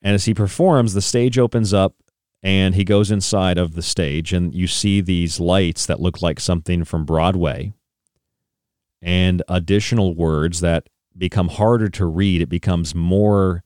And 0.00 0.14
as 0.14 0.24
he 0.24 0.32
performs, 0.32 0.94
the 0.94 1.02
stage 1.02 1.38
opens 1.38 1.74
up 1.74 1.94
and 2.42 2.74
he 2.74 2.84
goes 2.84 3.10
inside 3.10 3.58
of 3.58 3.74
the 3.74 3.82
stage, 3.82 4.32
and 4.32 4.54
you 4.54 4.66
see 4.66 5.00
these 5.00 5.40
lights 5.40 5.86
that 5.86 6.00
look 6.00 6.22
like 6.22 6.40
something 6.40 6.84
from 6.84 7.04
Broadway 7.04 7.72
and 9.02 9.42
additional 9.48 10.14
words 10.14 10.60
that 10.60 10.88
become 11.16 11.48
harder 11.48 11.88
to 11.88 12.06
read. 12.06 12.42
It 12.42 12.48
becomes 12.48 12.94
more 12.94 13.64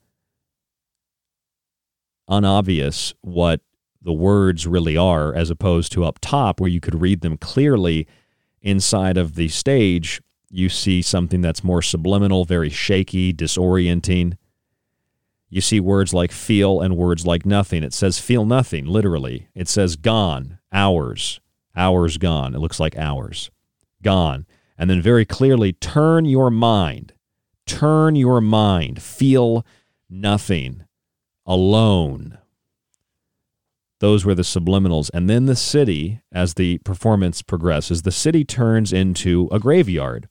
unobvious 2.29 3.15
what 3.21 3.61
the 4.01 4.13
words 4.13 4.67
really 4.67 4.97
are, 4.97 5.35
as 5.35 5.51
opposed 5.51 5.93
to 5.93 6.05
up 6.05 6.19
top 6.21 6.61
where 6.61 6.71
you 6.71 6.81
could 6.81 7.01
read 7.01 7.21
them 7.21 7.37
clearly 7.37 8.07
inside 8.61 9.17
of 9.17 9.35
the 9.35 9.49
stage. 9.49 10.21
You 10.51 10.69
see 10.69 11.03
something 11.03 11.41
that's 11.41 11.65
more 11.65 11.83
subliminal, 11.83 12.45
very 12.45 12.71
shaky, 12.71 13.33
disorienting. 13.33 14.37
You 15.53 15.61
see 15.61 15.81
words 15.81 16.15
like 16.15 16.33
feel 16.33 16.81
and 16.81 16.97
words 16.97 17.27
like 17.27 17.45
nothing. 17.45 17.85
It 17.85 17.93
says 17.93 18.19
feel 18.19 18.47
nothing, 18.47 18.87
literally. 18.87 19.49
It 19.55 19.69
says 19.69 19.97
gone, 19.97 20.59
hours, 20.73 21.41
hours 21.77 22.17
gone. 22.17 22.55
It 22.55 22.59
looks 22.59 22.81
like 22.81 22.97
hours, 22.97 23.51
gone. 24.03 24.47
And 24.79 24.89
then 24.89 25.03
very 25.03 25.27
clearly, 25.27 25.75
turn 25.75 26.25
your 26.25 26.51
mind, 26.51 27.13
turn 27.67 28.17
your 28.17 28.41
mind, 28.41 29.03
feel 29.03 29.67
nothing, 30.09 30.85
alone. 31.45 32.39
Those 34.01 34.25
were 34.25 34.35
the 34.35 34.45
subliminals. 34.45 35.11
And 35.13 35.29
then 35.29 35.45
the 35.45 35.55
city, 35.55 36.23
as 36.33 36.55
the 36.55 36.79
performance 36.79 37.43
progresses, 37.43 38.03
the 38.03 38.11
city 38.11 38.43
turns 38.43 38.91
into 38.91 39.51
a 39.53 39.61
graveyard, 39.61 40.31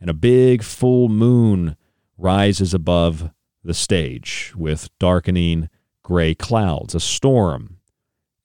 and 0.00 0.08
a 0.08 0.14
big 0.14 0.62
full 0.62 1.10
moon 1.10 1.76
rises 2.16 2.72
above 2.72 3.30
the 3.64 3.74
stage 3.74 4.52
with 4.56 4.88
darkening 4.98 5.68
gray 6.02 6.34
clouds. 6.34 6.94
A 6.94 7.00
storm 7.00 7.78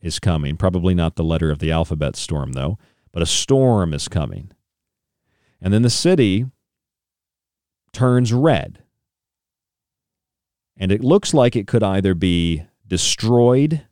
is 0.02 0.20
coming. 0.20 0.58
Probably 0.58 0.94
not 0.94 1.16
the 1.16 1.24
letter 1.24 1.52
of 1.52 1.60
the 1.60 1.72
alphabet 1.72 2.16
storm, 2.16 2.54
though, 2.54 2.78
but 3.12 3.24
a 3.24 3.28
storm 3.28 3.94
is 3.94 4.08
coming. 4.08 4.52
And 5.60 5.74
then 5.74 5.82
the 5.82 5.90
city 5.90 6.46
turns 7.94 8.32
red. 8.32 8.84
And 10.78 10.92
it 10.92 11.04
looks 11.04 11.34
like 11.34 11.56
it 11.56 11.68
could 11.68 11.82
either 11.82 12.14
be 12.14 12.64
destroyed 12.86 13.88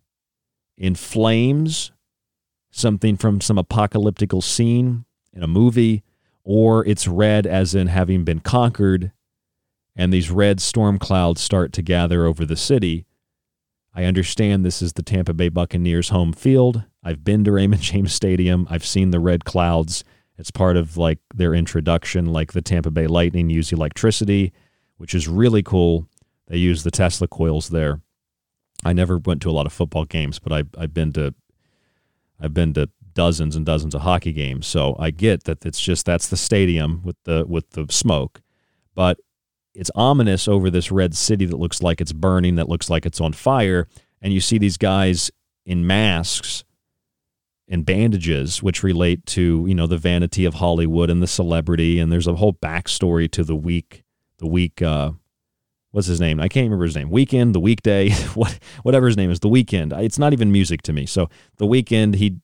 in 0.77 0.93
flames, 0.93 1.91
something 2.69 3.17
from 3.17 3.41
some 3.41 3.57
apocalyptical 3.57 4.43
scene 4.43 5.05
in 5.33 5.41
a 5.41 5.47
movie, 5.47 6.03
or 6.43 6.85
it's 6.85 7.07
red 7.07 7.47
as 7.47 7.73
in 7.73 7.87
having 7.87 8.23
been 8.23 8.39
conquered, 8.39 9.11
and 9.95 10.11
these 10.11 10.29
red 10.29 10.59
storm 10.59 10.99
clouds 10.99 11.41
start 11.41 11.71
to 11.73 11.81
gather 11.81 12.25
over 12.25 12.45
the 12.45 12.57
city. 12.57 13.05
I 13.93 14.03
understand 14.03 14.65
this 14.65 14.81
is 14.81 14.93
the 14.93 15.03
Tampa 15.03 15.33
Bay 15.33 15.49
Buccaneers 15.49 16.09
home 16.09 16.33
field. 16.33 16.83
I've 17.03 17.23
been 17.23 17.43
to 17.45 17.51
Raymond 17.51 17.81
James 17.83 18.13
Stadium. 18.13 18.67
I've 18.69 18.85
seen 18.85 19.11
the 19.11 19.19
red 19.19 19.45
clouds. 19.45 20.03
It's 20.37 20.51
part 20.51 20.75
of 20.75 20.97
like 20.97 21.19
their 21.33 21.53
introduction, 21.53 22.25
like 22.25 22.51
the 22.51 22.61
Tampa 22.61 22.91
Bay 22.91 23.07
Lightning 23.07 23.49
use 23.49 23.71
electricity, 23.71 24.51
which 24.97 25.15
is 25.15 25.29
really 25.29 25.63
cool. 25.63 26.07
They 26.47 26.57
use 26.57 26.83
the 26.83 26.91
Tesla 26.91 27.27
coils 27.27 27.69
there. 27.69 28.01
I 28.83 28.91
never 28.91 29.17
went 29.17 29.41
to 29.43 29.49
a 29.49 29.53
lot 29.53 29.65
of 29.65 29.73
football 29.73 30.05
games, 30.05 30.39
but 30.39 30.51
I, 30.51 30.63
I've 30.77 30.93
been 30.93 31.13
to 31.13 31.33
I've 32.39 32.53
been 32.53 32.73
to 32.73 32.89
dozens 33.13 33.55
and 33.55 33.65
dozens 33.65 33.95
of 33.95 34.01
hockey 34.01 34.33
games, 34.33 34.67
so 34.67 34.97
I 34.99 35.11
get 35.11 35.45
that 35.45 35.65
it's 35.65 35.79
just 35.79 36.05
that's 36.05 36.27
the 36.27 36.35
stadium 36.35 37.01
with 37.03 37.15
the 37.23 37.45
with 37.47 37.69
the 37.71 37.87
smoke, 37.89 38.41
but 38.93 39.19
it's 39.75 39.91
ominous 39.95 40.47
over 40.47 40.69
this 40.69 40.91
red 40.91 41.15
city 41.15 41.45
that 41.45 41.57
looks 41.57 41.83
like 41.83 42.01
it's 42.01 42.13
burning, 42.13 42.55
that 42.55 42.69
looks 42.69 42.89
like 42.89 43.05
it's 43.05 43.21
on 43.21 43.33
fire, 43.33 43.87
and 44.21 44.33
you 44.33 44.39
see 44.39 44.57
these 44.57 44.77
guys 44.77 45.31
in 45.65 45.85
masks 45.85 46.63
and 47.67 47.85
bandages, 47.85 48.61
which 48.61 48.83
relate 48.83 49.25
to 49.25 49.65
you 49.67 49.75
know 49.75 49.87
the 49.87 49.97
vanity 49.97 50.45
of 50.45 50.55
Hollywood 50.55 51.09
and 51.09 51.21
the 51.21 51.27
celebrity, 51.27 51.99
and 51.99 52.11
there's 52.11 52.27
a 52.27 52.35
whole 52.35 52.53
backstory 52.53 53.29
to 53.31 53.43
the 53.43 53.55
week, 53.55 54.03
the 54.37 54.47
week. 54.47 54.81
Uh, 54.81 55.11
what's 55.91 56.07
his 56.07 56.19
name? 56.19 56.39
I 56.39 56.47
can't 56.47 56.65
remember 56.65 56.85
his 56.85 56.95
name. 56.95 57.09
Weekend, 57.09 57.55
the 57.55 57.59
weekday, 57.59 58.11
what 58.33 58.57
whatever 58.83 59.07
his 59.07 59.17
name 59.17 59.31
is, 59.31 59.39
the 59.39 59.49
Weeknd. 59.49 59.97
It's 60.03 60.19
not 60.19 60.33
even 60.33 60.51
music 60.51 60.81
to 60.83 60.93
me. 60.93 61.05
So 61.05 61.29
the 61.57 61.65
Weeknd, 61.65 62.15
he 62.15 62.37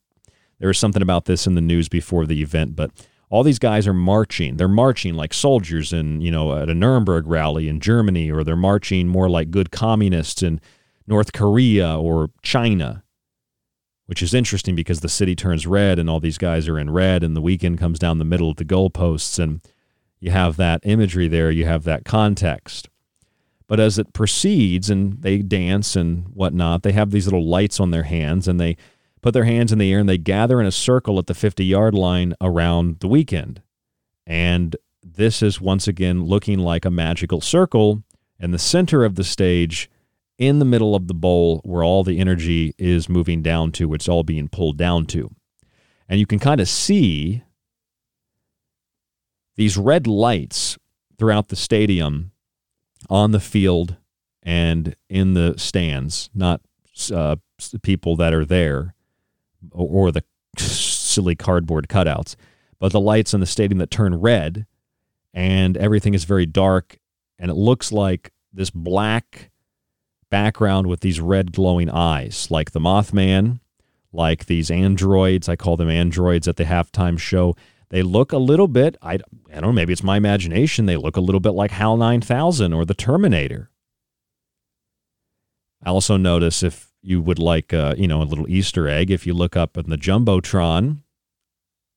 there 0.59 0.67
was 0.67 0.77
something 0.77 1.01
about 1.01 1.25
this 1.25 1.47
in 1.47 1.55
the 1.55 1.61
news 1.61 1.89
before 1.89 2.25
the 2.25 2.41
event, 2.41 2.75
but 2.75 2.91
all 3.31 3.43
these 3.43 3.59
guys 3.59 3.87
are 3.87 3.93
marching. 3.93 4.57
They're 4.57 4.67
marching 4.67 5.15
like 5.15 5.33
soldiers 5.33 5.93
in, 5.93 6.19
you 6.19 6.29
know, 6.29 6.55
at 6.57 6.69
a 6.69 6.75
Nuremberg 6.75 7.25
rally 7.25 7.69
in 7.69 7.79
Germany, 7.79 8.29
or 8.29 8.43
they're 8.43 8.57
marching 8.57 9.07
more 9.07 9.29
like 9.29 9.49
good 9.49 9.71
communists 9.71 10.43
in 10.43 10.59
North 11.07 11.31
Korea 11.31 11.97
or 11.97 12.29
China, 12.43 13.03
which 14.05 14.21
is 14.21 14.33
interesting 14.33 14.75
because 14.75 14.99
the 14.99 15.07
city 15.07 15.33
turns 15.33 15.65
red 15.65 15.97
and 15.97 16.09
all 16.09 16.19
these 16.19 16.37
guys 16.37 16.67
are 16.67 16.77
in 16.77 16.91
red, 16.91 17.23
and 17.23 17.35
the 17.35 17.41
Weeknd 17.41 17.79
comes 17.79 17.97
down 17.97 18.19
the 18.19 18.25
middle 18.25 18.51
of 18.51 18.57
the 18.57 18.65
goalposts, 18.65 19.39
and 19.39 19.61
you 20.19 20.31
have 20.31 20.57
that 20.57 20.81
imagery 20.83 21.29
there, 21.29 21.49
you 21.49 21.65
have 21.65 21.85
that 21.85 22.03
context. 22.03 22.89
But 23.65 23.79
as 23.79 23.97
it 23.97 24.11
proceeds 24.11 24.89
and 24.89 25.21
they 25.21 25.37
dance 25.37 25.95
and 25.95 26.25
whatnot, 26.33 26.83
they 26.83 26.91
have 26.91 27.11
these 27.11 27.27
little 27.27 27.47
lights 27.47 27.79
on 27.79 27.91
their 27.91 28.03
hands 28.03 28.49
and 28.49 28.59
they 28.59 28.75
put 29.21 29.33
their 29.33 29.45
hands 29.45 29.71
in 29.71 29.79
the 29.79 29.91
air 29.91 29.99
and 29.99 30.09
they 30.09 30.17
gather 30.17 30.59
in 30.59 30.67
a 30.67 30.71
circle 30.71 31.19
at 31.19 31.27
the 31.27 31.33
50 31.33 31.63
yard 31.63 31.93
line 31.93 32.33
around 32.41 32.99
the 32.99 33.07
Weeknd. 33.07 33.57
And 34.25 34.75
this 35.03 35.41
is 35.41 35.61
once 35.61 35.87
again 35.87 36.23
looking 36.23 36.59
like 36.59 36.85
a 36.85 36.91
magical 36.91 37.41
circle 37.41 38.03
in 38.39 38.51
the 38.51 38.59
center 38.59 39.05
of 39.05 39.15
the 39.15 39.23
stage, 39.23 39.89
in 40.37 40.59
the 40.59 40.65
middle 40.65 40.95
of 40.95 41.07
the 41.07 41.13
bowl, 41.13 41.61
where 41.63 41.83
all 41.83 42.03
the 42.03 42.19
energy 42.19 42.73
is 42.77 43.07
moving 43.07 43.41
down 43.41 43.71
to, 43.73 43.93
it's 43.93 44.09
all 44.09 44.23
being 44.23 44.47
pulled 44.47 44.77
down 44.77 45.05
to. 45.05 45.29
And 46.09 46.19
you 46.19 46.25
can 46.25 46.39
kind 46.39 46.59
of 46.59 46.67
see 46.67 47.43
these 49.55 49.77
red 49.77 50.07
lights 50.07 50.77
throughout 51.17 51.49
the 51.49 51.55
stadium, 51.55 52.31
on 53.09 53.31
the 53.31 53.39
field, 53.39 53.97
and 54.41 54.95
in 55.09 55.33
the 55.33 55.55
stands, 55.57 56.29
not 56.33 56.61
uh, 57.13 57.35
people 57.83 58.15
that 58.15 58.33
are 58.33 58.45
there 58.45 58.95
or 59.71 60.11
the 60.11 60.23
silly 60.57 61.35
cardboard 61.35 61.87
cutouts, 61.87 62.35
but 62.79 62.91
the 62.91 62.99
lights 62.99 63.33
in 63.33 63.39
the 63.39 63.45
stadium 63.45 63.79
that 63.79 63.91
turn 63.91 64.15
red 64.15 64.65
and 65.33 65.77
everything 65.77 66.13
is 66.13 66.23
very 66.23 66.45
dark 66.45 66.99
and 67.39 67.49
it 67.49 67.55
looks 67.55 67.91
like 67.91 68.31
this 68.53 68.69
black 68.69 69.51
background 70.29 70.87
with 70.87 71.01
these 71.01 71.19
red 71.19 71.51
glowing 71.51 71.89
eyes, 71.89 72.47
like 72.49 72.71
the 72.71 72.79
Mothman, 72.79 73.59
like 74.13 74.45
these 74.45 74.69
androids. 74.69 75.49
I 75.49 75.55
call 75.55 75.77
them 75.77 75.89
androids 75.89 76.47
at 76.47 76.57
the 76.57 76.65
halftime 76.65 77.17
show. 77.17 77.55
They 77.89 78.03
look 78.03 78.31
a 78.31 78.37
little 78.37 78.67
bit, 78.67 78.95
I, 79.01 79.15
I 79.15 79.55
don't 79.55 79.61
know, 79.61 79.71
maybe 79.73 79.91
it's 79.91 80.03
my 80.03 80.17
imagination. 80.17 80.85
They 80.85 80.97
look 80.97 81.17
a 81.17 81.21
little 81.21 81.41
bit 81.41 81.51
like 81.51 81.71
HAL 81.71 81.97
9000 81.97 82.73
or 82.73 82.85
the 82.85 82.93
Terminator. 82.93 83.69
I 85.83 85.89
also 85.89 86.15
notice 86.15 86.63
if 86.63 86.90
you 87.01 87.21
would 87.21 87.39
like, 87.39 87.73
uh, 87.73 87.95
you 87.97 88.07
know, 88.07 88.21
a 88.21 88.23
little 88.23 88.49
Easter 88.49 88.87
egg. 88.87 89.11
If 89.11 89.25
you 89.25 89.33
look 89.33 89.55
up 89.55 89.77
in 89.77 89.89
the 89.89 89.97
jumbotron 89.97 90.99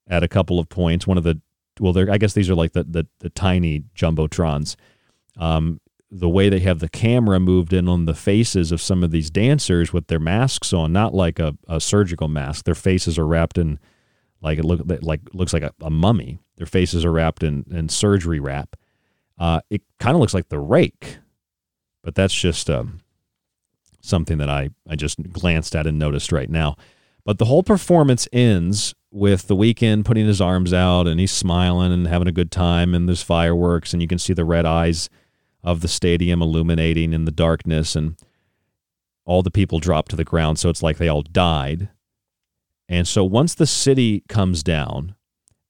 at 0.08 0.22
a 0.22 0.28
couple 0.28 0.58
of 0.58 0.68
points, 0.68 1.06
one 1.06 1.18
of 1.18 1.24
the 1.24 1.40
well, 1.80 1.92
there 1.92 2.10
I 2.10 2.18
guess 2.18 2.34
these 2.34 2.48
are 2.50 2.54
like 2.54 2.72
the 2.72 2.84
the, 2.84 3.06
the 3.20 3.30
tiny 3.30 3.84
jumbotrons. 3.96 4.76
Um, 5.36 5.80
the 6.10 6.28
way 6.28 6.48
they 6.48 6.60
have 6.60 6.78
the 6.78 6.88
camera 6.88 7.40
moved 7.40 7.72
in 7.72 7.88
on 7.88 8.04
the 8.04 8.14
faces 8.14 8.70
of 8.70 8.80
some 8.80 9.02
of 9.02 9.10
these 9.10 9.30
dancers 9.30 9.92
with 9.92 10.06
their 10.06 10.20
masks 10.20 10.72
on, 10.72 10.92
not 10.92 11.12
like 11.12 11.40
a, 11.40 11.56
a 11.66 11.80
surgical 11.80 12.28
mask. 12.28 12.64
Their 12.64 12.76
faces 12.76 13.18
are 13.18 13.26
wrapped 13.26 13.58
in 13.58 13.80
like 14.40 14.58
it 14.58 14.64
look 14.64 14.82
like 15.02 15.20
looks 15.32 15.52
like 15.52 15.64
a, 15.64 15.72
a 15.80 15.90
mummy. 15.90 16.38
Their 16.56 16.66
faces 16.66 17.04
are 17.04 17.10
wrapped 17.10 17.42
in, 17.42 17.64
in 17.70 17.88
surgery 17.88 18.38
wrap. 18.38 18.76
Uh, 19.38 19.60
it 19.70 19.82
kind 19.98 20.14
of 20.14 20.20
looks 20.20 20.34
like 20.34 20.48
the 20.50 20.60
rake, 20.60 21.18
but 22.04 22.14
that's 22.14 22.34
just 22.34 22.70
um, 22.70 23.00
something 24.04 24.38
that 24.38 24.50
I, 24.50 24.70
I 24.88 24.96
just 24.96 25.32
glanced 25.32 25.74
at 25.74 25.86
and 25.86 25.98
noticed 25.98 26.32
right 26.32 26.50
now. 26.50 26.76
But 27.24 27.38
the 27.38 27.46
whole 27.46 27.62
performance 27.62 28.28
ends 28.32 28.94
with 29.10 29.46
the 29.46 29.56
Weeknd 29.56 30.04
putting 30.04 30.26
his 30.26 30.40
arms 30.40 30.72
out 30.72 31.06
and 31.06 31.18
he's 31.18 31.32
smiling 31.32 31.92
and 31.92 32.06
having 32.06 32.28
a 32.28 32.32
good 32.32 32.50
time 32.50 32.94
and 32.94 33.08
there's 33.08 33.22
fireworks 33.22 33.92
and 33.92 34.02
you 34.02 34.08
can 34.08 34.18
see 34.18 34.32
the 34.32 34.44
red 34.44 34.66
eyes 34.66 35.08
of 35.62 35.80
the 35.80 35.88
stadium 35.88 36.42
illuminating 36.42 37.12
in 37.12 37.24
the 37.24 37.30
darkness 37.30 37.96
and 37.96 38.16
all 39.24 39.42
the 39.42 39.50
people 39.50 39.78
drop 39.78 40.08
to 40.08 40.16
the 40.16 40.24
ground 40.24 40.58
so 40.58 40.68
it's 40.68 40.82
like 40.82 40.98
they 40.98 41.08
all 41.08 41.22
died. 41.22 41.88
And 42.88 43.08
so 43.08 43.24
once 43.24 43.54
the 43.54 43.66
city 43.66 44.22
comes 44.28 44.62
down 44.62 45.14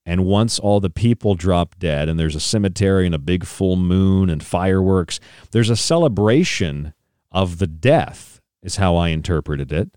and 0.05 0.24
once 0.24 0.59
all 0.59 0.81
the 0.81 0.90
people 0.90 1.36
drop 1.36 1.78
dead 1.78 2.09
and 2.09 2.19
there's 2.19 2.35
a 2.35 2.40
cemetery 2.40 3.06
and 3.06 3.15
a 3.15 3.19
big 3.19 3.44
full 3.44 3.77
moon 3.77 4.28
and 4.28 4.43
fireworks, 4.43 5.20
there's 5.52 5.70
a 5.70 5.77
celebration 5.77 6.94
of 7.35 7.59
the 7.59 7.66
death, 7.66 8.40
is 8.62 8.77
how 8.77 8.97
I 8.97 9.09
interpreted 9.09 9.73
it. 9.73 9.90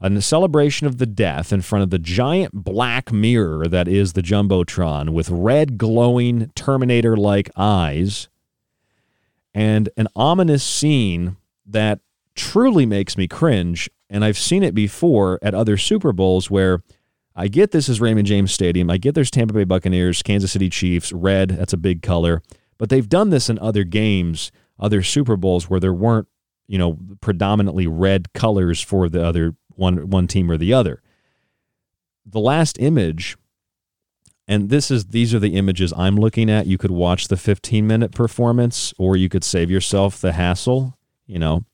A 0.00 0.20
celebration 0.20 0.86
of 0.86 0.98
the 0.98 1.06
death 1.06 1.52
in 1.52 1.62
front 1.62 1.82
of 1.82 1.90
the 1.90 1.98
giant 1.98 2.52
black 2.52 3.12
mirror 3.12 3.66
that 3.68 3.86
is 3.86 4.12
the 4.12 4.22
Jumbotron 4.22 5.10
with 5.10 5.30
red 5.30 5.78
glowing 5.78 6.50
Terminator 6.54 7.16
like 7.16 7.50
eyes 7.56 8.28
and 9.54 9.88
an 9.96 10.06
ominous 10.14 10.62
scene 10.62 11.36
that 11.64 12.00
truly 12.34 12.84
makes 12.84 13.16
me 13.16 13.26
cringe. 13.26 13.88
And 14.10 14.22
I've 14.22 14.36
seen 14.36 14.62
it 14.62 14.74
before 14.74 15.38
at 15.40 15.54
other 15.54 15.78
Super 15.78 16.12
Bowls 16.12 16.50
where 16.50 16.82
I 17.34 17.48
get 17.48 17.70
this 17.70 17.88
is 17.88 18.00
Raymond 18.00 18.26
James 18.26 18.52
Stadium. 18.52 18.90
I 18.90 18.98
get 18.98 19.14
there's 19.14 19.30
Tampa 19.30 19.54
Bay 19.54 19.64
Buccaneers, 19.64 20.22
Kansas 20.22 20.52
City 20.52 20.68
Chiefs, 20.68 21.10
red, 21.12 21.50
that's 21.50 21.72
a 21.72 21.78
big 21.78 22.02
color. 22.02 22.42
But 22.76 22.90
they've 22.90 23.08
done 23.08 23.30
this 23.30 23.48
in 23.48 23.58
other 23.58 23.82
games, 23.82 24.52
other 24.78 25.02
Super 25.02 25.38
Bowls 25.38 25.70
where 25.70 25.80
there 25.80 25.94
weren't 25.94 26.28
you 26.66 26.78
know, 26.78 26.98
predominantly 27.20 27.86
red 27.86 28.32
colors 28.32 28.80
for 28.80 29.08
the 29.08 29.24
other 29.24 29.54
one 29.68 30.10
one 30.10 30.26
team 30.26 30.50
or 30.50 30.56
the 30.56 30.72
other. 30.72 31.02
The 32.24 32.40
last 32.40 32.78
image 32.80 33.36
and 34.48 34.68
this 34.68 34.90
is 34.90 35.06
these 35.06 35.34
are 35.34 35.38
the 35.38 35.56
images 35.56 35.92
I'm 35.96 36.16
looking 36.16 36.48
at. 36.50 36.66
You 36.66 36.78
could 36.78 36.90
watch 36.90 37.28
the 37.28 37.36
15 37.36 37.86
minute 37.86 38.12
performance 38.12 38.94
or 38.98 39.16
you 39.16 39.28
could 39.28 39.44
save 39.44 39.70
yourself 39.70 40.20
the 40.20 40.32
hassle, 40.32 40.98
you 41.26 41.38
know. 41.38 41.64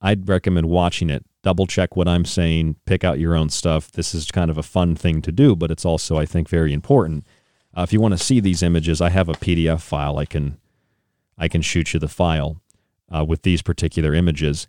I'd 0.00 0.28
recommend 0.28 0.66
watching 0.70 1.10
it. 1.10 1.24
Double 1.42 1.66
check 1.66 1.96
what 1.96 2.08
I'm 2.08 2.24
saying, 2.24 2.76
pick 2.86 3.04
out 3.04 3.18
your 3.18 3.34
own 3.34 3.50
stuff. 3.50 3.90
This 3.90 4.14
is 4.14 4.30
kind 4.30 4.50
of 4.50 4.56
a 4.56 4.62
fun 4.62 4.94
thing 4.94 5.20
to 5.22 5.32
do, 5.32 5.56
but 5.56 5.70
it's 5.70 5.84
also 5.84 6.16
I 6.16 6.26
think 6.26 6.48
very 6.48 6.72
important. 6.72 7.26
Uh, 7.76 7.82
if 7.82 7.92
you 7.92 8.00
want 8.00 8.12
to 8.12 8.24
see 8.24 8.40
these 8.40 8.62
images, 8.62 9.00
I 9.00 9.10
have 9.10 9.28
a 9.28 9.34
PDF 9.34 9.80
file. 9.80 10.18
I 10.18 10.24
can 10.24 10.58
I 11.36 11.48
can 11.48 11.62
shoot 11.62 11.94
you 11.94 12.00
the 12.00 12.08
file 12.08 12.60
uh, 13.10 13.24
with 13.24 13.42
these 13.42 13.62
particular 13.62 14.14
images. 14.14 14.66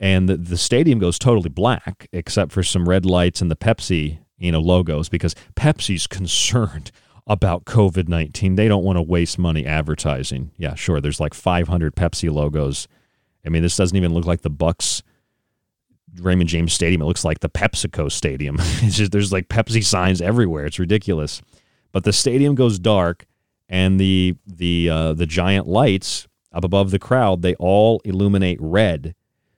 And 0.00 0.28
the, 0.28 0.36
the 0.36 0.58
stadium 0.58 0.98
goes 0.98 1.18
totally 1.18 1.48
black 1.48 2.08
except 2.12 2.52
for 2.52 2.62
some 2.62 2.88
red 2.88 3.06
lights 3.06 3.40
and 3.40 3.50
the 3.50 3.56
Pepsi, 3.56 4.18
you 4.38 4.52
know, 4.52 4.60
logos 4.60 5.08
because 5.08 5.34
Pepsi's 5.54 6.06
concerned 6.08 6.90
about 7.26 7.64
COVID 7.64 8.08
19. 8.08 8.56
They 8.56 8.68
don't 8.68 8.84
want 8.84 8.96
to 8.96 9.02
waste 9.02 9.38
money 9.38 9.64
advertising. 9.64 10.50
Yeah, 10.56 10.74
sure. 10.74 11.00
There's 11.00 11.20
like 11.20 11.34
500 11.34 11.94
Pepsi 11.94 12.32
logos. 12.32 12.86
I 13.46 13.50
mean, 13.50 13.62
this 13.62 13.76
doesn't 13.76 13.96
even 13.96 14.12
look 14.14 14.26
like 14.26 14.42
the 14.42 14.50
Bucks 14.50 15.02
Raymond 16.20 16.48
James 16.48 16.72
Stadium. 16.72 17.02
It 17.02 17.06
looks 17.06 17.24
like 17.24 17.40
the 17.40 17.48
PepsiCo 17.48 18.10
Stadium. 18.10 18.56
It's 18.82 18.96
just 18.96 19.12
there's 19.12 19.32
like 19.32 19.48
Pepsi 19.48 19.84
signs 19.84 20.20
everywhere. 20.20 20.66
It's 20.66 20.78
ridiculous. 20.78 21.42
But 21.92 22.04
the 22.04 22.12
stadium 22.12 22.54
goes 22.54 22.78
dark, 22.78 23.26
and 23.68 24.00
the 24.00 24.36
the 24.46 24.90
uh, 24.90 25.12
the 25.14 25.26
giant 25.26 25.66
lights 25.66 26.26
up 26.54 26.64
above 26.64 26.90
the 26.90 26.98
crowd, 26.98 27.42
they 27.42 27.54
all 27.56 28.00
illuminate 28.04 28.58
red. 28.60 29.14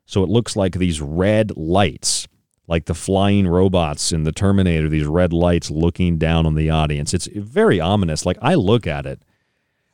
So 0.07 0.23
it 0.23 0.31
looks 0.31 0.57
like 0.57 0.75
these 0.75 1.01
red 1.01 1.57
lights, 1.57 2.27
like 2.67 2.87
the 2.87 2.95
flying 2.95 3.47
robots 3.47 4.13
in 4.13 4.25
the 4.25 4.33
Terminator, 4.33 4.89
these 4.89 5.07
red 5.07 5.33
lights 5.33 5.71
looking 5.71 6.17
down 6.17 6.47
on 6.47 6.55
the 6.55 6.71
audience. 6.71 7.13
It's 7.13 7.27
very 7.27 7.81
ominous. 7.81 8.25
Like 8.25 8.39
I 8.41 8.55
look 8.55 8.87
at 8.87 9.07
it 9.07 9.23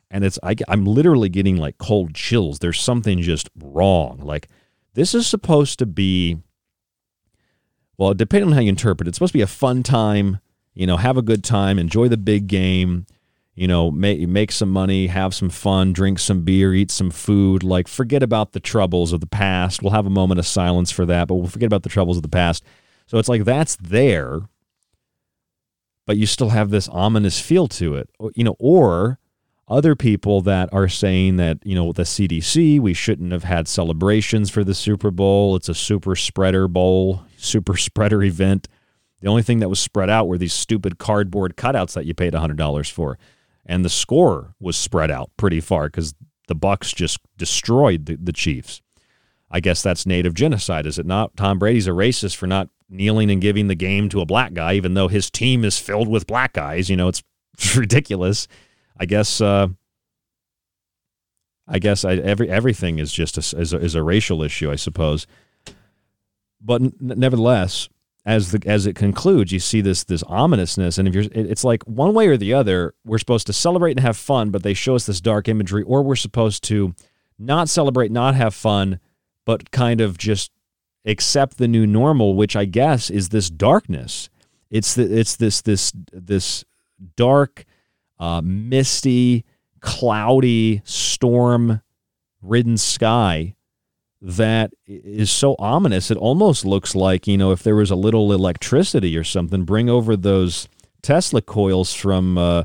and 0.09 0.23
it's 0.23 0.39
I, 0.43 0.55
I'm 0.67 0.85
literally 0.85 1.29
getting 1.29 1.57
like 1.57 1.79
cold 1.79 2.13
chills. 2.13 2.59
There's 2.59 2.79
something 2.79 3.21
just 3.21 3.49
wrong. 3.61 4.19
Like 4.19 4.47
this 4.93 5.13
is 5.13 5.27
supposed 5.27 5.79
to 5.79 5.85
be 5.87 6.37
well, 7.97 8.13
depending 8.13 8.49
on 8.49 8.53
how 8.53 8.61
you 8.61 8.69
interpret 8.69 9.07
it, 9.07 9.09
it's 9.09 9.17
supposed 9.17 9.33
to 9.33 9.37
be 9.37 9.43
a 9.43 9.47
fun 9.47 9.83
time, 9.83 10.39
you 10.73 10.87
know, 10.87 10.97
have 10.97 11.17
a 11.17 11.21
good 11.21 11.43
time, 11.43 11.77
enjoy 11.77 12.07
the 12.07 12.17
big 12.17 12.47
game, 12.47 13.05
you 13.55 13.67
know, 13.67 13.91
make 13.91 14.27
make 14.27 14.51
some 14.51 14.69
money, 14.71 15.07
have 15.07 15.33
some 15.33 15.49
fun, 15.49 15.93
drink 15.93 16.19
some 16.19 16.41
beer, 16.41 16.73
eat 16.73 16.91
some 16.91 17.11
food, 17.11 17.63
like 17.63 17.87
forget 17.87 18.23
about 18.23 18.53
the 18.53 18.59
troubles 18.59 19.13
of 19.13 19.19
the 19.19 19.27
past. 19.27 19.81
We'll 19.81 19.91
have 19.91 20.07
a 20.07 20.11
moment 20.11 20.39
of 20.39 20.47
silence 20.47 20.91
for 20.91 21.05
that, 21.05 21.27
but 21.27 21.35
we'll 21.35 21.47
forget 21.47 21.67
about 21.67 21.83
the 21.83 21.89
troubles 21.89 22.17
of 22.17 22.23
the 22.23 22.29
past. 22.29 22.63
So 23.05 23.17
it's 23.19 23.29
like 23.29 23.43
that's 23.43 23.75
there, 23.75 24.41
but 26.07 26.17
you 26.17 26.25
still 26.25 26.49
have 26.49 26.71
this 26.71 26.89
ominous 26.89 27.39
feel 27.39 27.67
to 27.67 27.95
it. 27.95 28.09
You 28.35 28.43
know, 28.43 28.55
or 28.59 29.19
other 29.67 29.95
people 29.95 30.41
that 30.41 30.69
are 30.73 30.89
saying 30.89 31.37
that, 31.37 31.59
you 31.63 31.75
know, 31.75 31.93
the 31.93 32.03
CDC, 32.03 32.79
we 32.79 32.93
shouldn't 32.93 33.31
have 33.31 33.43
had 33.43 33.67
celebrations 33.67 34.49
for 34.49 34.63
the 34.63 34.75
Super 34.75 35.09
Bowl. 35.09 35.55
It's 35.55 35.69
a 35.69 35.73
super 35.73 36.15
spreader 36.15 36.67
bowl, 36.67 37.23
super 37.37 37.77
spreader 37.77 38.23
event. 38.23 38.67
The 39.21 39.29
only 39.29 39.41
thing 39.41 39.59
that 39.59 39.69
was 39.69 39.79
spread 39.79 40.09
out 40.09 40.27
were 40.27 40.37
these 40.37 40.53
stupid 40.53 40.97
cardboard 40.97 41.55
cutouts 41.55 41.93
that 41.93 42.05
you 42.05 42.13
paid 42.13 42.33
$100 42.33 42.91
for. 42.91 43.17
And 43.65 43.85
the 43.85 43.89
score 43.89 44.55
was 44.59 44.75
spread 44.75 45.09
out 45.09 45.31
pretty 45.37 45.61
far 45.61 45.87
because 45.87 46.13
the 46.47 46.55
Bucks 46.55 46.91
just 46.91 47.19
destroyed 47.37 48.05
the, 48.05 48.15
the 48.15 48.33
Chiefs. 48.33 48.81
I 49.49 49.59
guess 49.59 49.81
that's 49.81 50.05
native 50.05 50.33
genocide, 50.33 50.85
is 50.85 50.97
it 50.97 51.05
not? 51.05 51.37
Tom 51.37 51.59
Brady's 51.59 51.87
a 51.87 51.91
racist 51.91 52.35
for 52.35 52.47
not 52.47 52.69
kneeling 52.89 53.29
and 53.29 53.41
giving 53.41 53.67
the 53.67 53.75
game 53.75 54.09
to 54.09 54.19
a 54.19 54.25
black 54.25 54.53
guy, 54.53 54.73
even 54.73 54.95
though 54.95 55.07
his 55.07 55.29
team 55.29 55.63
is 55.63 55.77
filled 55.77 56.07
with 56.07 56.27
black 56.27 56.53
guys. 56.53 56.89
You 56.89 56.97
know, 56.97 57.07
it's, 57.07 57.23
ridiculous. 57.75 58.47
I 58.97 59.05
guess. 59.05 59.39
Uh, 59.39 59.67
I 61.67 61.79
guess 61.79 62.03
I, 62.03 62.15
every 62.15 62.49
everything 62.49 62.99
is 62.99 63.13
just 63.13 63.37
a, 63.37 63.57
is 63.57 63.73
a, 63.73 63.77
is 63.77 63.95
a 63.95 64.03
racial 64.03 64.43
issue, 64.43 64.69
I 64.69 64.75
suppose. 64.75 65.27
But 66.59 66.81
n- 66.81 66.93
nevertheless, 66.99 67.89
as 68.25 68.51
the 68.51 68.61
as 68.65 68.85
it 68.85 68.95
concludes, 68.95 69.51
you 69.51 69.59
see 69.59 69.81
this 69.81 70.05
this 70.05 70.23
ominousness, 70.23 70.97
and 70.97 71.07
if 71.07 71.13
you're, 71.13 71.25
it's 71.31 71.63
like 71.63 71.83
one 71.83 72.13
way 72.13 72.27
or 72.27 72.37
the 72.37 72.53
other. 72.53 72.93
We're 73.05 73.17
supposed 73.17 73.47
to 73.47 73.53
celebrate 73.53 73.91
and 73.91 73.99
have 73.99 74.15
fun, 74.15 74.49
but 74.49 74.63
they 74.63 74.73
show 74.73 74.95
us 74.95 75.05
this 75.05 75.19
dark 75.19 75.49
imagery, 75.49 75.83
or 75.83 76.01
we're 76.03 76.15
supposed 76.15 76.63
to 76.65 76.95
not 77.37 77.67
celebrate, 77.67 78.11
not 78.11 78.35
have 78.35 78.55
fun, 78.55 78.99
but 79.45 79.71
kind 79.71 79.99
of 79.99 80.17
just 80.17 80.51
accept 81.05 81.57
the 81.57 81.67
new 81.67 81.85
normal, 81.85 82.35
which 82.35 82.55
I 82.55 82.63
guess 82.63 83.09
is 83.09 83.29
this 83.29 83.49
darkness. 83.49 84.29
It's 84.69 84.95
the 84.95 85.19
it's 85.19 85.35
this 85.35 85.61
this 85.61 85.91
this 86.13 86.63
dark, 87.17 87.65
uh, 88.19 88.41
misty, 88.41 89.43
cloudy, 89.81 90.81
storm-ridden 90.85 92.77
sky 92.77 93.55
that 94.23 94.73
is 94.87 95.29
so 95.29 95.55
ominous. 95.59 96.09
It 96.09 96.17
almost 96.17 96.63
looks 96.63 96.95
like, 96.95 97.27
you 97.27 97.37
know, 97.37 97.51
if 97.51 97.61
there 97.61 97.75
was 97.75 97.91
a 97.91 97.95
little 97.95 98.31
electricity 98.31 99.17
or 99.17 99.23
something, 99.23 99.65
bring 99.65 99.89
over 99.89 100.15
those 100.15 100.69
Tesla 101.01 101.41
coils 101.41 101.93
from 101.93 102.37
uh, 102.37 102.63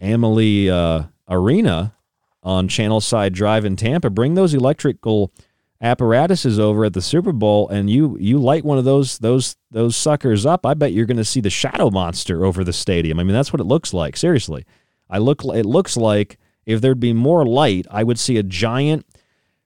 Amalie 0.00 0.68
uh, 0.68 1.04
Arena 1.28 1.94
on 2.42 2.66
Channel 2.66 3.00
Side 3.00 3.32
Drive 3.34 3.64
in 3.64 3.76
Tampa. 3.76 4.10
Bring 4.10 4.34
those 4.34 4.52
electrical 4.52 5.32
apparatuses 5.80 6.58
over 6.58 6.84
at 6.84 6.92
the 6.92 7.00
Super 7.00 7.32
Bowl, 7.32 7.68
and 7.68 7.88
you 7.88 8.18
you 8.18 8.38
light 8.38 8.64
one 8.64 8.76
of 8.76 8.84
those 8.84 9.18
those 9.18 9.54
those 9.70 9.96
suckers 9.96 10.44
up. 10.44 10.66
I 10.66 10.74
bet 10.74 10.92
you're 10.92 11.06
going 11.06 11.16
to 11.18 11.24
see 11.24 11.40
the 11.40 11.50
shadow 11.50 11.90
monster 11.90 12.44
over 12.44 12.64
the 12.64 12.72
stadium. 12.72 13.20
I 13.20 13.22
mean, 13.22 13.32
that's 13.32 13.52
what 13.52 13.60
it 13.60 13.64
looks 13.64 13.94
like. 13.94 14.16
Seriously, 14.16 14.66
I 15.08 15.18
look. 15.18 15.44
It 15.44 15.66
looks 15.66 15.96
like 15.96 16.36
if 16.66 16.80
there'd 16.80 16.98
be 16.98 17.12
more 17.12 17.46
light, 17.46 17.86
I 17.92 18.02
would 18.02 18.18
see 18.18 18.38
a 18.38 18.42
giant 18.42 19.06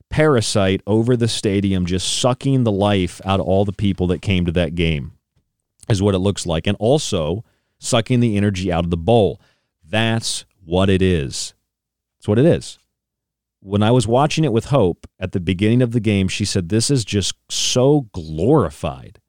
parasite 0.09 0.81
over 0.87 1.15
the 1.15 1.27
stadium 1.27 1.85
just 1.85 2.19
sucking 2.19 2.63
the 2.63 2.71
life 2.71 3.21
out 3.25 3.39
of 3.39 3.45
all 3.45 3.65
the 3.65 3.73
people 3.73 4.07
that 4.07 4.21
came 4.21 4.45
to 4.45 4.51
that 4.53 4.75
game, 4.75 5.13
is 5.89 6.01
what 6.01 6.15
it 6.15 6.19
looks 6.19 6.45
like. 6.45 6.67
And 6.67 6.77
also 6.79 7.43
sucking 7.79 8.19
the 8.19 8.37
energy 8.37 8.71
out 8.71 8.83
of 8.83 8.91
the 8.91 8.97
bowl. 8.97 9.39
That's 9.83 10.45
what 10.63 10.89
it 10.89 11.01
is. 11.01 11.53
That's 12.17 12.27
what 12.27 12.39
it 12.39 12.45
is. 12.45 12.79
When 13.59 13.83
I 13.83 13.91
was 13.91 14.07
watching 14.07 14.43
it 14.43 14.53
with 14.53 14.65
Hope 14.65 15.07
at 15.19 15.31
the 15.31 15.39
beginning 15.39 15.81
of 15.81 15.91
the 15.91 15.99
game, 15.99 16.27
she 16.27 16.45
said, 16.45 16.69
This 16.69 16.91
is 16.91 17.03
just 17.03 17.33
so 17.49 18.07
glorified. 18.13 19.19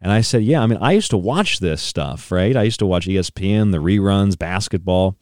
And 0.00 0.12
I 0.12 0.20
said, 0.20 0.44
Yeah, 0.44 0.62
I 0.62 0.66
mean, 0.66 0.78
I 0.80 0.92
used 0.92 1.10
to 1.10 1.16
watch 1.16 1.58
this 1.58 1.82
stuff, 1.82 2.30
right? 2.30 2.56
I 2.56 2.62
used 2.62 2.78
to 2.80 2.86
watch 2.86 3.06
ESPN, 3.06 3.72
the 3.72 3.78
reruns, 3.78 4.38
basketball 4.38 5.16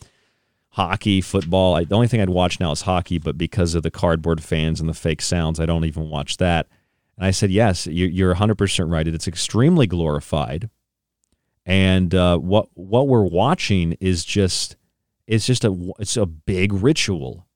hockey, 0.72 1.20
football. 1.20 1.76
I, 1.76 1.84
the 1.84 1.94
only 1.94 2.08
thing 2.08 2.20
I'd 2.20 2.30
watch 2.30 2.58
now 2.58 2.72
is 2.72 2.82
hockey, 2.82 3.18
but 3.18 3.38
because 3.38 3.74
of 3.74 3.82
the 3.82 3.90
cardboard 3.90 4.42
fans 4.42 4.80
and 4.80 4.88
the 4.88 4.94
fake 4.94 5.20
sounds, 5.20 5.60
I 5.60 5.66
don't 5.66 5.84
even 5.84 6.08
watch 6.08 6.38
that. 6.38 6.66
And 7.16 7.26
I 7.26 7.30
said, 7.30 7.50
yes, 7.50 7.86
you, 7.86 8.06
you're 8.06 8.34
100% 8.34 8.90
right. 8.90 9.06
It's 9.06 9.28
extremely 9.28 9.86
glorified. 9.86 10.70
And 11.64 12.12
uh, 12.14 12.38
what 12.38 12.70
what 12.74 13.06
we're 13.06 13.22
watching 13.22 13.96
is 14.00 14.24
just 14.24 14.74
it's 15.28 15.46
just 15.46 15.64
a 15.64 15.92
it's 16.00 16.16
a 16.16 16.26
big 16.26 16.72
ritual. 16.72 17.46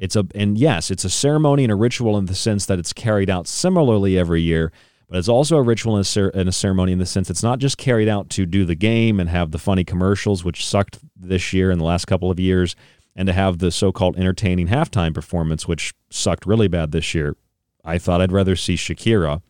It's 0.00 0.16
a 0.16 0.26
and 0.34 0.58
yes, 0.58 0.90
it's 0.90 1.04
a 1.04 1.10
ceremony 1.10 1.62
and 1.62 1.70
a 1.70 1.76
ritual 1.76 2.18
in 2.18 2.26
the 2.26 2.34
sense 2.34 2.66
that 2.66 2.80
it's 2.80 2.92
carried 2.92 3.30
out 3.30 3.46
similarly 3.46 4.18
every 4.18 4.42
year, 4.42 4.72
but 5.12 5.18
it's 5.18 5.28
also 5.28 5.58
a 5.58 5.62
ritual 5.62 5.96
and 5.96 6.16
a, 6.16 6.38
and 6.38 6.48
a 6.48 6.52
ceremony 6.52 6.90
in 6.90 6.98
the 6.98 7.04
sense 7.04 7.28
it's 7.28 7.42
not 7.42 7.58
just 7.58 7.76
carried 7.76 8.08
out 8.08 8.30
to 8.30 8.46
do 8.46 8.64
the 8.64 8.74
game 8.74 9.20
and 9.20 9.28
have 9.28 9.50
the 9.50 9.58
funny 9.58 9.84
commercials, 9.84 10.42
which 10.42 10.64
sucked 10.64 11.00
this 11.14 11.52
year 11.52 11.70
and 11.70 11.78
the 11.78 11.84
last 11.84 12.06
couple 12.06 12.30
of 12.30 12.40
years, 12.40 12.74
and 13.14 13.26
to 13.26 13.34
have 13.34 13.58
the 13.58 13.70
so-called 13.70 14.16
entertaining 14.16 14.68
halftime 14.68 15.12
performance, 15.12 15.68
which 15.68 15.92
sucked 16.08 16.46
really 16.46 16.66
bad 16.66 16.92
this 16.92 17.14
year. 17.14 17.36
I 17.84 17.98
thought 17.98 18.22
I'd 18.22 18.32
rather 18.32 18.56
see 18.56 18.74
Shakira 18.74 19.42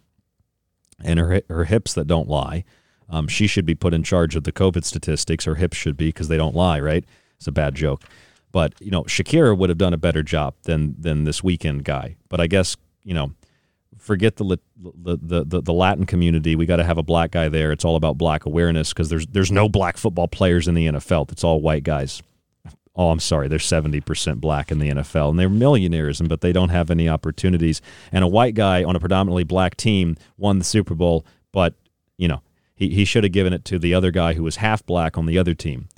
and 1.00 1.20
her 1.20 1.42
her 1.48 1.64
hips 1.66 1.94
that 1.94 2.08
don't 2.08 2.28
lie. 2.28 2.64
Um, 3.08 3.28
she 3.28 3.46
should 3.46 3.64
be 3.64 3.76
put 3.76 3.94
in 3.94 4.02
charge 4.02 4.34
of 4.34 4.42
the 4.42 4.50
COVID 4.50 4.84
statistics. 4.84 5.44
Her 5.44 5.54
hips 5.54 5.76
should 5.76 5.96
be 5.96 6.08
because 6.08 6.26
they 6.26 6.36
don't 6.36 6.56
lie, 6.56 6.80
right? 6.80 7.04
It's 7.36 7.46
a 7.46 7.52
bad 7.52 7.76
joke, 7.76 8.02
but 8.50 8.74
you 8.80 8.90
know 8.90 9.04
Shakira 9.04 9.56
would 9.56 9.68
have 9.68 9.78
done 9.78 9.94
a 9.94 9.96
better 9.96 10.24
job 10.24 10.54
than 10.64 10.96
than 10.98 11.22
this 11.22 11.40
Weeknd 11.42 11.84
guy. 11.84 12.16
But 12.28 12.40
I 12.40 12.48
guess 12.48 12.76
you 13.04 13.14
know 13.14 13.34
forget 14.02 14.36
the 14.36 14.58
the 14.76 15.44
the, 15.44 15.62
the 15.62 15.72
Latin 15.72 16.04
community. 16.06 16.56
We 16.56 16.66
got 16.66 16.76
to 16.76 16.84
have 16.84 16.98
a 16.98 17.02
black 17.02 17.30
guy 17.30 17.48
there. 17.48 17.72
It's 17.72 17.84
all 17.84 17.96
about 17.96 18.18
black 18.18 18.44
awareness 18.44 18.92
because 18.92 19.08
there's 19.08 19.26
there's 19.28 19.52
no 19.52 19.68
black 19.68 19.96
football 19.96 20.28
players 20.28 20.68
in 20.68 20.74
the 20.74 20.86
NFL. 20.86 21.30
It's 21.32 21.44
all 21.44 21.60
white 21.60 21.84
guys. 21.84 22.22
Oh, 22.94 23.08
I'm 23.08 23.20
sorry. 23.20 23.48
They're 23.48 23.58
70% 23.58 24.38
black 24.38 24.70
in 24.70 24.78
the 24.78 24.90
NFL, 24.90 25.30
and 25.30 25.38
they're 25.38 25.48
millionaires, 25.48 26.20
but 26.20 26.42
they 26.42 26.52
don't 26.52 26.68
have 26.68 26.90
any 26.90 27.08
opportunities. 27.08 27.80
And 28.10 28.22
a 28.22 28.28
white 28.28 28.54
guy 28.54 28.84
on 28.84 28.94
a 28.94 29.00
predominantly 29.00 29.44
black 29.44 29.78
team 29.78 30.16
won 30.36 30.58
the 30.58 30.64
Super 30.64 30.94
Bowl, 30.94 31.24
but 31.52 31.74
you 32.18 32.28
know 32.28 32.42
he 32.74 32.90
he 32.90 33.04
should 33.04 33.24
have 33.24 33.32
given 33.32 33.52
it 33.52 33.64
to 33.66 33.78
the 33.78 33.94
other 33.94 34.10
guy 34.10 34.34
who 34.34 34.42
was 34.42 34.56
half 34.56 34.84
black 34.84 35.16
on 35.16 35.26
the 35.26 35.38
other 35.38 35.54
team. 35.54 35.88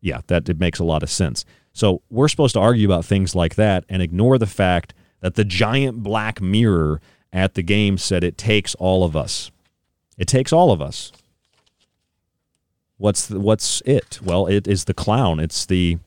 Yeah, 0.00 0.20
that 0.28 0.48
it 0.48 0.58
makes 0.58 0.78
a 0.78 0.84
lot 0.84 1.02
of 1.02 1.10
sense. 1.10 1.44
So 1.72 2.02
we're 2.08 2.28
supposed 2.28 2.54
to 2.54 2.60
argue 2.60 2.86
about 2.86 3.04
things 3.04 3.34
like 3.34 3.56
that 3.56 3.84
and 3.88 4.00
ignore 4.00 4.38
the 4.38 4.46
fact 4.46 4.94
that 5.20 5.34
the 5.34 5.44
giant 5.44 6.02
black 6.02 6.40
mirror 6.40 7.00
at 7.32 7.54
the 7.54 7.62
game 7.62 7.98
said 7.98 8.24
it 8.24 8.38
takes 8.38 8.74
all 8.76 9.04
of 9.04 9.16
us. 9.16 9.50
It 10.16 10.26
takes 10.26 10.52
all 10.52 10.72
of 10.72 10.82
us. 10.82 11.12
What's 12.96 13.26
the, 13.26 13.38
what's 13.38 13.80
it? 13.82 14.18
Well, 14.22 14.46
it 14.46 14.66
is 14.66 14.84
the 14.84 14.94
clown. 14.94 15.38
It's 15.38 15.64
the 15.64 15.98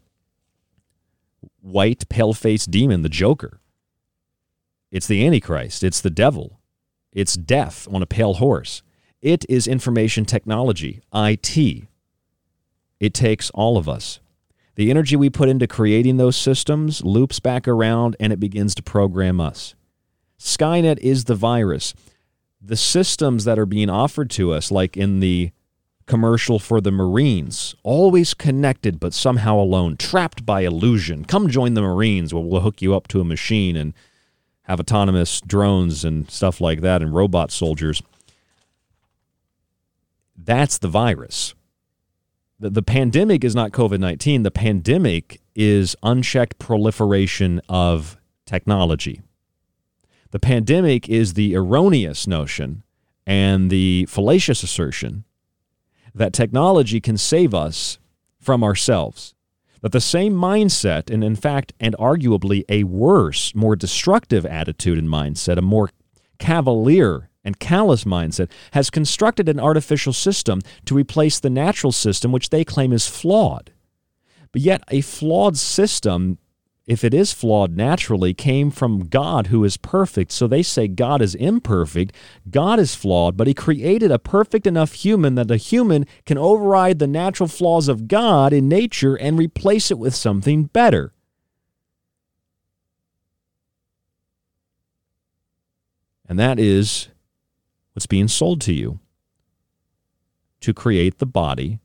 white 1.62 2.10
pale-faced 2.10 2.70
demon, 2.70 3.02
the 3.02 3.10
Joker. 3.10 3.60
It's 4.92 5.08
the 5.08 5.26
Antichrist. 5.26 5.84
It's 5.84 6.02
the 6.02 6.10
devil. 6.10 6.60
It's 7.14 7.36
death 7.36 7.88
on 7.92 8.02
a 8.02 8.06
pale 8.06 8.36
horse. 8.36 8.84
It 9.22 9.46
is 9.48 9.68
information 9.68 10.26
technology, 10.26 11.02
IT. 11.14 11.88
It 13.00 13.14
takes 13.14 13.50
all 13.52 13.78
of 13.78 13.88
us. 13.88 14.20
The 14.76 14.90
energy 14.90 15.16
we 15.16 15.30
put 15.30 15.50
into 15.50 15.68
creating 15.68 16.18
those 16.18 16.36
systems 16.36 17.04
loops 17.04 17.40
back 17.40 17.68
around 17.68 18.16
and 18.20 18.34
it 18.34 18.40
begins 18.40 18.74
to 18.76 18.84
program 18.84 19.40
us. 19.40 19.76
Skynet 20.42 20.98
is 21.00 21.26
the 21.26 21.36
virus. 21.36 21.94
The 22.60 22.76
systems 22.76 23.46
that 23.46 23.60
are 23.60 23.66
being 23.66 23.90
offered 23.90 24.30
to 24.32 24.52
us, 24.52 24.72
like 24.72 24.98
in 24.98 25.20
the 25.20 25.52
commercial 26.08 26.58
for 26.58 26.82
the 26.82 26.92
Marines, 26.92 27.76
always 27.84 28.34
connected 28.34 29.00
but 29.00 29.14
somehow 29.14 29.58
alone, 29.58 29.98
trapped 29.98 30.46
by 30.46 30.62
illusion. 30.62 31.26
Come 31.26 31.48
join 31.48 31.76
the 31.76 31.82
Marines, 31.82 32.34
where 32.34 32.44
we'll 32.44 32.62
hook 32.62 32.82
you 32.82 32.96
up 32.96 33.08
to 33.10 33.22
a 33.22 33.24
machine 33.24 33.76
and 33.76 33.94
have 34.64 34.80
autonomous 34.80 35.42
drones 35.42 36.04
and 36.04 36.30
stuff 36.30 36.60
like 36.60 36.82
that 36.82 37.02
and 37.02 37.14
robot 37.14 37.52
soldiers. 37.52 38.02
That's 40.36 40.80
the 40.80 40.88
virus. 40.88 41.54
The, 42.60 42.72
the 42.72 42.82
pandemic 42.82 43.44
is 43.44 43.54
not 43.56 43.72
COVID 43.72 44.00
19. 44.00 44.44
The 44.44 44.52
pandemic 44.52 45.40
is 45.56 45.96
unchecked 46.02 46.58
proliferation 46.58 47.62
of 47.70 48.18
technology. 48.46 49.22
The 50.32 50.40
pandemic 50.40 51.10
is 51.10 51.34
the 51.34 51.56
erroneous 51.56 52.26
notion 52.26 52.84
and 53.28 53.70
the 53.70 54.06
fallacious 54.10 54.64
assertion 54.64 55.26
that 56.16 56.34
technology 56.34 57.00
can 57.00 57.18
save 57.18 57.54
us 57.54 58.00
from 58.40 58.64
ourselves. 58.64 59.36
That 59.82 59.92
the 59.92 60.02
same 60.02 60.34
mindset, 60.34 61.10
and 61.10 61.24
in 61.24 61.36
fact, 61.36 61.74
and 61.80 61.96
arguably 61.98 62.64
a 62.70 62.84
worse, 62.84 63.54
more 63.56 63.76
destructive 63.76 64.46
attitude 64.46 64.98
and 64.98 65.08
mindset, 65.08 65.58
a 65.58 65.62
more 65.62 65.90
cavalier 66.40 67.30
and 67.44 67.60
callous 67.60 68.04
mindset, 68.04 68.50
has 68.74 68.90
constructed 68.90 69.50
an 69.50 69.60
artificial 69.60 70.14
system 70.14 70.62
to 70.86 70.96
replace 70.96 71.40
the 71.40 71.50
natural 71.50 71.92
system, 71.92 72.32
which 72.32 72.52
they 72.52 72.64
claim 72.64 72.94
is 72.94 73.08
flawed. 73.08 73.72
But 74.52 74.62
yet, 74.62 74.84
a 74.90 75.02
flawed 75.02 75.58
system 75.58 76.38
if 76.88 77.04
it 77.04 77.14
is 77.14 77.32
flawed 77.32 77.78
naturally, 77.78 78.34
came 78.34 78.72
from 78.72 79.08
God 79.08 79.48
who 79.48 79.64
is 79.64 79.78
perfect. 79.78 80.32
So 80.32 80.48
they 80.48 80.64
say 80.64 80.88
God 80.88 81.22
is 81.22 81.36
imperfect. 81.36 82.14
God 82.50 82.80
is 82.80 82.96
flawed, 82.96 83.38
but 83.38 83.48
He 83.48 83.54
created 83.54 84.12
a 84.12 84.20
perfect 84.20 84.66
enough 84.68 84.94
human 84.94 85.36
that 85.36 85.48
the 85.48 85.58
human 85.58 86.06
can 86.26 86.38
override 86.38 87.00
the 87.00 87.08
natural 87.08 87.48
flaws 87.48 87.88
of 87.88 88.08
God 88.08 88.52
in 88.52 88.68
nature 88.68 89.16
and 89.16 89.38
replace 89.38 89.92
it 89.92 90.00
with 90.00 90.16
something 90.16 90.64
better. 90.66 91.14
And 96.28 96.40
that 96.40 96.60
is 96.60 97.10
what's 97.94 98.08
being 98.08 98.28
sold 98.28 98.62
to 98.62 98.74
you. 98.74 99.00
to 100.62 100.74
create 100.74 101.18
the 101.18 101.26
body 101.26 101.80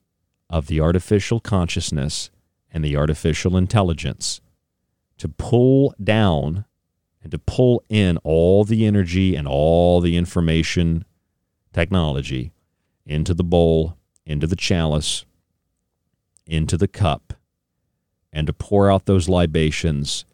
of 0.48 0.66
the 0.66 0.81
artificial 0.81 1.40
consciousness 1.40 2.31
and 2.70 2.85
the 2.85 2.97
artificial 2.97 3.56
intelligence 3.56 4.40
to 5.18 5.28
pull 5.28 5.94
down 6.02 6.64
and 7.22 7.30
to 7.32 7.38
pull 7.38 7.82
in 7.88 8.18
all 8.18 8.64
the 8.64 8.86
energy 8.86 9.34
and 9.34 9.48
all 9.48 10.01
the 10.01 10.16
information 10.16 11.05
technology 11.72 12.52
into 13.05 13.34
the 13.34 13.44
bowl, 13.44 13.97
into 14.24 14.47
the 14.47 14.56
chalice, 14.56 15.24
into 16.47 16.76
the 16.76 16.88
cup, 16.88 17.34
and 18.32 18.47
to 18.47 18.52
pour 18.52 18.90
out 18.90 19.06
those 19.06 19.28
libations 19.28 20.24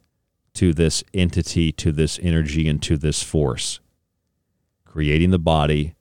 to 0.55 0.73
this 0.73 1.03
entity, 1.15 1.73
to 1.73 1.93
this 1.93 2.19
energy, 2.23 2.69
and 2.69 2.83
to 2.83 2.97
this 2.97 3.23
force, 3.23 3.81
creating 4.85 5.31
the 5.31 5.39
body 5.39 5.95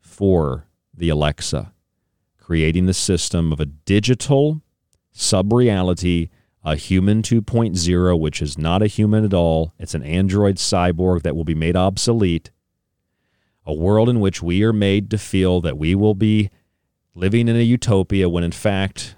for 0.00 0.66
the 0.92 1.08
Alexa, 1.08 1.72
creating 2.38 2.86
the 2.86 2.94
system 2.94 3.52
of 3.52 3.60
a 3.60 3.66
digital 3.66 4.62
sub 5.12 5.52
reality, 5.52 6.28
a 6.66 6.74
human 6.74 7.22
2.0, 7.22 8.18
which 8.18 8.42
is 8.42 8.58
not 8.58 8.82
a 8.82 8.88
human 8.88 9.24
at 9.24 9.32
all. 9.32 9.72
It's 9.78 9.94
an 9.94 10.02
android 10.02 10.56
cyborg 10.56 11.22
that 11.22 11.36
will 11.36 11.44
be 11.44 11.54
made 11.54 11.76
obsolete. 11.76 12.50
A 13.64 13.72
world 13.72 14.08
in 14.08 14.18
which 14.18 14.42
we 14.42 14.64
are 14.64 14.72
made 14.72 15.08
to 15.12 15.18
feel 15.18 15.60
that 15.60 15.78
we 15.78 15.94
will 15.94 16.16
be 16.16 16.50
living 17.14 17.46
in 17.46 17.54
a 17.54 17.62
utopia 17.62 18.28
when 18.28 18.42
in 18.42 18.50
fact 18.50 19.14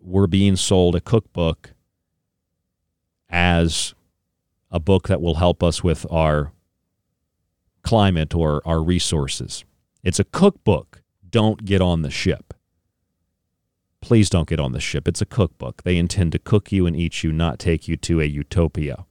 we're 0.00 0.26
being 0.26 0.56
sold 0.56 0.94
a 0.96 1.00
cookbook 1.00 1.74
as 3.28 3.94
a 4.70 4.80
book 4.80 5.08
that 5.08 5.20
will 5.20 5.34
help 5.34 5.62
us 5.62 5.84
with 5.84 6.06
our 6.10 6.52
climate 7.82 8.34
or 8.34 8.62
our 8.64 8.82
resources. 8.82 9.62
It's 10.02 10.18
a 10.18 10.24
cookbook. 10.24 11.02
Don't 11.28 11.66
get 11.66 11.82
on 11.82 12.00
the 12.00 12.10
ship. 12.10 12.54
Please 14.00 14.30
don't 14.30 14.48
get 14.48 14.60
on 14.60 14.72
the 14.72 14.80
ship. 14.80 15.08
It's 15.08 15.20
a 15.20 15.26
cookbook. 15.26 15.82
They 15.82 15.96
intend 15.96 16.32
to 16.32 16.38
cook 16.38 16.70
you 16.70 16.86
and 16.86 16.96
eat 16.96 17.22
you, 17.22 17.32
not 17.32 17.58
take 17.58 17.88
you 17.88 17.96
to 17.96 18.20
a 18.20 18.24
utopia. 18.24 19.06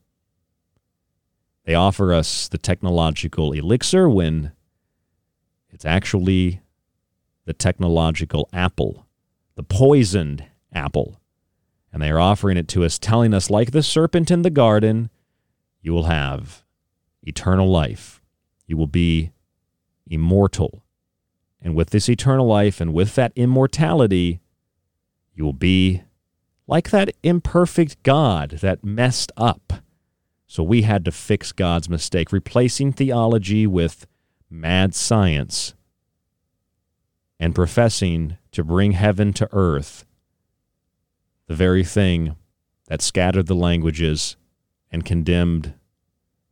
They 1.66 1.76
offer 1.76 2.14
us 2.14 2.48
the 2.48 2.58
technological 2.58 3.52
elixir 3.52 4.10
when 4.10 4.54
it's 5.70 5.86
actually 5.86 6.62
the 7.46 7.54
technological 7.54 8.48
apple, 8.54 9.06
the 9.56 9.64
poisoned 9.64 10.46
apple. 10.74 11.20
And 11.92 12.02
they 12.02 12.10
are 12.10 12.20
offering 12.20 12.58
it 12.58 12.68
to 12.70 12.86
us, 12.86 12.98
telling 12.98 13.34
us, 13.34 13.50
like 13.50 13.72
the 13.72 13.84
serpent 13.84 14.32
in 14.32 14.44
the 14.44 14.50
garden, 14.50 15.10
you 15.82 15.94
will 15.94 16.06
have 16.06 16.64
eternal 17.24 17.70
life. 17.70 18.22
You 18.66 18.78
will 18.78 18.88
be 18.88 19.32
immortal. 20.10 20.84
And 21.62 21.76
with 21.76 21.90
this 21.90 22.08
eternal 22.08 22.48
life 22.48 22.80
and 22.80 22.94
with 22.94 23.16
that 23.16 23.34
immortality, 23.36 24.40
you 25.38 25.46
will 25.46 25.54
be 25.54 26.02
like 26.66 26.90
that 26.90 27.16
imperfect 27.22 28.02
God 28.02 28.58
that 28.62 28.84
messed 28.84 29.32
up. 29.38 29.72
So 30.48 30.64
we 30.64 30.82
had 30.82 31.06
to 31.06 31.12
fix 31.12 31.52
God's 31.52 31.88
mistake, 31.88 32.32
replacing 32.32 32.94
theology 32.94 33.68
with 33.68 34.08
mad 34.50 34.96
science 34.96 35.76
and 37.40 37.54
professing 37.54 38.38
to 38.52 38.64
bring 38.64 38.94
heaven 38.94 39.32
to 39.34 39.48
earth, 39.52 40.06
the 41.46 41.56
very 41.56 41.84
thing 41.84 42.36
that 42.88 43.02
scattered 43.02 43.46
the 43.46 43.56
languages 43.56 44.38
and 44.92 45.06
condemned 45.06 45.76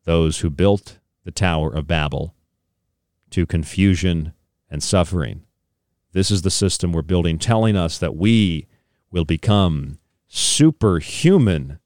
those 0.03 0.39
who 0.39 0.49
built 0.49 0.99
the 1.23 1.31
Tower 1.31 1.73
of 1.73 1.87
Babel 1.87 2.35
to 3.31 3.47
confusion 3.47 4.33
and 4.69 4.83
suffering. 4.83 5.41
This 6.11 6.29
is 6.29 6.43
the 6.43 6.51
system 6.51 6.93
we're 6.93 7.01
building, 7.01 7.39
telling 7.39 7.75
us 7.75 7.97
that 7.97 8.15
we 8.15 8.67
will 9.11 9.25
become 9.25 9.99
superhuman 10.27 11.79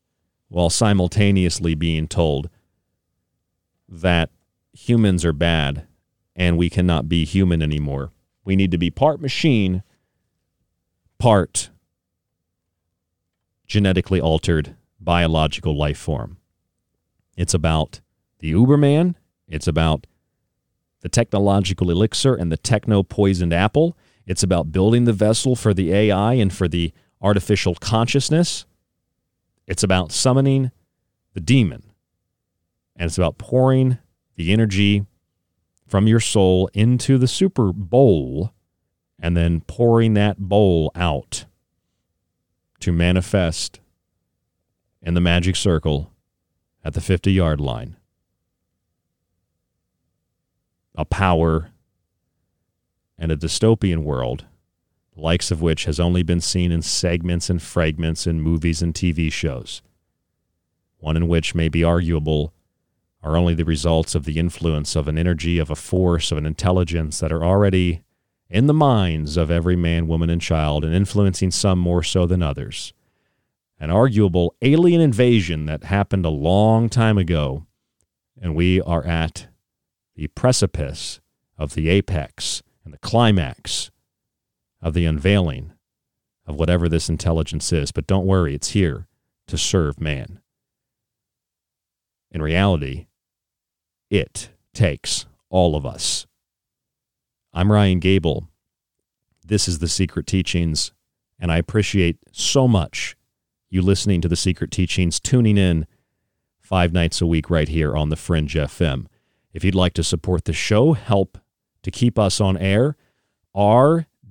while 0.48 0.70
simultaneously 0.70 1.76
being 1.76 2.08
told 2.08 2.50
that 3.88 4.30
humans 4.74 5.24
are 5.26 5.34
bad 5.34 5.88
and 6.36 6.58
we 6.58 6.70
cannot 6.70 7.10
be 7.10 7.26
human 7.26 7.62
anymore. 7.62 8.12
We 8.46 8.56
need 8.56 8.72
to 8.72 8.78
be 8.78 8.90
part 8.90 9.22
machine, 9.22 9.84
part 11.20 11.70
genetically 13.68 14.20
altered 14.20 14.76
biological 15.00 15.78
life 15.78 15.98
form. 15.98 16.38
It's 17.38 17.54
about 17.54 18.02
the 18.40 18.54
Uberman, 18.54 19.16
it's 19.48 19.68
about 19.68 20.08
the 21.02 21.10
technological 21.10 21.90
elixir 21.90 22.36
and 22.36 22.52
the 22.52 22.58
techno 22.58 23.04
poisoned 23.04 23.54
apple. 23.54 23.98
It's 24.26 24.44
about 24.44 24.72
building 24.72 25.06
the 25.06 25.14
vessel 25.14 25.56
for 25.56 25.74
the 25.74 25.94
AI 25.94 26.34
and 26.34 26.54
for 26.54 26.68
the 26.68 26.94
artificial 27.22 27.76
consciousness. 27.76 28.66
It's 29.68 29.84
about 29.84 30.12
summoning 30.12 30.72
the 31.34 31.40
demon. 31.40 31.84
And 32.96 33.08
it's 33.08 33.18
about 33.18 33.38
pouring 33.38 33.98
the 34.36 34.52
energy 34.52 35.06
from 35.88 36.08
your 36.08 36.20
soul 36.20 36.70
into 36.74 37.18
the 37.18 37.28
super 37.28 37.74
bowl 37.74 38.54
and 39.20 39.36
then 39.36 39.62
pouring 39.62 40.14
that 40.14 40.38
bowl 40.38 40.92
out 40.96 41.46
to 42.80 42.92
manifest 42.92 43.80
in 45.02 45.14
the 45.14 45.22
magic 45.22 45.56
circle 45.56 46.14
at 46.84 46.94
the 46.94 47.02
50 47.02 47.32
yard 47.32 47.60
line. 47.60 47.96
A 50.96 51.06
power 51.06 51.72
and 53.18 53.32
a 53.32 53.38
dystopian 53.38 54.04
world, 54.04 54.46
likes 55.20 55.52
of 55.52 55.62
which 55.62 55.86
has 55.86 56.00
only 56.00 56.24
been 56.24 56.42
seen 56.42 56.72
in 56.72 56.82
segments 56.82 57.50
and 57.50 57.62
fragments 57.62 58.26
in 58.26 58.42
movies 58.42 58.82
and 58.82 58.94
TV 58.94 59.32
shows. 59.32 59.82
One 60.98 61.16
in 61.16 61.28
which 61.28 61.56
may 61.56 61.70
be 61.70 61.84
arguable 61.84 62.54
are 63.22 63.38
only 63.38 63.54
the 63.54 63.66
results 63.66 64.16
of 64.16 64.26
the 64.26 64.40
influence 64.40 64.96
of 64.96 65.08
an 65.08 65.18
energy, 65.18 65.60
of 65.60 65.70
a 65.70 65.76
force, 65.76 66.32
of 66.32 66.38
an 66.38 66.46
intelligence 66.46 67.20
that 67.20 67.32
are 67.32 67.44
already 67.44 68.04
in 68.50 68.68
the 68.68 68.74
minds 68.74 69.38
of 69.38 69.52
every 69.52 69.76
man, 69.76 70.08
woman, 70.08 70.30
and 70.30 70.42
child, 70.42 70.84
and 70.84 70.94
influencing 70.94 71.52
some 71.52 71.78
more 71.78 72.02
so 72.02 72.26
than 72.26 72.42
others. 72.42 72.94
An 73.80 73.92
arguable 73.92 74.56
alien 74.62 75.02
invasion 75.02 75.66
that 75.66 75.86
happened 75.86 76.26
a 76.26 76.30
long 76.30 76.90
time 76.90 77.18
ago, 77.18 77.66
and 78.42 78.56
we 78.56 78.82
are 78.82 79.06
at 79.06 79.48
the 80.16 80.28
precipice 80.28 81.22
of 81.58 81.76
the 81.76 81.90
apex 81.90 82.64
and 82.84 82.94
the 82.94 82.98
climax 82.98 83.92
of 84.82 84.94
the 84.94 85.06
unveiling 85.06 85.74
of 86.46 86.56
whatever 86.56 86.90
this 86.90 87.10
intelligence 87.10 87.72
is. 87.72 87.92
But 87.92 88.08
don't 88.08 88.26
worry, 88.26 88.56
it's 88.56 88.72
here 88.72 89.08
to 89.48 89.58
serve 89.58 90.00
man. 90.00 90.40
In 92.32 92.42
reality, 92.42 93.08
it 94.10 94.50
takes 94.74 95.26
all 95.50 95.76
of 95.76 95.86
us. 95.86 96.26
I'm 97.54 97.72
Ryan 97.72 98.00
Gable. 98.00 98.48
This 99.46 99.68
is 99.68 99.80
The 99.80 99.88
Secret 99.88 100.28
Teachings, 100.28 100.92
and 101.40 101.52
I 101.52 101.58
appreciate 101.58 102.18
so 102.32 102.68
much 102.68 103.16
you 103.70 103.82
listening 103.82 104.22
to 104.22 104.28
The 104.28 104.36
Secret 104.36 104.72
Teachings, 104.72 105.20
tuning 105.20 105.58
in 105.58 105.88
five 106.60 106.94
nights 106.94 107.22
a 107.22 107.28
week 107.28 107.50
right 107.50 107.68
here 107.68 107.96
on 107.96 108.10
The 108.10 108.16
Fringe 108.16 108.54
FM. 108.54 109.08
If 109.54 109.64
you'd 109.64 109.76
like 109.76 109.94
to 109.94 110.04
support 110.04 110.46
the 110.46 110.54
show, 110.54 110.94
help 110.94 111.40
to 111.82 111.90
keep 111.90 112.20
us 112.20 112.40
on 112.40 112.58
air, 112.58 112.96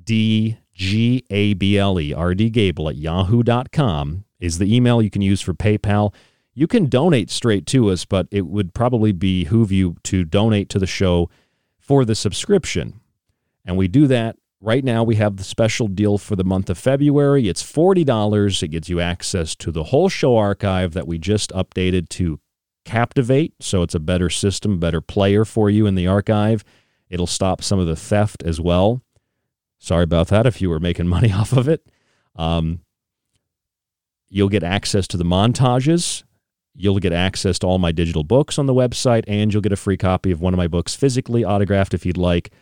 R-D-G-A-B-L-E, 0.08 2.12
rdgable 2.12 2.88
at 2.88 2.96
yahoo.com 2.96 4.24
is 4.40 4.58
the 4.58 4.74
email 4.74 5.02
you 5.02 5.10
can 5.10 5.22
use 5.22 5.40
for 5.40 5.52
PayPal. 5.52 6.14
You 6.54 6.66
can 6.66 6.86
donate 6.86 7.30
straight 7.30 7.66
to 7.66 7.90
us, 7.90 8.04
but 8.04 8.26
it 8.30 8.46
would 8.46 8.72
probably 8.72 9.12
behoove 9.12 9.70
you 9.70 9.96
to 10.04 10.24
donate 10.24 10.68
to 10.70 10.78
the 10.78 10.86
show 10.86 11.28
for 11.78 12.04
the 12.04 12.14
subscription. 12.14 13.00
And 13.64 13.76
we 13.76 13.88
do 13.88 14.06
that 14.06 14.36
right 14.60 14.82
now. 14.82 15.04
We 15.04 15.16
have 15.16 15.36
the 15.36 15.44
special 15.44 15.88
deal 15.88 16.16
for 16.16 16.36
the 16.36 16.44
month 16.44 16.70
of 16.70 16.78
February. 16.78 17.48
It's 17.48 17.62
$40. 17.62 18.62
It 18.62 18.68
gets 18.68 18.88
you 18.88 19.00
access 19.00 19.54
to 19.56 19.70
the 19.70 19.84
whole 19.84 20.08
show 20.08 20.36
archive 20.36 20.94
that 20.94 21.06
we 21.06 21.18
just 21.18 21.50
updated 21.50 22.08
to 22.10 22.40
Captivate. 22.84 23.52
So 23.60 23.82
it's 23.82 23.94
a 23.94 24.00
better 24.00 24.30
system, 24.30 24.78
better 24.78 25.02
player 25.02 25.44
for 25.44 25.68
you 25.68 25.84
in 25.84 25.94
the 25.94 26.06
archive. 26.06 26.64
It'll 27.10 27.26
stop 27.26 27.62
some 27.62 27.78
of 27.78 27.86
the 27.86 27.96
theft 27.96 28.42
as 28.42 28.62
well. 28.62 29.02
Sorry 29.78 30.04
about 30.04 30.28
that 30.28 30.46
if 30.46 30.60
you 30.60 30.70
were 30.70 30.80
making 30.80 31.08
money 31.08 31.32
off 31.40 31.52
of 31.52 31.68
it. 31.68 31.86
Um, 32.36 32.80
you'll 34.28 34.48
get 34.48 34.62
access 34.62 35.08
to 35.08 35.16
the 35.16 35.24
montages 35.24 36.22
You'll 36.80 37.00
get 37.00 37.12
access 37.12 37.58
to 37.58 37.66
all 37.66 37.78
my 37.78 37.90
digital 37.90 38.22
books 38.22 38.56
on 38.56 38.66
the 38.66 38.72
website, 38.72 39.24
and 39.26 39.52
you'll 39.52 39.62
get 39.62 39.72
a 39.72 39.76
free 39.76 39.96
copy 39.96 40.30
of 40.30 40.40
one 40.40 40.54
of 40.54 40.58
my 40.58 40.68
books 40.68 40.94
physically 40.94 41.44
autographed 41.44 41.92
if 41.92 42.06
you'd 42.06 42.16
like. 42.16 42.52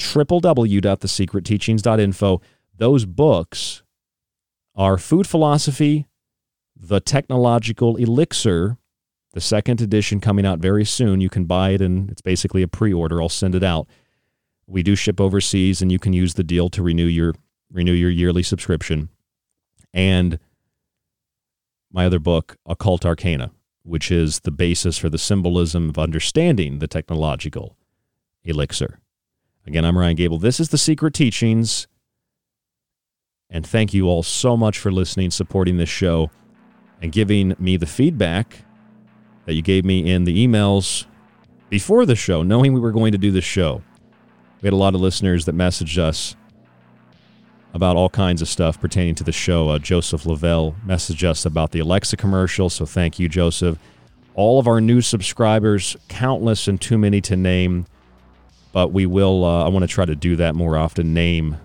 www.thesecretteachings.info. 0.00 2.40
Those 2.76 3.04
books 3.04 3.84
are 4.74 4.98
Food 4.98 5.28
Philosophy, 5.28 6.08
The 6.74 6.98
Technological 6.98 7.94
Elixir, 7.96 8.78
the 9.32 9.40
second 9.40 9.80
edition 9.80 10.18
coming 10.18 10.44
out 10.44 10.58
very 10.58 10.84
soon. 10.84 11.20
You 11.20 11.30
can 11.30 11.44
buy 11.44 11.70
it, 11.70 11.80
and 11.80 12.10
it's 12.10 12.20
basically 12.20 12.62
a 12.62 12.68
pre 12.68 12.92
order. 12.92 13.22
I'll 13.22 13.28
send 13.28 13.54
it 13.54 13.62
out. 13.62 13.86
We 14.72 14.82
do 14.82 14.96
ship 14.96 15.20
overseas, 15.20 15.82
and 15.82 15.92
you 15.92 15.98
can 15.98 16.14
use 16.14 16.34
the 16.34 16.42
deal 16.42 16.70
to 16.70 16.82
renew 16.82 17.04
your 17.04 17.34
renew 17.70 17.92
your 17.92 18.10
yearly 18.10 18.42
subscription. 18.42 19.10
And 19.92 20.38
my 21.92 22.06
other 22.06 22.18
book, 22.18 22.56
Occult 22.66 23.04
Arcana, 23.04 23.52
which 23.82 24.10
is 24.10 24.40
the 24.40 24.50
basis 24.50 24.96
for 24.96 25.10
the 25.10 25.18
symbolism 25.18 25.90
of 25.90 25.98
understanding 25.98 26.78
the 26.78 26.88
technological 26.88 27.76
elixir. 28.44 28.98
Again, 29.66 29.84
I'm 29.84 29.96
Ryan 29.96 30.16
Gable. 30.16 30.38
This 30.38 30.58
is 30.58 30.70
The 30.70 30.78
Secret 30.78 31.14
Teachings. 31.14 31.86
And 33.50 33.66
thank 33.66 33.92
you 33.92 34.08
all 34.08 34.22
so 34.22 34.56
much 34.56 34.78
for 34.78 34.90
listening, 34.90 35.30
supporting 35.30 35.76
this 35.76 35.90
show, 35.90 36.30
and 37.02 37.12
giving 37.12 37.54
me 37.58 37.76
the 37.76 37.86
feedback 37.86 38.64
that 39.44 39.52
you 39.52 39.62
gave 39.62 39.84
me 39.84 40.10
in 40.10 40.24
the 40.24 40.46
emails 40.46 41.04
before 41.68 42.06
the 42.06 42.16
show, 42.16 42.42
knowing 42.42 42.72
we 42.72 42.80
were 42.80 42.92
going 42.92 43.12
to 43.12 43.18
do 43.18 43.30
this 43.30 43.44
show. 43.44 43.82
We 44.62 44.68
had 44.68 44.74
a 44.74 44.76
lot 44.76 44.94
of 44.94 45.00
listeners 45.00 45.44
that 45.46 45.56
messaged 45.56 45.98
us 45.98 46.36
about 47.74 47.96
all 47.96 48.08
kinds 48.08 48.40
of 48.40 48.48
stuff 48.48 48.80
pertaining 48.80 49.16
to 49.16 49.24
the 49.24 49.32
show. 49.32 49.70
Uh, 49.70 49.78
Joseph 49.80 50.24
Lavelle 50.24 50.76
messaged 50.86 51.24
us 51.24 51.44
about 51.44 51.72
the 51.72 51.80
Alexa 51.80 52.16
commercial, 52.16 52.70
so 52.70 52.86
thank 52.86 53.18
you, 53.18 53.28
Joseph. 53.28 53.76
All 54.34 54.60
of 54.60 54.68
our 54.68 54.80
new 54.80 55.00
subscribers, 55.00 55.96
countless 56.08 56.68
and 56.68 56.80
too 56.80 56.96
many 56.96 57.20
to 57.22 57.36
name, 57.36 57.86
but 58.72 58.92
we 58.92 59.04
will, 59.04 59.44
uh, 59.44 59.64
I 59.64 59.68
want 59.68 59.82
to 59.82 59.88
try 59.88 60.04
to 60.04 60.14
do 60.14 60.36
that 60.36 60.54
more 60.54 60.76
often, 60.76 61.12
name 61.12 61.56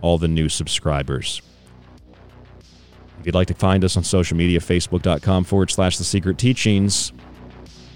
all 0.00 0.18
the 0.18 0.28
new 0.28 0.48
subscribers. 0.48 1.42
If 3.20 3.26
you'd 3.26 3.36
like 3.36 3.48
to 3.48 3.54
find 3.54 3.84
us 3.84 3.96
on 3.96 4.02
social 4.02 4.36
media, 4.36 4.58
facebook.com 4.58 5.44
forward 5.44 5.70
slash 5.70 5.96
the 5.96 6.04
secret 6.04 6.38
teachings. 6.38 7.12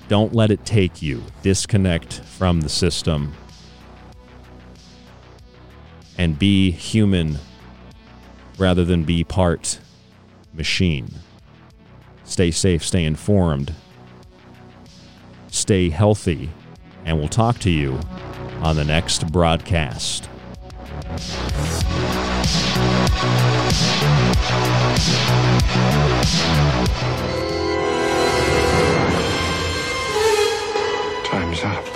Don't 0.06 0.32
let 0.32 0.52
it 0.52 0.64
take 0.64 1.02
you. 1.02 1.24
Disconnect 1.42 2.20
from 2.20 2.60
the 2.60 2.68
system 2.68 3.34
and 6.18 6.38
be 6.38 6.70
human 6.70 7.38
rather 8.58 8.84
than 8.84 9.04
be 9.04 9.24
part 9.24 9.78
machine. 10.52 11.10
Stay 12.24 12.50
safe, 12.50 12.84
stay 12.84 13.04
informed, 13.04 13.74
stay 15.48 15.90
healthy, 15.90 16.50
and 17.04 17.18
we'll 17.18 17.28
talk 17.28 17.58
to 17.60 17.70
you 17.70 18.00
on 18.62 18.76
the 18.76 18.84
next 18.84 19.30
broadcast. 19.30 20.28
Time's 31.24 31.62
up. 31.62 31.95